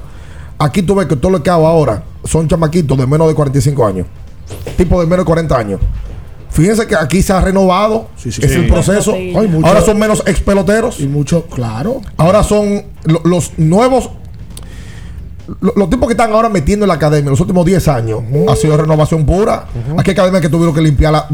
aquí 0.58 0.82
tú 0.82 0.94
ves 0.94 1.06
que 1.06 1.16
todo 1.16 1.32
lo 1.32 1.42
que 1.42 1.50
hago 1.50 1.66
ahora 1.66 2.02
son 2.24 2.46
chamaquitos 2.48 2.96
de 2.96 3.06
menos 3.06 3.26
de 3.28 3.34
45 3.34 3.84
años? 3.86 4.06
Tipo 4.76 5.00
de 5.00 5.06
menos 5.06 5.24
de 5.24 5.26
40 5.26 5.56
años. 5.58 5.80
Fíjense 6.50 6.86
que 6.86 6.94
aquí 6.94 7.22
se 7.22 7.32
ha 7.32 7.40
renovado. 7.40 8.08
es 8.46 8.52
el 8.56 8.68
proceso. 8.68 9.12
Mucho- 9.48 9.66
Ahora 9.66 9.80
son 9.80 9.98
menos 9.98 10.22
ex 10.26 10.40
peloteros. 10.40 11.00
Y 11.00 11.06
mucho, 11.06 11.46
claro. 11.46 12.00
Ahora 12.18 12.42
son 12.42 12.82
lo- 13.04 13.22
los 13.24 13.52
nuevos. 13.58 14.10
lo- 15.60 15.72
Los 15.76 15.90
tipos 15.90 16.06
que 16.08 16.12
están 16.12 16.30
ahora 16.32 16.48
metiendo 16.48 16.84
en 16.84 16.88
la 16.88 16.94
academia 16.94 17.30
los 17.30 17.40
últimos 17.40 17.64
10 17.66 17.88
años 17.88 18.20
ha 18.48 18.56
sido 18.56 18.76
renovación 18.76 19.26
pura. 19.26 19.66
Aquí 19.96 20.10
hay 20.10 20.12
academias 20.14 20.40
que 20.42 20.48
tuvieron 20.48 20.74
que 20.74 20.80
limpiarla. 20.82 21.26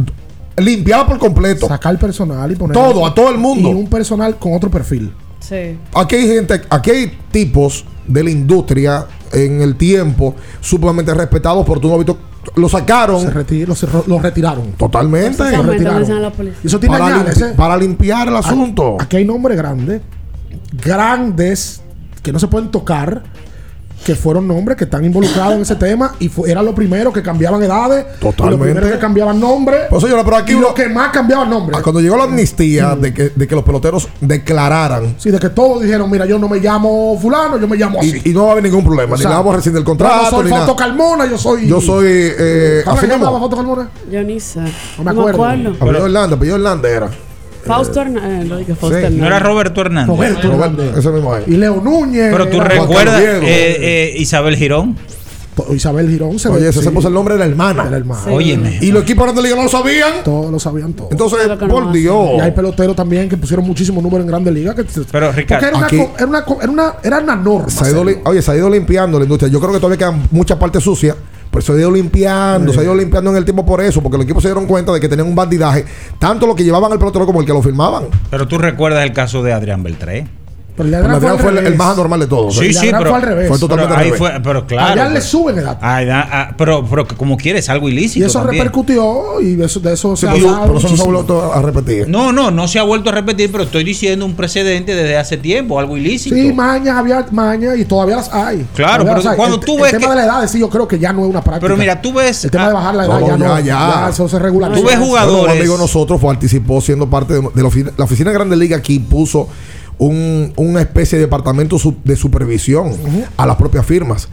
Limpiarla 0.57 1.07
por 1.07 1.19
completo. 1.19 1.69
Sacar 1.69 1.99
personal 1.99 2.51
y 2.51 2.57
poner. 2.57 2.75
Todo, 2.75 3.07
a 3.07 3.15
todo 3.15 3.31
el 3.31 3.39
mundo. 3.39 3.69
Y 3.71 3.75
un 3.75 3.89
personal 3.89 4.37
con 4.39 4.55
otro 4.55 4.71
perfil. 4.71 5.13
Sí. 5.41 5.79
Aquí 5.95 6.17
hay 6.17 6.27
gente, 6.27 6.61
aquí 6.69 6.91
hay 6.91 7.19
tipos 7.31 7.85
de 8.07 8.25
la 8.25 8.31
industria 8.31 9.07
en 9.33 9.61
el 9.63 9.77
tiempo 9.77 10.35
sumamente 10.61 11.13
respetados 11.15 11.65
por 11.67 11.79
tu 11.79 11.89
novito. 11.89 12.19
Lo 12.57 12.69
sacaron 12.69 13.21
Se 13.21 13.27
los 13.27 14.23
retiraron. 14.23 14.73
totalmente 14.73 15.39
Lo 15.39 15.45
Exactamente, 15.45 15.73
retiraron. 15.85 16.23
la 16.23 16.33
Eso 16.65 16.81
tiene 16.81 16.99
para, 16.99 17.15
añales, 17.17 17.39
limpi- 17.41 17.51
¿eh? 17.51 17.55
para 17.57 17.77
limpiar 17.77 18.29
el 18.29 18.37
asunto. 18.37 18.97
Aquí 19.01 19.17
hay 19.17 19.25
nombres 19.25 19.57
grandes, 19.57 20.01
grandes, 20.73 21.81
que 22.23 22.33
no 22.33 22.39
se 22.39 22.49
pueden 22.49 22.71
tocar, 22.71 23.23
que 24.05 24.15
fueron 24.15 24.47
nombres 24.49 24.77
que 24.79 24.85
están 24.85 25.05
involucrados 25.05 25.55
en 25.55 25.63
ese 25.63 25.75
tema 25.77 26.15
y 26.19 26.29
fue, 26.29 26.51
era 26.51 26.63
lo 26.63 26.75
primero 26.75 27.13
que 27.13 27.23
cambiaban 27.23 27.63
edades, 27.63 28.07
Totalmente. 28.21 28.65
primero 28.75 28.91
que 28.91 28.99
cambiaban 28.99 29.39
nombres, 29.41 29.83
Pues, 29.91 30.03
señora, 30.03 30.25
pero 30.25 30.37
aquí 30.37 30.53
y 30.53 30.55
uno- 30.55 30.69
lo 30.69 30.75
que 30.75 30.89
más 30.89 31.11
cambiaban 31.11 31.51
nombres. 31.51 31.79
Ah, 31.79 31.83
Cuando 31.83 32.01
llegó 32.01 32.17
la 32.17 32.25
amnistía 32.25 32.95
de, 32.97 33.13
que, 33.13 33.31
de 33.35 33.47
que 33.47 33.55
los 33.55 33.65
peloteros 33.65 34.09
declararan 34.21 35.15
Sí, 35.19 35.31
de 35.31 35.39
que 35.39 35.51
todos 35.51 35.83
dijeron, 35.83 36.11
mira, 36.11 36.25
yo 36.27 36.39
no 36.39 36.49
me 36.49 36.59
llamo 36.59 37.19
fulano, 37.21 37.59
yo 37.59 37.69
me 37.69 37.77
llamo 37.77 38.01
así. 38.01 38.23
y, 38.25 38.31
y 38.31 38.33
no 38.35 38.45
va 38.45 38.49
a 38.49 38.53
haber 38.53 38.65
ningún 38.65 38.85
problema, 38.85 39.17
ni 39.17 39.23
le 39.23 39.29
vamos 39.29 39.53
a 39.53 39.57
rescindir 39.57 39.79
el 39.79 39.85
Yo 39.85 39.89
contrato, 39.91 40.25
no 40.25 40.31
soy 40.31 40.45
ni 40.45 40.51
Fausto 40.51 40.75
nada. 40.75 40.87
Carmona, 40.87 41.27
yo 41.27 41.39
soy... 41.39 41.67
Yo 41.69 41.81
soy 41.81 42.07
eh, 42.09 42.83
¿Cómo 42.85 42.97
se 43.01 43.07
llamaba 43.07 43.31
mismo. 43.33 43.39
Fausto 43.41 43.57
Carmona? 43.57 43.89
Yo 44.11 44.23
ni 44.23 44.41
sé. 44.41 44.61
No 44.99 45.05
me 45.05 45.11
acuerdo. 45.11 45.45
Apellido 45.45 46.07
Hernández, 46.07 46.37
apellido 46.37 46.57
Hernández 46.57 46.93
era. 46.93 47.11
Fausto 47.65 48.01
Hernández. 48.01 48.49
lo 48.49 48.57
dije 48.57 48.75
Fausto 48.75 48.89
Sí. 48.99 49.05
Hernández. 49.05 49.21
No 49.21 49.27
era 49.27 49.39
Roberto 49.39 49.81
Hernández. 49.81 50.17
Roberto 50.17 50.53
Hernández. 50.53 50.97
ese 50.97 51.11
mismo 51.11 51.33
ahí. 51.35 51.45
Y 51.47 51.57
Leo 51.57 51.81
Núñez. 51.81 52.31
Pero 52.33 52.49
tú 52.49 52.61
recuerdas 52.61 53.21
eh, 53.21 53.41
eh, 53.45 54.15
Isabel 54.19 54.57
Girón. 54.57 54.97
Isabel 55.75 56.09
Girón 56.09 56.39
se 56.39 56.49
Oye, 56.49 56.69
ese 56.69 56.79
sí, 56.79 56.85
se 56.85 56.91
puso 56.93 57.09
el 57.09 57.15
nombre 57.15 57.35
de 57.35 57.41
la 57.41 57.47
hermana. 57.47 57.85
de 57.85 57.91
la 57.91 57.97
hermana. 57.97 58.23
Óyeme. 58.33 58.79
Y 58.81 58.93
los 58.93 59.03
equipos 59.03 59.25
grandes 59.25 59.43
ligas 59.43 59.57
no 59.59 59.65
lo 59.65 59.69
sabían. 59.69 60.23
Todos 60.25 60.53
lo 60.53 60.61
sabían 60.61 60.93
todos. 60.93 61.11
Entonces, 61.11 61.49
no 61.49 61.69
por 61.69 61.91
Dios. 61.93 62.31
Y 62.37 62.41
hay 62.41 62.53
peloteros 62.53 62.95
también 62.95 63.29
que 63.29 63.37
pusieron 63.37 63.67
muchísimos 63.67 64.03
números 64.03 64.25
en 64.25 64.29
grandes 64.29 64.55
ligas. 64.55 64.77
Que 64.77 64.85
Pero, 65.11 65.33
Ricardo, 65.33 65.67
era 65.67 65.77
una, 65.77 65.89
era, 65.89 66.27
una, 66.27 66.39
era, 66.63 66.71
una, 66.71 66.95
era 67.03 67.19
una 67.19 67.37
norma. 67.37 67.71
Se 67.71 67.85
ha 67.85 67.91
ido 67.91 68.05
oye, 68.25 68.41
se 68.41 68.51
ha 68.53 68.57
ido 68.57 68.71
limpiando 68.71 69.19
la 69.19 69.25
industria. 69.25 69.51
Yo 69.51 69.59
creo 69.59 69.73
que 69.73 69.79
todavía 69.79 69.99
quedan 69.99 70.29
muchas 70.31 70.59
partes 70.59 70.83
sucias. 70.85 71.17
Pero 71.59 71.67
se 71.67 71.73
ha 71.73 71.77
ido 71.77 71.91
limpiando, 71.91 72.73
se 72.73 72.79
ha 72.79 72.85
ido 72.85 72.95
limpiando 72.95 73.33
en 73.33 73.37
el 73.37 73.45
tiempo 73.45 73.67
por 73.67 73.81
eso, 73.81 74.01
porque 74.01 74.17
los 74.17 74.25
equipos 74.25 74.45
se 74.45 74.49
dieron 74.49 74.67
cuenta 74.67 74.93
de 74.93 75.01
que 75.01 75.09
tenían 75.09 75.27
un 75.27 75.35
bandidaje, 75.35 75.85
tanto 76.17 76.47
lo 76.47 76.55
que 76.55 76.63
llevaban 76.63 76.93
al 76.93 77.01
pelotero 77.01 77.27
como 77.27 77.41
el 77.41 77.47
que 77.47 77.53
lo 77.53 77.61
firmaban. 77.61 78.05
Pero 78.31 78.47
tú 78.47 78.59
recuerdas 78.59 79.05
el 79.05 79.13
caso 79.13 79.43
de 79.43 79.53
Adrián 79.53 79.83
Beltré. 79.83 80.29
Pero 80.79 80.85
el 80.87 80.91
de 80.93 80.97
Pero 81.03 81.17
Adrián 81.17 81.39
fue, 81.39 81.51
el, 81.51 81.67
el 81.67 81.77
más 81.77 81.93
anormal 81.93 82.21
de 82.21 82.27
todos. 82.29 82.55
Sí, 82.55 82.61
El 82.67 82.73
de 82.75 82.81
sí, 82.81 82.87
pero 82.93 83.11
fue 83.11 83.17
al 83.19 83.23
revés. 83.23 83.49
Fue 83.49 83.59
totalmente 83.59 83.89
pero 83.95 84.01
ahí 84.01 84.11
al 84.11 84.19
revés. 84.19 84.33
fue, 84.33 84.41
pero 84.43 84.67
claro. 84.67 84.93
Allá 85.03 85.09
le 85.11 85.21
suben 85.21 85.59
edad. 85.59 85.79
Ay, 85.83 86.07
da- 86.07 86.29
ah, 86.31 86.55
pero, 86.57 86.87
pero 86.89 87.07
que 87.07 87.15
como 87.17 87.37
quieres, 87.37 87.69
algo 87.69 87.89
ilícito. 87.89 88.25
Y 88.25 88.29
eso 88.29 88.39
también. 88.39 88.63
repercutió 88.65 89.41
y 89.41 89.57
de 89.57 89.67
eso, 89.67 89.81
de 89.81 89.93
eso 89.93 90.17
Sí, 90.17 90.21
se 90.23 90.29
ha 90.29 90.33
pero, 90.33 90.39
eso- 90.47 90.49
hablado 90.55 90.67
pero 90.69 90.79
eso 90.79 90.89
no 90.89 90.97
se 90.97 91.03
ha 91.03 91.07
muchísimo. 91.07 91.35
vuelto 91.37 91.53
a 91.53 91.63
repetir. 91.63 92.09
No, 92.09 92.33
no, 92.33 92.51
no 92.51 92.69
se 92.69 92.79
ha 92.79 92.83
vuelto 92.85 93.11
a 93.11 93.13
repetir, 93.13 93.51
pero 93.53 93.65
estoy 93.65 93.85
diciendo 93.85 94.25
un 94.25 94.35
precedente 94.35 94.95
desde 94.95 95.17
hace 95.19 95.37
tiempo, 95.37 95.79
algo 95.81 95.97
ilícito. 95.97 96.37
Sí, 96.37 96.53
mañas, 96.53 96.97
había 96.97 97.27
mañas 97.33 97.77
y 97.77 97.85
todavía 97.85 98.17
las 98.17 98.33
hay. 98.33 98.67
Claro, 98.75 99.03
Todavía 99.03 99.15
pero 99.17 99.31
hay. 99.31 99.37
cuando 99.37 99.57
el, 99.57 99.65
tú 99.65 99.77
el 99.77 99.83
ves 99.83 99.91
tema 99.91 100.05
que- 100.05 100.11
de 100.11 100.17
la 100.17 100.25
edad, 100.25 100.49
sí, 100.49 100.61
yo 100.61 100.69
creo 100.71 100.87
que 100.87 100.99
ya 100.99 101.13
no 101.13 101.25
es 101.25 101.31
una 101.31 101.43
práctica. 101.43 101.67
Pero 101.67 101.77
mira, 101.77 102.01
tú 102.01 102.13
ves. 102.13 102.45
El 102.45 102.51
tema 102.53 102.69
de 102.69 102.73
bajar 102.75 102.95
la 102.95 103.05
edad 103.07 103.21
No, 103.21 103.27
ya, 103.27 103.37
no. 103.37 103.59
ya, 103.59 103.61
ya. 103.61 104.09
eso 104.11 104.29
se 104.29 104.39
regulariza. 104.39 104.81
Tú 104.81 104.87
ves 104.87 104.99
jugadores- 104.99 105.53
un 105.53 105.59
amigo 105.59 105.75
de 105.75 105.81
nosotros 105.81 106.21
participó 106.21 106.81
siendo 106.81 107.09
parte 107.11 107.35
de, 107.35 107.41
de 107.41 107.63
la, 107.63 107.69
oficina, 107.69 107.91
la 107.97 108.05
oficina 108.05 108.31
de 108.31 108.35
Grande 108.35 108.57
Liga 108.57 108.77
aquí 108.77 108.99
puso 108.99 109.49
un- 109.99 110.53
una 110.57 110.81
especie 110.81 111.19
de 111.19 111.25
departamento 111.25 111.79
su- 111.79 111.97
de 112.05 112.17
supervisión 112.17 112.93
a 113.37 113.47
las 113.47 113.57
propias 113.57 113.85
firmas. 113.85 114.29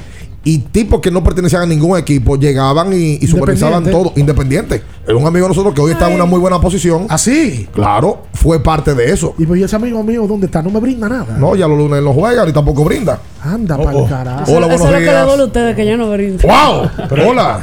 Y 0.48 0.60
tipos 0.60 1.02
que 1.02 1.10
no 1.10 1.24
pertenecían 1.24 1.64
a 1.64 1.66
ningún 1.66 1.98
equipo 1.98 2.36
llegaban 2.38 2.94
y, 2.94 3.14
y 3.20 3.26
supervisaban 3.26 3.84
todo, 3.86 4.14
independiente. 4.16 4.84
Era 5.08 5.18
un 5.18 5.26
amigo 5.26 5.46
de 5.46 5.50
nosotros 5.50 5.74
que 5.74 5.82
hoy 5.82 5.94
está 5.94 6.08
en 6.08 6.14
una 6.18 6.26
muy 6.26 6.40
buena 6.40 6.62
posición. 6.62 7.08
Así. 7.10 7.68
Claro, 7.74 8.26
fue 8.32 8.62
parte 8.62 8.94
de 8.94 9.12
eso. 9.12 9.34
Y 9.40 9.46
pues, 9.48 9.60
¿y 9.60 9.64
ese 9.64 9.76
amigo 9.76 10.04
mío, 10.04 10.28
¿dónde 10.28 10.46
está? 10.46 10.62
No 10.62 10.70
me 10.70 10.80
brinda 10.80 11.10
nada. 11.10 11.36
No, 11.40 11.56
ya 11.56 11.68
los 11.68 11.80
lunes 11.80 12.04
no 12.04 12.14
juega 12.14 12.46
ni 12.46 12.54
tampoco 12.54 12.84
brinda. 12.84 13.20
Anda, 13.44 13.76
Oh, 13.80 13.84
para 13.86 13.98
oh. 13.98 14.04
el 14.04 14.10
carajo. 14.10 14.52
Hola, 14.52 14.68
Eso 14.68 14.78
buenos 14.78 14.82
es 14.82 14.82
lo 14.86 14.88
que 14.92 14.94
le 14.98 15.02
días. 15.12 15.26
duele 15.26 15.42
a 15.42 15.46
ustedes, 15.48 15.76
que 15.76 15.86
ya 15.88 15.98
no 15.98 16.12
brindan. 16.12 16.48
¡Wow! 16.48 17.28
Hola. 17.28 17.60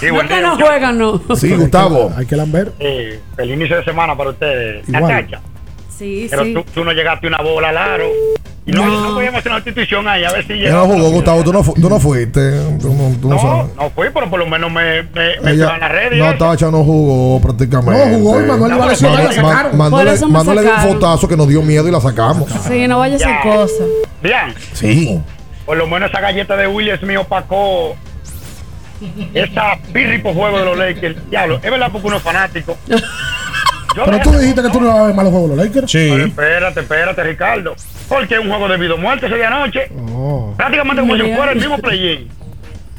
Sí, 0.00 0.06
No 0.06 0.14
buen 0.14 0.28
que 0.28 0.34
día, 0.34 0.42
no 0.42 0.56
juegan, 0.56 0.98
no. 0.98 1.20
Sí, 1.36 1.54
Gustavo. 1.54 2.12
Hay 2.16 2.26
que 2.26 2.34
lamber. 2.36 2.72
Eh, 2.80 3.20
el 3.36 3.50
inicio 3.52 3.76
de 3.76 3.84
semana 3.84 4.16
para 4.16 4.30
ustedes. 4.30 4.88
Igual. 4.88 5.02
Cachacha. 5.08 5.40
Sí, 5.98 6.26
Pero 6.30 6.44
sí. 6.44 6.54
tú, 6.54 6.64
tú 6.74 6.84
no 6.84 6.92
llegaste 6.92 7.26
una 7.26 7.38
bola 7.38 7.70
al 7.70 7.76
aro. 7.76 8.04
Y 8.64 8.70
no, 8.72 8.84
no 8.86 9.14
podíamos 9.14 9.38
hacer 9.38 9.50
una 9.50 9.58
institución 9.60 10.06
ahí, 10.06 10.24
a 10.24 10.30
ver 10.30 10.46
si 10.46 10.52
Ella 10.52 10.72
no 10.72 10.84
jugó, 10.84 11.08
Gustavo. 11.10 11.42
Tú 11.42 11.52
no, 11.54 11.64
fu- 11.64 11.72
tú 11.72 11.88
no 11.88 11.98
fuiste. 11.98 12.50
Tú 12.78 12.92
no, 12.92 13.16
tú 13.18 13.28
no 13.30 13.34
No, 13.36 13.40
sabes. 13.40 13.74
no 13.76 13.90
fui, 13.90 14.08
pero 14.12 14.28
por 14.28 14.38
lo 14.38 14.46
menos 14.46 14.70
me, 14.70 15.04
me, 15.04 15.40
me 15.42 15.50
Ella, 15.52 15.74
en 15.74 15.80
la 15.80 15.88
red. 15.88 16.12
y 16.12 16.18
no. 16.18 16.34
Tacha 16.36 16.70
no 16.70 16.84
jugó 16.84 17.40
prácticamente. 17.40 18.06
No, 18.10 18.18
jugó 18.18 18.40
y 18.40 18.44
Manuel 18.44 18.74
iba 18.74 18.84
a 18.84 18.88
lesionar 18.88 19.20
y 19.20 19.26
la 19.26 19.32
sacaron. 19.32 19.76
Manuel, 19.78 20.04
le 20.06 20.16
dio 20.62 20.74
un 20.74 20.82
fotazo 20.82 21.26
que 21.26 21.36
nos 21.36 21.48
dio 21.48 21.62
miedo 21.62 21.88
y 21.88 21.90
la 21.90 22.00
sacamos. 22.00 22.46
Sí, 22.68 22.86
no 22.86 22.98
vaya 22.98 23.14
a 23.14 23.16
hacer 23.16 23.28
Ya. 23.28 23.40
cosas. 23.42 23.86
Bien, 24.22 24.54
Sí. 24.74 25.18
por 25.64 25.78
lo 25.78 25.86
menos 25.86 26.10
esa 26.10 26.20
galleta 26.20 26.54
de 26.54 26.66
Williams 26.66 27.02
me 27.02 27.16
opacó 27.16 27.96
esa 29.32 29.78
pirri 29.94 30.18
por 30.18 30.34
juego 30.34 30.58
de 30.58 30.64
los 30.66 30.76
Lakers. 30.76 31.30
Diablo, 31.30 31.56
es 31.62 31.70
verdad 31.70 31.88
porque 31.90 32.06
uno 32.08 32.16
es 32.18 32.22
fanático. 32.22 32.76
Pero 34.04 34.18
tú 34.20 34.30
dijiste 34.32 34.62
que 34.62 34.68
tú 34.70 34.80
no 34.80 34.86
ibas 34.88 34.98
a 34.98 35.06
ver 35.06 35.14
malos 35.14 35.32
juegos 35.32 35.50
los 35.50 35.58
Lakers. 35.58 35.92
Pero 35.92 36.24
espérate, 36.24 36.80
espérate, 36.80 37.22
Ricardo. 37.22 37.74
Porque 38.08 38.34
es 38.34 38.40
un 38.40 38.48
juego 38.48 38.68
de 38.68 38.76
vida 38.76 38.94
o 38.94 38.98
muerte 38.98 39.26
ese 39.26 39.36
día 39.36 39.48
anoche. 39.48 39.90
Oh. 40.12 40.54
Prácticamente 40.56 41.00
como 41.02 41.14
si 41.16 41.22
fuera 41.22 41.52
el 41.52 41.58
mismo 41.58 41.78
play-in. 41.78 42.28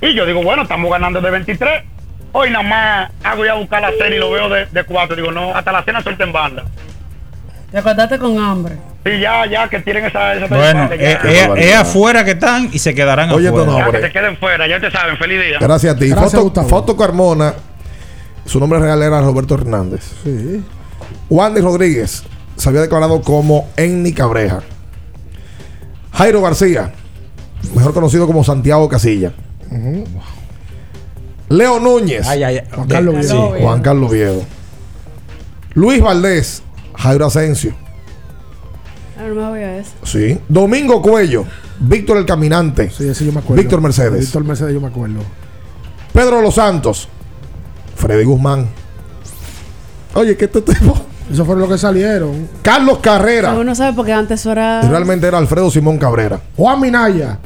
Y 0.02 0.14
yo 0.14 0.26
digo, 0.26 0.42
bueno, 0.44 0.64
estamos 0.64 0.90
ganando 0.92 1.20
de 1.22 1.30
23. 1.32 1.84
Hoy 2.32 2.52
nada 2.52 2.64
más 2.64 3.12
hago 3.24 3.44
ya 3.46 3.56
buscar 3.56 3.82
la 3.82 3.92
cena 3.92 4.16
y 4.16 4.20
lo 4.20 4.32
veo 4.32 4.50
de, 4.50 4.66
de 4.68 4.84
4. 4.84 5.16
Digo, 5.16 5.32
no, 5.32 5.56
hasta 5.56 5.72
la 5.72 5.84
cena 5.84 6.02
suelta 6.02 6.24
en 6.24 6.32
banda. 6.32 6.64
Te 7.72 7.78
acordaste 7.78 8.18
con 8.18 8.38
hambre. 8.40 8.76
Sí, 9.06 9.20
ya, 9.20 9.46
ya 9.46 9.68
que 9.70 9.80
tienen 9.80 10.06
esa. 10.06 10.34
esa 10.36 10.48
Bueno, 10.48 10.90
es, 10.92 11.24
es- 11.24 11.50
es 11.58 11.76
afuera 11.76 12.24
que 12.26 12.32
están 12.32 12.70
y 12.72 12.80
se 12.80 12.94
quedarán 12.94 13.32
Oye, 13.32 13.48
afuera. 13.48 13.72
esto 13.72 13.86
no, 13.86 13.92
que 13.92 14.02
se 14.02 14.12
queden 14.12 14.38
fuera, 14.38 14.68
ya 14.68 14.80
te 14.80 14.92
saben, 14.92 15.18
feliz 15.18 15.42
día. 15.42 15.58
Gracias 15.60 15.96
a 15.96 15.98
ti. 15.98 16.10
Gracias, 16.10 16.42
Foto. 16.42 16.64
Foto 16.64 16.98
Carmona. 16.98 17.54
Su 18.46 18.60
nombre 18.60 18.80
real 18.80 19.02
era 19.02 19.22
Roberto 19.22 19.54
Hernández. 19.56 20.02
Sí. 20.24 20.64
Wandy 21.30 21.62
Rodríguez 21.62 22.24
se 22.56 22.70
había 22.70 22.82
declarado 22.82 23.22
como 23.22 23.70
Enni 23.78 24.14
Cabreja. 24.14 24.62
Jairo 26.12 26.42
García, 26.42 26.92
mejor 27.76 27.94
conocido 27.94 28.28
como 28.28 28.44
Santiago 28.44 28.90
Casilla. 28.90 29.34
Leo 31.50 31.80
Núñez. 31.80 32.28
Ay, 32.28 32.44
ay, 32.44 32.58
ay. 32.58 32.68
Juan 32.74 32.88
Carlos 32.88 33.16
Sí. 33.26 33.34
Viedo. 33.34 33.56
Juan 33.62 33.82
Carlos 33.82 34.12
Viedo. 34.12 34.44
Luis 35.74 36.02
Valdés, 36.02 36.64
Jairo 36.96 37.26
Asensio. 37.26 37.74
No 39.18 39.36
me 39.36 39.50
voy 39.50 39.60
a 39.60 39.78
eso. 39.78 39.92
Sí. 40.04 40.40
Domingo 40.48 41.02
Cuello, 41.02 41.46
Víctor 41.80 42.18
el 42.18 42.26
Caminante. 42.26 42.90
Sí, 42.90 43.08
ese 43.08 43.26
yo 43.26 43.32
me 43.32 43.40
acuerdo. 43.40 43.62
Víctor 43.62 43.82
Mercedes. 43.82 44.22
Víctor 44.22 44.44
Mercedes, 44.44 44.74
yo 44.74 44.82
me 44.82 44.88
acuerdo. 44.88 45.20
Pedro 46.14 46.42
Los 46.42 46.56
Santos, 46.56 47.08
Freddy 47.96 48.24
Guzmán. 48.24 48.68
Oye, 50.16 50.36
¿qué 50.36 50.46
este 50.46 50.62
tipo? 50.62 50.98
Eso 51.32 51.46
fue 51.46 51.56
lo 51.56 51.68
que 51.70 51.78
salieron. 51.78 52.48
Carlos 52.62 53.00
Carrera. 53.00 53.54
Uno 53.54 53.76
sabe 53.76 53.94
porque 53.94 54.14
antes 54.14 54.46
era. 54.46 54.82
Y 54.84 54.88
realmente 54.88 55.28
era 55.28 55.38
Alfredo 55.38 55.70
Simón 55.70 55.98
Cabrera. 55.98 56.40
Juan 56.58 56.80
Minaya. 56.82 57.38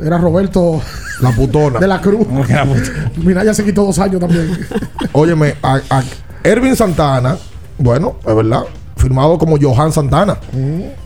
Era 0.00 0.18
Roberto 0.18 0.80
La 1.20 1.30
putona. 1.32 1.78
de 1.78 1.86
la 1.86 2.00
Cruz. 2.00 2.26
Minaya 3.16 3.52
se 3.54 3.64
quitó 3.64 3.84
dos 3.84 3.98
años 3.98 4.20
también. 4.20 4.50
Óyeme, 5.12 5.54
a, 5.62 5.80
a 5.90 6.02
Ervin 6.44 6.74
Santana, 6.76 7.36
bueno, 7.78 8.16
es 8.26 8.34
verdad, 8.34 8.62
firmado 8.96 9.36
como 9.38 9.56
Johan 9.60 9.92
Santana. 9.92 10.38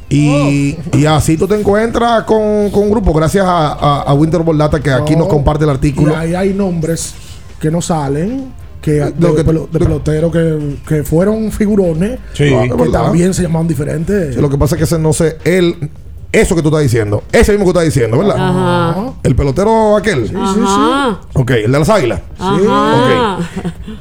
Y, 0.09 0.79
y 0.93 1.05
así 1.07 1.37
tú 1.37 1.47
te 1.49 1.59
encuentras 1.59 2.23
con, 2.25 2.71
con 2.71 2.85
un 2.85 2.91
grupo, 2.91 3.13
gracias 3.13 3.45
a, 3.45 3.73
a, 3.73 4.03
a 4.03 4.15
Winter 4.15 4.43
Boldata, 4.43 4.81
que 4.81 4.91
aquí 4.93 5.15
No. 5.15 5.21
nos 5.21 5.29
comparte 5.29 5.65
el 5.65 5.71
y 5.71 5.73
artículo. 5.75 6.17
ahí 6.17 6.35
hay 6.35 6.55
nombres 6.55 7.15
que 7.61 7.71
no 7.71 7.83
salen. 7.83 8.53
Que, 8.87 8.93
de, 8.93 9.13
Lo 9.19 9.35
que- 9.35 9.45
pelo- 9.45 9.69
de 9.69 9.79
peloteros 9.81 10.31
que, 10.31 10.77
que 10.87 11.03
fueron 11.03 11.51
figurones. 11.51 12.21
Sí. 12.35 12.55
Ah, 12.55 12.63
Que 12.63 12.73
verdad. 12.75 13.03
también 13.07 13.35
se 13.35 13.43
llamaban 13.43 13.67
diferentes. 13.67 14.37
Sí, 14.37 14.41
lo 14.41 14.49
que 14.49 14.57
pasa 14.57 14.77
es 14.77 14.79
que 14.79 14.85
ese 14.85 14.97
no 14.97 15.13
sé, 15.13 15.39
él, 15.45 15.91
eso 16.31 16.55
que 16.55 16.63
tú 16.63 16.69
estás 16.69 16.83
diciendo, 16.85 17.25
ese 17.33 17.51
mismo 17.51 17.67
que 17.67 17.73
tú 17.73 17.79
estás 17.81 17.93
diciendo, 17.93 18.19
¿verdad? 18.19 18.37
Ajá. 18.39 19.13
El 19.25 19.35
pelotero 19.35 19.97
aquel. 19.97 20.31
Ajá. 20.37 21.19
Ok, 21.33 21.51
el 21.51 21.73
de 21.73 21.79
las 21.81 21.89
águilas. 21.89 22.21
Ajá. 22.39 23.39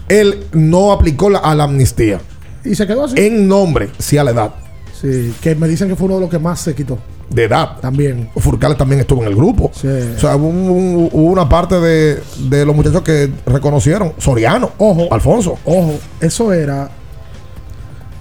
Él 0.08 0.44
no 0.54 0.92
aplicó 0.92 1.32
la, 1.32 1.40
a 1.40 1.56
la 1.56 1.64
amnistía. 1.64 2.20
Y 2.64 2.76
se 2.76 2.86
quedó 2.86 3.06
así. 3.06 3.16
En 3.18 3.48
nombre, 3.48 3.90
sí 3.98 4.20
a 4.20 4.24
la 4.24 4.32
edad. 4.32 4.52
Sí, 5.00 5.34
que 5.42 5.56
me 5.56 5.68
dicen 5.68 5.88
que 5.90 5.96
fue 5.96 6.06
uno 6.06 6.16
de 6.16 6.22
los 6.22 6.30
que 6.30 6.40
más 6.40 6.60
se 6.62 6.74
quitó. 6.74 6.98
De 7.30 7.46
edad. 7.46 7.78
También. 7.82 8.30
Furcales 8.38 8.78
también 8.78 9.02
estuvo 9.02 9.22
en 9.24 9.28
el 9.28 9.36
grupo. 9.36 9.72
Sí. 9.74 9.88
O 9.88 10.20
sea, 10.20 10.36
hubo, 10.36 10.48
un- 10.48 11.10
hubo 11.12 11.32
una 11.32 11.50
parte 11.50 11.76
de, 11.80 12.22
de 12.48 12.66
los 12.66 12.76
muchachos 12.76 13.02
que 13.02 13.32
reconocieron. 13.46 14.14
Soriano. 14.20 14.72
Ojo. 14.78 15.12
Alfonso. 15.12 15.58
Ojo, 15.66 15.96
eso 16.22 16.54
era. 16.54 16.90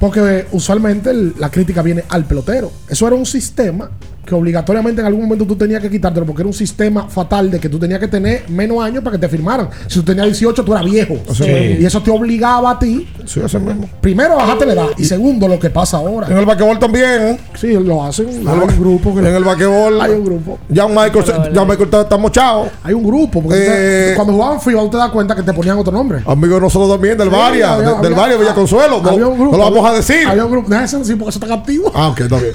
Porque 0.01 0.47
usualmente 0.53 1.11
el- 1.11 1.35
la 1.39 1.51
crítica 1.51 1.83
viene 1.83 2.05
al 2.09 2.25
pelotero. 2.25 2.71
Eso 2.89 3.07
era 3.07 3.15
un 3.17 3.27
sistema 3.27 3.91
que 4.25 4.35
obligatoriamente 4.35 5.01
en 5.01 5.07
algún 5.07 5.23
momento 5.25 5.45
tú 5.47 5.57
tenías 5.57 5.81
que 5.83 5.91
quitártelo 5.91 6.25
porque 6.27 6.43
era 6.43 6.47
un 6.49 6.55
sistema 6.55 7.09
fatal 7.09 7.51
de 7.51 7.61
que 7.61 7.69
tú 7.69 7.79
tenías 7.79 8.01
que 8.01 8.09
tener 8.09 8.49
menos 8.49 8.83
años 8.83 9.03
para 9.05 9.17
que 9.17 9.21
te 9.21 9.29
firmaran. 9.29 9.69
Si 9.87 9.99
tú 10.01 10.05
tenías 10.05 10.27
18, 10.27 10.65
tú 10.65 10.73
eras 10.73 10.85
viejo. 10.85 11.17
Sí. 11.35 11.45
Y 11.45 11.85
eso 11.85 12.03
te 12.03 12.11
obligaba 12.11 12.71
a 12.73 12.79
ti, 12.79 13.07
Sí, 13.27 13.41
ese 13.45 13.59
mismo. 13.59 13.89
primero, 14.01 14.37
bajarte 14.37 14.67
la 14.67 14.73
edad. 14.73 14.87
Y 14.99 15.05
segundo, 15.05 15.47
lo 15.49 15.59
que 15.59 15.71
pasa 15.71 15.99
ahora. 15.99 16.27
En 16.29 16.39
el 16.39 16.47
basquetbol 16.47 16.79
también. 16.79 17.39
Sí, 17.55 17.73
lo 17.75 18.03
hacen. 18.05 18.29
En 18.29 18.49
Hay 18.49 18.59
un 18.59 18.79
grupo 18.81 19.13
que 19.15 19.21
en 19.21 19.27
el 19.27 19.45
basquetbol. 19.45 20.01
Hay 20.01 20.13
un 20.13 20.25
grupo. 20.25 20.59
Ya 20.69 20.87
Michael, 20.89 21.25
ya 21.53 21.65
Michael 21.65 21.83
está, 21.85 22.01
está 22.03 22.17
mochado. 22.17 22.69
Hay 22.83 22.95
un 22.95 23.05
grupo. 23.05 23.43
Porque 23.43 23.59
Eh, 23.59 24.09
te- 24.11 24.15
cuando 24.17 24.33
jugaban 24.33 24.61
FIBA, 24.61 24.81
tú 24.83 24.91
te 24.91 24.97
das 24.97 25.11
cuenta 25.11 25.35
que 25.35 25.43
te 25.43 25.53
ponían 25.53 25.79
otro 25.79 25.93
nombre. 25.93 26.23
Amigo 26.27 26.55
de 26.55 26.61
nosotros 26.61 26.91
también, 26.91 27.17
del 27.19 27.29
Sí, 27.29 27.35
Varia. 27.35 27.75
había- 27.75 27.89
de- 27.91 27.95
del 27.97 28.05
había- 28.07 28.17
Varia 28.17 28.37
Villa 28.39 28.55
Consuelo. 28.55 29.01
No, 29.03 29.11
había 29.11 29.27
un 29.27 29.39
grupo, 29.39 29.57
no 29.57 29.59
lo 29.65 29.71
vamos 29.71 29.91
a 29.91 29.95
decir. 29.95 30.27
Había 30.27 30.45
un 30.45 30.51
grupo. 30.51 30.69
Déjame 30.71 30.87
decir 30.99 31.19
porque 31.19 31.31
eso 31.31 31.39
está 31.45 31.55
activo. 31.55 31.93
Ah, 31.95 32.09
ok, 32.09 32.21
está 32.21 32.37
bien. 32.39 32.53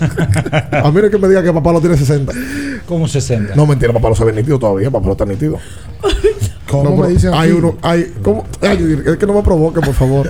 a 0.83 0.91
mí 0.91 0.99
no 0.99 1.05
es 1.05 1.11
que 1.11 1.17
me 1.17 1.27
diga 1.27 1.43
que 1.43 1.51
papá 1.60 1.73
lo 1.73 1.80
tiene 1.81 1.98
60. 1.98 2.34
¿Cómo 2.88 3.07
60? 3.07 3.56
No, 3.56 3.65
mentira, 3.65 3.94
papá 3.94 4.10
lo 4.10 4.15
se 4.15 4.26
ve 4.26 4.34
nítido 4.34 4.57
todavía. 4.60 4.90
Papá 4.90 5.06
lo 5.07 5.11
está 5.14 5.26
nítido. 5.26 5.57
¿Cómo 6.69 6.84
No, 6.91 6.95
me 6.98 7.07
dicen 7.10 7.34
hay 7.34 7.49
aquí? 7.49 7.57
uno, 7.60 7.77
hay, 7.81 8.14
¿cómo? 8.22 8.45
Ay, 8.61 9.02
es 9.07 9.18
que 9.18 9.26
no 9.26 9.34
me 9.34 9.41
provoque, 9.41 9.81
por 9.81 9.94
favor. 9.95 10.30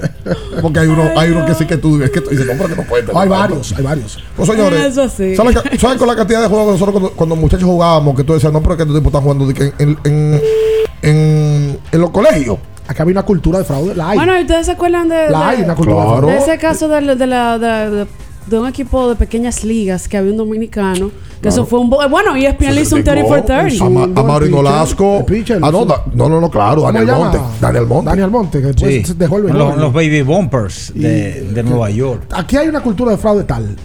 Porque 0.61 0.79
hay 0.79 0.87
uno, 0.87 1.03
hay 1.17 1.31
uno 1.31 1.45
que 1.45 1.53
sí 1.53 1.65
que 1.65 1.75
tú, 1.77 2.01
es 2.01 2.09
que 2.11 2.21
tú 2.21 2.29
dices, 2.29 2.45
no, 2.45 2.53
pero 2.53 2.69
que 2.69 2.75
no 2.77 2.83
puede. 2.87 3.05
Hay 3.13 3.27
varios, 3.27 3.73
hay 3.77 3.83
varios. 3.83 4.23
Pues 4.37 4.47
señores, 4.49 4.79
Eso 4.97 5.09
sí. 5.09 5.35
¿saben, 5.35 5.97
con 5.97 6.07
la 6.07 6.15
cantidad 6.15 6.41
de 6.41 6.47
juegos 6.47 6.67
que 6.67 6.71
nosotros 6.73 6.93
cuando, 6.93 7.11
cuando 7.11 7.35
muchachos 7.35 7.65
jugábamos, 7.65 8.15
que 8.15 8.23
tú 8.23 8.33
decías, 8.33 8.53
no, 8.53 8.61
pero 8.61 8.77
que 8.77 8.83
estos 8.83 8.95
tipos 8.97 9.09
están 9.09 9.21
jugando 9.21 9.49
en, 9.49 9.97
en, 10.05 10.41
en, 11.01 11.79
en 11.91 11.99
los 12.01 12.09
colegios? 12.11 12.57
Acá 12.87 13.03
había 13.03 13.11
una 13.13 13.23
cultura 13.23 13.59
de 13.59 13.65
fraude. 13.65 13.93
La 13.93 14.09
hay. 14.11 14.17
Bueno, 14.17 14.37
¿y 14.37 14.41
ustedes 14.41 14.65
se 14.65 14.71
acuerdan 14.71 15.09
de, 15.09 15.29
la 15.29 15.39
de- 15.39 15.45
hay, 15.45 15.61
una 15.61 15.75
cultura 15.75 15.97
de 15.99 16.05
Claro. 16.07 16.17
fraude. 16.27 16.33
de 16.33 16.39
ese 16.39 16.57
caso 16.57 16.87
de, 16.87 17.01
la- 17.01 17.15
de 17.15 17.27
la, 17.27 17.59
de, 17.59 18.07
de- 18.49 18.59
un 18.59 18.67
equipo 18.67 19.09
de 19.09 19.15
pequeñas 19.15 19.63
ligas 19.63 20.07
que 20.07 20.17
había 20.17 20.31
un 20.31 20.37
dominicano? 20.37 21.11
Que 21.41 21.49
eso 21.49 21.65
fue 21.65 21.79
un... 21.79 21.89
bo- 21.89 22.07
Bueno, 22.09 22.35
y 22.35 22.45
ESPN 22.45 22.75
le 22.75 22.81
hizo 22.81 22.95
un 22.95 23.03
30 23.03 23.27
for 23.27 23.41
30. 23.41 23.83
A, 23.83 23.87
a 23.87 24.39
Nolasco. 24.41 25.25
Ah, 25.61 25.71
no, 25.71 25.85
da- 25.85 26.03
no, 26.13 26.27
no, 26.27 26.41
no, 26.41 26.49
claro, 26.49 26.81
¿Cómo 26.81 26.91
Daniel? 26.91 27.15
Monte. 27.15 27.39
Daniel 27.61 27.85
Monte. 27.87 28.09
Daniel 28.09 28.29
Monte, 28.31 28.59
que 28.61 28.67
después 28.67 28.91
Sí. 28.93 29.05
se 29.05 29.13
dejó 29.13 29.37
el 29.37 29.43
los, 29.47 29.93
baby 29.93 30.21
bumpers 30.21 30.91
de, 30.93 31.43
de 31.53 31.63
Nueva 31.63 31.89
York. 31.89 32.23
Aquí 32.35 32.57
hay 32.57 32.67
una 32.67 32.81
cultura 32.81 33.11
de 33.11 33.17
fraude 33.17 33.43
tal, 33.45 33.75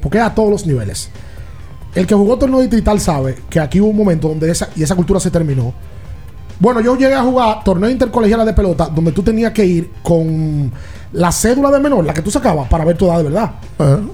porque 0.00 0.18
es 0.18 0.24
a 0.24 0.34
todos 0.34 0.50
los 0.50 0.66
niveles. 0.66 1.10
El 1.94 2.06
que 2.06 2.14
jugó 2.14 2.36
torneo 2.36 2.60
distrital 2.60 3.00
sabe 3.00 3.36
que 3.48 3.60
aquí 3.60 3.80
hubo 3.80 3.88
un 3.90 3.96
momento 3.96 4.28
donde 4.28 4.50
esa, 4.50 4.68
y 4.76 4.82
esa 4.82 4.94
cultura 4.94 5.20
se 5.20 5.30
terminó, 5.30 5.72
Bueno, 6.60 6.80
yo 6.80 6.96
llegué 6.96 7.14
a 7.14 7.22
jugar 7.22 7.62
torneos 7.62 7.92
intercolegiales 7.92 8.44
de 8.44 8.52
pelota 8.52 8.88
donde 8.92 9.12
tú 9.12 9.22
tenías 9.22 9.52
que 9.52 9.64
ir 9.64 9.90
con 10.02 10.72
la 11.12 11.32
cédula 11.32 11.70
de 11.70 11.80
menor, 11.80 12.04
la 12.04 12.12
que 12.14 12.22
tú 12.22 12.30
sacabas, 12.30 12.68
para 12.68 12.84
ver 12.84 12.96
tu 12.96 13.06
edad 13.06 13.18
de 13.18 13.24
verdad. 13.24 13.50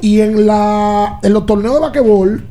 Y 0.00 0.20
en, 0.20 0.46
la, 0.46 1.18
en 1.22 1.32
los 1.32 1.44
torneos 1.46 1.74
de 1.74 1.80
basquetbol 1.80 2.44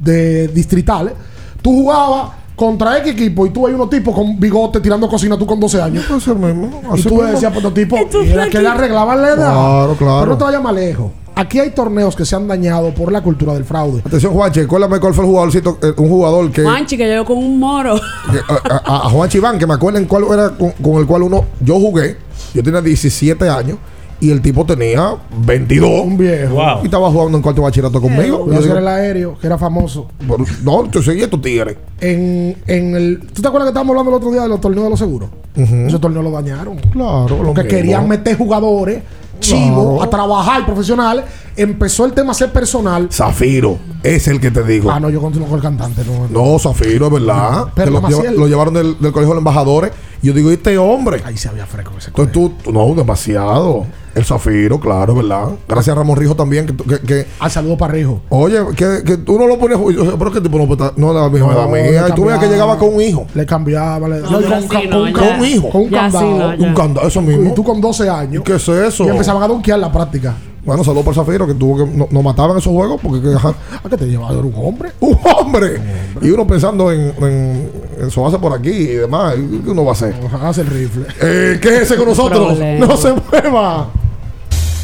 de 0.00 0.48
distritales, 0.48 1.14
tú 1.62 1.72
jugabas 1.82 2.30
contra 2.54 2.98
X 2.98 3.12
equipo 3.12 3.46
y 3.46 3.50
tú 3.50 3.66
hay 3.66 3.74
unos 3.74 3.88
tipos 3.88 4.14
con 4.14 4.38
bigote 4.38 4.80
tirando 4.80 5.08
cocina 5.08 5.38
tú 5.38 5.46
con 5.46 5.60
12 5.60 5.80
años. 5.80 6.04
y 6.08 6.12
así 6.12 6.24
tú 6.24 6.34
mismo. 6.36 7.22
decías, 7.24 7.52
pues 7.52 7.62
los 7.62 7.74
tipos, 7.74 8.00
y 8.24 8.30
era 8.30 8.48
que 8.48 8.58
le 8.60 8.68
arreglaban 8.68 9.20
la 9.22 9.28
edad. 9.28 9.36
Claro, 9.52 9.94
claro. 9.96 10.18
Pero 10.20 10.32
no 10.32 10.38
te 10.38 10.44
vayas 10.44 10.62
más 10.62 10.74
lejos. 10.74 11.12
Aquí 11.36 11.60
hay 11.60 11.70
torneos 11.70 12.16
que 12.16 12.24
se 12.24 12.34
han 12.34 12.48
dañado 12.48 12.92
por 12.92 13.12
la 13.12 13.20
cultura 13.22 13.54
del 13.54 13.64
fraude. 13.64 14.02
Atención, 14.04 14.32
Juanchi, 14.32 14.64
cuéntame 14.66 14.98
cuál 14.98 15.14
fue 15.14 15.22
el 15.24 15.30
jugadorcito, 15.30 15.78
eh, 15.82 15.92
un 15.96 16.08
jugador 16.08 16.50
que. 16.50 16.64
Juanchi 16.64 16.96
que 16.96 17.06
llegó 17.06 17.24
con 17.24 17.38
un 17.38 17.60
moro. 17.60 17.94
que- 17.94 18.40
a, 18.52 18.76
a- 18.84 19.06
a 19.06 19.10
Juanchi 19.10 19.38
Iván, 19.38 19.56
que 19.56 19.64
me 19.64 19.74
acuerden 19.74 20.06
cuál 20.06 20.24
era 20.32 20.50
con, 20.50 20.72
con 20.82 20.94
el 20.94 21.06
cual 21.06 21.22
uno. 21.22 21.44
Yo 21.60 21.76
jugué, 21.78 22.16
yo 22.54 22.62
tenía 22.62 22.80
17 22.80 23.48
años. 23.48 23.78
Y 24.20 24.32
el 24.32 24.42
tipo 24.42 24.66
tenía 24.66 25.14
22. 25.44 25.88
Un 26.04 26.18
viejo. 26.18 26.60
Y 26.82 26.86
estaba 26.86 27.08
jugando 27.08 27.38
en 27.38 27.42
cuarto 27.42 27.60
de 27.60 27.66
bachillerato 27.66 28.00
conmigo. 28.00 28.48
Yo 28.50 28.58
era 28.72 28.80
el 28.80 28.88
aéreo, 28.88 29.38
que 29.38 29.46
era 29.46 29.56
famoso. 29.56 30.08
"Pero, 30.18 30.38
no, 30.64 30.90
yo 30.90 31.00
seguía 31.00 31.26
estos 31.26 31.40
tigres. 31.40 31.76
En, 32.00 32.56
en 32.66 32.96
el. 32.96 33.20
¿Tú 33.32 33.40
te 33.42 33.46
acuerdas 33.46 33.66
que 33.68 33.70
estábamos 33.70 33.92
hablando 33.92 34.10
el 34.10 34.16
otro 34.16 34.32
día 34.32 34.42
de 34.42 34.48
los 34.48 34.60
torneos 34.60 34.82
de 34.82 34.90
los 34.90 34.98
seguros? 34.98 35.30
Ujú. 35.56 35.74
Ese 35.86 36.00
torneo 36.00 36.20
lo 36.22 36.32
dañaron. 36.32 36.78
Claro, 36.92 37.28
lo 37.28 37.36
Porque 37.44 37.62
mismo. 37.62 37.68
querían 37.78 38.08
meter 38.08 38.36
jugadores 38.36 39.02
chivos 39.38 40.02
a 40.04 40.10
trabajar 40.10 40.66
profesionales. 40.66 41.24
Empezó 41.56 42.04
el 42.04 42.12
tema 42.12 42.32
a 42.32 42.34
ser 42.34 42.50
personal. 42.52 43.06
Zafiro, 43.12 43.78
es 44.02 44.28
el 44.28 44.40
que 44.40 44.50
te 44.50 44.62
digo. 44.64 44.90
Ah, 44.90 45.00
no, 45.00 45.10
yo 45.10 45.20
continúo 45.20 45.48
con 45.48 45.56
el 45.56 45.62
cantante. 45.62 46.02
No, 46.04 46.28
No, 46.52 46.58
Zafiro, 46.58 47.06
es 47.06 47.12
verdad. 47.12 47.66
Pero 47.74 47.90
lo, 47.92 48.00
lleva- 48.08 48.30
lo 48.32 48.46
llevaron 48.46 48.74
del, 48.74 48.98
del 49.00 49.12
colegio 49.12 49.34
de 49.34 49.38
embajadores. 49.38 49.92
Y 50.20 50.26
yo 50.28 50.32
digo, 50.32 50.50
¿y 50.50 50.54
este 50.54 50.76
hombre? 50.78 51.22
Ahí 51.24 51.36
se 51.36 51.48
había 51.48 51.64
fresco 51.64 51.92
ese 51.96 52.08
Entonces 52.08 52.32
tú, 52.32 52.52
tú- 52.62 52.72
no, 52.72 52.92
demasiado. 52.94 53.86
El 54.16 54.24
Zafiro, 54.24 54.80
claro, 54.80 55.12
es 55.12 55.18
verdad. 55.18 55.50
Gracias 55.68 55.94
a 55.94 55.98
Ramón 56.00 56.16
Rijo 56.16 56.34
también. 56.34 56.66
Que, 56.66 56.74
que, 56.76 56.98
que- 57.06 57.26
Al 57.38 57.50
saludo 57.52 57.76
para 57.76 57.92
Rijo. 57.92 58.20
oye, 58.30 58.58
que, 58.74 59.04
que 59.04 59.16
tú 59.18 59.38
no 59.38 59.46
lo 59.46 59.54
sé, 59.54 60.14
Pero 60.18 60.32
que 60.32 60.40
tipo 60.40 60.58
no, 60.58 60.66
puede 60.66 60.82
estar- 60.82 60.94
no 60.96 61.12
la 61.12 61.28
misma 61.28 61.52
edad 61.52 61.68
mía. 61.68 62.06
Y 62.08 62.12
tú 62.14 62.24
veías 62.24 62.40
que 62.40 62.48
llegaba 62.48 62.76
con 62.78 62.94
un 62.94 63.00
hijo. 63.00 63.26
Le 63.34 63.46
cambiaba. 63.46 64.08
Le, 64.08 64.18
No, 64.22 64.28
con, 64.28 64.40
con 64.66 65.02
un 65.02 65.12
Con 65.12 65.46
hijo. 65.46 65.70
Con 65.70 65.82
un 65.82 65.90
Ya, 65.90 66.10
sí, 66.10 66.16
candado. 66.18 66.64
Un 66.64 66.74
candado, 66.74 67.06
eso 67.06 67.22
mismo. 67.22 67.50
Y 67.50 67.54
tú 67.54 67.62
con 67.62 67.80
12 67.80 68.08
años. 68.08 68.42
¿Qué 68.44 68.56
es 68.56 68.68
eso? 68.68 69.04
Y 69.04 69.08
empezaban 69.10 69.40
a 69.42 69.46
donkear 69.46 69.78
la 69.78 69.92
práctica. 69.92 70.34
Bueno, 70.68 70.84
saludos 70.84 71.06
para 71.06 71.14
Zafiro 71.14 71.46
que 71.46 71.54
tuvo 71.54 71.78
que. 71.78 71.90
No, 71.96 72.06
nos 72.10 72.22
mataban 72.22 72.58
esos 72.58 72.70
juegos 72.70 73.00
porque. 73.02 73.22
que, 73.22 73.34
¿A 73.34 73.88
qué 73.88 73.96
te 73.96 74.04
llevaba? 74.04 74.34
Era 74.34 74.42
un 74.42 74.52
hombre. 74.54 74.90
¡Un 75.00 75.16
hombre! 75.24 75.80
Y 76.20 76.28
uno 76.28 76.46
pensando 76.46 76.92
en, 76.92 77.10
en, 77.24 77.70
en 77.98 78.10
sobarse 78.10 78.38
por 78.38 78.52
aquí 78.52 78.68
y 78.68 78.86
demás. 78.96 79.34
¿y 79.38 79.60
¿Qué 79.60 79.70
uno 79.70 79.86
va 79.86 79.92
a 79.92 79.94
hacer? 79.94 80.14
Hace 80.42 80.60
el 80.60 80.66
rifle. 80.66 81.06
Eh, 81.22 81.58
quédese 81.58 81.96
con 81.96 82.06
nosotros. 82.08 82.48
Problema. 82.48 82.86
No 82.86 82.98
se 82.98 83.14
mueva. 83.14 83.88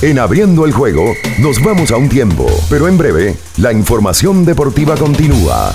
En 0.00 0.18
Abriendo 0.18 0.64
el 0.64 0.72
Juego 0.72 1.04
nos 1.38 1.62
vamos 1.62 1.90
a 1.90 1.98
un 1.98 2.08
tiempo, 2.08 2.46
pero 2.70 2.88
en 2.88 2.96
breve 2.96 3.36
la 3.58 3.70
información 3.70 4.46
deportiva 4.46 4.96
continúa. 4.96 5.74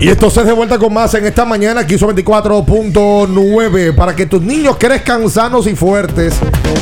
Y 0.00 0.08
esto 0.08 0.30
se 0.30 0.44
de 0.44 0.52
vuelta 0.52 0.78
con 0.78 0.94
más 0.94 1.12
en 1.14 1.26
esta 1.26 1.44
mañana, 1.44 1.80
aquí 1.80 1.96
24.9, 1.96 3.96
para 3.96 4.14
que 4.14 4.26
tus 4.26 4.40
niños 4.40 4.76
crezcan 4.78 5.28
sanos 5.28 5.66
y 5.66 5.74
fuertes. 5.74 6.38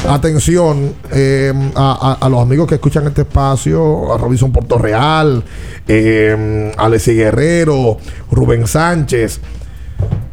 Atención 0.06 0.94
eh, 1.10 1.50
a, 1.74 2.28
los 2.30 2.42
amigos 2.42 2.68
que 2.68 2.74
escuchan 2.74 3.06
este 3.06 3.22
espacio, 3.22 4.12
a 4.12 4.18
Robinson 4.18 4.52
Portorreal, 4.52 5.42
eh, 5.88 6.74
Alessi 6.76 7.14
Guerrero, 7.14 7.96
Rubén 8.30 8.66
Sánchez. 8.66 9.40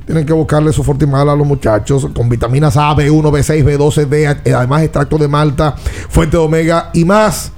Tienen 0.06 0.26
que 0.26 0.34
buscarle 0.34 0.74
su 0.74 0.84
Fortimal 0.84 1.30
a 1.30 1.38
los 1.38 1.48
muchachos 1.48 2.10
con 2.14 2.28
vitaminas 2.28 2.76
A, 2.76 2.94
B1, 2.94 3.32
B6, 3.32 3.64
B12, 3.64 4.08
D, 4.08 4.28
además 4.54 4.84
extracto 4.84 5.18
de 5.18 5.30
malta, 5.30 5.74
fuente 6.10 6.36
de 6.36 6.44
omega 6.44 6.90
y 6.94 7.06
más. 7.06 7.54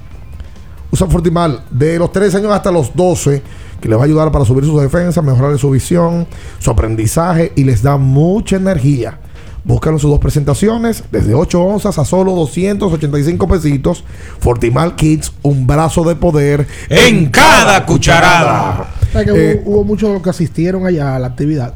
Usa 0.92 1.08
Fortimal 1.08 1.64
de 1.68 1.98
los 1.98 2.12
3 2.12 2.32
años 2.36 2.52
hasta 2.52 2.70
los 2.70 2.94
12, 2.94 3.42
que 3.80 3.88
les 3.88 3.98
va 3.98 4.02
a 4.02 4.04
ayudar 4.06 4.32
para 4.32 4.44
subir 4.44 4.64
sus 4.64 4.80
defensas, 4.80 5.22
mejorar 5.24 5.56
su 5.58 5.70
visión, 5.70 6.26
su 6.58 6.70
aprendizaje 6.70 7.52
y 7.56 7.64
les 7.64 7.82
da 7.82 7.96
mucha 7.96 8.56
energía. 8.56 9.18
Búscalo 9.64 9.96
en 9.96 10.00
sus 10.00 10.10
dos 10.10 10.20
presentaciones, 10.20 11.02
desde 11.10 11.34
8 11.34 11.60
onzas 11.60 11.98
a 11.98 12.04
solo 12.04 12.32
285 12.36 13.48
pesitos. 13.48 14.04
Fortimal 14.38 14.94
Kids, 14.94 15.32
un 15.42 15.66
brazo 15.66 16.04
de 16.04 16.14
poder 16.14 16.68
En 16.88 17.30
cada 17.30 17.84
cucharada. 17.84 18.92
¿Sabes 19.12 19.32
que 19.32 19.52
Eh, 19.52 19.62
hubo, 19.64 19.78
hubo 19.78 19.84
muchos 19.84 20.22
que 20.22 20.30
asistieron 20.30 20.86
allá 20.86 21.16
a 21.16 21.18
la 21.18 21.26
actividad 21.26 21.74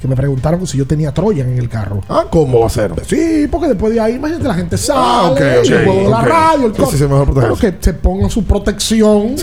que 0.00 0.08
me 0.08 0.16
preguntaron 0.16 0.66
si 0.66 0.78
yo 0.78 0.86
tenía 0.86 1.12
Troyan 1.12 1.50
en 1.50 1.58
el 1.58 1.68
carro. 1.68 2.00
Ah, 2.08 2.24
¿cómo 2.30 2.60
va 2.60 2.66
a 2.68 2.70
ser? 2.70 2.92
Sí, 3.06 3.46
porque 3.50 3.68
después 3.68 3.92
de 3.92 4.00
ahí, 4.00 4.14
imagínate, 4.14 4.48
la 4.48 4.54
gente 4.54 4.78
sale, 4.78 4.98
Ah, 4.98 5.30
ok, 5.30 5.40
ok, 5.58 5.70
el 5.70 5.84
juego 5.84 6.02
de 6.04 6.08
la 6.08 6.22
radio, 6.22 6.66
el 6.68 6.74
Sí, 6.74 6.82
sí, 6.92 6.96
sí, 6.96 7.02
mejor 7.02 7.34
Pero 7.34 7.56
que 7.56 7.74
se 7.80 7.92
pongan 7.92 8.30
su 8.30 8.44
protección 8.44 9.36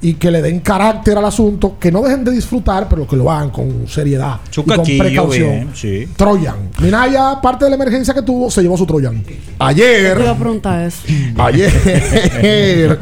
y 0.00 0.14
que 0.14 0.30
le 0.30 0.42
den 0.42 0.60
carácter 0.60 1.16
al 1.16 1.24
asunto, 1.24 1.76
que 1.80 1.90
no 1.90 2.02
dejen 2.02 2.22
de 2.24 2.30
disfrutar, 2.30 2.88
pero 2.88 3.06
que 3.06 3.16
lo 3.16 3.30
hagan 3.30 3.50
con 3.50 3.88
seriedad 3.88 4.40
y 4.50 4.62
con 4.62 4.84
precaución. 4.98 5.48
bien, 5.48 5.70
sí. 5.74 6.08
Troyan. 6.16 6.70
Minaya, 6.80 7.40
parte 7.40 7.64
de 7.64 7.70
la 7.70 7.76
emergencia 7.76 8.12
que 8.12 8.22
tuvo, 8.22 8.50
se 8.50 8.62
llevó 8.62 8.76
su 8.76 8.86
Troyan. 8.86 9.22
Ayer. 9.58 10.16
Te 10.16 10.22
iba 10.22 10.32
a 10.32 10.36
preguntar 10.36 10.82
eso. 10.82 11.02
Ayer 11.38 11.72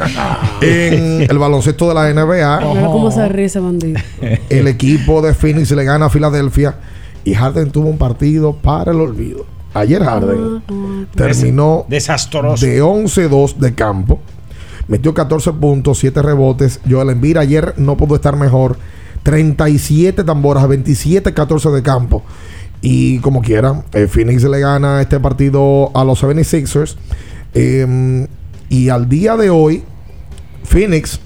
en 0.61 1.27
el 1.29 1.39
baloncesto 1.39 1.89
de 1.89 1.95
la 1.95 2.13
NBA, 2.13 2.61
Mira 2.75 2.87
cómo 2.87 3.11
se 3.11 3.29
ríe 3.29 3.47
ese 3.47 3.61
bandido. 3.61 4.01
el 4.49 4.69
equipo 4.69 5.21
de 5.21 5.35
Phoenix 5.35 5.71
le 5.73 5.85
gana 5.85 6.07
a 6.07 6.11
Filadelfia 6.11 6.77
y 7.25 7.35
Harden 7.35 7.71
tuvo 7.71 7.89
un 7.89 7.99
partido 7.99 8.55
para 8.55 8.93
el 8.93 9.01
olvido. 9.01 9.47
Ayer 9.75 10.05
Harden 10.05 10.63
terminó 11.17 11.85
desastroso 11.89 12.65
de 12.65 12.81
11-2 12.81 13.57
de 13.57 13.75
campo. 13.75 14.21
Metió 14.89 15.15
14 15.15 15.53
puntos, 15.53 15.99
7 15.99 16.23
rebotes. 16.23 16.81
Joel 16.89 17.11
Embiid 17.11 17.39
ayer 17.39 17.75
no 17.77 17.97
pudo 17.97 18.17
estar 18.17 18.37
mejor. 18.37 18.77
37 19.23 20.25
tamboras, 20.25 20.65
27-14 20.65 21.71
de 21.73 21.83
campo. 21.83 22.23
Y 22.83 23.19
como 23.21 23.41
quiera, 23.41 23.83
eh, 23.95 24.07
Phoenix 24.07 24.43
le 24.43 24.61
gana 24.61 25.01
este 25.01 25.19
partido 25.19 25.91
a 25.95 26.05
los 26.05 26.23
76ers. 26.23 26.97
Eh, 27.55 28.27
y 28.69 28.89
al 28.91 29.09
día 29.09 29.37
de 29.37 29.49
hoy, 29.49 29.85
Phoenix, 30.65 31.21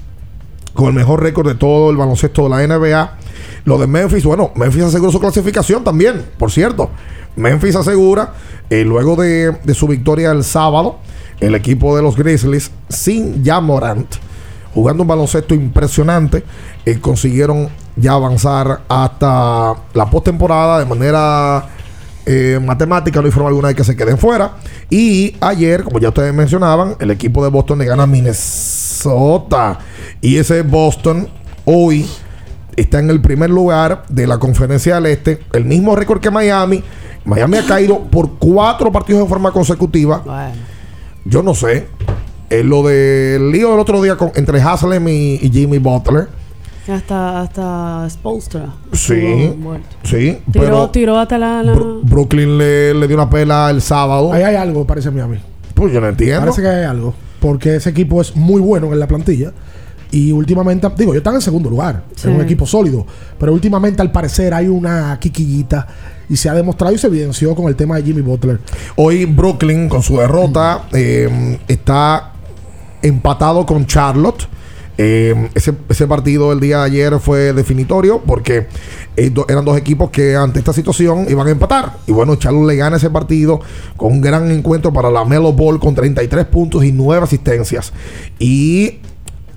con 0.73 0.87
el 0.87 0.93
mejor 0.93 1.21
récord 1.21 1.47
de 1.47 1.55
todo 1.55 1.89
el 1.89 1.97
baloncesto 1.97 2.43
de 2.43 2.49
la 2.49 2.65
NBA. 2.65 3.17
Lo 3.65 3.77
de 3.77 3.87
Memphis, 3.87 4.23
bueno, 4.23 4.51
Memphis 4.55 4.83
aseguró 4.83 5.11
su 5.11 5.19
clasificación 5.19 5.83
también, 5.83 6.23
por 6.37 6.51
cierto. 6.51 6.89
Memphis 7.35 7.75
asegura, 7.75 8.33
eh, 8.69 8.85
luego 8.85 9.15
de, 9.15 9.51
de 9.63 9.73
su 9.73 9.87
victoria 9.87 10.31
el 10.31 10.43
sábado, 10.43 10.99
el 11.39 11.55
equipo 11.55 11.95
de 11.95 12.01
los 12.01 12.15
Grizzlies, 12.15 12.71
sin 12.89 13.43
ya 13.43 13.59
Morant, 13.59 14.15
jugando 14.73 15.03
un 15.03 15.07
baloncesto 15.07 15.53
impresionante, 15.53 16.43
eh, 16.85 16.99
consiguieron 16.99 17.69
ya 17.95 18.13
avanzar 18.13 18.81
hasta 18.87 19.75
la 19.93 20.09
postemporada 20.09 20.79
de 20.79 20.85
manera 20.85 21.69
eh, 22.25 22.59
matemática, 22.63 23.21
no 23.21 23.27
hay 23.27 23.47
alguna 23.47 23.69
de 23.69 23.75
que 23.75 23.83
se 23.83 23.95
queden 23.95 24.17
fuera. 24.17 24.53
Y 24.89 25.35
ayer, 25.41 25.83
como 25.83 25.99
ya 25.99 26.09
ustedes 26.09 26.33
mencionaban, 26.33 26.95
el 26.99 27.11
equipo 27.11 27.43
de 27.43 27.49
Boston 27.49 27.79
le 27.79 27.85
gana 27.85 28.03
a 28.03 28.07
Minnesota. 28.07 29.79
Y 30.21 30.37
ese 30.37 30.61
Boston 30.61 31.27
hoy 31.65 32.07
está 32.75 32.99
en 32.99 33.09
el 33.09 33.21
primer 33.21 33.49
lugar 33.49 34.03
de 34.09 34.27
la 34.27 34.37
conferencia 34.37 34.95
del 34.95 35.07
Este, 35.07 35.39
el 35.53 35.65
mismo 35.65 35.95
récord 35.95 36.19
que 36.19 36.29
Miami. 36.29 36.83
Miami 37.25 37.57
ha 37.57 37.65
caído 37.65 37.99
por 37.99 38.37
cuatro 38.37 38.91
partidos 38.91 39.23
de 39.23 39.27
forma 39.27 39.51
consecutiva. 39.51 40.23
Yo 41.29 41.43
no 41.43 41.53
sé. 41.55 41.87
Eh, 42.49 42.63
lo 42.63 42.81
del 42.83 43.51
lío 43.51 43.71
del 43.71 43.79
otro 43.79 44.01
día 44.01 44.15
con- 44.15 44.31
entre 44.35 44.59
Haslem 44.61 45.07
y, 45.07 45.35
y 45.41 45.49
Jimmy 45.51 45.77
Butler. 45.77 46.27
Hasta, 46.91 47.41
hasta 47.41 48.09
Spolstra. 48.09 48.73
Sí, 48.93 49.53
sí. 50.03 50.39
Tiró, 50.51 50.65
pero 50.65 50.89
tiró 50.89 51.19
hasta 51.19 51.37
la. 51.37 51.61
la- 51.61 51.73
Brooklyn 52.01 52.57
le, 52.57 52.95
le 52.95 53.07
dio 53.07 53.15
una 53.15 53.29
pela 53.29 53.69
el 53.69 53.81
sábado. 53.81 54.33
Ahí 54.33 54.41
hay 54.41 54.55
algo, 54.55 54.87
parece 54.87 55.09
a 55.09 55.11
mí 55.11 55.21
a 55.21 55.27
mí. 55.27 55.37
Pues 55.75 55.93
yo 55.93 56.01
no 56.01 56.07
entiendo. 56.07 56.39
Parece 56.41 56.61
que 56.63 56.67
hay 56.67 56.85
algo. 56.85 57.13
Porque 57.39 57.75
ese 57.75 57.91
equipo 57.91 58.19
es 58.21 58.35
muy 58.35 58.59
bueno 58.59 58.91
en 58.91 58.99
la 58.99 59.07
plantilla. 59.07 59.53
Y 60.11 60.31
últimamente, 60.31 60.87
digo, 60.97 61.13
yo 61.13 61.19
están 61.19 61.35
en 61.35 61.41
segundo 61.41 61.69
lugar. 61.69 62.01
Sí. 62.15 62.27
Es 62.27 62.35
un 62.35 62.41
equipo 62.41 62.65
sólido. 62.65 63.05
Pero 63.39 63.53
últimamente, 63.53 64.01
al 64.01 64.11
parecer, 64.11 64.55
hay 64.55 64.67
una 64.67 65.17
quiquillita. 65.21 65.87
Y 66.29 66.37
se 66.37 66.47
ha 66.49 66.53
demostrado 66.53 66.93
y 66.93 66.97
se 66.97 67.07
evidenció 67.07 67.55
con 67.55 67.67
el 67.67 67.75
tema 67.75 67.95
de 67.97 68.03
Jimmy 68.03 68.21
Butler. 68.21 68.59
Hoy 68.95 69.25
Brooklyn, 69.25 69.89
con 69.89 70.03
su 70.03 70.17
derrota, 70.17 70.83
eh, 70.93 71.57
está 71.67 72.33
empatado 73.01 73.65
con 73.65 73.85
Charlotte. 73.85 74.47
Eh, 75.01 75.49
ese, 75.55 75.73
ese 75.87 76.07
partido 76.07 76.51
el 76.51 76.59
día 76.59 76.79
de 76.79 76.83
ayer 76.83 77.19
fue 77.21 77.53
definitorio 77.53 78.21
porque 78.27 78.67
eh, 79.15 79.29
do- 79.29 79.45
eran 79.47 79.63
dos 79.63 79.77
equipos 79.77 80.09
que 80.09 80.35
ante 80.35 80.59
esta 80.59 80.73
situación 80.73 81.25
iban 81.29 81.47
a 81.47 81.51
empatar. 81.51 81.93
Y 82.05 82.11
bueno, 82.11 82.35
Charlotte 82.35 82.67
le 82.67 82.75
gana 82.75 82.97
ese 82.97 83.09
partido 83.09 83.61
con 83.95 84.11
un 84.11 84.21
gran 84.21 84.51
encuentro 84.51 84.91
para 84.91 85.09
la 85.09 85.23
Melo 85.23 85.53
Ball 85.53 85.79
con 85.79 85.95
33 85.95 86.45
puntos 86.47 86.83
y 86.83 86.91
9 86.91 87.23
asistencias. 87.23 87.93
Y 88.39 88.99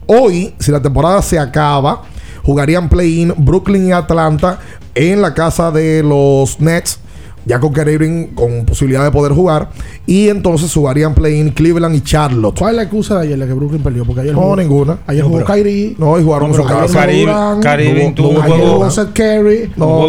hoy, 0.07 0.55
si 0.61 0.71
la 0.71 0.81
temporada 0.81 1.21
se 1.23 1.41
acaba, 1.41 2.03
jugarían 2.45 2.89
play-in 2.89 3.35
Brooklyn 3.37 3.89
y 3.89 3.93
Atlanta 3.93 4.61
en 4.95 5.23
la 5.23 5.35
casa 5.35 5.71
de 5.71 6.03
los 6.03 6.61
Nets. 6.61 6.99
Ya 7.45 7.59
con 7.59 7.73
Irving 7.77 8.29
con 8.37 8.65
posibilidad 8.67 9.03
de 9.03 9.11
poder 9.11 9.33
jugar. 9.33 9.71
Y 10.07 10.29
entonces 10.29 10.73
jugarían 10.73 11.13
play-in 11.13 11.51
Cleveland 11.51 11.97
y 11.97 12.01
Charlotte. 12.01 12.57
¿Cuál 12.57 12.71
es 12.71 12.77
la 12.77 12.83
excusa 12.85 13.19
de 13.19 13.23
ayer 13.27 13.37
de 13.37 13.47
que 13.49 13.53
Brooklyn 13.53 13.83
perdió? 13.83 14.05
Porque 14.05 14.21
ayer 14.21 14.33
No, 14.33 14.43
jugó, 14.43 14.55
ninguna. 14.57 14.99
Ayer 15.09 15.25
No, 15.25 15.31
jugó 15.31 15.45
Kyrie. 15.45 15.97
No, 15.99 16.21
y 16.21 16.23
jugaron 16.23 16.51
en 16.51 16.55
su 16.55 16.65
casa. 16.65 17.05
Kyrie- 17.05 18.15
tuvo 18.15 18.41
ayer 18.41 18.61
jugó 18.61 18.91
Seth 18.93 19.13
Curry. 19.13 19.73
No, 19.77 19.87
jugó 19.87 20.09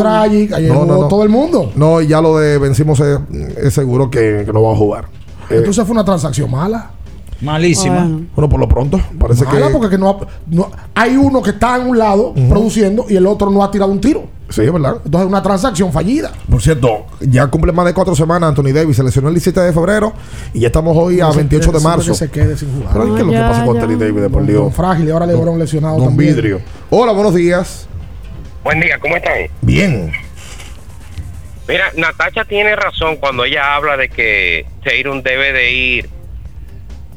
Dragic. 0.00 0.52
Ayer 0.54 0.72
jugó 0.72 1.06
todo 1.06 1.22
el 1.22 1.28
mundo. 1.28 1.70
No, 1.76 2.00
y 2.00 2.08
ya 2.08 2.20
lo 2.20 2.36
de 2.38 2.58
vencimos 2.58 2.98
es, 2.98 3.18
es 3.56 3.72
seguro 3.72 4.10
que, 4.10 4.42
que 4.44 4.52
no 4.52 4.62
va 4.62 4.72
a 4.72 4.76
jugar. 4.76 5.04
Eh, 5.50 5.56
Entonces 5.58 5.84
fue 5.84 5.92
una 5.92 6.04
transacción 6.04 6.50
mala. 6.50 6.90
Malísima. 7.40 7.96
Bueno. 8.00 8.20
bueno, 8.34 8.48
por 8.50 8.60
lo 8.60 8.68
pronto, 8.68 9.00
parece 9.18 9.44
Mala 9.44 9.66
que. 9.68 9.72
porque 9.72 9.88
que 9.90 9.98
no, 9.98 10.10
ha- 10.10 10.26
no- 10.48 10.70
hay 10.94 11.16
uno 11.16 11.42
que 11.42 11.50
está 11.50 11.76
en 11.76 11.88
un 11.88 11.98
lado 11.98 12.34
produciendo 12.48 13.06
y 13.08 13.16
el 13.16 13.26
otro 13.26 13.50
no 13.50 13.64
ha 13.64 13.70
tirado 13.70 13.90
un 13.90 14.00
tiro. 14.00 14.24
Sí, 14.50 14.62
es 14.62 14.72
verdad. 14.72 14.96
Entonces 15.04 15.20
es 15.20 15.26
una 15.28 15.42
transacción 15.42 15.92
fallida. 15.92 16.32
Por 16.50 16.60
cierto, 16.60 17.06
ya 17.20 17.46
cumple 17.46 17.70
más 17.72 17.86
de 17.86 17.94
cuatro 17.94 18.16
semanas 18.16 18.48
Anthony 18.48 18.72
Davis. 18.74 18.96
Se 18.96 19.04
lesionó 19.04 19.28
el 19.28 19.34
17 19.34 19.60
de 19.60 19.72
febrero 19.72 20.12
y 20.52 20.60
ya 20.60 20.66
estamos 20.66 20.96
hoy 20.96 21.20
a 21.20 21.26
No 21.26 21.32
se 21.32 21.38
28 21.38 21.70
de 21.72 21.80
marzo. 21.80 22.10
que 22.10 22.14
se 22.18 22.30
quede 22.30 22.56
sin 22.56 22.72
jugar. 22.74 22.92
Pero 22.92 23.06
¿y 23.06 23.10
¿qué 23.14 23.20
es 23.20 23.26
lo 23.26 23.32
que 23.32 23.38
Ya, 23.38 23.48
pasa 23.48 23.64
con 23.64 23.76
ya. 23.76 23.82
Anthony 23.82 23.96
Davis 23.98 24.22
de 24.22 24.28
por 24.30 24.44
Dios? 24.44 24.60
don 24.62 24.72
frágil 24.72 25.06
y 25.06 25.10
ahora 25.12 25.26
LeBron 25.26 25.58
lesionado 25.58 25.98
Don 25.98 26.08
también. 26.08 26.34
Vidrio. 26.34 26.60
Hola, 26.90 27.12
buenos 27.12 27.32
días. 27.34 27.86
Buen 28.64 28.80
día, 28.80 28.98
¿cómo 29.00 29.16
están? 29.16 29.34
Bien. 29.62 30.10
Mira, 31.68 31.84
Natacha 31.96 32.44
tiene 32.44 32.74
razón 32.74 33.16
cuando 33.20 33.44
ella 33.44 33.76
habla 33.76 33.96
de 33.96 34.08
que 34.08 34.66
Tatum 34.84 35.22
debe 35.22 35.52
de 35.52 35.72
ir 35.72 36.10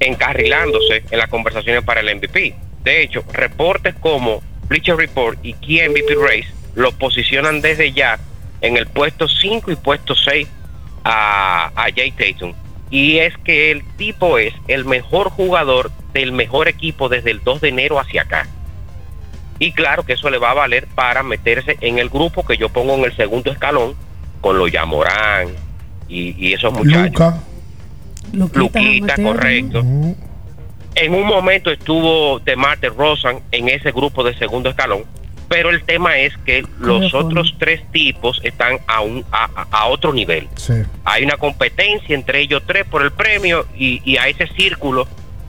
encarrilándose 0.05 1.03
en 1.09 1.17
las 1.17 1.29
conversaciones 1.29 1.83
para 1.83 2.01
el 2.01 2.15
MVP. 2.15 2.55
De 2.83 3.01
hecho, 3.01 3.23
reportes 3.31 3.95
como 3.95 4.41
Bleacher 4.67 4.95
Report 4.95 5.37
y 5.43 5.53
Key 5.53 5.87
MVP 5.89 6.15
Race 6.15 6.47
lo 6.75 6.91
posicionan 6.91 7.61
desde 7.61 7.91
ya 7.91 8.19
en 8.61 8.77
el 8.77 8.87
puesto 8.87 9.27
5 9.27 9.71
y 9.71 9.75
puesto 9.75 10.15
6 10.15 10.47
a, 11.03 11.71
a 11.75 11.83
Jay 11.95 12.11
Tatum. 12.11 12.53
Y 12.89 13.17
es 13.17 13.35
que 13.43 13.71
el 13.71 13.83
tipo 13.97 14.37
es 14.37 14.53
el 14.67 14.85
mejor 14.85 15.29
jugador 15.29 15.91
del 16.13 16.31
mejor 16.31 16.67
equipo 16.67 17.09
desde 17.09 17.31
el 17.31 17.43
2 17.43 17.61
de 17.61 17.69
enero 17.69 17.99
hacia 17.99 18.23
acá. 18.23 18.47
Y 19.59 19.71
claro 19.71 20.03
que 20.03 20.13
eso 20.13 20.29
le 20.29 20.37
va 20.37 20.51
a 20.51 20.55
valer 20.55 20.87
para 20.95 21.23
meterse 21.23 21.77
en 21.81 21.99
el 21.99 22.09
grupo 22.09 22.45
que 22.45 22.57
yo 22.57 22.69
pongo 22.69 22.95
en 22.95 23.05
el 23.05 23.15
segundo 23.15 23.51
escalón 23.51 23.95
con 24.41 24.57
los 24.57 24.71
Yamorán 24.71 25.49
y, 26.07 26.35
y 26.37 26.53
esos 26.53 26.73
muchachos. 26.73 27.05
Luca. 27.05 27.39
Luquita, 28.33 29.15
correcto. 29.23 29.79
En 30.95 31.13
un 31.15 31.25
momento 31.25 31.71
estuvo 31.71 32.39
Demarte 32.39 32.89
Rosan 32.89 33.39
en 33.51 33.69
ese 33.69 33.91
grupo 33.91 34.23
de 34.23 34.35
segundo 34.37 34.69
escalón, 34.69 35.03
pero 35.49 35.69
el 35.71 35.83
tema 35.83 36.17
es 36.17 36.35
que 36.45 36.63
los 36.79 37.13
otros 37.13 37.55
tres 37.57 37.81
tipos 37.91 38.39
están 38.43 38.77
a, 38.87 39.01
un, 39.01 39.25
a, 39.31 39.45
a- 39.55 39.67
a 39.71 39.85
otro 39.87 40.13
nivel. 40.13 40.47
Sí. 40.55 40.73
Hay 41.03 41.23
una 41.23 41.37
competencia 41.37 42.13
entre 42.15 42.41
ellos 42.41 42.61
tres 42.67 42.85
por 42.85 43.01
el 43.01 43.11
premio 43.11 43.65
y, 43.75 44.01
y 44.05 44.17
a 44.17 44.27
ese 44.27 44.47
círculo 44.47 45.07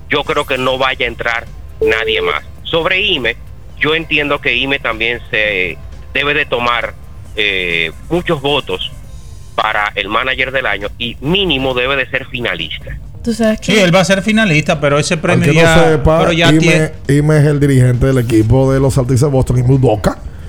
yo 0.08 0.24
creo 0.24 0.46
que 0.46 0.56
no 0.58 0.78
vaya 0.78 1.04
a 1.04 1.08
entrar 1.08 1.46
nadie 1.80 2.22
más. 2.22 2.42
Sobre 2.62 3.00
IME, 3.02 3.36
yo 3.78 3.94
entiendo 3.94 4.40
que 4.40 4.54
IME 4.56 4.78
también 4.78 5.20
se 5.30 5.76
debe 6.14 6.32
de 6.34 6.46
tomar 6.46 6.94
eh, 7.36 7.92
muchos 8.08 8.40
votos 8.40 8.90
para 9.54 9.92
el 9.94 10.08
manager 10.08 10.52
del 10.52 10.66
año 10.66 10.88
y 10.98 11.16
mínimo 11.20 11.74
debe 11.74 11.96
de 11.96 12.06
ser 12.06 12.26
finalista. 12.26 12.98
Tú 13.22 13.32
sabes 13.32 13.60
que. 13.60 13.72
Sí, 13.72 13.78
él 13.78 13.94
va 13.94 14.00
a 14.00 14.04
ser 14.04 14.22
finalista, 14.22 14.80
pero 14.80 14.98
ese 14.98 15.16
premio 15.16 15.50
que 15.50 15.54
ya, 15.54 15.76
no 15.76 15.84
sepa, 15.84 16.18
pero 16.18 16.32
ya 16.32 16.50
Ime, 16.50 16.58
tiene. 16.58 16.92
Ime 17.08 17.38
es 17.38 17.44
el 17.44 17.58
dirigente 17.58 18.06
del 18.06 18.18
equipo 18.18 18.72
de 18.72 18.80
los 18.80 18.94
Celtics 18.94 19.20
de 19.20 19.28
Boston 19.28 19.58
y 19.58 19.62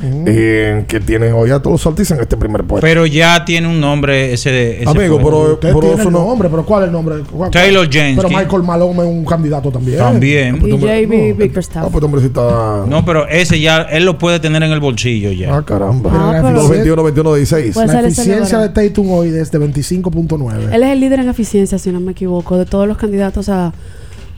Mudoka. 0.01 0.31
eh, 0.31 0.85
que 0.87 0.99
tiene 0.99 1.31
hoy 1.31 1.51
a 1.51 1.59
todos 1.59 1.73
los 1.73 1.81
Celtics 1.83 2.11
en 2.11 2.19
este 2.21 2.37
primer 2.37 2.63
puesto. 2.63 2.85
Pero 2.85 3.05
ya 3.05 3.45
tiene 3.45 3.67
un 3.67 3.79
nombre 3.79 4.33
ese. 4.33 4.81
ese 4.81 4.89
Amigo, 4.89 5.17
pero- 5.17 5.59
pero 5.61 5.95
no- 6.11 6.25
nombre, 6.25 6.49
pero 6.49 6.65
¿cuál 6.65 6.83
es 6.83 6.87
el 6.87 6.93
nombre? 6.93 7.15
¿Cuál- 7.31 7.51
Taylor 7.51 7.89
Jenkins. 7.89 8.23
Pero 8.23 8.29
Michael 8.37 8.63
Malone 8.63 8.99
es 9.03 9.07
un 9.07 9.25
candidato 9.25 9.71
también. 9.71 9.97
También. 9.99 10.55
Y 10.65 10.71
JB 10.77 11.33
Bickerstaff. 11.37 11.85
Ah, 11.85 11.89
pues 11.91 12.03
hombre 12.03 12.21
está. 12.25 12.83
No, 12.87 13.03
pero 13.05 13.27
ese 13.27 13.59
ya 13.59 13.81
él 13.83 14.05
lo 14.05 14.17
puede 14.17 14.39
tener 14.39 14.61
en 14.63 14.71
el 14.71 14.79
bolsillo 14.79 15.31
ya. 15.31 15.55
Ah, 15.55 15.63
caramba. 15.65 16.09
Pero 16.11 16.25
la 16.25 16.31
pero- 16.33 16.47
eficiencia- 16.49 16.75
21, 16.75 17.03
21, 17.03 17.33
16. 17.35 17.73
Puede 17.73 17.87
La 17.87 17.93
ser 17.93 18.05
ese 18.05 18.21
eficiencia 18.21 18.59
de. 18.59 18.69
Tatum 18.69 19.11
hoy 19.11 19.29
es 19.29 19.51
de 19.51 19.57
25.9. 19.59 20.73
Él 20.75 20.83
es 20.83 20.89
el 20.89 20.99
líder 20.99 21.19
en 21.19 21.29
eficiencia, 21.29 21.77
si 21.79 21.91
no 21.91 21.99
me 21.99 22.11
equivoco, 22.11 22.57
de 22.57 22.65
todos 22.65 22.87
los 22.87 22.97
candidatos 22.97 23.49
a, 23.49 23.73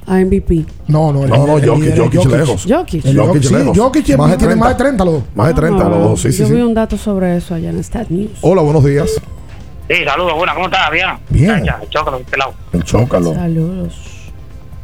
a 0.08 0.16
MVP. 0.16 0.66
No, 0.88 1.12
no, 1.12 1.24
el 1.24 1.30
No, 1.30 1.46
no, 1.46 1.58
el 1.58 1.68
Jokic, 1.68 1.98
Jokic 1.98 2.26
lejos. 2.26 2.66
Jokic. 2.68 3.06
El 3.06 3.18
Jokic 3.20 3.44
sí, 3.44 3.54
lejos. 3.54 3.78
Jokic 3.78 4.06
tiene 4.06 4.22
Más 4.22 4.32
de 4.32 4.38
tiene 4.38 4.54
30. 4.54 4.66
más 4.66 4.78
de 4.78 4.84
30 4.84 5.06
los 5.06 5.14
dos. 5.16 5.24
Más 5.36 5.48
de 5.48 5.54
30 5.54 5.86
Ah, 5.86 5.90
los 5.90 6.00
dos, 6.00 6.22
sí, 6.22 6.32
sí, 6.32 6.44
Yo 6.44 6.50
vi 6.50 6.62
un 6.62 6.74
dato 6.74 6.98
sobre 6.98 7.36
eso 7.38 7.54
allá 7.54 7.70
en 7.70 7.84
Stat 7.84 8.08
News. 8.10 8.32
Hola, 8.42 8.62
buenos 8.62 8.84
días. 8.86 9.10
Sí, 9.90 9.96
saludos, 10.06 10.34
buenas, 10.36 10.56
¿cómo 10.56 10.68
estás? 10.68 10.90
Bien. 10.92 11.08
Bien. 11.30 11.64
Ya, 11.64 11.80
chócalo, 11.90 12.18
este 12.18 12.38
lado. 12.38 12.54
El 12.74 12.84
Chócalo. 12.84 13.34
Saludos. 13.34 13.96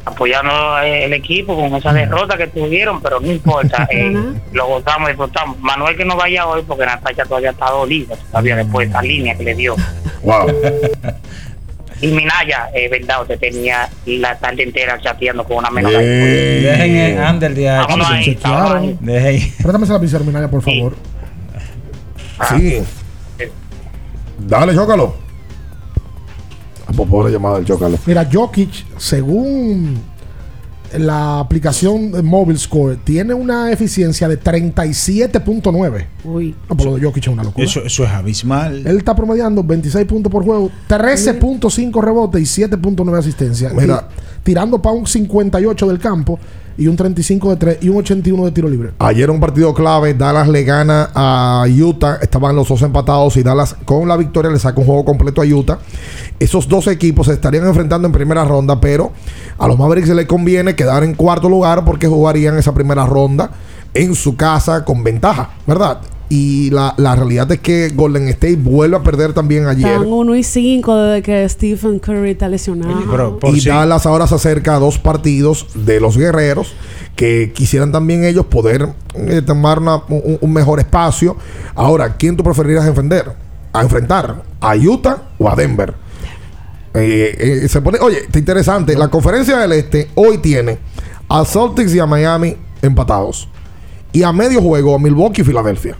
Apoyando 0.06 0.78
el 0.82 1.12
equipo 1.14 1.56
con 1.56 1.74
esa 1.74 1.90
derrota 1.92 2.36
que 2.36 2.46
tuvieron, 2.48 3.00
pero 3.00 3.20
no 3.20 3.30
importa. 3.32 3.88
eh, 3.90 4.14
lo 4.52 4.66
gozamos, 4.66 5.08
disfrutamos. 5.08 5.58
Manuel 5.60 5.96
que 5.96 6.04
no 6.04 6.16
vaya 6.16 6.46
hoy 6.46 6.62
porque 6.66 6.84
Natacha 6.84 7.24
todavía 7.24 7.50
está 7.50 7.70
dolida, 7.70 8.14
todavía 8.30 8.56
después 8.56 8.86
de 8.88 8.90
esa 8.92 9.02
línea 9.02 9.34
que 9.34 9.44
le 9.44 9.54
dio. 9.54 9.74
Wow. 10.22 10.46
Y 12.00 12.08
Minaya, 12.08 12.70
eh, 12.74 12.88
verdad, 12.88 13.22
usted 13.22 13.38
tenía 13.38 13.88
la 14.06 14.36
tarde 14.38 14.62
entera 14.62 15.00
chateando 15.00 15.44
con 15.44 15.58
una 15.58 15.70
menor. 15.70 15.92
Dejen 15.92 16.96
el 16.96 17.18
Ander 17.22 17.54
de 17.54 17.68
ahí. 17.68 17.86
Ahí, 17.88 18.38
ahí. 18.42 18.98
Dejen. 19.00 19.52
Préstame 19.56 19.84
esa 19.84 19.94
lapicera, 19.94 20.24
Minaya, 20.24 20.48
por 20.48 20.62
favor. 20.62 20.94
Sí. 22.50 22.82
Dale, 24.38 24.74
Chócalo. 24.74 25.14
Ah, 26.86 26.92
pues 26.94 27.08
pobre 27.08 27.32
llamada 27.32 27.56
del 27.56 27.64
Chócalo. 27.64 27.98
Mira, 28.04 28.28
Jokic, 28.30 28.84
según 28.98 30.02
la 30.98 31.40
aplicación 31.40 32.12
de 32.12 32.22
Mobile 32.22 32.58
Score, 32.58 32.96
tiene 33.02 33.34
una 33.34 33.72
eficiencia 33.72 34.28
de 34.28 34.38
37.9. 34.38 36.06
Uy. 36.24 36.54
No, 36.68 36.76
por 36.76 36.86
lo 36.86 36.96
de 36.96 37.02
Jokic 37.04 37.24
es 37.26 37.32
una 37.32 37.42
locura. 37.42 37.64
Eso, 37.66 37.82
eso 37.84 38.04
es 38.04 38.10
abismal. 38.10 38.86
Él 38.86 38.98
está 38.98 39.14
promediando 39.14 39.62
26 39.64 40.06
puntos 40.06 40.30
por 40.30 40.44
juego, 40.44 40.70
13.5 40.88 42.02
rebotes 42.02 42.58
y 42.58 42.62
7.9 42.62 43.18
asistencia. 43.18 43.70
Mira. 43.70 44.08
Ti- 44.08 44.14
tirando 44.44 44.80
para 44.80 44.94
un 44.94 45.06
58 45.06 45.88
del 45.88 45.98
campo 45.98 46.38
y 46.76 46.86
un 46.86 46.96
35 46.96 47.50
de 47.50 47.56
3 47.56 47.78
y 47.82 47.88
un 47.88 47.98
81 47.98 48.44
de 48.44 48.50
tiro 48.50 48.68
libre. 48.68 48.90
Ayer 48.98 49.30
un 49.30 49.40
partido 49.40 49.72
clave, 49.74 50.14
Dallas 50.14 50.48
le 50.48 50.64
gana 50.64 51.10
a 51.14 51.64
Utah, 51.68 52.18
estaban 52.20 52.56
los 52.56 52.68
dos 52.68 52.82
empatados 52.82 53.36
y 53.36 53.42
Dallas 53.42 53.76
con 53.84 54.08
la 54.08 54.16
victoria 54.16 54.50
le 54.50 54.58
saca 54.58 54.80
un 54.80 54.86
juego 54.86 55.04
completo 55.04 55.42
a 55.42 55.44
Utah. 55.44 55.78
Esos 56.38 56.68
dos 56.68 56.86
equipos 56.86 57.26
se 57.26 57.34
estarían 57.34 57.66
enfrentando 57.66 58.06
en 58.06 58.12
primera 58.12 58.44
ronda, 58.44 58.80
pero 58.80 59.12
a 59.58 59.68
los 59.68 59.78
Mavericks 59.78 60.08
les 60.08 60.26
conviene 60.26 60.74
quedar 60.74 61.04
en 61.04 61.14
cuarto 61.14 61.48
lugar 61.48 61.84
porque 61.84 62.06
jugarían 62.06 62.58
esa 62.58 62.74
primera 62.74 63.06
ronda 63.06 63.50
en 63.94 64.14
su 64.14 64.36
casa 64.36 64.84
con 64.84 65.04
ventaja, 65.04 65.50
¿verdad? 65.66 66.00
Y 66.30 66.70
la, 66.70 66.94
la 66.96 67.14
realidad 67.14 67.50
es 67.52 67.60
que 67.60 67.90
Golden 67.94 68.28
State 68.28 68.56
vuelve 68.56 68.96
a 68.96 69.02
perder 69.02 69.34
también 69.34 69.66
ayer. 69.66 69.86
Están 69.92 70.06
1 70.12 70.34
y 70.36 70.42
5 70.42 70.96
desde 70.96 71.22
que 71.22 71.48
Stephen 71.48 71.98
Curry 71.98 72.30
está 72.30 72.48
lesionado. 72.48 73.38
y 73.52 73.60
Dallas 73.68 74.06
ahora 74.06 74.26
se 74.26 74.34
acerca 74.34 74.76
a 74.76 74.78
dos 74.78 74.98
partidos 74.98 75.66
de 75.74 76.00
los 76.00 76.16
guerreros 76.16 76.74
que 77.14 77.52
quisieran 77.54 77.92
también 77.92 78.24
ellos 78.24 78.46
poder 78.46 78.88
eh, 79.14 79.42
tomar 79.42 79.78
una- 79.78 80.02
un, 80.08 80.38
un 80.40 80.52
mejor 80.52 80.80
espacio. 80.80 81.36
Ahora, 81.74 82.16
¿quién 82.16 82.36
tú 82.36 82.42
preferirías 82.42 82.86
enfrentar? 82.86 83.36
A 83.72 83.82
enfrentar 83.82 84.42
a 84.60 84.74
Utah 84.76 85.22
o 85.38 85.48
a 85.48 85.54
Denver. 85.54 85.94
Eh, 86.94 87.62
eh, 87.64 87.68
se 87.68 87.80
pone, 87.80 87.98
oye, 88.00 88.18
está 88.20 88.38
interesante. 88.38 88.96
La 88.96 89.08
conferencia 89.08 89.58
del 89.58 89.72
Este 89.72 90.08
hoy 90.14 90.38
tiene 90.38 90.78
a 91.28 91.44
Celtics 91.44 91.94
y 91.94 91.98
a 91.98 92.06
Miami 92.06 92.56
empatados. 92.82 93.48
Y 94.12 94.22
a 94.22 94.32
medio 94.32 94.62
juego 94.62 94.94
a 94.94 94.98
Milwaukee 94.98 95.42
y 95.42 95.44
Filadelfia. 95.44 95.96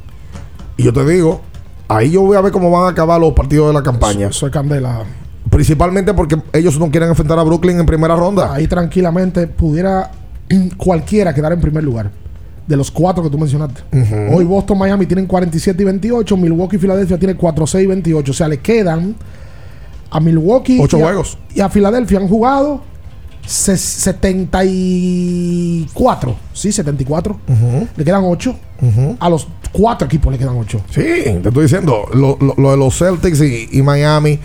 Y 0.77 0.83
yo 0.85 0.93
te 0.93 1.05
digo, 1.05 1.41
ahí 1.89 2.11
yo 2.11 2.23
voy 2.23 2.37
a 2.37 2.41
ver 2.41 2.53
cómo 2.53 2.71
van 2.71 2.87
a 2.87 2.89
acabar 2.91 3.21
los 3.21 3.33
partidos 3.33 3.69
de 3.69 3.75
la 3.75 3.83
campaña. 3.83 4.29
Es 4.29 4.45
candela. 4.51 5.03
Principalmente 5.51 6.13
porque 6.15 6.37
ellos 6.53 6.79
no 6.79 6.91
quieren 6.91 7.11
enfrentar 7.11 7.39
a 7.39 7.43
Brooklyn 7.43 7.79
en 7.79 7.87
primera 7.87 8.17
ronda. 8.17 8.53
Ahí 8.53 8.67
tranquilamente 8.67 9.47
pudiera 9.47 10.11
cualquiera 10.77 11.33
quedar 11.35 11.53
en 11.53 11.61
primer 11.61 11.85
lugar. 11.85 12.11
De 12.67 12.77
los 12.77 12.91
cuatro 12.91 13.23
que 13.23 13.29
tú 13.31 13.37
mencionaste. 13.39 13.83
Hoy 14.33 14.45
Boston, 14.45 14.79
Miami 14.79 15.05
tienen 15.07 15.27
47 15.27 15.83
y 15.83 15.85
28. 15.85 16.37
Milwaukee 16.37 16.77
y 16.77 16.79
Filadelfia 16.79 17.19
tienen 17.19 17.37
4, 17.37 17.67
6 17.67 17.85
y 17.85 17.87
28. 17.87 18.31
O 18.31 18.35
sea, 18.35 18.49
le 18.49 18.59
quedan 18.59 19.15
a 20.11 20.19
Milwaukee. 20.19 20.81
Ocho 20.81 20.99
y 20.99 21.03
a- 21.03 21.05
juegos. 21.05 21.39
Y 21.55 21.61
a 21.61 21.69
Filadelfia 21.69 22.19
han 22.19 22.27
jugado 22.27 22.81
74. 23.47 26.37
Sí, 26.53 26.73
74. 26.73 27.39
Le 27.97 28.05
quedan 28.05 28.23
8. 28.25 28.57
A 29.21 29.31
los 29.31 29.47
cuatro 29.73 30.07
equipos 30.07 30.33
le 30.33 30.39
quedan 30.39 30.57
8. 30.57 30.81
Sí, 30.91 31.03
te 31.03 31.49
estoy 31.49 31.63
diciendo, 31.65 32.07
lo, 32.13 32.37
lo- 32.41 32.55
lo 32.57 32.71
de 32.71 32.77
los 32.77 32.97
Celtics 32.99 33.41
y, 33.41 33.69
y 33.73 33.83
Miami 33.83 34.39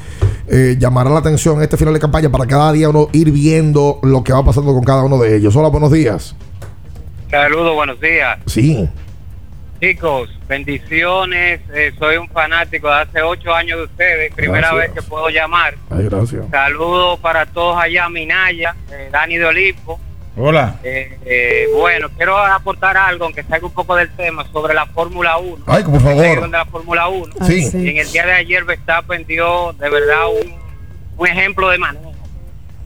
eh, 0.48 0.76
llamará 0.80 1.10
la 1.10 1.20
atención 1.20 1.62
este 1.62 1.78
final 1.78 1.94
de 1.94 2.00
campaña 2.00 2.30
para 2.30 2.46
cada 2.48 2.72
día 2.72 2.90
uno 2.90 3.10
ir 3.12 3.32
viendo 3.32 4.00
lo 4.02 4.24
que 4.24 4.34
va 4.34 4.44
pasando 4.44 4.74
con 4.74 4.84
cada 4.84 5.04
uno 5.04 5.18
de 5.20 5.36
ellos. 5.36 5.56
Hola, 5.56 5.70
buenos 5.70 5.92
días. 5.92 6.36
Saludos, 7.30 7.76
buenos 7.76 8.00
días. 8.02 8.40
Sí. 8.48 8.90
Chicos, 9.80 10.30
bendiciones. 10.48 11.62
eh, 11.74 11.94
soy 11.98 12.18
un 12.18 12.28
fanático 12.30 12.90
de 12.90 12.96
hace 13.02 13.22
ocho 13.22 13.54
años 13.54 13.78
de 13.78 13.84
ustedes. 13.86 14.34
Primera 14.34 14.72
Gracias. 14.74 14.94
vez 14.94 15.04
que 15.04 15.10
puedo 15.10 15.30
llamar. 15.30 15.76
Ay, 15.90 16.06
gracias. 16.10 16.46
Saludos 16.52 17.20
para 17.20 17.46
todos 17.46 17.78
allá, 17.82 18.10
Minaya, 18.10 18.76
eh, 18.92 19.08
Dani 19.12 19.38
de 19.38 19.46
Olimpo. 19.46 20.00
Hola. 20.36 20.76
Eh, 20.84 21.18
eh, 21.26 21.68
bueno, 21.76 22.10
quiero 22.16 22.38
aportar 22.38 22.98
algo, 22.98 23.26
aunque 23.26 23.44
salga 23.44 23.68
un 23.68 23.74
poco 23.74 23.96
del 23.96 24.10
tema, 24.16 24.46
sobre 24.52 24.74
la 24.74 24.86
Fórmula 24.86 25.38
1. 25.38 25.64
Ay, 25.68 25.84
por 25.84 26.02
favor. 26.02 26.42
De 26.42 26.48
la 26.50 26.66
Fórmula 26.66 27.08
1. 27.08 27.34
Sí. 27.46 27.70
Y 27.74 27.90
en 27.90 27.98
el 27.98 28.12
día 28.12 28.26
de 28.26 28.34
ayer 28.34 28.64
Verstappen 28.66 29.26
dio 29.26 29.74
de 29.74 29.90
verdad 29.90 30.28
un, 30.28 30.56
un 31.18 31.28
ejemplo 31.28 31.70
de 31.70 31.78
manejo. 31.78 32.14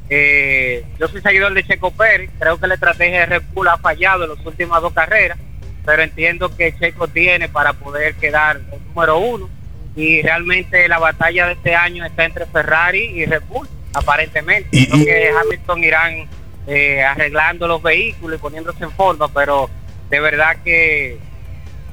Eh, 0.09 0.85
yo 0.99 1.07
soy 1.07 1.21
seguidor 1.21 1.53
de 1.55 1.63
Checo 1.63 1.89
Pérez, 1.91 2.29
creo 2.37 2.59
que 2.59 2.67
la 2.67 2.73
estrategia 2.75 3.21
de 3.21 3.25
Red 3.25 3.43
Bull 3.53 3.67
ha 3.67 3.77
fallado 3.77 4.25
en 4.25 4.31
las 4.35 4.45
últimas 4.45 4.81
dos 4.81 4.93
carreras, 4.93 5.39
pero 5.85 6.03
entiendo 6.03 6.55
que 6.55 6.73
Checo 6.77 7.07
tiene 7.07 7.49
para 7.49 7.73
poder 7.73 8.15
quedar 8.15 8.57
el 8.57 8.83
número 8.87 9.17
uno 9.17 9.49
y 9.95 10.21
realmente 10.21 10.87
la 10.87 10.99
batalla 10.99 11.47
de 11.47 11.53
este 11.53 11.75
año 11.75 12.05
está 12.05 12.25
entre 12.25 12.45
Ferrari 12.45 13.03
y 13.03 13.25
Red 13.25 13.43
Bull, 13.47 13.67
aparentemente. 13.93 14.69
Creo 14.71 15.05
que 15.05 15.29
Hamilton 15.29 15.83
irán 15.83 16.27
eh, 16.67 17.03
arreglando 17.03 17.67
los 17.67 17.81
vehículos 17.81 18.39
y 18.39 18.41
poniéndose 18.41 18.83
en 18.83 18.91
forma, 18.91 19.27
pero 19.27 19.69
de 20.09 20.19
verdad 20.19 20.57
que, 20.63 21.19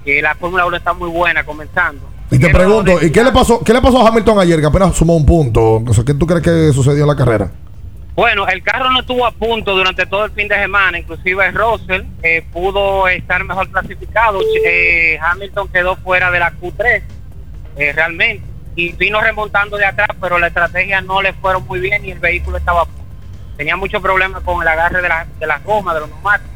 que 0.04 0.22
la 0.22 0.34
Fórmula 0.34 0.66
1 0.66 0.76
está 0.76 0.92
muy 0.92 1.10
buena 1.10 1.44
comenzando. 1.44 2.08
Y 2.30 2.38
te 2.38 2.48
pregunto, 2.50 3.04
¿y 3.04 3.10
qué 3.10 3.24
le 3.24 3.32
pasó 3.32 3.58
qué 3.64 3.72
le 3.72 3.82
pasó 3.82 4.00
a 4.00 4.08
Hamilton 4.08 4.38
ayer 4.38 4.60
que 4.60 4.66
apenas 4.66 4.94
sumó 4.94 5.16
un 5.16 5.26
punto? 5.26 5.82
O 5.86 5.92
sea, 5.92 6.04
¿Qué 6.04 6.14
tú 6.14 6.26
crees 6.26 6.42
que 6.42 6.72
sucedió 6.72 7.02
en 7.02 7.08
la 7.08 7.16
carrera? 7.16 7.50
Bueno, 8.14 8.46
el 8.48 8.62
carro 8.62 8.90
no 8.90 9.00
estuvo 9.00 9.24
a 9.24 9.30
punto 9.30 9.74
durante 9.74 10.04
todo 10.04 10.24
el 10.24 10.32
fin 10.32 10.48
de 10.48 10.56
semana, 10.56 10.98
inclusive 10.98 11.50
Russell 11.52 12.02
eh, 12.22 12.42
pudo 12.52 13.08
estar 13.08 13.44
mejor 13.44 13.70
clasificado, 13.70 14.40
eh, 14.64 15.18
Hamilton 15.20 15.68
quedó 15.68 15.96
fuera 15.96 16.30
de 16.30 16.40
la 16.40 16.52
Q3 16.52 17.02
eh, 17.76 17.92
realmente 17.92 18.44
y 18.74 18.92
vino 18.92 19.20
remontando 19.20 19.76
de 19.76 19.84
atrás, 19.84 20.08
pero 20.20 20.38
la 20.38 20.48
estrategia 20.48 21.00
no 21.00 21.22
le 21.22 21.32
fueron 21.34 21.66
muy 21.66 21.80
bien 21.80 22.04
y 22.04 22.10
el 22.10 22.18
vehículo 22.18 22.56
estaba 22.56 22.82
a 22.82 22.84
punto. 22.84 23.00
Tenía 23.56 23.76
muchos 23.76 24.02
problemas 24.02 24.42
con 24.42 24.60
el 24.60 24.68
agarre 24.68 25.02
de 25.02 25.08
la, 25.08 25.26
de 25.38 25.46
las 25.46 25.62
gomas, 25.62 25.94
de 25.94 26.00
los 26.00 26.08
neumáticos, 26.08 26.50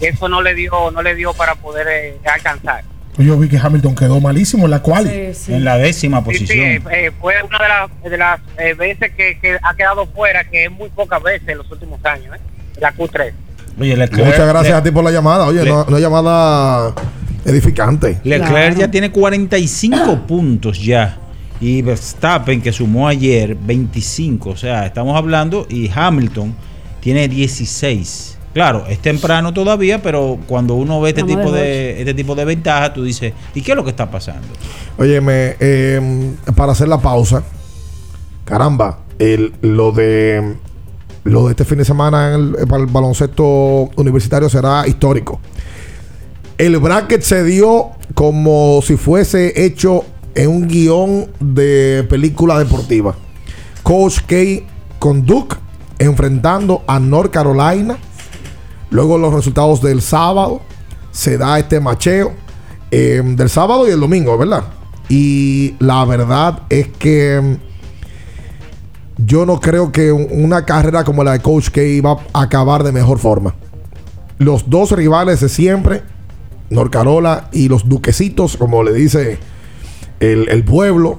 eso 0.00 0.28
no 0.28 0.40
le 0.40 0.54
dio, 0.54 0.90
no 0.90 1.02
le 1.02 1.14
dio 1.14 1.34
para 1.34 1.54
poder 1.56 1.86
eh, 1.88 2.20
alcanzar. 3.18 3.26
Yo 3.26 3.38
vi 3.38 3.48
que 3.48 3.58
Hamilton 3.58 3.94
quedó 3.94 4.20
malísimo 4.20 4.64
en 4.64 4.70
la 4.70 4.80
cual. 4.80 5.06
En 5.08 5.64
la 5.64 5.76
décima 5.78 6.18
Sí, 6.18 6.24
sí, 6.24 6.38
posición. 6.44 6.66
eh, 6.66 6.80
eh, 6.92 7.10
fue 7.20 7.34
una 7.42 7.58
de 7.58 7.68
las, 7.68 8.10
de 8.10 8.18
las 8.18 8.40
eh, 8.58 8.74
veces 8.74 9.12
que, 9.16 9.38
que 9.40 9.58
ha 9.62 9.74
quedado 9.74 10.06
fuera, 10.06 10.44
que 10.44 10.64
es 10.64 10.70
muy 10.70 10.88
pocas 10.90 11.22
veces 11.22 11.48
en 11.48 11.58
los 11.58 11.70
últimos 11.70 12.04
años, 12.04 12.36
¿eh? 12.36 12.40
la 12.80 12.94
Q3. 12.94 13.32
Oye, 13.80 13.96
Leclerc, 13.96 14.26
Muchas 14.26 14.48
gracias 14.48 14.72
Le- 14.74 14.78
a 14.78 14.82
ti 14.82 14.90
por 14.90 15.04
la 15.04 15.10
llamada. 15.10 15.46
Oye, 15.46 15.62
Le- 15.62 15.70
no, 15.70 15.84
no 15.88 15.98
llamada 15.98 16.94
edificante. 17.44 18.20
Leclerc 18.24 18.76
ya 18.76 18.90
tiene 18.90 19.10
45 19.10 20.22
puntos 20.26 20.82
ya. 20.84 21.18
Y 21.60 21.82
Verstappen, 21.82 22.60
que 22.62 22.72
sumó 22.72 23.08
ayer 23.08 23.56
25. 23.56 24.50
O 24.50 24.56
sea, 24.56 24.86
estamos 24.86 25.16
hablando. 25.16 25.66
Y 25.68 25.90
Hamilton 25.92 26.54
tiene 27.00 27.26
16. 27.28 28.37
Claro, 28.58 28.86
es 28.88 28.98
temprano 28.98 29.54
todavía, 29.54 30.02
pero 30.02 30.36
cuando 30.48 30.74
uno 30.74 31.00
ve 31.00 31.10
este 31.10 31.22
tipo 31.22 31.52
de 31.52 31.60
de 31.60 32.00
este 32.00 32.12
tipo 32.12 32.34
de 32.34 32.44
ventajas, 32.44 32.92
tú 32.92 33.04
dices, 33.04 33.32
¿y 33.54 33.62
qué 33.62 33.70
es 33.70 33.76
lo 33.76 33.84
que 33.84 33.90
está 33.90 34.10
pasando? 34.10 34.48
Óyeme, 34.98 35.54
eh, 35.60 36.34
para 36.56 36.72
hacer 36.72 36.88
la 36.88 36.98
pausa, 36.98 37.44
caramba, 38.44 38.98
el, 39.20 39.52
lo 39.60 39.92
de 39.92 40.56
lo 41.22 41.44
de 41.44 41.50
este 41.50 41.64
fin 41.64 41.78
de 41.78 41.84
semana 41.84 42.34
en 42.34 42.34
el, 42.34 42.66
para 42.66 42.82
el 42.82 42.88
baloncesto 42.88 43.90
universitario 43.94 44.48
será 44.48 44.88
histórico. 44.88 45.38
El 46.58 46.78
bracket 46.78 47.22
se 47.22 47.44
dio 47.44 47.90
como 48.14 48.80
si 48.82 48.96
fuese 48.96 49.52
hecho 49.64 50.04
en 50.34 50.48
un 50.50 50.66
guion 50.66 51.28
de 51.38 52.04
película 52.10 52.58
deportiva. 52.58 53.14
Coach 53.84 54.18
K 54.26 54.36
con 54.98 55.24
Duke 55.24 55.54
enfrentando 56.00 56.82
a 56.88 56.98
North 56.98 57.30
Carolina. 57.30 57.98
Luego 58.90 59.18
los 59.18 59.32
resultados 59.34 59.82
del 59.82 60.00
sábado. 60.02 60.60
Se 61.10 61.36
da 61.38 61.58
este 61.58 61.80
macheo 61.80 62.32
eh, 62.90 63.22
del 63.24 63.48
sábado 63.50 63.88
y 63.88 63.90
el 63.90 64.00
domingo, 64.00 64.36
¿verdad? 64.38 64.64
Y 65.08 65.74
la 65.78 66.04
verdad 66.04 66.60
es 66.68 66.88
que 66.88 67.40
mm, 69.18 69.24
yo 69.26 69.44
no 69.46 69.58
creo 69.60 69.90
que 69.90 70.12
un- 70.12 70.28
una 70.30 70.64
carrera 70.64 71.02
como 71.04 71.24
la 71.24 71.32
de 71.32 71.40
Coach 71.40 71.70
K 71.70 71.82
iba 71.82 72.16
a 72.32 72.42
acabar 72.42 72.82
de 72.84 72.92
mejor 72.92 73.18
forma. 73.18 73.54
Los 74.38 74.68
dos 74.70 74.92
rivales 74.92 75.40
de 75.40 75.48
siempre, 75.48 76.02
North 76.70 76.92
Carolina 76.92 77.48
y 77.52 77.68
los 77.68 77.88
duquesitos, 77.88 78.56
como 78.56 78.82
le 78.84 78.92
dice 78.92 79.38
el, 80.20 80.48
el 80.50 80.62
pueblo, 80.64 81.18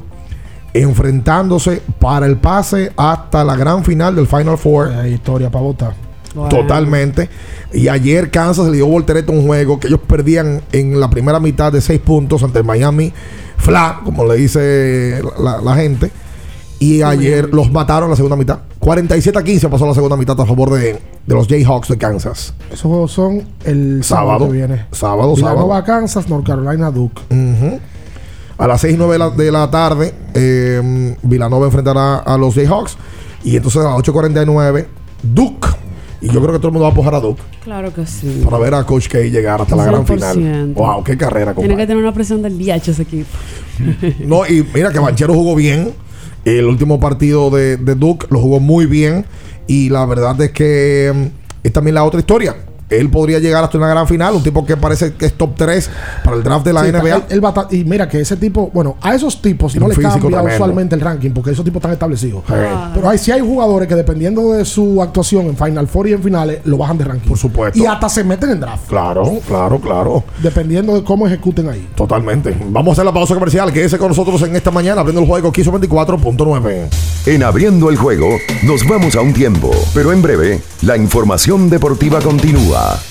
enfrentándose 0.73 1.81
para 1.99 2.25
el 2.27 2.37
pase 2.37 2.91
hasta 2.95 3.43
la 3.43 3.55
gran 3.55 3.83
final 3.83 4.15
del 4.15 4.27
Final 4.27 4.57
Four. 4.57 4.89
Hay 4.93 5.13
historia 5.15 5.49
para 5.49 5.63
votar. 5.63 6.08
Totalmente. 6.49 7.29
Y 7.73 7.87
ayer 7.87 8.31
Kansas 8.31 8.67
le 8.67 8.77
dio 8.77 8.87
voltereta 8.87 9.31
a 9.31 9.35
un 9.35 9.45
juego 9.45 9.79
que 9.79 9.87
ellos 9.87 9.99
perdían 10.07 10.61
en 10.71 10.99
la 10.99 11.09
primera 11.09 11.39
mitad 11.39 11.71
de 11.71 11.81
seis 11.81 11.99
puntos 11.99 12.43
ante 12.43 12.59
el 12.59 12.65
Miami 12.65 13.13
Fla, 13.57 14.01
como 14.05 14.25
le 14.25 14.35
dice 14.35 15.21
la, 15.39 15.61
la 15.61 15.75
gente. 15.75 16.11
Y 16.81 17.01
ayer 17.01 17.49
los 17.53 17.69
mataron 17.71 18.05
en 18.05 18.11
la 18.11 18.15
segunda 18.15 18.37
mitad. 18.37 18.59
47 18.79 19.37
a 19.37 19.43
15 19.43 19.67
pasó 19.67 19.85
la 19.85 19.93
segunda 19.93 20.15
mitad 20.15 20.39
a 20.39 20.45
favor 20.45 20.69
de, 20.71 20.93
de 21.25 21.35
los 21.35 21.45
Jayhawks 21.47 21.89
de 21.89 21.97
Kansas. 21.97 22.53
Esos 22.67 22.83
juegos 22.83 23.11
son 23.11 23.43
el 23.65 24.01
sábado, 24.03 24.27
Sábado. 24.29 24.45
que 24.47 24.51
viene. 24.53 24.85
Sábado, 24.93 25.35
Villanova, 25.35 25.61
sábado. 25.61 25.83
Kansas, 25.85 26.29
North 26.29 26.45
Carolina, 26.47 26.89
Duke. 26.89 27.21
A 28.57 28.67
las 28.67 28.79
6 28.81 28.93
y 28.93 28.97
9 28.97 29.13
de 29.13 29.19
la, 29.19 29.29
de 29.29 29.51
la 29.51 29.69
tarde, 29.71 30.13
eh, 30.33 31.15
Villanova 31.21 31.65
enfrentará 31.65 32.17
a 32.19 32.37
los 32.37 32.55
Jayhawks. 32.55 32.97
Y 33.43 33.57
entonces 33.57 33.81
a 33.81 33.89
las 33.89 33.97
8.49, 33.97 34.85
Duke. 35.21 35.67
Y 36.21 36.27
yo 36.27 36.41
creo 36.41 36.51
que 36.51 36.57
todo 36.59 36.67
el 36.67 36.73
mundo 36.73 36.83
va 36.83 36.89
a 36.89 36.91
apoyar 36.91 37.15
a 37.15 37.19
Duke 37.21 37.41
Claro 37.63 37.93
que 37.93 38.05
sí. 38.05 38.41
para 38.43 38.57
ver 38.57 38.73
a 38.73 38.83
Coach 38.83 39.07
K 39.07 39.19
llegar 39.19 39.61
hasta 39.61 39.75
la 39.75 39.85
gran 39.85 40.05
final. 40.05 40.37
100%. 40.37 40.73
Wow, 40.73 41.03
qué 41.03 41.15
carrera, 41.17 41.53
Tiene 41.53 41.69
compadre. 41.69 41.77
que 41.77 41.87
tener 41.87 42.03
una 42.03 42.13
presión 42.13 42.41
del 42.41 42.57
DH 42.57 42.89
ese 42.91 43.01
equipo. 43.03 43.29
No, 44.25 44.45
y 44.45 44.65
mira 44.73 44.91
que 44.91 44.99
Banchero 44.99 45.33
jugó 45.33 45.55
bien. 45.55 45.93
El 46.45 46.65
último 46.65 46.99
partido 46.99 47.49
de, 47.49 47.77
de 47.77 47.95
Duke 47.95 48.27
lo 48.29 48.39
jugó 48.41 48.59
muy 48.59 48.85
bien. 48.85 49.25
Y 49.67 49.89
la 49.89 50.05
verdad 50.05 50.39
es 50.41 50.51
que 50.51 51.11
mm, 51.13 51.65
es 51.65 51.71
también 51.73 51.95
la 51.95 52.03
otra 52.03 52.19
historia. 52.19 52.55
Él 52.89 53.09
podría 53.09 53.39
llegar 53.39 53.63
hasta 53.63 53.77
una 53.77 53.87
gran 53.87 54.07
final. 54.07 54.33
Un 54.35 54.43
tipo 54.43 54.65
que 54.65 54.75
parece 54.77 55.13
que 55.13 55.27
es 55.27 55.33
top 55.33 55.51
3 55.55 55.89
para 56.23 56.37
el 56.37 56.43
draft 56.43 56.65
de 56.65 56.73
la 56.73 56.83
Sí, 56.83 56.89
NBA. 56.91 57.15
él- 57.17 57.23
él 57.29 57.45
va 57.45 57.49
a 57.49 57.53
ta- 57.53 57.67
y 57.71 57.83
mira 57.83 58.07
que 58.09 58.19
ese 58.19 58.35
tipo, 58.37 58.69
bueno, 58.73 58.97
a 59.01 59.13
esos 59.15 59.41
tipos 59.41 59.75
no 59.75 59.87
le 59.87 59.95
cambia 59.95 60.19
tremendo. 60.19 60.53
usualmente 60.53 60.95
el 60.95 61.01
ranking 61.01 61.31
porque 61.31 61.51
esos 61.51 61.63
tipos 61.63 61.77
están 61.79 61.91
establecidos. 61.91 62.43
Sí. 62.47 62.53
Pero 62.95 63.09
hay, 63.09 63.17
sí 63.17 63.31
hay 63.31 63.41
jugadores 63.41 63.87
que 63.87 63.95
dependiendo 63.95 64.53
de 64.53 64.65
su 64.65 65.01
actuación 65.01 65.45
en 65.47 65.55
Final 65.57 65.87
Four 65.87 66.07
y 66.09 66.13
en 66.13 66.23
finales, 66.23 66.59
lo 66.65 66.77
bajan 66.77 66.97
de 66.97 67.03
ranking. 67.05 67.29
Por 67.29 67.37
supuesto. 67.37 67.77
Y 67.79 67.85
hasta 67.85 68.09
se 68.09 68.23
meten 68.23 68.49
en 68.51 68.59
draft. 68.59 68.87
Claro, 68.89 69.39
claro, 69.47 69.79
claro. 69.79 70.23
Dependiendo 70.41 70.95
de 70.95 71.03
cómo 71.03 71.27
ejecuten 71.27 71.69
ahí. 71.69 71.87
Totalmente. 71.95 72.55
Vamos 72.69 72.89
a 72.89 72.93
hacer 72.93 73.05
la 73.05 73.13
pausa 73.13 73.33
comercial. 73.35 73.71
Quédese 73.71 73.97
con 73.97 74.07
nosotros 74.09 74.41
en 74.41 74.55
esta 74.55 74.71
mañana 74.71 75.01
abriendo 75.01 75.21
el 75.21 75.27
juego 75.27 75.51
1524.9. 75.51 76.87
En 77.25 77.43
Abriendo 77.43 77.89
el 77.89 77.97
Juego 77.97 78.29
nos 78.63 78.87
vamos 78.87 79.15
a 79.15 79.21
un 79.21 79.33
tiempo, 79.33 79.69
pero 79.93 80.11
en 80.11 80.21
breve 80.21 80.61
la 80.81 80.97
información 80.97 81.69
deportiva 81.69 82.19
continúa. 82.21 82.78
Bella. 82.79 83.08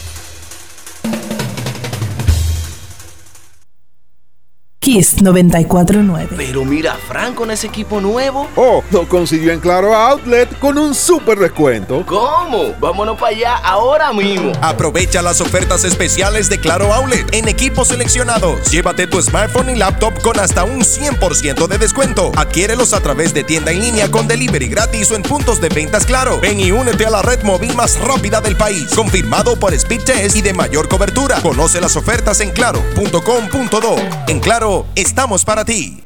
Kiss 4.89 5.20
949. 5.20 6.31
Pero 6.35 6.65
mira, 6.65 6.97
Frank 7.06 7.35
con 7.35 7.51
ese 7.51 7.66
equipo 7.66 8.01
nuevo. 8.01 8.48
Oh, 8.56 8.82
lo 8.90 9.06
consiguió 9.06 9.52
en 9.52 9.60
Claro 9.60 9.94
Outlet 9.94 10.59
con 10.60 10.78
un 10.78 10.94
super 10.94 11.39
descuento. 11.39 12.06
¿Cómo? 12.06 12.73
Vámonos 12.81 13.19
para 13.19 13.36
allá 13.36 13.56
ahora 13.56 14.15
mismo. 14.15 14.52
Aprovecha 14.62 15.20
las 15.20 15.43
ofertas 15.43 15.85
especiales 15.85 16.48
de 16.48 16.59
Claro 16.59 16.94
Outlet 16.94 17.35
en 17.35 17.48
equipos 17.48 17.89
seleccionados. 17.89 18.70
Llévate 18.70 19.06
tu 19.06 19.20
smartphone 19.20 19.69
y 19.69 19.77
laptop 19.77 20.23
con 20.23 20.40
hasta 20.40 20.65
un 20.65 20.81
100% 20.81 21.66
de 21.66 21.77
descuento. 21.77 22.32
Adquiérelos 22.36 22.94
a 22.94 23.01
través 23.01 23.35
de 23.35 23.44
tienda 23.44 23.73
en 23.73 23.82
línea 23.82 24.10
con 24.10 24.27
delivery 24.27 24.69
gratis 24.69 25.10
o 25.10 25.16
en 25.16 25.23
puntos 25.23 25.60
de 25.60 25.69
ventas 25.69 26.06
Claro. 26.06 26.40
Ven 26.40 26.60
y 26.60 26.70
únete 26.73 27.05
a 27.05 27.10
la 27.10 27.20
red 27.20 27.43
móvil 27.43 27.74
más 27.77 28.01
rápida 28.01 28.40
del 28.40 28.56
país. 28.56 28.89
Confirmado 28.97 29.55
por 29.60 29.74
Speed 29.74 30.05
Test 30.05 30.35
y 30.35 30.40
de 30.40 30.55
mayor 30.55 30.89
cobertura. 30.89 31.43
Conoce 31.43 31.78
las 31.78 31.94
ofertas 31.94 32.40
en 32.40 32.52
claro.com.do. 32.52 33.97
En 34.28 34.40
Claro, 34.40 34.77
estamos 34.94 35.44
para 35.44 35.64
ti. 35.64 36.00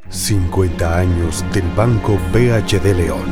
50 0.08 0.98
años 0.98 1.44
del 1.52 1.68
Banco 1.76 2.18
BHD 2.32 2.96
León. 2.96 3.28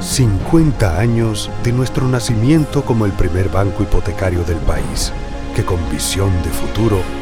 50 0.00 0.98
años 0.98 1.52
de 1.62 1.70
nuestro 1.70 2.08
nacimiento 2.08 2.84
como 2.84 3.06
el 3.06 3.12
primer 3.12 3.48
banco 3.48 3.84
hipotecario 3.84 4.42
del 4.42 4.58
país, 4.58 5.12
que 5.54 5.64
con 5.64 5.78
visión 5.88 6.32
de 6.42 6.50
futuro 6.50 7.21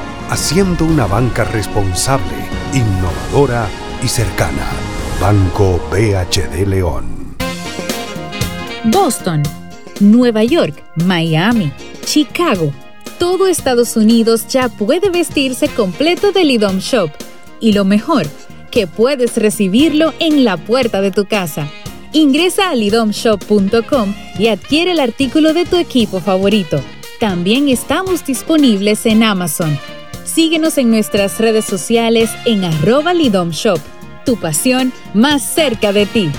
haciendo 0.31 0.85
una 0.85 1.07
banca 1.07 1.43
responsable, 1.43 2.33
innovadora 2.73 3.67
y 4.01 4.07
cercana. 4.07 4.65
Banco 5.19 5.79
BHD 5.91 6.65
León. 6.65 7.35
Boston, 8.85 9.43
Nueva 9.99 10.45
York, 10.45 10.83
Miami, 10.95 11.73
Chicago. 12.05 12.71
Todo 13.19 13.45
Estados 13.47 13.97
Unidos 13.97 14.47
ya 14.47 14.69
puede 14.69 15.09
vestirse 15.09 15.67
completo 15.67 16.31
del 16.31 16.49
IDOM 16.49 16.79
Shop. 16.79 17.11
Y 17.59 17.73
lo 17.73 17.83
mejor, 17.83 18.25
que 18.71 18.87
puedes 18.87 19.35
recibirlo 19.35 20.13
en 20.19 20.45
la 20.45 20.55
puerta 20.55 21.01
de 21.01 21.11
tu 21.11 21.25
casa. 21.25 21.69
Ingresa 22.13 22.69
a 22.69 22.75
lidomshop.com 22.75 24.15
y 24.39 24.47
adquiere 24.47 24.91
el 24.91 25.01
artículo 25.01 25.53
de 25.53 25.65
tu 25.65 25.75
equipo 25.75 26.21
favorito. 26.21 26.81
También 27.19 27.67
estamos 27.67 28.25
disponibles 28.25 29.05
en 29.05 29.23
Amazon. 29.23 29.77
Síguenos 30.33 30.77
en 30.77 30.89
nuestras 30.89 31.39
redes 31.39 31.65
sociales 31.65 32.29
en 32.45 32.63
arroba 32.63 33.13
lidomshop. 33.13 33.79
Tu 34.25 34.39
pasión 34.39 34.93
más 35.13 35.41
cerca 35.43 35.91
de 35.91 36.05
ti. 36.05 36.31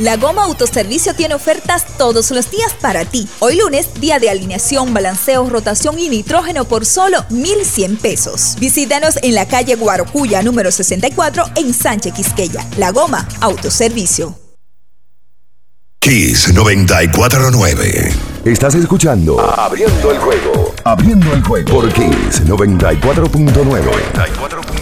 La 0.00 0.16
Goma 0.16 0.44
Autoservicio 0.44 1.14
tiene 1.14 1.34
ofertas 1.34 1.86
todos 1.98 2.32
los 2.32 2.50
días 2.50 2.74
para 2.80 3.04
ti. 3.04 3.28
Hoy 3.38 3.58
lunes, 3.58 4.00
día 4.00 4.18
de 4.18 4.28
alineación, 4.28 4.92
balanceo, 4.92 5.48
rotación 5.48 6.00
y 6.00 6.08
nitrógeno 6.08 6.64
por 6.64 6.84
solo 6.84 7.24
1,100 7.30 7.96
pesos. 7.98 8.56
Visítanos 8.58 9.16
en 9.22 9.36
la 9.36 9.46
calle 9.46 9.76
Guarocuya, 9.76 10.42
número 10.42 10.72
64, 10.72 11.44
en 11.54 11.74
Sánchez 11.74 12.14
Quisqueya. 12.14 12.66
La 12.76 12.90
Goma 12.90 13.28
Autoservicio. 13.40 14.41
Kiss 16.02 16.52
949. 16.52 18.12
Estás 18.44 18.74
escuchando 18.74 19.38
Abriendo 19.40 20.10
el 20.10 20.18
juego. 20.18 20.74
Abriendo 20.82 21.32
el 21.32 21.44
juego 21.44 21.70
por 21.70 21.88
Kiss 21.92 22.42
94.9. 22.44 23.84
94.9. 24.12 24.81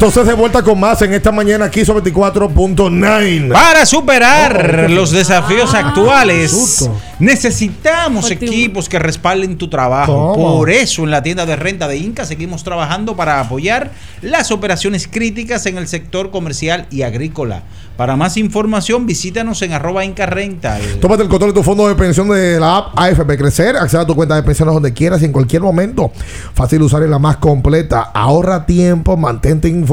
entonces 0.00 0.24
de 0.26 0.32
vuelta 0.32 0.62
con 0.62 0.80
más 0.80 1.02
en 1.02 1.12
esta 1.12 1.30
mañana 1.30 1.66
aquí 1.66 1.84
sobre 1.84 2.10
24.9. 2.10 3.52
Para 3.52 3.84
superar 3.84 4.86
Oh, 4.86 4.88
los 4.88 5.10
desafíos 5.10 5.74
Ah, 5.74 5.80
actuales, 5.80 6.88
necesitamos 7.18 8.30
equipos 8.30 8.88
que 8.88 8.98
respalden 8.98 9.58
tu 9.58 9.68
trabajo. 9.68 10.32
¿Cómo? 10.32 10.56
Por 10.56 10.70
eso 10.70 11.04
en 11.04 11.10
la 11.10 11.22
tienda 11.22 11.44
de 11.44 11.54
renta 11.54 11.86
de 11.86 11.98
Inca 11.98 12.24
seguimos 12.24 12.64
trabajando 12.64 13.14
para 13.14 13.40
apoyar 13.40 13.90
las 14.22 14.50
operaciones 14.50 15.06
críticas 15.06 15.66
en 15.66 15.76
el 15.76 15.86
sector 15.86 16.30
comercial 16.30 16.86
y 16.90 17.02
agrícola. 17.02 17.62
Para 17.98 18.16
más 18.16 18.38
información, 18.38 19.04
visítanos 19.04 19.60
en 19.60 19.74
arroba 19.74 20.06
Inca 20.06 20.24
Rental. 20.24 20.80
Tómate 21.02 21.24
el 21.24 21.28
control 21.28 21.50
de 21.52 21.60
tu 21.60 21.62
fondo 21.62 21.86
de 21.86 21.94
pensión 21.94 22.30
de 22.30 22.58
la 22.58 22.78
app 22.78 22.98
AFP 22.98 23.36
Crecer. 23.36 23.76
Acceda 23.76 24.00
a 24.02 24.06
tu 24.06 24.14
cuenta 24.14 24.34
de 24.34 24.42
pensiones 24.42 24.72
donde 24.72 24.94
quieras 24.94 25.20
y 25.20 25.26
en 25.26 25.32
cualquier 25.32 25.60
momento. 25.60 26.10
Fácil 26.54 26.78
de 26.78 26.86
usar 26.86 27.02
y 27.02 27.08
la 27.08 27.18
más 27.18 27.36
completa. 27.36 28.10
Ahorra 28.14 28.64
tiempo, 28.64 29.18
mantente 29.18 29.68
informado 29.68 29.89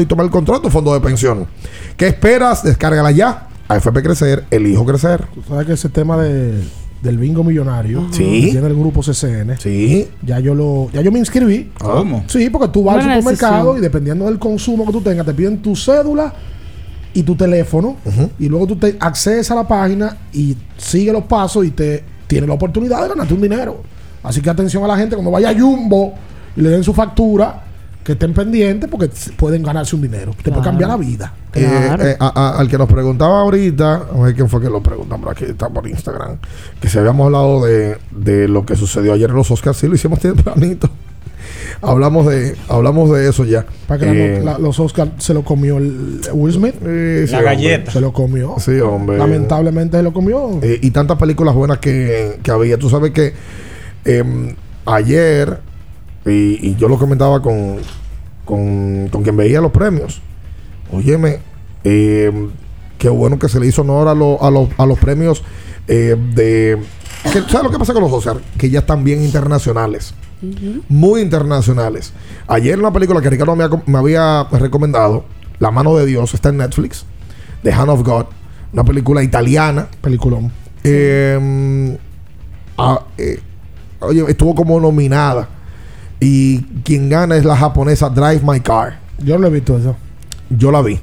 y 0.00 0.06
toma 0.06 0.22
el 0.22 0.30
control 0.30 0.58
de 0.58 0.62
tu 0.62 0.70
fondo 0.70 0.94
de 0.94 1.00
pensión. 1.00 1.46
¿Qué 1.96 2.06
esperas? 2.08 2.62
Descárgala 2.62 3.10
ya. 3.10 3.48
AFP 3.66 4.02
Crecer, 4.02 4.44
elijo 4.50 4.84
crecer. 4.84 5.24
Tú 5.34 5.42
sabes 5.48 5.66
que 5.66 5.72
ese 5.72 5.88
tema 5.88 6.18
de, 6.18 6.62
del 7.02 7.18
bingo 7.18 7.42
millonario 7.42 8.06
Sí. 8.12 8.42
que 8.46 8.50
tiene 8.52 8.66
el 8.66 8.74
grupo 8.74 9.00
CCN. 9.02 9.56
Sí. 9.58 10.08
Ya 10.22 10.38
yo 10.38 10.54
lo, 10.54 10.90
ya 10.92 11.00
yo 11.00 11.10
me 11.10 11.18
inscribí. 11.18 11.70
¿Cómo? 11.80 12.24
Sí, 12.26 12.50
porque 12.50 12.68
tú 12.68 12.84
vas 12.84 12.96
al 12.96 13.02
supermercado 13.20 13.56
decisión. 13.56 13.78
y 13.78 13.80
dependiendo 13.80 14.24
del 14.26 14.38
consumo 14.38 14.84
que 14.86 14.92
tú 14.92 15.00
tengas, 15.00 15.24
te 15.26 15.32
piden 15.34 15.62
tu 15.62 15.74
cédula 15.74 16.32
y 17.14 17.22
tu 17.22 17.34
teléfono. 17.34 17.96
Y 18.38 18.48
luego 18.48 18.66
tú 18.66 18.76
te 18.76 18.96
accedes 19.00 19.50
a 19.50 19.54
la 19.54 19.66
página 19.66 20.16
y 20.32 20.56
sigue 20.76 21.12
los 21.12 21.24
pasos 21.24 21.64
y 21.64 21.70
te 21.70 22.04
tienes 22.26 22.48
la 22.48 22.54
oportunidad 22.54 23.02
de 23.02 23.08
ganarte 23.08 23.32
un 23.34 23.40
dinero. 23.40 23.82
Así 24.22 24.40
que 24.42 24.50
atención 24.50 24.84
a 24.84 24.88
la 24.88 24.96
gente 24.96 25.14
cuando 25.16 25.30
vaya 25.30 25.50
a 25.50 25.54
Jumbo 25.58 26.14
y 26.56 26.60
le 26.60 26.68
den 26.70 26.84
su 26.84 26.92
factura, 26.92 27.62
que 28.04 28.12
estén 28.12 28.34
pendientes 28.34 28.88
porque 28.90 29.08
pueden 29.36 29.62
ganarse 29.62 29.96
un 29.96 30.02
dinero. 30.02 30.32
Te 30.42 30.50
puede 30.50 30.62
cambiar 30.62 30.90
la 30.90 30.96
vida. 30.98 31.32
Eh, 31.54 31.66
eh, 32.00 32.16
a- 32.20 32.32
a- 32.54 32.58
al 32.58 32.68
que 32.68 32.76
nos 32.78 32.88
preguntaba 32.88 33.40
ahorita, 33.40 33.94
a 34.14 34.22
ver 34.22 34.34
quién 34.34 34.48
fue 34.48 34.60
que 34.60 34.68
lo 34.68 34.82
preguntamos 34.82 35.30
aquí, 35.30 35.44
está 35.44 35.68
por 35.70 35.88
Instagram, 35.88 36.36
que 36.80 36.88
si 36.88 36.98
habíamos 36.98 37.26
hablado 37.26 37.64
de, 37.64 37.96
de 38.10 38.46
lo 38.46 38.66
que 38.66 38.76
sucedió 38.76 39.14
ayer 39.14 39.30
en 39.30 39.36
los 39.36 39.50
Oscars, 39.50 39.78
sí 39.78 39.88
lo 39.88 39.94
hicimos 39.94 40.18
tempranito. 40.20 40.90
hablamos 41.82 42.26
de 42.26 42.56
hablamos 42.68 43.10
de 43.10 43.28
eso 43.28 43.44
ya. 43.44 43.64
Para 43.86 44.00
que 44.00 44.36
Eh, 44.36 44.42
la- 44.44 44.58
los 44.58 44.78
Oscars 44.80 45.10
se 45.18 45.32
lo 45.34 45.42
comió 45.42 45.78
el 45.78 46.20
Will 46.32 46.52
Smith. 46.52 46.74
sí, 46.80 46.84
La 46.84 47.38
hombre. 47.38 47.42
galleta. 47.42 47.90
Se 47.90 48.00
lo 48.00 48.12
comió. 48.12 48.54
Sí, 48.58 48.78
hombre. 48.80 49.18
Lamentablemente 49.18 49.96
se 49.96 50.02
lo 50.02 50.12
comió. 50.12 50.58
eh, 50.62 50.78
y 50.82 50.90
tantas 50.90 51.16
películas 51.18 51.54
buenas 51.54 51.78
que, 51.78 52.38
que 52.42 52.50
había. 52.50 52.78
Tú 52.78 52.90
sabes 52.90 53.12
que 53.12 53.32
em, 54.04 54.54
ayer, 54.86 55.58
y, 56.26 56.68
y 56.70 56.76
yo 56.76 56.88
lo 56.88 56.98
comentaba 56.98 57.40
con, 57.42 57.76
con, 58.44 59.08
con 59.10 59.22
quien 59.22 59.36
veía 59.36 59.60
los 59.60 59.72
premios, 59.72 60.20
óyeme, 60.92 61.38
em, 61.84 62.50
qué 62.98 63.08
bueno 63.08 63.38
que 63.38 63.48
se 63.48 63.60
le 63.60 63.66
hizo 63.66 63.82
honor 63.82 64.08
a, 64.08 64.14
lo- 64.14 64.42
a, 64.42 64.50
los- 64.50 64.68
a 64.78 64.86
los 64.86 64.98
premios 64.98 65.42
eh, 65.88 66.16
de... 66.34 66.78
que- 67.24 67.40
¿Sabes 67.42 67.64
lo 67.64 67.70
que 67.70 67.78
pasa 67.78 67.92
con 67.92 68.02
los 68.02 68.12
Oscar? 68.12 68.38
Que 68.58 68.70
ya 68.70 68.80
están 68.80 69.04
bien 69.04 69.22
internacionales. 69.22 70.14
Muy 70.90 71.22
internacionales. 71.22 72.12
Ayer 72.48 72.78
una 72.78 72.92
película 72.92 73.22
que 73.22 73.30
Ricardo 73.30 73.56
me, 73.56 73.64
ha- 73.64 73.82
me 73.86 73.98
había 73.98 74.44
recomendado, 74.52 75.24
La 75.58 75.70
mano 75.70 75.96
de 75.96 76.04
Dios, 76.04 76.34
está 76.34 76.50
en 76.50 76.58
Netflix. 76.58 77.06
The 77.62 77.72
Hand 77.72 77.88
of 77.88 78.02
God. 78.02 78.26
Una 78.74 78.84
película 78.84 79.22
italiana. 79.22 79.88
Peliculón. 80.02 80.52
Eh, 80.82 81.96
ah, 82.76 83.00
eh, 83.16 83.40
oye, 84.00 84.24
estuvo 84.28 84.54
como 84.54 84.78
nominada. 84.80 85.48
Y 86.24 86.60
quien 86.84 87.10
gana 87.10 87.36
es 87.36 87.44
la 87.44 87.54
japonesa 87.54 88.08
Drive 88.08 88.40
My 88.42 88.58
Car. 88.60 88.98
Yo 89.22 89.38
no 89.38 89.46
he 89.46 89.50
visto 89.50 89.76
eso. 89.76 89.94
Yo 90.48 90.72
la 90.72 90.80
vi. 90.80 90.98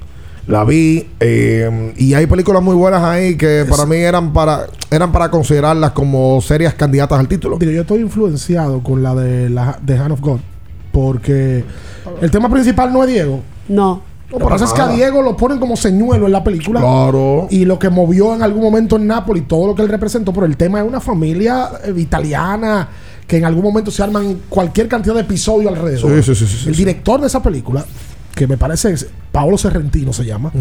La 0.47 0.63
vi. 0.63 1.07
eh, 1.19 1.93
y 1.95 2.15
hay 2.15 2.25
películas 2.25 2.63
muy 2.63 2.75
buenas 2.75 3.03
ahí 3.03 3.37
que 3.37 3.63
para 3.69 3.85
mí 3.85 3.97
eran 3.97 4.33
para 4.33 4.65
eran 4.89 5.11
para 5.11 5.29
considerarlas 5.29 5.91
como 5.91 6.41
serias 6.41 6.73
candidatas 6.73 7.19
al 7.19 7.27
título. 7.27 7.59
Digo, 7.59 7.71
yo 7.71 7.81
estoy 7.81 8.01
influenciado 8.01 8.81
con 8.81 9.03
la 9.03 9.13
de 9.13 9.51
la 9.51 9.77
de 9.79 9.95
Hand 9.95 10.13
of 10.13 10.21
God. 10.21 10.39
Porque 10.91 11.63
el 12.19 12.31
tema 12.31 12.49
principal 12.49 12.91
no 12.91 13.03
es 13.03 13.09
Diego. 13.11 13.41
No. 13.69 14.01
Lo 14.31 14.39
que 14.39 14.45
pasa 14.45 14.65
es 14.65 14.73
que 14.73 14.81
a 14.81 14.87
Diego 14.87 15.21
lo 15.21 15.37
ponen 15.37 15.59
como 15.59 15.75
señuelo 15.75 16.25
en 16.25 16.31
la 16.31 16.43
película. 16.43 16.79
Claro. 16.79 17.47
Y 17.51 17.65
lo 17.65 17.77
que 17.77 17.89
movió 17.89 18.33
en 18.33 18.41
algún 18.41 18.63
momento 18.63 18.95
en 18.95 19.05
Nápoles, 19.05 19.47
todo 19.47 19.67
lo 19.67 19.75
que 19.75 19.83
él 19.83 19.89
representó, 19.89 20.33
pero 20.33 20.47
el 20.47 20.57
tema 20.57 20.79
es 20.81 20.87
una 20.87 20.99
familia 20.99 21.69
eh, 21.83 21.93
italiana 21.95 22.89
que 23.31 23.37
en 23.37 23.45
algún 23.45 23.63
momento 23.63 23.91
se 23.91 24.03
arman 24.03 24.41
cualquier 24.49 24.89
cantidad 24.89 25.15
de 25.15 25.21
episodios 25.21 25.71
alrededor. 25.71 26.21
Sí, 26.21 26.35
sí, 26.35 26.45
sí, 26.45 26.67
el 26.67 26.75
sí. 26.75 26.79
director 26.79 27.21
de 27.21 27.27
esa 27.27 27.41
película, 27.41 27.85
que 28.35 28.45
me 28.45 28.57
parece 28.57 28.91
es 28.91 29.07
Paolo 29.31 29.57
Serrentino 29.57 30.11
se 30.11 30.25
llama, 30.25 30.51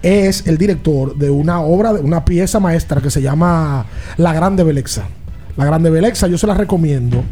es 0.00 0.46
el 0.46 0.56
director 0.56 1.14
de 1.14 1.28
una 1.28 1.60
obra, 1.60 1.92
de 1.92 2.00
una 2.00 2.24
pieza 2.24 2.58
maestra 2.58 3.02
que 3.02 3.10
se 3.10 3.20
llama 3.20 3.84
La 4.16 4.32
Grande 4.32 4.64
Belexa. 4.64 5.02
La 5.58 5.66
Grande 5.66 5.90
Belexa 5.90 6.26
yo 6.26 6.38
se 6.38 6.46
la 6.46 6.54
recomiendo 6.54 7.22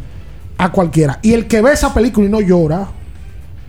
a 0.59 0.71
cualquiera. 0.71 1.17
Y 1.23 1.33
el 1.33 1.47
que 1.47 1.63
ve 1.63 1.73
esa 1.73 1.91
película 1.91 2.27
y 2.27 2.29
no 2.29 2.39
llora, 2.39 2.89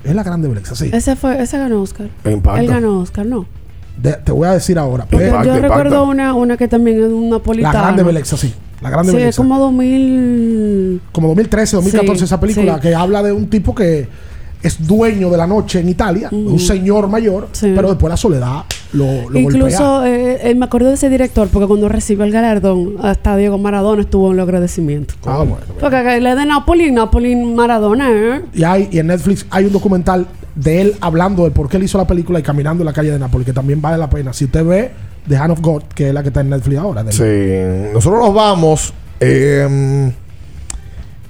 es 0.05 0.15
La 0.15 0.23
Grande 0.23 0.49
Belexa, 0.49 0.75
sí. 0.75 0.91
Ese 0.93 1.17
fue, 1.17 1.41
ese 1.41 1.57
ganó 1.57 1.81
Oscar. 1.81 2.11
Impacta. 2.27 2.61
Él 2.61 2.67
ganó 2.67 2.99
Oscar, 3.01 3.25
no. 3.25 3.47
De- 3.97 4.13
te 4.23 4.33
voy 4.33 4.49
a 4.49 4.53
decir 4.53 4.79
ahora. 4.79 5.07
Yo 5.11 5.59
recuerdo 5.61 6.05
una, 6.05 6.35
una 6.35 6.59
que 6.59 6.69
también 6.69 7.03
es 7.03 7.11
un 7.11 7.31
La 7.31 7.39
napolitano. 7.39 7.73
Grande 7.73 8.03
Belexa, 8.03 8.37
sí. 8.37 8.53
La 8.81 8.91
Grande 8.91 9.13
sí, 9.13 9.19
es 9.19 9.37
como 9.37 9.59
2000. 9.59 11.01
como 11.13 11.29
2013, 11.29 11.77
2014 11.77 12.19
Sí, 12.19 12.25
esa 12.25 12.41
película 12.41 12.75
sí. 12.75 12.81
que 12.83 12.95
habla 12.95 13.23
de 13.23 13.33
un 13.33 13.49
tipo 13.49 13.75
que 13.75 14.09
es 14.63 14.87
dueño 14.87 15.31
de 15.31 15.37
la 15.37 15.47
noche 15.47 15.81
en 15.81 15.89
Italia, 15.89 16.29
un 16.33 16.59
señor 16.59 17.09
mayor, 17.09 17.49
pero 17.61 17.89
después 17.89 18.11
la 18.11 18.17
soledad 18.17 18.65
lo, 18.93 19.29
lo 19.31 19.39
Incluso 19.39 20.05
eh, 20.05 20.51
eh, 20.51 20.55
me 20.55 20.65
acuerdo 20.65 20.89
de 20.89 20.95
ese 20.95 21.09
director 21.09 21.49
porque 21.49 21.67
cuando 21.67 21.89
recibió 21.89 22.25
el 22.25 22.33
galardón, 22.33 22.95
hasta 23.03 23.37
Diego 23.37 23.59
Maradona 23.59 24.03
estuvo 24.03 24.31
en 24.31 24.37
los 24.37 24.45
agradecimientos. 24.45 25.17
Ah, 25.25 25.39
bueno. 25.39 25.59
Porque 25.79 26.17
él 26.17 26.27
es 26.27 26.37
de 26.37 26.47
Napoli, 26.47 26.91
Napoli, 26.91 27.37
Maradona, 27.37 28.11
¿eh? 28.11 28.43
Y, 28.55 28.65
hay, 28.65 28.89
y 28.91 28.99
en 28.99 29.09
Netflix 29.09 29.47
hay 29.51 29.67
un 29.67 29.73
documental 29.73 30.27
de 30.55 30.81
él 30.81 30.95
hablando 31.01 31.45
de 31.45 31.51
por 31.51 31.69
qué 31.69 31.77
él 31.77 31.83
hizo 31.83 31.99
la 31.99 32.07
película 32.07 32.39
y 32.39 32.43
caminando 32.43 32.83
en 32.83 32.87
la 32.87 32.93
calle 32.93 33.11
de 33.11 33.19
Nápoles, 33.19 33.45
que 33.45 33.53
también 33.53 33.81
vale 33.81 33.99
la 33.99 34.09
pena. 34.09 34.33
Si 34.33 34.47
usted 34.47 34.65
ve 34.65 34.91
The 35.29 35.37
Hand 35.37 35.53
of 35.53 35.61
God, 35.61 35.83
que 35.95 36.09
es 36.09 36.15
la 36.15 36.23
que 36.23 36.29
está 36.29 36.41
en 36.41 36.51
Netflix 36.51 36.79
ahora. 36.79 37.05
Sí, 37.11 37.23
nosotros 37.93 38.25
nos 38.25 38.35
vamos 38.35 38.93
eh, 39.21 40.13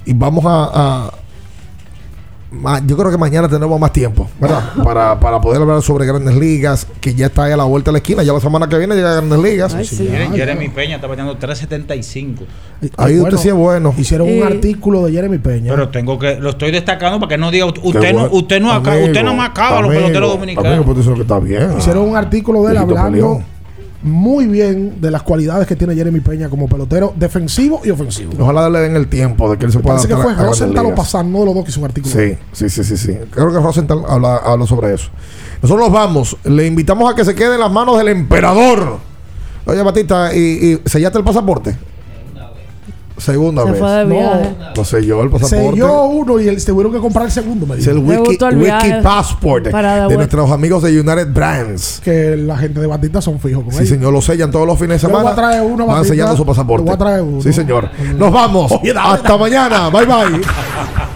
y 0.04 0.12
vamos 0.12 0.44
a, 0.46 1.10
yo 2.86 2.96
creo 2.96 3.10
que 3.10 3.18
mañana 3.18 3.48
tenemos 3.48 3.78
más 3.78 3.92
tiempo, 3.92 4.28
¿verdad? 4.40 4.72
para, 4.84 5.18
para 5.18 5.40
poder 5.40 5.60
hablar 5.60 5.82
sobre 5.82 6.06
grandes 6.06 6.34
ligas, 6.36 6.86
que 7.00 7.14
ya 7.14 7.26
está 7.26 7.44
ahí 7.44 7.52
a 7.52 7.56
la 7.56 7.64
vuelta 7.64 7.90
de 7.90 7.92
la 7.94 7.98
esquina. 7.98 8.22
Ya 8.22 8.32
la 8.32 8.40
semana 8.40 8.68
que 8.68 8.78
viene 8.78 8.94
llega 8.94 9.10
a 9.10 9.14
grandes 9.16 9.38
ligas. 9.38 9.74
Jeremy 9.74 10.68
Peña 10.68 10.96
está 10.96 11.06
bateando 11.06 11.36
375. 11.36 12.44
Ahí 12.96 13.18
usted 13.18 13.36
sí 13.36 13.48
es 13.48 13.54
bueno. 13.54 13.94
Hicieron 13.96 14.30
un 14.30 14.42
artículo 14.42 15.04
de 15.06 15.12
Jeremy 15.12 15.38
Peña. 15.38 15.72
Pero 15.72 15.88
tengo 15.88 16.18
que, 16.18 16.36
lo 16.36 16.50
estoy 16.50 16.70
destacando 16.70 17.18
para 17.18 17.30
que 17.30 17.38
no 17.38 17.50
diga, 17.50 17.66
usted 17.66 18.00
Qué 18.00 18.12
no, 18.12 18.28
usted 18.30 18.60
no 18.60 18.72
acaba, 18.72 18.96
usted 18.98 19.22
no 19.22 19.34
me 19.34 19.42
acaba 19.42 19.80
los 19.80 19.90
Amigo, 19.90 20.02
peloteros 20.02 20.30
amigo, 20.30 20.40
dominicanos. 20.62 20.84
pues 20.84 20.98
eso 20.98 21.00
es 21.00 21.06
lo 21.06 21.14
que 21.14 21.22
está 21.22 21.38
bien. 21.40 21.78
Hicieron 21.78 22.08
un 22.08 22.16
artículo 22.16 22.64
de 22.64 22.72
él 22.72 22.76
hablando 22.78 23.10
peleón. 23.10 23.55
Muy 24.02 24.46
bien 24.46 25.00
de 25.00 25.10
las 25.10 25.22
cualidades 25.22 25.66
que 25.66 25.76
tiene 25.76 25.94
Jeremy 25.94 26.20
Peña 26.20 26.48
como 26.48 26.68
pelotero 26.68 27.12
defensivo 27.16 27.80
y 27.84 27.90
ofensivo. 27.90 28.32
Ojalá 28.38 28.68
le 28.68 28.80
den 28.80 28.96
el 28.96 29.08
tiempo 29.08 29.50
de 29.50 29.58
que 29.58 29.66
él 29.66 29.72
se 29.72 29.78
pueda 29.78 29.96
Parece 29.96 30.14
que 30.14 30.20
fue 30.20 30.32
a 30.32 30.44
Rosenthal 30.44 30.86
o 30.86 30.90
ligas. 30.90 30.98
Pasan, 30.98 31.26
uno 31.26 31.40
de 31.40 31.44
los 31.46 31.54
dos 31.54 31.64
que 31.64 31.70
hizo 31.70 31.80
un 31.80 31.86
artículo. 31.86 32.14
Sí, 32.14 32.36
sí, 32.52 32.68
sí, 32.68 32.84
sí, 32.84 32.96
sí. 32.96 33.18
Creo 33.30 33.52
que 33.52 33.58
Rosenthal 33.58 34.02
habla, 34.08 34.36
habla 34.36 34.66
sobre 34.66 34.94
eso. 34.94 35.08
Nosotros 35.62 35.88
nos 35.88 35.92
vamos. 35.92 36.36
Le 36.44 36.66
invitamos 36.66 37.10
a 37.10 37.14
que 37.14 37.24
se 37.24 37.34
quede 37.34 37.54
en 37.54 37.60
las 37.60 37.72
manos 37.72 37.98
del 37.98 38.08
emperador. 38.08 38.98
Oye, 39.64 39.82
Batista, 39.82 40.34
¿y, 40.34 40.38
y 40.38 40.88
sellaste 40.88 41.18
el 41.18 41.24
pasaporte? 41.24 41.76
Segunda 43.18 43.64
Se 43.64 43.70
vez. 43.70 43.80
fue 43.80 43.90
de 43.90 44.04
viaje. 44.04 44.54
Lo 44.76 44.84
selló 44.84 45.22
el 45.22 45.30
pasaporte. 45.30 45.70
Selló 45.80 46.04
uno 46.04 46.38
y 46.40 46.48
él 46.48 46.60
se 46.60 46.66
tuvieron 46.70 46.92
que 46.92 46.98
comprar 46.98 47.24
el 47.26 47.32
segundo. 47.32 47.66
Me 47.66 47.74
Es 47.76 47.80
dijo. 47.86 47.92
el 47.92 47.96
Le 48.04 48.10
Wiki, 48.18 48.28
gustó 48.28 48.48
el 48.48 48.56
Wiki 48.58 48.92
Passport 49.02 49.66
de 49.66 50.16
nuestros 50.16 50.50
amigos 50.50 50.82
de 50.82 50.90
United 51.00 51.32
Brands. 51.32 52.00
Que 52.04 52.36
la 52.36 52.56
gente 52.58 52.78
de 52.80 52.86
Batista 52.86 53.22
son 53.22 53.40
fijos 53.40 53.62
con 53.64 53.72
Sí, 53.72 53.78
ellos. 53.78 53.88
señor, 53.88 54.12
lo 54.12 54.20
sellan 54.20 54.50
todos 54.50 54.66
los 54.66 54.78
fines 54.78 55.00
de 55.00 55.08
Yo 55.08 55.12
voy 55.12 55.20
semana. 55.22 55.32
a 55.32 55.34
traer 55.36 55.62
uno, 55.62 55.86
Van 55.86 55.96
Batista. 55.96 56.14
sellando 56.14 56.36
su 56.36 56.44
pasaporte. 56.46 56.84
Voy 56.84 56.94
a 56.94 56.98
traer 56.98 57.22
uno. 57.22 57.40
Sí, 57.40 57.52
señor. 57.52 57.88
Nos 58.18 58.30
vamos. 58.32 58.72
Oye, 58.72 58.92
dale, 58.92 59.14
Hasta 59.14 59.28
dale. 59.28 59.40
mañana. 59.40 59.88
Bye, 59.90 60.04
bye. 60.06 60.40